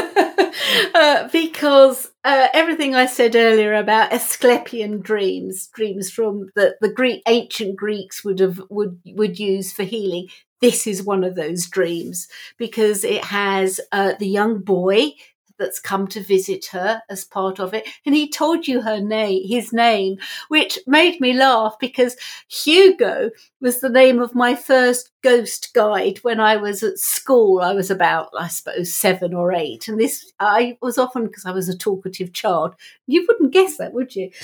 uh, 0.94 1.28
because 1.32 2.12
uh, 2.24 2.48
everything 2.54 2.94
I 2.94 3.08
said 3.08 3.36
earlier 3.36 3.74
about 3.74 4.14
Asclepian 4.14 5.02
dreams, 5.02 5.68
dreams 5.74 6.12
from 6.12 6.52
the, 6.56 6.76
the 6.80 6.94
Greek 6.94 7.24
ancient 7.28 7.76
Greeks 7.76 8.24
would 8.24 8.40
have 8.40 8.62
would 8.70 9.00
would 9.16 9.40
use 9.40 9.74
for 9.74 9.82
healing. 9.82 10.28
This 10.62 10.86
is 10.86 11.02
one 11.02 11.24
of 11.24 11.34
those 11.34 11.68
dreams 11.68 12.28
because 12.60 13.04
it 13.04 13.24
has 13.26 13.80
uh, 13.92 14.14
the 14.20 14.28
young 14.28 14.60
boy 14.60 15.14
that's 15.58 15.80
come 15.80 16.08
to 16.10 16.22
visit 16.22 16.68
her 16.68 17.02
as 17.10 17.26
part 17.26 17.60
of 17.60 17.74
it, 17.74 17.88
and 18.06 18.14
he 18.14 18.30
told 18.30 18.68
you 18.68 18.82
her 18.82 19.00
name, 19.02 19.42
his 19.48 19.74
name, 19.74 20.18
which 20.50 20.78
made 20.86 21.20
me 21.20 21.34
laugh 21.34 21.78
because 21.80 22.16
Hugo 22.48 23.32
was 23.60 23.82
the 23.82 23.90
name 23.90 24.20
of 24.20 24.36
my 24.36 24.54
first 24.54 25.10
ghost 25.22 25.74
guide 25.74 26.20
when 26.20 26.40
I 26.40 26.58
was 26.58 26.84
at 26.84 26.98
school. 26.98 27.62
I 27.62 27.74
was 27.74 27.92
about, 27.92 28.30
I 28.38 28.48
suppose, 28.48 28.94
seven 28.94 29.34
or 29.34 29.54
eight. 29.54 29.88
And 29.88 30.00
this, 30.00 30.32
I 30.40 30.78
was 30.82 30.98
often, 30.98 31.26
because 31.26 31.46
I 31.46 31.52
was 31.52 31.70
a 31.70 31.78
talkative 31.78 32.34
child, 32.34 32.76
you 33.08 33.26
wouldn't 33.28 33.52
guess 33.52 33.78
that, 33.78 33.94
would 33.94 34.16
you? 34.16 34.32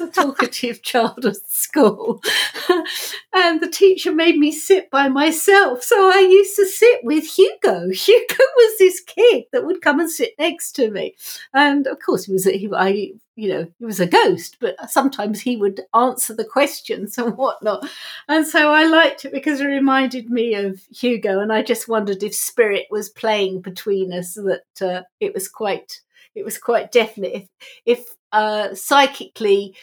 A 0.00 0.06
talkative 0.06 0.82
child 0.82 1.26
at 1.26 1.48
school. 1.48 2.22
and 3.34 3.60
the 3.60 3.68
teacher 3.68 4.12
made 4.12 4.38
me 4.38 4.52
sit 4.52 4.90
by 4.90 5.08
myself. 5.08 5.82
So 5.82 5.96
I 5.96 6.20
used 6.20 6.54
to 6.56 6.66
sit 6.66 7.00
with 7.02 7.24
Hugo. 7.24 7.88
Hugo 7.92 8.44
was 8.56 8.78
this 8.78 9.00
kid 9.00 9.44
that 9.52 9.66
would 9.66 9.82
come 9.82 9.98
and 9.98 10.10
sit 10.10 10.34
next 10.38 10.72
to 10.72 10.90
me. 10.90 11.16
And 11.52 11.86
of 11.86 11.98
course, 11.98 12.24
he 12.24 12.32
was, 12.32 12.44
he, 12.44 12.70
I 12.74 13.12
you 13.38 13.48
know, 13.48 13.68
he 13.78 13.84
was 13.84 14.00
a 14.00 14.06
ghost, 14.06 14.56
but 14.60 14.90
sometimes 14.90 15.40
he 15.40 15.56
would 15.56 15.82
answer 15.94 16.34
the 16.34 16.44
questions 16.44 17.16
and 17.18 17.36
whatnot. 17.36 17.88
And 18.26 18.44
so 18.44 18.72
I 18.72 18.84
liked 18.84 19.24
it 19.24 19.32
because 19.32 19.60
it 19.60 19.66
reminded 19.66 20.28
me 20.28 20.54
of 20.54 20.82
Hugo, 20.90 21.38
and 21.38 21.52
I 21.52 21.62
just 21.62 21.88
wondered 21.88 22.24
if 22.24 22.34
spirit 22.34 22.86
was 22.90 23.08
playing 23.08 23.60
between 23.62 24.12
us. 24.12 24.34
That 24.34 24.82
uh, 24.82 25.02
it 25.20 25.34
was 25.34 25.48
quite, 25.48 26.00
it 26.34 26.44
was 26.44 26.58
quite 26.58 26.90
definite. 26.90 27.32
If, 27.32 27.48
if 27.86 28.06
uh, 28.32 28.74
psychically 28.74 29.76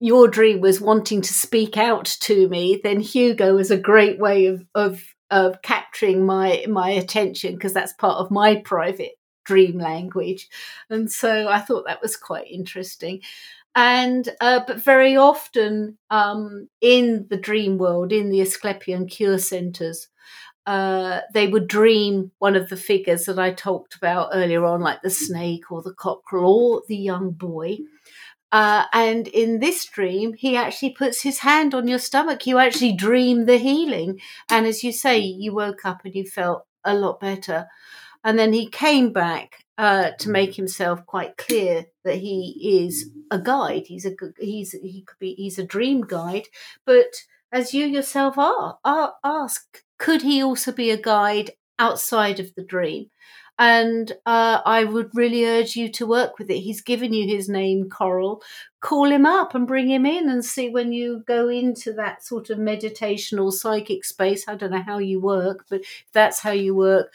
your 0.00 0.26
dream 0.26 0.62
was 0.62 0.80
wanting 0.80 1.20
to 1.20 1.34
speak 1.34 1.76
out 1.76 2.06
to 2.22 2.48
me, 2.48 2.80
then 2.82 3.00
Hugo 3.00 3.54
was 3.54 3.70
a 3.70 3.76
great 3.76 4.18
way 4.18 4.46
of 4.46 4.64
of 4.74 5.04
of 5.30 5.60
capturing 5.60 6.24
my 6.24 6.64
my 6.70 6.88
attention 6.88 7.52
because 7.52 7.74
that's 7.74 7.92
part 7.92 8.16
of 8.16 8.30
my 8.30 8.62
private 8.64 9.12
dream 9.44 9.78
language. 9.78 10.48
And 10.90 11.10
so 11.10 11.48
I 11.48 11.58
thought 11.60 11.84
that 11.86 12.02
was 12.02 12.16
quite 12.16 12.50
interesting. 12.50 13.20
And 13.74 14.28
uh, 14.40 14.60
but 14.66 14.82
very 14.82 15.16
often 15.16 15.98
um, 16.10 16.68
in 16.80 17.26
the 17.30 17.36
dream 17.36 17.78
world, 17.78 18.12
in 18.12 18.30
the 18.30 18.40
Asclepian 18.40 19.08
cure 19.08 19.38
centers, 19.38 20.08
uh, 20.66 21.20
they 21.34 21.48
would 21.48 21.68
dream 21.68 22.32
one 22.38 22.56
of 22.56 22.68
the 22.70 22.76
figures 22.76 23.26
that 23.26 23.38
I 23.38 23.52
talked 23.52 23.96
about 23.96 24.30
earlier 24.32 24.64
on, 24.64 24.80
like 24.80 25.02
the 25.02 25.10
snake 25.10 25.70
or 25.70 25.82
the 25.82 25.94
cockerel 25.94 26.74
or 26.74 26.82
the 26.88 26.96
young 26.96 27.32
boy. 27.32 27.78
Uh, 28.52 28.84
and 28.92 29.26
in 29.28 29.58
this 29.58 29.84
dream, 29.86 30.32
he 30.34 30.56
actually 30.56 30.90
puts 30.90 31.22
his 31.22 31.40
hand 31.40 31.74
on 31.74 31.88
your 31.88 31.98
stomach. 31.98 32.46
You 32.46 32.58
actually 32.58 32.92
dream 32.92 33.46
the 33.46 33.58
healing. 33.58 34.20
And 34.48 34.66
as 34.66 34.84
you 34.84 34.92
say, 34.92 35.18
you 35.18 35.52
woke 35.54 35.84
up 35.84 36.02
and 36.04 36.14
you 36.14 36.24
felt 36.24 36.64
a 36.84 36.94
lot 36.94 37.18
better. 37.18 37.66
And 38.24 38.38
then 38.38 38.52
he 38.52 38.68
came 38.68 39.12
back 39.12 39.64
uh, 39.76 40.12
to 40.18 40.30
make 40.30 40.54
himself 40.54 41.04
quite 41.06 41.36
clear 41.36 41.84
that 42.04 42.16
he 42.16 42.84
is 42.84 43.10
a 43.30 43.38
guide. 43.38 43.84
He's 43.86 44.06
a 44.06 44.12
he's 44.38 44.72
he 44.72 45.02
could 45.02 45.18
be 45.18 45.34
he's 45.34 45.58
a 45.58 45.64
dream 45.64 46.02
guide, 46.02 46.48
but 46.86 47.12
as 47.52 47.72
you 47.72 47.86
yourself 47.86 48.36
are, 48.36 48.78
are 48.84 49.14
ask, 49.22 49.82
could 49.98 50.22
he 50.22 50.42
also 50.42 50.72
be 50.72 50.90
a 50.90 51.00
guide 51.00 51.52
outside 51.78 52.40
of 52.40 52.54
the 52.54 52.64
dream? 52.64 53.10
And 53.56 54.10
uh, 54.26 54.60
I 54.66 54.82
would 54.82 55.10
really 55.14 55.44
urge 55.46 55.76
you 55.76 55.88
to 55.92 56.06
work 56.06 56.40
with 56.40 56.50
it. 56.50 56.58
He's 56.58 56.80
given 56.80 57.12
you 57.12 57.28
his 57.28 57.48
name, 57.48 57.88
Coral. 57.88 58.42
Call 58.80 59.08
him 59.08 59.24
up 59.24 59.54
and 59.54 59.68
bring 59.68 59.88
him 59.88 60.04
in 60.04 60.28
and 60.28 60.44
see 60.44 60.70
when 60.70 60.92
you 60.92 61.22
go 61.28 61.48
into 61.48 61.92
that 61.92 62.24
sort 62.24 62.50
of 62.50 62.58
meditational 62.58 63.52
psychic 63.52 64.04
space. 64.04 64.48
I 64.48 64.56
don't 64.56 64.72
know 64.72 64.82
how 64.82 64.98
you 64.98 65.20
work, 65.20 65.66
but 65.70 65.82
if 65.82 66.06
that's 66.12 66.40
how 66.40 66.50
you 66.50 66.74
work, 66.74 67.12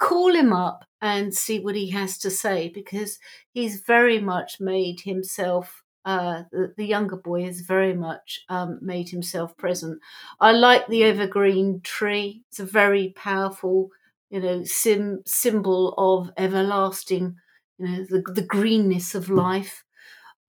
call 0.00 0.34
him 0.34 0.52
up 0.52 0.84
and 1.00 1.34
see 1.34 1.60
what 1.60 1.76
he 1.76 1.90
has 1.90 2.18
to 2.18 2.30
say 2.30 2.70
because 2.74 3.18
he's 3.52 3.80
very 3.80 4.18
much 4.18 4.60
made 4.60 5.00
himself 5.00 5.82
uh, 6.06 6.44
the, 6.50 6.72
the, 6.78 6.86
younger 6.86 7.16
boy 7.16 7.44
has 7.44 7.60
very 7.60 7.92
much 7.92 8.40
um, 8.48 8.78
made 8.80 9.10
himself 9.10 9.54
present. 9.58 10.00
I 10.40 10.52
like 10.52 10.86
the 10.86 11.04
evergreen 11.04 11.82
tree. 11.84 12.42
It's 12.48 12.58
a 12.58 12.64
very 12.64 13.12
powerful, 13.14 13.90
you 14.30 14.40
know, 14.40 14.64
sim, 14.64 15.20
symbol 15.26 15.92
of 15.98 16.30
everlasting, 16.38 17.36
you 17.78 17.86
know, 17.86 18.06
the, 18.08 18.22
the 18.32 18.46
greenness 18.46 19.14
of 19.14 19.28
life 19.28 19.84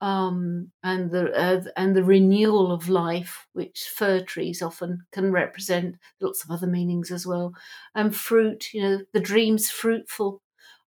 um, 0.01 0.71
and 0.83 1.11
the 1.11 1.31
uh, 1.33 1.63
and 1.77 1.95
the 1.95 2.03
renewal 2.03 2.71
of 2.71 2.89
life, 2.89 3.47
which 3.53 3.83
fir 3.95 4.21
trees 4.21 4.61
often 4.61 5.05
can 5.11 5.31
represent. 5.31 5.95
Lots 6.19 6.43
of 6.43 6.51
other 6.51 6.67
meanings 6.67 7.11
as 7.11 7.27
well, 7.27 7.53
and 7.95 8.15
fruit. 8.15 8.73
You 8.73 8.81
know, 8.83 8.99
the 9.13 9.19
dream's 9.19 9.69
fruitful, 9.69 10.41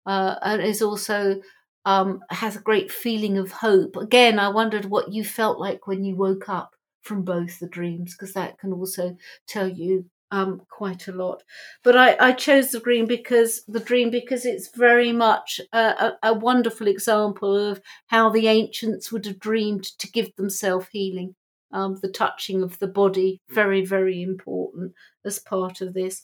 uh, 0.06 0.36
and 0.42 0.62
is 0.62 0.82
also 0.82 1.40
um, 1.84 2.20
has 2.30 2.56
a 2.56 2.60
great 2.60 2.90
feeling 2.90 3.38
of 3.38 3.52
hope. 3.52 3.96
Again, 3.96 4.38
I 4.38 4.48
wondered 4.48 4.86
what 4.86 5.12
you 5.12 5.24
felt 5.24 5.58
like 5.58 5.86
when 5.86 6.04
you 6.04 6.16
woke 6.16 6.48
up 6.48 6.74
from 7.02 7.22
both 7.22 7.58
the 7.58 7.68
dreams, 7.68 8.14
because 8.16 8.32
that 8.34 8.58
can 8.58 8.72
also 8.72 9.16
tell 9.46 9.68
you 9.68 10.06
um, 10.30 10.62
quite 10.68 11.08
a 11.08 11.12
lot. 11.12 11.42
But 11.82 11.96
I, 11.96 12.16
I, 12.18 12.32
chose 12.32 12.70
the 12.70 12.80
dream 12.80 13.06
because 13.06 13.62
the 13.68 13.80
dream 13.80 14.10
because 14.10 14.44
it's 14.44 14.68
very 14.76 15.12
much 15.12 15.60
a, 15.72 15.78
a, 15.78 16.18
a, 16.22 16.34
wonderful 16.34 16.88
example 16.88 17.56
of 17.56 17.80
how 18.06 18.30
the 18.30 18.48
ancients 18.48 19.12
would 19.12 19.26
have 19.26 19.38
dreamed 19.38 19.84
to 19.98 20.10
give 20.10 20.34
themselves 20.36 20.88
healing. 20.90 21.34
Um, 21.72 21.98
the 22.00 22.08
touching 22.08 22.62
of 22.62 22.78
the 22.78 22.86
body 22.86 23.40
very 23.48 23.84
very 23.84 24.22
important 24.22 24.92
as 25.24 25.40
part 25.40 25.80
of 25.80 25.92
this. 25.92 26.22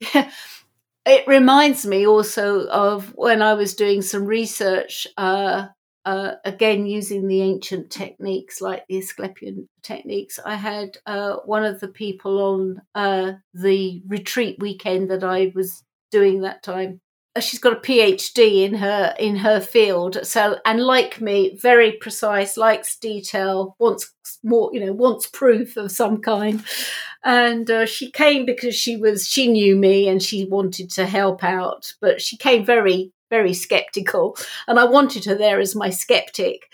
it 0.00 1.26
reminds 1.26 1.86
me 1.86 2.06
also 2.06 2.66
of 2.68 3.12
when 3.14 3.40
I 3.40 3.54
was 3.54 3.74
doing 3.74 4.02
some 4.02 4.26
research 4.26 5.06
uh, 5.16 5.68
uh, 6.04 6.32
again 6.44 6.86
using 6.86 7.26
the 7.26 7.42
ancient 7.42 7.90
techniques 7.90 8.60
like 8.60 8.84
the 8.88 8.98
Asclepian 8.98 9.68
techniques. 9.82 10.38
I 10.44 10.56
had 10.56 10.98
uh, 11.06 11.36
one 11.44 11.64
of 11.64 11.80
the 11.80 11.88
people 11.88 12.40
on 12.40 12.82
uh, 12.94 13.32
the 13.54 14.02
retreat 14.06 14.56
weekend 14.60 15.10
that 15.10 15.24
I 15.24 15.52
was 15.54 15.82
doing 16.10 16.40
that 16.40 16.62
time. 16.62 17.00
Uh, 17.36 17.40
she's 17.40 17.60
got 17.60 17.76
a 17.76 17.80
PhD 17.80 18.64
in 18.64 18.74
her 18.74 19.14
in 19.18 19.36
her 19.36 19.60
field, 19.60 20.18
so 20.24 20.58
and 20.64 20.80
like 20.80 21.20
me, 21.20 21.56
very 21.60 21.92
precise, 21.92 22.56
likes 22.56 22.98
detail, 22.98 23.76
wants 23.78 24.12
more, 24.42 24.70
you 24.72 24.84
know, 24.84 24.92
wants 24.92 25.26
proof 25.26 25.76
of 25.76 25.92
some 25.92 26.20
kind. 26.20 26.64
And 27.22 27.70
uh, 27.70 27.86
she 27.86 28.10
came 28.10 28.46
because 28.46 28.74
she 28.74 28.96
was 28.96 29.28
she 29.28 29.46
knew 29.46 29.76
me 29.76 30.08
and 30.08 30.22
she 30.22 30.46
wanted 30.46 30.90
to 30.92 31.06
help 31.06 31.44
out, 31.44 31.92
but 32.00 32.20
she 32.20 32.36
came 32.36 32.64
very 32.64 33.12
very 33.30 33.54
skeptical, 33.54 34.36
and 34.68 34.78
I 34.78 34.84
wanted 34.84 35.24
her 35.24 35.34
there 35.34 35.60
as 35.60 35.74
my 35.74 35.90
skeptic. 35.90 36.70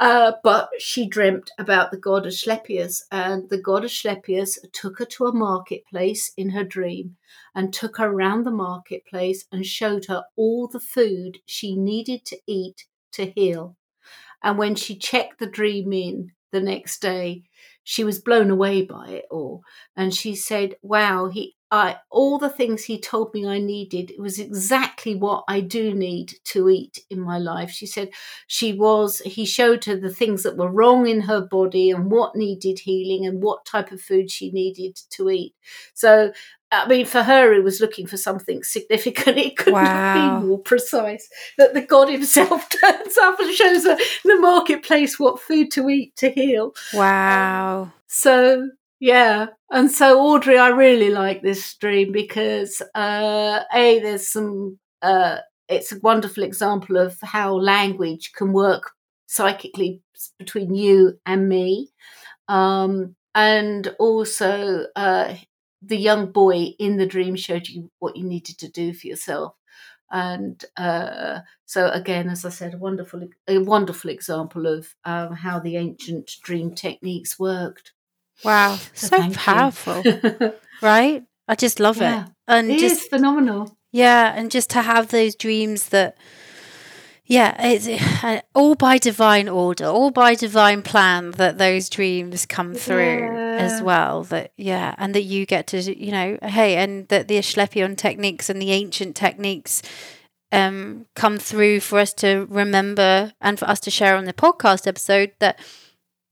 Uh, 0.00 0.32
but 0.44 0.70
she 0.78 1.08
dreamt 1.08 1.50
about 1.58 1.90
the 1.90 1.96
god 1.96 2.24
Asclepius, 2.24 3.04
and 3.10 3.48
the 3.50 3.60
god 3.60 3.84
Asclepius 3.84 4.58
took 4.72 4.98
her 4.98 5.04
to 5.06 5.26
a 5.26 5.32
marketplace 5.34 6.32
in 6.36 6.50
her 6.50 6.64
dream 6.64 7.16
and 7.54 7.72
took 7.72 7.96
her 7.96 8.06
around 8.06 8.44
the 8.44 8.52
marketplace 8.52 9.44
and 9.50 9.66
showed 9.66 10.06
her 10.06 10.24
all 10.36 10.68
the 10.68 10.80
food 10.80 11.38
she 11.46 11.76
needed 11.76 12.24
to 12.26 12.38
eat 12.46 12.86
to 13.12 13.26
heal. 13.26 13.76
And 14.42 14.56
when 14.56 14.76
she 14.76 14.96
checked 14.96 15.40
the 15.40 15.46
dream 15.46 15.92
in 15.92 16.30
the 16.52 16.60
next 16.60 17.00
day, 17.00 17.42
she 17.88 18.04
was 18.04 18.18
blown 18.20 18.50
away 18.50 18.82
by 18.82 19.08
it 19.08 19.24
all. 19.30 19.62
And 19.96 20.14
she 20.14 20.34
said, 20.34 20.76
Wow, 20.82 21.28
he 21.28 21.54
I, 21.70 21.96
all 22.10 22.38
the 22.38 22.48
things 22.48 22.84
he 22.84 22.98
told 22.98 23.32
me 23.34 23.46
I 23.46 23.58
needed, 23.58 24.10
it 24.10 24.20
was 24.20 24.38
exactly 24.38 25.14
what 25.14 25.44
I 25.48 25.60
do 25.60 25.92
need 25.94 26.34
to 26.44 26.68
eat 26.70 26.98
in 27.10 27.20
my 27.20 27.38
life. 27.38 27.70
She 27.70 27.86
said 27.86 28.08
she 28.46 28.72
was, 28.72 29.18
he 29.20 29.44
showed 29.44 29.84
her 29.84 29.96
the 29.96 30.12
things 30.14 30.42
that 30.44 30.56
were 30.56 30.70
wrong 30.70 31.06
in 31.06 31.20
her 31.22 31.42
body 31.42 31.90
and 31.90 32.10
what 32.10 32.36
needed 32.36 32.78
healing 32.78 33.26
and 33.26 33.42
what 33.42 33.66
type 33.66 33.92
of 33.92 34.00
food 34.00 34.30
she 34.30 34.50
needed 34.50 34.98
to 35.10 35.28
eat. 35.30 35.54
So, 35.92 36.32
I 36.70 36.86
mean, 36.86 37.06
for 37.06 37.22
her, 37.22 37.54
he 37.54 37.60
was 37.60 37.80
looking 37.80 38.06
for 38.06 38.16
something 38.16 38.62
significant. 38.62 39.38
It 39.38 39.56
couldn't 39.56 39.74
wow. 39.74 40.40
be 40.40 40.46
more 40.46 40.58
precise 40.58 41.28
that 41.56 41.74
the 41.74 41.80
God 41.80 42.08
himself 42.08 42.68
turns 42.80 43.16
up 43.18 43.40
and 43.40 43.54
shows 43.54 43.84
her 43.84 43.92
in 43.92 44.36
the 44.36 44.40
marketplace 44.40 45.18
what 45.18 45.40
food 45.40 45.70
to 45.72 45.88
eat 45.88 46.14
to 46.16 46.30
heal. 46.30 46.74
Wow. 46.92 47.92
So 48.06 48.68
yeah. 49.00 49.46
And 49.70 49.90
so, 49.90 50.20
Audrey, 50.20 50.58
I 50.58 50.68
really 50.68 51.10
like 51.10 51.42
this 51.42 51.74
dream 51.74 52.12
because, 52.12 52.82
uh, 52.94 53.60
A, 53.72 54.00
there's 54.00 54.28
some, 54.28 54.78
uh, 55.02 55.38
it's 55.68 55.92
a 55.92 56.00
wonderful 56.00 56.42
example 56.42 56.96
of 56.96 57.16
how 57.22 57.54
language 57.54 58.32
can 58.32 58.52
work 58.52 58.92
psychically 59.26 60.02
between 60.38 60.74
you 60.74 61.18
and 61.26 61.48
me. 61.48 61.90
Um, 62.48 63.14
and 63.34 63.94
also, 63.98 64.86
uh, 64.96 65.34
the 65.82 65.96
young 65.96 66.32
boy 66.32 66.74
in 66.78 66.96
the 66.96 67.06
dream 67.06 67.36
showed 67.36 67.68
you 67.68 67.90
what 67.98 68.16
you 68.16 68.24
needed 68.24 68.58
to 68.58 68.68
do 68.68 68.92
for 68.92 69.06
yourself. 69.06 69.54
And 70.10 70.64
uh, 70.76 71.40
so, 71.66 71.88
again, 71.90 72.30
as 72.30 72.44
I 72.44 72.48
said, 72.48 72.74
a 72.74 72.78
wonderful, 72.78 73.28
a 73.46 73.58
wonderful 73.58 74.10
example 74.10 74.66
of 74.66 74.94
um, 75.04 75.34
how 75.34 75.58
the 75.58 75.76
ancient 75.76 76.36
dream 76.42 76.74
techniques 76.74 77.38
worked. 77.38 77.92
Wow, 78.42 78.78
so, 78.94 79.08
so 79.08 79.30
powerful, 79.32 80.04
right? 80.82 81.24
I 81.46 81.54
just 81.56 81.80
love 81.80 81.98
yeah, 81.98 82.26
it, 82.26 82.30
and 82.46 82.70
it 82.70 82.78
just 82.78 83.10
phenomenal. 83.10 83.76
Yeah, 83.90 84.32
and 84.34 84.50
just 84.50 84.70
to 84.70 84.82
have 84.82 85.08
those 85.08 85.34
dreams 85.34 85.88
that 85.88 86.16
yeah, 87.28 87.54
it's 87.60 87.86
uh, 88.24 88.40
all 88.54 88.74
by 88.74 88.98
divine 88.98 89.48
order, 89.48 89.84
all 89.84 90.10
by 90.10 90.34
divine 90.34 90.82
plan 90.82 91.32
that 91.32 91.58
those 91.58 91.88
dreams 91.88 92.46
come 92.46 92.74
through 92.74 93.20
yeah. 93.20 93.56
as 93.60 93.82
well. 93.82 94.24
That 94.24 94.52
yeah, 94.56 94.94
and 94.98 95.14
that 95.14 95.22
you 95.22 95.46
get 95.46 95.68
to 95.68 95.80
you 95.80 96.10
know, 96.10 96.38
hey, 96.42 96.76
and 96.76 97.06
that 97.08 97.28
the 97.28 97.36
Asclepion 97.36 97.96
techniques 97.96 98.48
and 98.48 98.60
the 98.60 98.72
ancient 98.72 99.14
techniques 99.14 99.82
um 100.50 101.04
come 101.14 101.36
through 101.38 101.78
for 101.80 101.98
us 101.98 102.14
to 102.14 102.46
remember 102.48 103.34
and 103.38 103.58
for 103.58 103.66
us 103.68 103.78
to 103.80 103.90
share 103.90 104.16
on 104.16 104.24
the 104.24 104.32
podcast 104.32 104.86
episode 104.86 105.32
that 105.38 105.60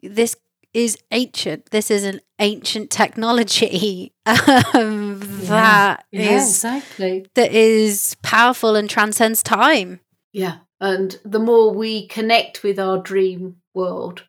this 0.03 0.35
is 0.73 0.97
ancient. 1.11 1.71
This 1.71 1.91
is 1.91 2.05
an 2.05 2.21
ancient 2.39 2.91
technology 2.91 4.13
um, 4.27 5.21
that 5.47 6.05
yeah. 6.11 6.23
Yeah, 6.23 6.37
is- 6.37 6.49
exactly. 6.49 7.27
that 7.35 7.53
is 7.53 8.17
powerful 8.23 8.77
and 8.77 8.89
transcends 8.89 9.43
time. 9.43 10.01
Yeah, 10.33 10.59
and 10.81 11.19
the 11.25 11.39
more 11.39 11.73
we 11.73 12.07
connect 12.09 12.63
with 12.63 12.79
our 12.79 12.99
dream 12.99 13.57
world, 13.75 14.25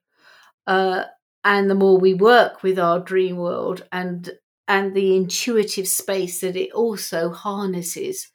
uh, 0.66 1.04
and 1.44 1.70
the 1.70 1.76
more 1.76 1.98
we 1.98 2.14
work 2.14 2.64
with 2.64 2.80
our 2.80 3.00
dream 3.00 3.38
world, 3.38 3.86
and 3.92 4.32
and 4.68 4.94
the 4.94 5.16
intuitive 5.16 5.88
space 5.88 6.42
that 6.42 6.56
it 6.56 6.72
also 6.74 7.30
harnesses, 7.32 8.30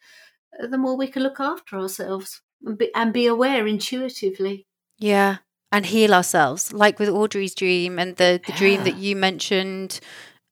uh, 0.60 0.66
the 0.66 0.78
more 0.78 0.96
we 0.96 1.06
can 1.06 1.22
look 1.22 1.40
after 1.40 1.76
ourselves 1.76 2.40
and 2.64 2.78
be, 2.78 2.94
and 2.94 3.12
be 3.12 3.26
aware 3.26 3.66
intuitively. 3.66 4.66
Yeah. 4.98 5.38
And 5.70 5.86
heal 5.86 6.12
ourselves, 6.12 6.72
like 6.74 6.98
with 6.98 7.08
Audrey's 7.08 7.54
dream 7.54 7.98
and 7.98 8.16
the, 8.16 8.40
the 8.46 8.52
dream 8.52 8.84
that 8.84 8.96
you 8.96 9.16
mentioned 9.16 10.00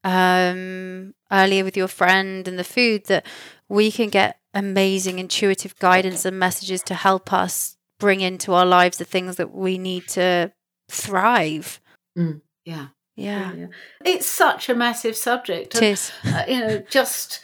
um, 0.02 1.12
earlier 1.30 1.62
with 1.62 1.76
your 1.76 1.88
friend 1.88 2.48
and 2.48 2.58
the 2.58 2.64
food, 2.64 3.04
that 3.06 3.26
we 3.68 3.92
can 3.92 4.08
get 4.08 4.39
amazing 4.54 5.18
intuitive 5.18 5.78
guidance 5.78 6.24
and 6.24 6.38
messages 6.38 6.82
to 6.84 6.94
help 6.94 7.32
us 7.32 7.76
bring 7.98 8.20
into 8.20 8.52
our 8.52 8.66
lives 8.66 8.98
the 8.98 9.04
things 9.04 9.36
that 9.36 9.54
we 9.54 9.78
need 9.78 10.08
to 10.08 10.52
thrive. 10.90 11.80
Mm, 12.18 12.40
yeah. 12.64 12.88
Yeah. 13.16 13.52
yeah. 13.52 13.66
It's 14.04 14.26
such 14.26 14.68
a 14.68 14.74
massive 14.74 15.16
subject. 15.16 15.74
It 15.74 15.82
and, 15.82 15.92
is. 15.92 16.12
uh, 16.24 16.44
you 16.48 16.60
know, 16.60 16.82
just 16.88 17.40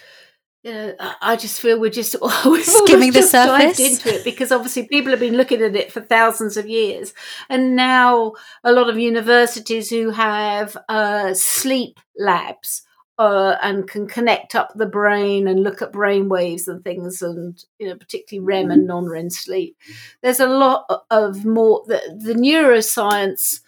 you 0.66 0.72
know, 0.72 0.94
I 1.20 1.36
just 1.36 1.60
feel 1.60 1.78
we're 1.78 1.90
just 1.90 2.16
we've 2.44 2.64
Skimming 2.64 3.12
the 3.12 3.18
almost 3.18 3.32
just 3.32 3.32
dived 3.32 3.76
surface. 3.76 4.04
into 4.04 4.18
it 4.18 4.24
because 4.24 4.50
obviously 4.50 4.88
people 4.88 5.10
have 5.10 5.20
been 5.20 5.36
looking 5.36 5.62
at 5.62 5.76
it 5.76 5.92
for 5.92 6.00
thousands 6.00 6.56
of 6.56 6.68
years, 6.68 7.14
and 7.48 7.76
now 7.76 8.32
a 8.64 8.72
lot 8.72 8.88
of 8.88 8.98
universities 8.98 9.90
who 9.90 10.10
have 10.10 10.76
uh, 10.88 11.34
sleep 11.34 12.00
labs. 12.18 12.82
Uh, 13.18 13.56
and 13.62 13.88
can 13.88 14.06
connect 14.06 14.54
up 14.54 14.72
the 14.74 14.84
brain 14.84 15.48
and 15.48 15.62
look 15.62 15.80
at 15.80 15.90
brain 15.90 16.28
waves 16.28 16.68
and 16.68 16.84
things, 16.84 17.22
and 17.22 17.64
you 17.78 17.88
know, 17.88 17.96
particularly 17.96 18.44
REM 18.44 18.70
and 18.70 18.86
non-REM 18.86 19.30
sleep. 19.30 19.74
There's 20.22 20.40
a 20.40 20.46
lot 20.46 21.04
of 21.10 21.46
more 21.46 21.82
the, 21.86 22.00
the 22.22 22.34
neuroscience 22.34 23.60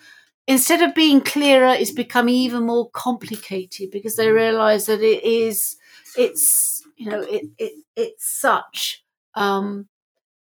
instead 0.48 0.80
of 0.82 0.94
being 0.94 1.20
clearer, 1.20 1.74
is 1.74 1.92
becoming 1.92 2.34
even 2.34 2.64
more 2.64 2.90
complicated 2.90 3.90
because 3.90 4.16
they 4.16 4.30
realize 4.30 4.86
that 4.86 5.02
it 5.02 5.22
is, 5.22 5.76
it's, 6.16 6.82
you 6.96 7.08
know, 7.08 7.20
it, 7.20 7.44
it 7.58 7.72
it's 7.94 8.26
such, 8.26 9.04
um, 9.34 9.86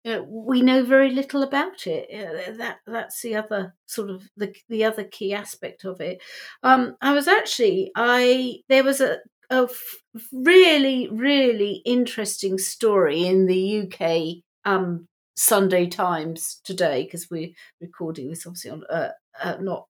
you 0.06 0.24
we 0.28 0.62
know 0.62 0.84
very 0.84 1.10
little 1.10 1.42
about 1.42 1.86
it. 1.86 2.06
Yeah, 2.10 2.52
That 2.52 2.78
that's 2.86 3.20
the 3.22 3.36
other 3.36 3.74
sort 3.86 4.10
of 4.10 4.22
the 4.36 4.54
the 4.68 4.84
other 4.84 5.04
key 5.04 5.34
aspect 5.34 5.84
of 5.84 6.00
it. 6.00 6.22
Um, 6.62 6.96
I 7.00 7.12
was 7.12 7.28
actually 7.28 7.90
I 7.96 8.58
there 8.68 8.84
was 8.84 9.00
a 9.00 9.18
a 9.50 9.62
f- 9.70 9.96
really 10.32 11.08
really 11.08 11.82
interesting 11.84 12.58
story 12.58 13.26
in 13.26 13.46
the 13.46 13.80
UK 13.82 14.42
um, 14.64 15.08
Sunday 15.36 15.86
Times 15.86 16.60
today 16.64 17.04
because 17.04 17.28
we're 17.30 17.50
recording 17.80 18.28
this 18.28 18.46
obviously 18.46 18.70
on 18.70 18.84
uh, 18.90 19.10
uh, 19.42 19.56
not. 19.60 19.86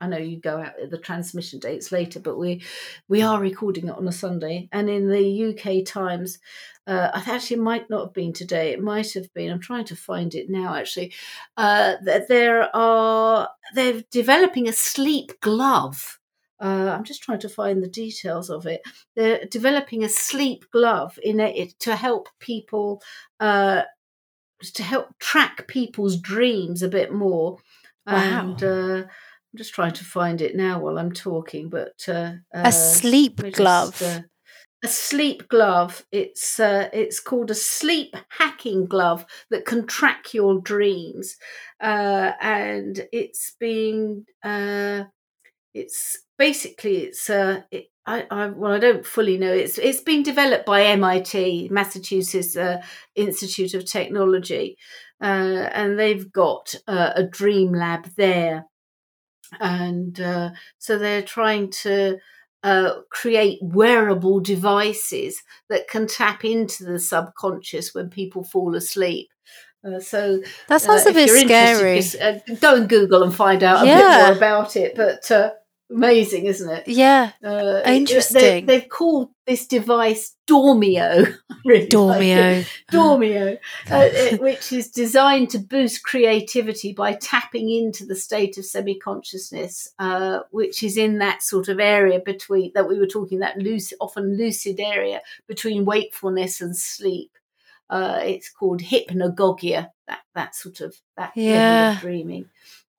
I 0.00 0.08
know 0.08 0.18
you 0.18 0.38
go 0.38 0.58
out 0.58 0.78
at 0.80 0.90
the 0.90 0.98
transmission 0.98 1.58
dates 1.58 1.90
later, 1.90 2.20
but 2.20 2.38
we 2.38 2.62
we 3.08 3.22
are 3.22 3.40
recording 3.40 3.88
it 3.88 3.96
on 3.96 4.06
a 4.06 4.12
Sunday. 4.12 4.68
And 4.72 4.90
in 4.90 5.08
the 5.08 5.50
UK 5.50 5.86
Times, 5.86 6.38
uh, 6.86 7.10
I 7.14 7.22
actually 7.26 7.60
might 7.60 7.88
not 7.88 8.06
have 8.06 8.14
been 8.14 8.32
today. 8.32 8.72
It 8.72 8.82
might 8.82 9.14
have 9.14 9.32
been. 9.32 9.50
I'm 9.50 9.60
trying 9.60 9.86
to 9.86 9.96
find 9.96 10.34
it 10.34 10.50
now. 10.50 10.74
Actually, 10.74 11.12
uh, 11.56 11.94
that 12.02 12.28
there 12.28 12.74
are 12.76 13.48
they're 13.74 14.02
developing 14.10 14.68
a 14.68 14.72
sleep 14.72 15.40
glove. 15.40 16.18
Uh, 16.60 16.94
I'm 16.96 17.04
just 17.04 17.22
trying 17.22 17.40
to 17.40 17.48
find 17.48 17.82
the 17.82 17.88
details 17.88 18.48
of 18.48 18.66
it. 18.66 18.82
They're 19.14 19.44
developing 19.50 20.04
a 20.04 20.08
sleep 20.08 20.70
glove 20.70 21.18
in 21.22 21.40
it 21.40 21.78
to 21.80 21.96
help 21.96 22.28
people 22.38 23.02
uh, 23.40 23.82
to 24.62 24.82
help 24.82 25.18
track 25.18 25.66
people's 25.68 26.16
dreams 26.18 26.82
a 26.82 26.88
bit 26.88 27.12
more. 27.12 27.58
Wow. 28.06 28.14
And 28.14 28.62
uh, 28.62 29.04
I'm 29.56 29.58
just 29.58 29.72
trying 29.72 29.94
to 29.94 30.04
find 30.04 30.42
it 30.42 30.54
now 30.54 30.80
while 30.80 30.98
I'm 30.98 31.12
talking. 31.12 31.70
But 31.70 32.06
uh, 32.06 32.32
A 32.52 32.70
sleep 32.70 33.42
me 33.42 33.48
just, 33.48 33.56
glove. 33.56 34.02
uh, 34.02 34.20
a 34.84 34.88
sleep 34.88 35.48
glove. 35.48 36.04
It's 36.12 36.60
uh, 36.60 36.90
it's 36.92 37.20
called 37.20 37.50
a 37.50 37.54
sleep 37.54 38.14
hacking 38.38 38.84
glove 38.84 39.24
that 39.48 39.64
can 39.64 39.86
track 39.86 40.34
your 40.34 40.60
dreams, 40.60 41.36
uh, 41.80 42.32
and 42.38 43.08
it's 43.12 43.56
being 43.58 44.26
uh, 44.44 45.04
it's 45.72 46.18
basically 46.36 46.98
it's 46.98 47.30
uh, 47.30 47.62
it, 47.70 47.86
I, 48.04 48.26
I 48.30 48.48
well 48.48 48.72
I 48.72 48.78
don't 48.78 49.06
fully 49.06 49.38
know 49.38 49.54
it's 49.54 49.78
it's 49.78 50.02
been 50.02 50.22
developed 50.22 50.66
by 50.66 50.82
MIT 50.82 51.70
Massachusetts 51.70 52.58
uh, 52.58 52.82
Institute 53.14 53.72
of 53.72 53.86
Technology, 53.86 54.76
uh, 55.22 55.24
and 55.72 55.98
they've 55.98 56.30
got 56.30 56.74
uh, 56.86 57.12
a 57.16 57.22
dream 57.22 57.72
lab 57.72 58.10
there, 58.18 58.66
and 59.60 60.20
uh, 60.20 60.50
so 60.78 60.98
they're 60.98 61.22
trying 61.22 61.70
to 61.70 62.18
uh, 62.62 62.94
create 63.10 63.58
wearable 63.62 64.40
devices 64.40 65.40
that 65.68 65.88
can 65.88 66.06
tap 66.06 66.44
into 66.44 66.84
the 66.84 66.98
subconscious 66.98 67.94
when 67.94 68.10
people 68.10 68.42
fall 68.44 68.74
asleep. 68.74 69.28
Uh, 69.86 70.00
so 70.00 70.40
That 70.68 70.80
sounds 70.80 71.06
uh, 71.06 71.10
a 71.10 71.12
bit 71.12 71.22
if 71.22 71.26
you're 71.26 71.36
interested, 71.36 71.76
scary. 71.76 71.94
just, 72.00 72.16
uh, 72.16 72.54
go 72.60 72.76
and 72.76 72.88
Google 72.88 73.22
and 73.22 73.34
find 73.34 73.62
out 73.62 73.84
a 73.84 73.86
Yeah. 73.86 73.98
bit 74.00 74.26
more 74.26 74.36
about 74.36 74.74
it. 74.76 74.96
But 74.96 75.30
uh, 75.30 75.50
amazing, 75.90 76.46
isn't 76.46 76.68
it? 76.70 76.88
Yeah. 76.88 77.32
Uh, 77.42 77.82
Interesting. 77.86 78.66
They, 78.66 78.80
have 78.80 78.88
called 78.88 79.30
this 79.46 79.66
device 79.66 80.34
Dormio. 80.46 81.34
Really 81.64 81.80
like. 81.80 81.90
Dormio. 81.90 82.66
Dormio, 82.92 83.58
uh, 83.90 84.36
which 84.36 84.72
is 84.72 84.88
designed 84.88 85.50
to 85.50 85.58
boost 85.58 86.04
creativity 86.04 86.92
by 86.92 87.14
tapping 87.14 87.68
into 87.72 88.06
the 88.06 88.14
state 88.14 88.56
of 88.56 88.64
semi-consciousness, 88.64 89.88
uh, 89.98 90.40
which 90.52 90.84
is 90.84 90.96
in 90.96 91.18
that 91.18 91.42
sort 91.42 91.66
of 91.68 91.80
area 91.80 92.20
between 92.24 92.70
that 92.74 92.88
we 92.88 93.00
were 93.00 93.06
talking 93.08 93.40
that 93.40 93.58
lucid, 93.58 93.98
often 94.00 94.36
lucid 94.36 94.78
area 94.78 95.20
between 95.48 95.84
wakefulness 95.84 96.60
and 96.60 96.76
sleep. 96.76 97.32
Uh, 97.90 98.20
it's 98.22 98.48
called 98.48 98.80
hypnagogia. 98.80 99.90
That 100.06 100.20
that 100.36 100.54
sort 100.54 100.80
of 100.80 100.94
that 101.16 101.32
Yeah. 101.34 101.94
of 101.94 102.00
dreaming, 102.00 102.48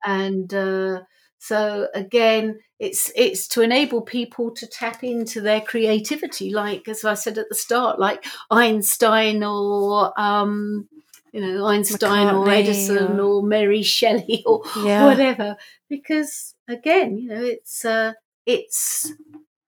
and 0.04 0.52
uh, 0.52 1.00
so 1.38 1.88
again, 1.94 2.58
it's 2.78 3.10
it's 3.16 3.48
to 3.48 3.62
enable 3.62 4.02
people 4.02 4.50
to 4.52 4.66
tap 4.66 5.02
into 5.02 5.40
their 5.40 5.60
creativity, 5.60 6.50
like 6.52 6.86
as 6.88 7.04
I 7.04 7.14
said 7.14 7.38
at 7.38 7.48
the 7.48 7.54
start, 7.54 7.98
like 7.98 8.24
Einstein 8.50 9.42
or 9.42 10.12
um, 10.20 10.88
you 11.32 11.40
know 11.40 11.66
Einstein 11.66 12.34
or 12.34 12.48
Edison 12.48 13.18
or- 13.20 13.38
or 13.38 13.42
Mary 13.42 13.82
Shelley 13.82 14.42
or 14.46 14.62
Yeah. 14.76 15.04
whatever. 15.06 15.56
Because 15.88 16.54
again, 16.68 17.18
you 17.18 17.28
know, 17.28 17.42
it's 17.42 17.84
uh, 17.84 18.12
it's 18.46 19.12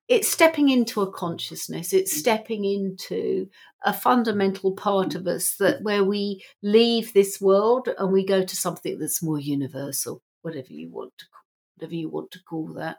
it's 0.08 0.28
stepping 0.28 0.68
into 0.70 1.02
a 1.02 1.10
consciousness. 1.12 1.92
It's 1.92 2.16
stepping 2.16 2.64
into 2.64 3.48
a 3.84 3.92
fundamental 3.92 4.72
part 4.72 5.14
of 5.14 5.26
us 5.26 5.54
that 5.56 5.82
where 5.82 6.04
we 6.04 6.44
leave 6.62 7.12
this 7.12 7.40
world 7.40 7.88
and 7.98 8.12
we 8.12 8.24
go 8.26 8.44
to 8.44 8.56
something 8.56 8.98
that's 8.98 9.22
more 9.22 9.38
universal, 9.38 10.20
whatever 10.42 10.72
you 10.72 10.90
want 10.90 11.12
to 11.18 11.24
call, 11.30 11.39
whatever 11.80 11.94
you 11.94 12.10
want 12.10 12.30
to 12.32 12.42
call 12.42 12.74
that, 12.74 12.98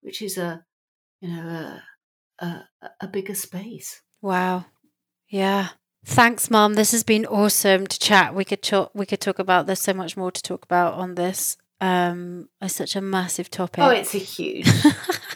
which 0.00 0.22
is 0.22 0.38
a 0.38 0.64
you 1.20 1.28
know 1.28 1.80
a 2.40 2.44
a, 2.44 2.64
a 3.00 3.08
bigger 3.08 3.34
space. 3.34 4.00
Wow. 4.20 4.66
Yeah. 5.28 5.68
Thanks, 6.04 6.50
Mom. 6.50 6.74
This 6.74 6.92
has 6.92 7.04
been 7.04 7.26
awesome 7.26 7.86
to 7.86 7.98
chat. 7.98 8.34
We 8.34 8.44
could 8.44 8.62
talk. 8.62 8.90
We 8.94 9.06
could 9.06 9.20
talk 9.20 9.38
about. 9.38 9.66
There's 9.66 9.80
so 9.80 9.94
much 9.94 10.16
more 10.16 10.30
to 10.30 10.42
talk 10.42 10.64
about 10.64 10.94
on 10.94 11.14
this. 11.14 11.56
Um, 11.80 12.48
it's 12.60 12.76
such 12.76 12.94
a 12.94 13.00
massive 13.00 13.50
topic. 13.50 13.82
Oh, 13.82 13.90
it's 13.90 14.14
a 14.14 14.18
huge. 14.18 14.68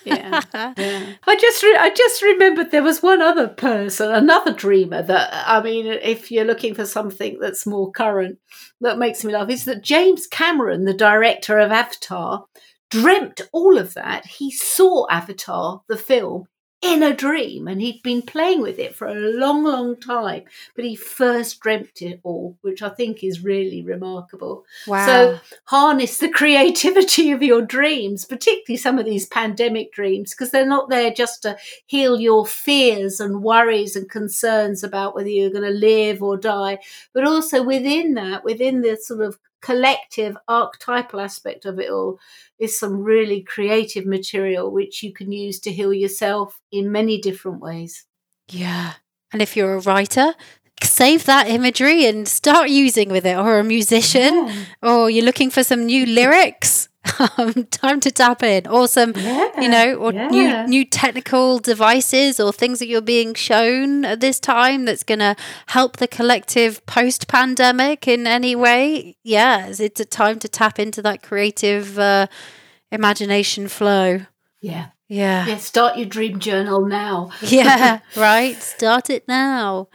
yeah. 0.05 0.41
Yeah. 0.77 1.15
I 1.27 1.37
just 1.37 1.63
re- 1.63 1.77
I 1.79 1.91
just 1.91 2.23
remembered 2.23 2.71
there 2.71 2.83
was 2.83 3.03
one 3.03 3.21
other 3.21 3.49
person, 3.49 4.11
another 4.13 4.53
dreamer 4.53 5.03
that 5.03 5.31
I 5.33 5.61
mean, 5.63 5.87
if 5.87 6.31
you're 6.31 6.45
looking 6.45 6.75
for 6.75 6.87
something 6.87 7.39
that's 7.41 7.67
more 7.67 7.91
current 7.91 8.39
that 8.81 8.99
makes 8.99 9.25
me 9.25 9.33
laugh, 9.33 9.49
is 9.51 9.65
that 9.65 9.83
James 9.83 10.27
Cameron, 10.27 10.85
the 10.85 10.95
director 10.95 11.59
of 11.59 11.73
Avatar, 11.73 12.47
dreamt 12.91 13.43
all 13.53 13.79
of 13.79 13.95
that. 13.95 14.27
He 14.27 14.51
saw 14.51 15.07
Avatar, 15.11 15.83
the 15.89 15.97
film, 15.97 16.47
in 16.83 17.03
a 17.03 17.15
dream 17.15 17.67
and 17.67 17.81
he'd 17.81 18.03
been 18.03 18.23
playing 18.23 18.61
with 18.61 18.79
it 18.79 18.95
for 18.95 19.07
a 19.07 19.15
long, 19.15 19.65
long 19.65 19.97
time. 19.97 20.45
But 20.75 20.85
he 20.85 20.95
first 20.95 21.61
dreamt 21.61 22.03
it 22.03 22.21
all, 22.23 22.57
which 22.61 22.83
I 22.83 22.91
think 22.91 23.25
is 23.25 23.43
really 23.43 23.83
remarkable. 23.83 24.65
Wow. 24.87 25.07
So 25.07 25.41
harness 25.65 26.19
the 26.19 26.29
creativity 26.29 27.33
of 27.33 27.43
your 27.43 27.63
dreams, 27.63 28.25
particularly 28.25 28.77
some 28.77 28.99
of 28.99 29.07
these 29.07 29.27
pandemic 29.27 29.93
dreams, 29.93 30.33
because 30.33 30.51
they're 30.51 30.67
not 30.67 30.91
there 30.91 31.11
just 31.11 31.43
to 31.43 31.57
heal 31.87 32.21
your 32.21 32.47
fears 32.47 33.21
and 33.21 33.43
worries 33.43 33.97
and 33.97 34.09
concerns 34.09 34.85
about 34.85 35.15
whether 35.15 35.29
you're 35.29 35.51
going 35.51 35.63
to 35.63 35.71
live 35.71 36.23
or 36.23 36.37
die, 36.37 36.79
but 37.13 37.25
also 37.25 37.63
within 37.63 38.15
that, 38.15 38.45
within 38.45 38.83
the 38.83 38.97
sort 38.97 39.23
of 39.23 39.39
collective 39.67 40.37
archetypal 40.47 41.21
aspect 41.21 41.65
of 41.67 41.79
it 41.81 41.91
all 41.91 42.19
is 42.59 42.79
some 42.79 43.03
really 43.03 43.41
creative 43.43 44.07
material 44.07 44.71
which 44.71 45.03
you 45.03 45.13
can 45.13 45.33
use 45.33 45.59
to 45.61 45.73
heal 45.73 45.93
yourself 45.93 46.61
in 46.71 46.93
many 46.93 47.21
different 47.21 47.61
ways. 47.61 48.05
Yeah. 48.49 48.93
And 49.33 49.43
if 49.43 49.57
you're 49.57 49.75
a 49.75 49.81
writer, 49.81 50.35
save 50.85 51.25
that 51.25 51.49
imagery 51.49 52.07
and 52.07 52.29
start 52.29 52.69
using 52.69 53.09
with 53.11 53.27
it 53.27 53.37
or 53.37 53.59
a 53.59 53.65
musician 53.65 54.35
Yeah. 54.47 54.65
or 54.83 55.11
you're 55.11 55.25
looking 55.25 55.51
for 55.51 55.65
some 55.65 55.85
new 55.87 56.07
lyrics 56.07 56.89
um, 57.39 57.65
time 57.71 58.01
to 58.01 58.11
tap 58.11 58.43
in 58.43 58.67
or 58.67 58.89
some 58.89 59.13
Yeah, 59.17 59.61
you 59.61 59.69
know 59.69 59.95
or 59.97 60.13
yeah. 60.13 60.29
new 60.29 60.67
new 60.67 60.85
technical 60.85 61.59
devices 61.59 62.39
or 62.41 62.53
things 62.53 62.79
that 62.79 62.87
you're 62.89 63.01
being 63.01 63.35
shown 63.35 64.05
at 64.05 64.21
this 64.21 64.41
time 64.41 64.85
that's 64.85 65.03
going 65.05 65.21
to 65.21 65.37
help 65.69 65.97
the 65.99 66.09
collective 66.09 66.85
post 66.87 67.29
pandemic 67.29 68.07
in 68.09 68.27
any 68.27 68.55
way 68.57 69.17
yeah 69.23 69.61
it's- 69.61 69.81
it's 69.81 70.01
a 70.01 70.05
time 70.05 70.39
to 70.41 70.49
tap 70.49 70.79
into 70.79 71.01
that 71.03 71.23
creative 71.23 71.99
uh, 71.99 72.27
imagination 72.91 73.69
flow 73.69 74.21
Yeah. 74.61 74.87
yeah 75.09 75.47
Yeah. 75.47 75.57
Start 75.59 75.97
your 75.97 76.07
dream 76.07 76.39
journal 76.41 76.85
now. 76.87 77.31
yeah, 77.43 78.01
right. 78.17 78.61
Start 78.63 79.11
it 79.11 79.27
now. 79.29 79.89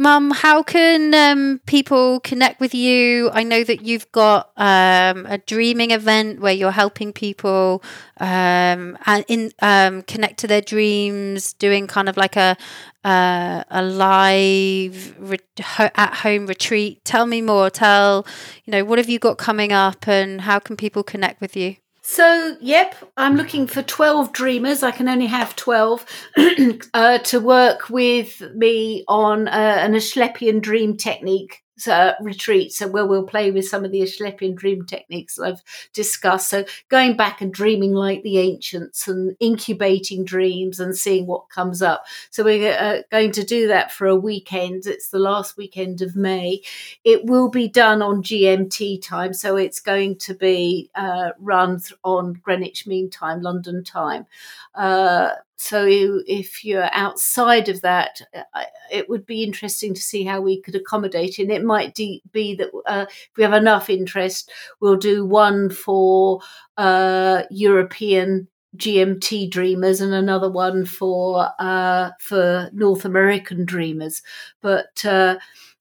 Mum, 0.00 0.30
how 0.30 0.62
can 0.62 1.12
um, 1.12 1.60
people 1.66 2.20
connect 2.20 2.58
with 2.58 2.74
you? 2.74 3.28
I 3.34 3.42
know 3.42 3.62
that 3.64 3.82
you've 3.82 4.10
got 4.12 4.50
um, 4.56 5.26
a 5.26 5.36
dreaming 5.36 5.90
event 5.90 6.40
where 6.40 6.54
you're 6.54 6.70
helping 6.70 7.12
people 7.12 7.82
um, 8.18 8.96
and 9.04 9.26
in 9.28 9.52
um, 9.60 10.00
connect 10.04 10.38
to 10.38 10.46
their 10.46 10.62
dreams, 10.62 11.52
doing 11.52 11.86
kind 11.86 12.08
of 12.08 12.16
like 12.16 12.34
a 12.36 12.56
uh, 13.04 13.62
a 13.70 13.82
live 13.82 15.14
re- 15.20 15.38
ho- 15.62 15.90
at 15.94 16.14
home 16.14 16.46
retreat. 16.46 17.04
Tell 17.04 17.26
me 17.26 17.42
more. 17.42 17.68
Tell 17.68 18.26
you 18.64 18.70
know 18.70 18.86
what 18.86 18.98
have 18.98 19.10
you 19.10 19.18
got 19.18 19.36
coming 19.36 19.70
up, 19.70 20.08
and 20.08 20.40
how 20.40 20.60
can 20.60 20.78
people 20.78 21.02
connect 21.02 21.42
with 21.42 21.54
you? 21.54 21.76
So, 22.12 22.56
yep, 22.60 22.96
I'm 23.16 23.36
looking 23.36 23.68
for 23.68 23.82
12 23.82 24.32
dreamers. 24.32 24.82
I 24.82 24.90
can 24.90 25.08
only 25.08 25.28
have 25.28 25.54
12 25.54 26.04
uh, 26.92 27.18
to 27.18 27.38
work 27.38 27.88
with 27.88 28.42
me 28.52 29.04
on 29.06 29.46
uh, 29.46 29.50
an 29.52 29.94
Asclepian 29.94 30.58
dream 30.58 30.96
technique 30.96 31.62
uh, 31.88 32.14
retreat. 32.20 32.72
So, 32.72 32.88
where 32.88 33.06
we'll 33.06 33.24
play 33.26 33.50
with 33.50 33.68
some 33.68 33.84
of 33.84 33.92
the 33.92 34.02
Asclepian 34.02 34.54
dream 34.54 34.84
techniques 34.84 35.38
I've 35.38 35.62
discussed. 35.92 36.48
So, 36.48 36.64
going 36.88 37.16
back 37.16 37.40
and 37.40 37.52
dreaming 37.52 37.92
like 37.92 38.22
the 38.22 38.38
ancients 38.38 39.08
and 39.08 39.36
incubating 39.40 40.24
dreams 40.24 40.80
and 40.80 40.96
seeing 40.96 41.26
what 41.26 41.48
comes 41.50 41.82
up. 41.82 42.04
So, 42.30 42.44
we're 42.44 42.72
uh, 42.72 43.02
going 43.10 43.32
to 43.32 43.44
do 43.44 43.68
that 43.68 43.92
for 43.92 44.06
a 44.06 44.16
weekend. 44.16 44.86
It's 44.86 45.10
the 45.10 45.18
last 45.18 45.56
weekend 45.56 46.02
of 46.02 46.16
May. 46.16 46.62
It 47.04 47.26
will 47.26 47.48
be 47.48 47.68
done 47.68 48.02
on 48.02 48.22
GMT 48.22 49.02
time. 49.02 49.32
So, 49.34 49.56
it's 49.56 49.80
going 49.80 50.16
to 50.16 50.34
be 50.34 50.90
uh, 50.94 51.30
run 51.38 51.80
on 52.04 52.34
Greenwich 52.34 52.86
Mean 52.86 53.10
Time, 53.10 53.42
London 53.42 53.84
time. 53.84 54.26
So 55.60 55.86
if 56.26 56.64
you're 56.64 56.88
outside 56.92 57.68
of 57.68 57.82
that, 57.82 58.22
uh, 58.34 58.64
it 58.90 59.10
would 59.10 59.26
be 59.26 59.42
interesting 59.44 59.92
to 59.92 60.00
see 60.00 60.24
how 60.24 60.40
we 60.40 60.58
could 60.62 60.74
accommodate. 60.74 61.38
And 61.38 61.50
it 61.52 61.62
might 61.62 61.94
de- 61.94 62.22
be 62.32 62.54
that 62.54 62.70
uh, 62.86 63.04
if 63.10 63.30
we 63.36 63.42
have 63.42 63.52
enough 63.52 63.90
interest, 63.90 64.50
we'll 64.80 64.96
do 64.96 65.26
one 65.26 65.68
for 65.68 66.40
uh, 66.78 67.42
European 67.50 68.48
GMT 68.74 69.48
dreamers 69.48 70.00
and 70.00 70.14
another 70.14 70.50
one 70.50 70.86
for 70.86 71.50
uh, 71.58 72.12
for 72.20 72.70
North 72.72 73.04
American 73.04 73.66
dreamers. 73.66 74.22
But 74.62 75.04
uh, 75.04 75.36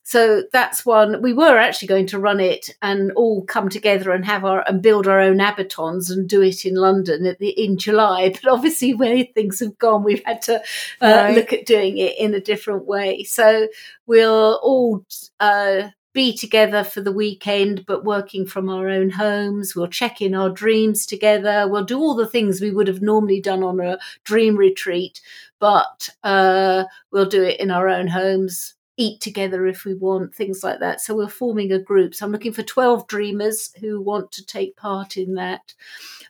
so 0.10 0.42
that's 0.52 0.88
one. 0.88 1.22
We 1.22 1.34
were 1.34 1.60
actually 1.60 1.88
going 1.88 2.08
to 2.08 2.18
run 2.18 2.40
it 2.40 2.76
and 2.82 3.12
all 3.12 3.44
come 3.44 3.70
together 3.70 4.10
and 4.10 4.26
have 4.26 4.44
our 4.44 4.68
and 4.68 4.82
build 4.82 5.08
our 5.08 5.20
own 5.20 5.38
abatons 5.38 6.10
and 6.10 6.28
do 6.28 6.42
it 6.42 6.66
in 6.66 6.74
London 6.74 7.28
at 7.28 7.38
the 7.38 7.50
in 7.50 7.78
July. 7.78 8.34
But 8.42 8.52
obviously, 8.52 8.96
where 8.96 9.24
things 9.36 9.60
have 9.60 9.78
gone, 9.78 10.04
we've 10.04 10.24
had 10.26 10.42
to 10.44 10.56
uh, 10.56 10.62
Right. 11.02 11.36
look 11.36 11.54
at 11.54 11.68
doing 11.68 12.00
it 12.00 12.18
in 12.18 12.34
a 12.34 12.40
different 12.42 12.86
way. 12.88 13.24
So 13.24 13.68
we'll 14.08 14.60
all 14.64 15.06
uh, 15.40 15.90
be 16.14 16.36
together 16.36 16.84
for 16.84 17.02
the 17.02 17.12
weekend, 17.12 17.86
but 17.86 18.04
working 18.04 18.48
from 18.48 18.68
our 18.68 18.90
own 18.90 19.12
homes. 19.12 19.76
We'll 19.76 19.90
check 19.90 20.24
in 20.24 20.34
our 20.34 20.50
dreams 20.50 21.06
together. 21.06 21.68
We'll 21.68 21.86
do 21.86 22.00
all 22.00 22.16
the 22.16 22.26
things 22.26 22.62
we 22.62 22.72
would 22.72 22.88
have 22.88 23.04
normally 23.04 23.42
done 23.42 23.62
on 23.62 23.80
a 23.80 24.00
dream 24.24 24.56
retreat, 24.56 25.22
but 25.60 26.10
uh, 26.24 26.86
we'll 27.12 27.30
do 27.30 27.44
it 27.44 27.60
in 27.60 27.70
our 27.70 27.88
own 27.88 28.08
homes. 28.08 28.74
Eat 29.00 29.22
together 29.22 29.66
if 29.66 29.86
we 29.86 29.94
want, 29.94 30.36
things 30.36 30.62
like 30.62 30.82
that. 30.82 31.00
So 31.00 31.16
we're 31.16 31.30
forming 31.30 31.72
a 31.72 31.80
group. 31.80 32.14
So 32.14 32.26
I'm 32.26 32.34
looking 32.34 32.52
for 32.52 32.64
12 32.64 33.08
dreamers 33.08 33.72
who 33.80 34.02
want 34.02 34.34
to 34.34 34.46
take 34.46 34.76
part 34.76 35.16
in 35.16 35.36
that. 35.36 35.74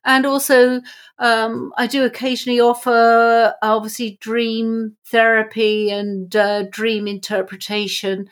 And 0.06 0.26
also, 0.26 0.82
um, 1.18 1.74
I 1.78 1.88
do 1.88 2.06
occasionally 2.06 2.60
offer, 2.60 3.56
obviously, 3.64 4.20
dream 4.22 4.98
therapy 5.08 5.90
and 5.90 6.34
uh, 6.36 6.64
dream 6.70 7.08
interpretation. 7.08 8.30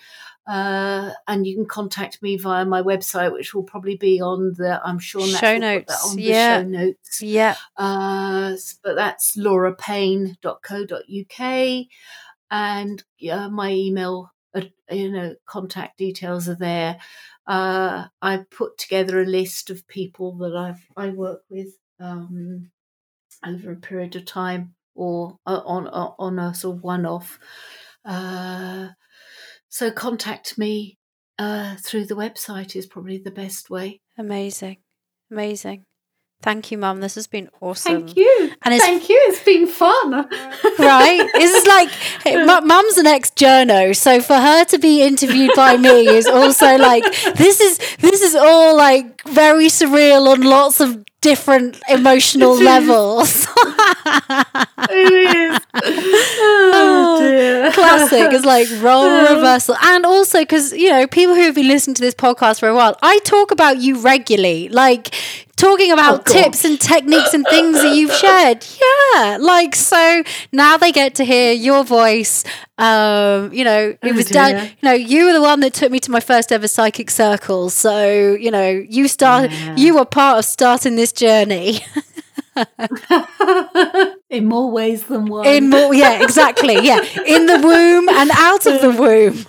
Uh, 0.47 1.11
and 1.27 1.45
you 1.45 1.55
can 1.55 1.65
contact 1.65 2.22
me 2.22 2.38
via 2.38 2.64
my 2.64 2.81
website, 2.81 3.34
which 3.34 3.53
will 3.53 3.64
probably 3.64 3.97
be 3.97 4.22
on 4.22 4.53
the, 4.57 4.80
I'm 4.81 4.97
sure, 4.97 5.22
Show 5.22 5.27
will 5.27 5.34
put 5.34 5.41
that 5.41 5.59
notes, 5.59 6.09
on 6.09 6.15
the 6.15 6.22
yeah. 6.22 6.61
show 6.61 6.68
notes. 6.68 7.22
Yeah. 7.22 7.55
Uh, 7.76 8.55
but 8.81 8.95
that's 8.95 9.35
laurapayne.co.uk. 9.35 11.88
And 12.49 13.03
yeah, 13.19 13.47
my 13.47 13.71
email, 13.71 14.31
uh, 14.55 14.61
you 14.89 15.11
know, 15.11 15.35
contact 15.45 15.97
details 15.97 16.47
are 16.47 16.55
there. 16.55 16.97
Uh, 17.45 18.05
I 18.21 18.45
put 18.51 18.77
together 18.77 19.21
a 19.21 19.25
list 19.25 19.69
of 19.69 19.87
people 19.87 20.37
that 20.37 20.55
I've, 20.55 20.85
I 20.95 21.09
work 21.09 21.41
with 21.49 21.69
um, 21.99 22.71
over 23.45 23.71
a 23.71 23.77
period 23.77 24.15
of 24.15 24.25
time 24.25 24.75
or 24.95 25.37
uh, 25.45 25.61
on, 25.65 25.87
on, 25.87 26.13
on 26.19 26.39
a 26.39 26.53
sort 26.53 26.77
of 26.77 26.83
one 26.83 27.05
off. 27.05 27.39
Uh, 28.03 28.89
so 29.69 29.91
contact 29.91 30.57
me 30.57 30.97
uh, 31.37 31.75
through 31.77 32.05
the 32.05 32.15
website 32.15 32.75
is 32.75 32.85
probably 32.85 33.17
the 33.17 33.31
best 33.31 33.69
way. 33.69 34.01
Amazing. 34.17 34.77
Amazing. 35.31 35.85
Thank 36.43 36.72
you, 36.72 36.77
Mum. 36.77 37.01
This 37.01 37.15
has 37.15 37.26
been 37.27 37.49
awesome. 37.61 38.05
Thank 38.05 38.15
you. 38.15 38.51
And 38.61 38.73
it's- 38.73 38.81
Thank 38.88 39.09
you. 39.09 39.19
It's 39.27 39.43
been 39.43 39.68
fun. 39.68 40.11
Right? 40.80 41.27
This 41.34 41.53
is 41.53 41.65
like 41.68 41.89
hey, 42.23 42.43
Mum's 42.45 42.97
an 42.97 43.07
ex 43.07 43.31
journo, 43.31 43.95
so 43.95 44.22
for 44.22 44.35
her 44.35 44.64
to 44.65 44.77
be 44.77 45.01
interviewed 45.01 45.51
by 45.55 45.77
me 45.77 46.07
is 46.07 46.27
also 46.27 46.77
like 46.77 47.03
this 47.35 47.59
is 47.59 47.80
this 47.99 48.22
is 48.22 48.35
all 48.35 48.77
like 48.77 49.23
very 49.27 49.68
surreal 49.68 50.27
on 50.27 50.41
lots 50.41 50.80
of 50.80 51.03
different 51.22 51.81
emotional 51.89 52.55
levels. 52.55 53.47
it 54.89 55.35
is. 55.35 55.59
Oh. 55.83 57.71
Classic. 57.73 58.31
It's 58.33 58.45
like 58.45 58.67
role 58.81 59.09
reversal. 59.09 59.75
And 59.83 60.05
also 60.05 60.39
because, 60.39 60.73
you 60.73 60.89
know, 60.89 61.07
people 61.07 61.35
who 61.35 61.41
have 61.41 61.55
been 61.55 61.67
listening 61.67 61.95
to 61.95 62.01
this 62.01 62.15
podcast 62.15 62.59
for 62.59 62.69
a 62.69 62.75
while, 62.75 62.97
I 63.01 63.19
talk 63.19 63.51
about 63.51 63.77
you 63.79 63.99
regularly. 63.99 64.69
Like 64.69 65.13
talking 65.55 65.91
about 65.91 66.29
Oh, 66.29 66.33
tips 66.33 66.63
and 66.65 66.79
techniques 66.79 67.33
and 67.33 67.45
things 67.49 67.81
that 67.81 67.95
you've 67.95 68.11
shared. 68.13 68.65
Yeah. 69.15 69.37
Like 69.39 69.75
so 69.75 70.23
now 70.51 70.77
they 70.77 70.91
get 70.91 71.15
to 71.15 71.25
hear 71.25 71.51
your 71.51 71.83
voice. 71.83 72.43
Um, 72.77 73.51
you 73.53 73.63
know, 73.63 73.89
it 73.89 73.99
Oh, 74.03 74.13
was 74.13 74.27
down 74.29 74.51
dear. 74.51 74.63
you 74.63 74.69
know, 74.83 74.93
you 74.93 75.25
were 75.25 75.33
the 75.33 75.41
one 75.41 75.59
that 75.61 75.73
took 75.73 75.91
me 75.91 75.99
to 76.01 76.11
my 76.11 76.19
first 76.19 76.51
ever 76.51 76.67
psychic 76.67 77.09
circle. 77.09 77.69
So, 77.71 78.33
you 78.33 78.51
know, 78.51 78.69
you 78.69 79.07
started 79.07 79.51
Yeah. 79.51 79.75
you 79.75 79.95
were 79.95 80.05
part 80.05 80.39
of 80.39 80.45
starting 80.45 80.95
this 80.95 81.11
journey. 81.11 81.79
In 84.29 84.45
more 84.45 84.71
ways 84.71 85.05
than 85.05 85.25
one. 85.25 85.45
In 85.45 85.69
more, 85.69 85.93
yeah, 85.93 86.21
exactly, 86.21 86.79
yeah, 86.81 86.99
in 87.25 87.45
the 87.45 87.59
womb 87.59 88.09
and 88.09 88.29
out 88.34 88.65
of 88.65 88.81
the 88.81 88.91
womb. 88.91 89.45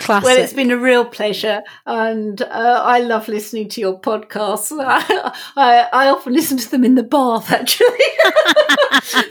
Classic. 0.00 0.24
Well, 0.24 0.36
it's 0.36 0.52
been 0.52 0.70
a 0.70 0.76
real 0.76 1.06
pleasure, 1.06 1.62
and 1.86 2.40
uh, 2.42 2.82
I 2.84 2.98
love 3.00 3.28
listening 3.28 3.70
to 3.70 3.80
your 3.80 3.98
podcasts. 3.98 4.70
I, 4.78 5.32
I, 5.56 5.88
I 5.92 6.08
often 6.10 6.34
listen 6.34 6.58
to 6.58 6.70
them 6.70 6.84
in 6.84 6.94
the 6.94 7.02
bath, 7.02 7.50
actually. 7.50 7.86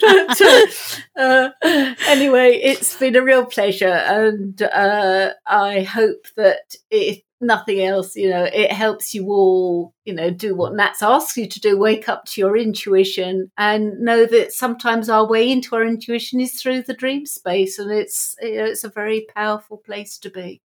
But, 0.01 0.41
uh, 0.41 1.49
uh, 1.63 1.95
anyway, 2.07 2.59
it's 2.63 2.97
been 2.97 3.15
a 3.15 3.21
real 3.23 3.45
pleasure, 3.45 3.85
and 3.85 4.59
uh, 4.63 5.33
I 5.45 5.83
hope 5.83 6.25
that 6.35 6.75
it 6.89 7.23
nothing 7.43 7.81
else, 7.81 8.15
you 8.15 8.29
know, 8.29 8.43
it 8.43 8.71
helps 8.71 9.13
you 9.13 9.27
all, 9.27 9.93
you 10.05 10.13
know, 10.13 10.29
do 10.29 10.55
what 10.55 10.73
Nats 10.73 11.01
asks 11.01 11.37
you 11.37 11.47
to 11.47 11.59
do, 11.59 11.77
wake 11.77 12.09
up 12.09 12.25
to 12.25 12.41
your 12.41 12.57
intuition 12.57 13.51
and 13.57 13.99
know 13.99 14.25
that 14.25 14.53
sometimes 14.53 15.09
our 15.09 15.27
way 15.27 15.49
into 15.49 15.75
our 15.75 15.85
intuition 15.85 16.39
is 16.39 16.53
through 16.53 16.83
the 16.83 16.93
dream 16.93 17.25
space. 17.25 17.79
And 17.79 17.91
it's, 17.91 18.35
you 18.41 18.57
know, 18.57 18.65
it's 18.65 18.83
a 18.83 18.89
very 18.89 19.25
powerful 19.35 19.77
place 19.77 20.17
to 20.19 20.29
be. 20.29 20.61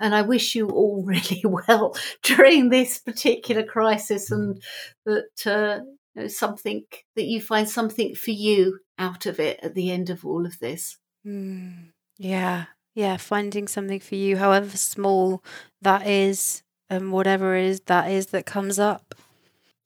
And 0.00 0.14
I 0.14 0.22
wish 0.22 0.54
you 0.54 0.68
all 0.68 1.02
really 1.06 1.42
well 1.44 1.96
during 2.22 2.68
this 2.68 2.98
particular 2.98 3.62
crisis 3.62 4.30
and 4.30 4.62
that, 5.06 5.46
uh, 5.46 5.84
you 6.14 6.22
know, 6.22 6.28
something 6.28 6.84
that 7.16 7.24
you 7.24 7.40
find 7.40 7.68
something 7.68 8.14
for 8.14 8.30
you 8.30 8.80
out 8.98 9.26
of 9.26 9.40
it 9.40 9.60
at 9.62 9.74
the 9.74 9.90
end 9.90 10.10
of 10.10 10.24
all 10.24 10.46
of 10.46 10.58
this. 10.58 10.98
Mm, 11.26 11.90
yeah, 12.18 12.66
yeah, 12.94 13.16
finding 13.16 13.68
something 13.68 14.00
for 14.00 14.14
you, 14.14 14.36
however 14.36 14.76
small 14.76 15.42
that 15.82 16.06
is, 16.06 16.62
and 16.88 17.12
whatever 17.12 17.56
it 17.56 17.64
is 17.64 17.80
that 17.86 18.10
is 18.10 18.26
that 18.26 18.46
comes 18.46 18.78
up. 18.78 19.14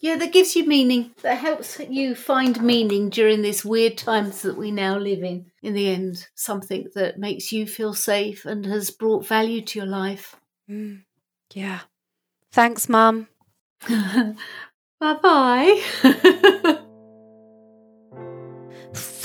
Yeah, 0.00 0.16
that 0.16 0.32
gives 0.32 0.54
you 0.54 0.64
meaning, 0.64 1.10
that 1.22 1.38
helps 1.38 1.80
you 1.80 2.14
find 2.14 2.62
meaning 2.62 3.10
during 3.10 3.42
these 3.42 3.64
weird 3.64 3.98
times 3.98 4.42
that 4.42 4.56
we 4.56 4.70
now 4.70 4.96
live 4.96 5.24
in. 5.24 5.50
In 5.60 5.74
the 5.74 5.88
end, 5.88 6.28
something 6.36 6.86
that 6.94 7.18
makes 7.18 7.50
you 7.50 7.66
feel 7.66 7.94
safe 7.94 8.44
and 8.44 8.64
has 8.66 8.92
brought 8.92 9.26
value 9.26 9.60
to 9.62 9.78
your 9.80 9.88
life. 9.88 10.36
Mm, 10.70 11.02
yeah. 11.52 11.80
Thanks, 12.52 12.88
Mum. 12.88 13.26
bye 13.88 14.34
bye. 15.00 15.82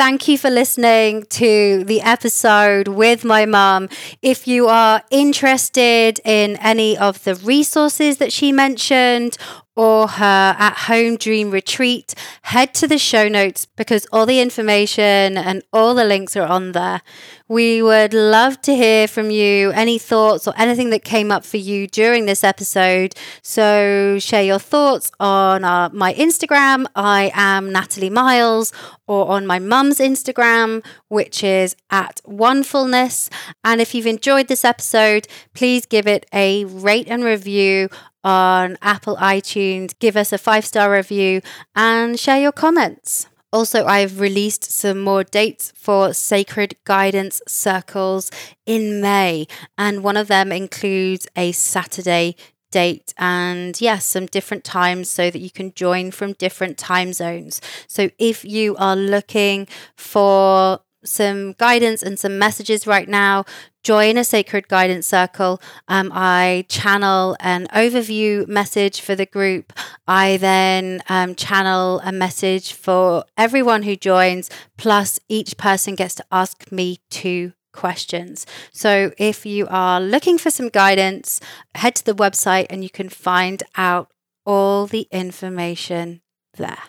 Thank 0.04 0.28
you 0.28 0.38
for 0.38 0.50
listening 0.50 1.24
to 1.30 1.86
the 1.86 2.02
episode 2.02 2.90
with 2.90 3.24
my 3.24 3.46
mum. 3.46 3.88
If 4.22 4.50
you 4.50 4.68
are 4.68 5.02
interested 5.12 6.20
in 6.26 6.58
any 6.58 6.98
of 6.98 7.24
the 7.24 7.36
resources 7.36 8.18
that 8.18 8.34
she 8.34 8.52
mentioned 8.52 9.38
or 9.76 10.08
her 10.08 10.56
at 10.58 10.74
home 10.88 11.18
dream 11.18 11.50
retreat, 11.50 12.14
head 12.44 12.74
to 12.76 12.88
the 12.88 12.98
show 12.98 13.28
notes 13.28 13.66
because 13.66 14.06
all 14.12 14.26
the 14.26 14.40
information 14.40 15.38
and 15.38 15.64
all 15.74 15.94
the 15.94 16.04
links 16.04 16.36
are 16.36 16.48
on 16.48 16.74
there. 16.74 17.02
We 17.48 17.82
would 17.82 18.14
love 18.14 18.62
to 18.62 18.76
hear 18.76 19.08
from 19.08 19.30
you, 19.30 19.72
any 19.72 19.98
thoughts 19.98 20.48
or 20.48 20.54
anything 20.58 20.90
that 20.92 21.04
came 21.04 21.32
up 21.32 21.44
for 21.44 21.58
you 21.58 21.88
during 21.88 22.26
this 22.26 22.44
episode. 22.44 23.16
So 23.42 24.18
share 24.20 24.44
your 24.44 24.60
thoughts 24.60 25.12
on 25.20 25.64
our, 25.64 25.90
my 25.90 26.14
Instagram. 26.14 26.86
I 26.96 27.32
am 27.34 27.72
Natalie 27.72 28.10
Miles, 28.10 28.72
or 29.08 29.28
on 29.30 29.46
my 29.46 29.60
mum's 29.60 30.00
Instagram, 30.00 30.86
which 31.10 31.44
is 31.44 31.76
at 31.90 32.22
onefulness. 32.26 33.30
And 33.64 33.82
if 33.82 33.94
you've 33.94 34.08
enjoyed 34.08 34.48
this 34.48 34.64
episode, 34.64 35.28
please 35.54 35.86
give 35.86 36.08
it 36.08 36.26
a 36.34 36.66
rate 36.66 37.08
and 37.10 37.24
review 37.24 37.90
on 38.24 38.78
Apple 38.82 39.18
iTunes, 39.18 39.94
give 40.00 40.16
us 40.16 40.32
a 40.32 40.38
five 40.38 40.66
star 40.66 40.92
review, 40.92 41.42
and 41.76 42.20
share 42.20 42.42
your 42.42 42.52
comments. 42.52 43.28
Also, 43.52 43.86
I've 43.86 44.20
released 44.20 44.64
some 44.64 45.00
more 45.00 45.24
dates 45.24 45.72
for 45.76 46.12
Sacred 46.14 46.76
Guidance 46.86 47.40
Circles 47.48 48.32
in 48.66 49.00
May, 49.00 49.46
and 49.78 50.04
one 50.04 50.18
of 50.18 50.28
them 50.28 50.52
includes 50.52 51.28
a 51.36 51.52
Saturday 51.52 52.36
date 52.74 53.14
and 53.20 53.80
yes, 53.80 54.04
some 54.04 54.26
different 54.26 54.64
times 54.64 55.08
so 55.08 55.30
that 55.30 55.40
you 55.40 55.52
can 55.52 55.72
join 55.74 56.10
from 56.12 56.34
different 56.34 56.78
time 56.78 57.14
zones. 57.14 57.62
So 57.88 58.10
if 58.18 58.44
you 58.44 58.76
are 58.78 58.96
looking 58.96 59.68
for 59.96 60.80
some 61.06 61.54
guidance 61.54 62.04
and 62.04 62.18
some 62.18 62.38
messages 62.40 62.88
right 62.88 63.08
now, 63.08 63.46
join 63.84 64.18
a 64.18 64.24
sacred 64.24 64.68
guidance 64.68 65.08
circle. 65.08 65.62
Um, 65.88 66.12
I 66.14 66.66
channel 66.70 67.36
an 67.40 67.68
overview 67.74 68.48
message 68.48 69.02
for 69.02 69.16
the 69.16 69.26
group. 69.26 69.74
I 70.08 70.38
then 70.38 71.02
um, 71.10 71.36
channel 71.36 72.02
a 72.04 72.12
message 72.12 72.74
for 72.74 73.26
everyone 73.38 73.84
who 73.84 73.96
joins, 73.96 74.50
plus 74.78 75.20
each 75.28 75.58
person 75.58 75.96
gets 75.96 76.16
to 76.16 76.26
ask 76.32 76.72
me 76.72 77.00
two 77.10 77.54
questions. 77.74 78.46
So 78.72 79.12
if 79.18 79.46
you 79.46 79.68
are 79.70 80.00
looking 80.00 80.38
for 80.38 80.52
some 80.52 80.70
guidance, 80.70 81.42
head 81.76 81.96
to 81.96 82.06
the 82.06 82.16
website 82.16 82.68
and 82.70 82.84
you 82.84 82.90
can 82.90 83.10
find 83.10 83.64
out 83.76 84.12
all 84.46 84.86
the 84.86 85.08
information 85.12 86.22
there. 86.58 86.84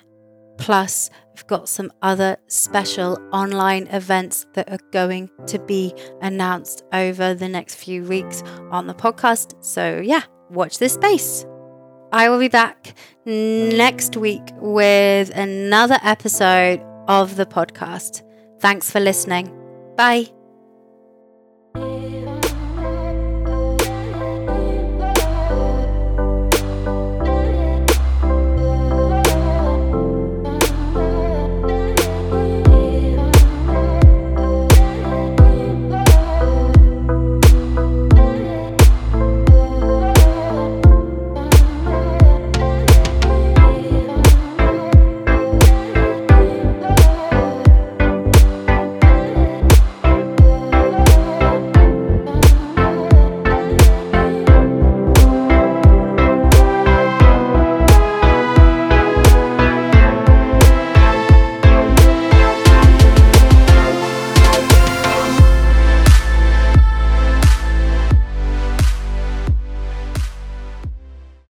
Plus, 0.58 1.10
we've 1.34 1.46
got 1.46 1.68
some 1.68 1.92
other 2.02 2.36
special 2.46 3.18
online 3.32 3.86
events 3.88 4.46
that 4.54 4.70
are 4.70 4.78
going 4.92 5.30
to 5.46 5.58
be 5.58 5.94
announced 6.22 6.84
over 6.92 7.34
the 7.34 7.48
next 7.48 7.76
few 7.76 8.04
weeks 8.04 8.42
on 8.70 8.86
the 8.86 8.94
podcast. 8.94 9.62
So, 9.64 10.00
yeah, 10.02 10.22
watch 10.50 10.78
this 10.78 10.94
space. 10.94 11.44
I 12.12 12.28
will 12.28 12.38
be 12.38 12.48
back 12.48 12.94
next 13.24 14.16
week 14.16 14.42
with 14.56 15.30
another 15.36 15.98
episode 16.02 16.80
of 17.08 17.36
the 17.36 17.46
podcast. 17.46 18.22
Thanks 18.60 18.90
for 18.90 19.00
listening. 19.00 19.52
Bye. 19.96 20.43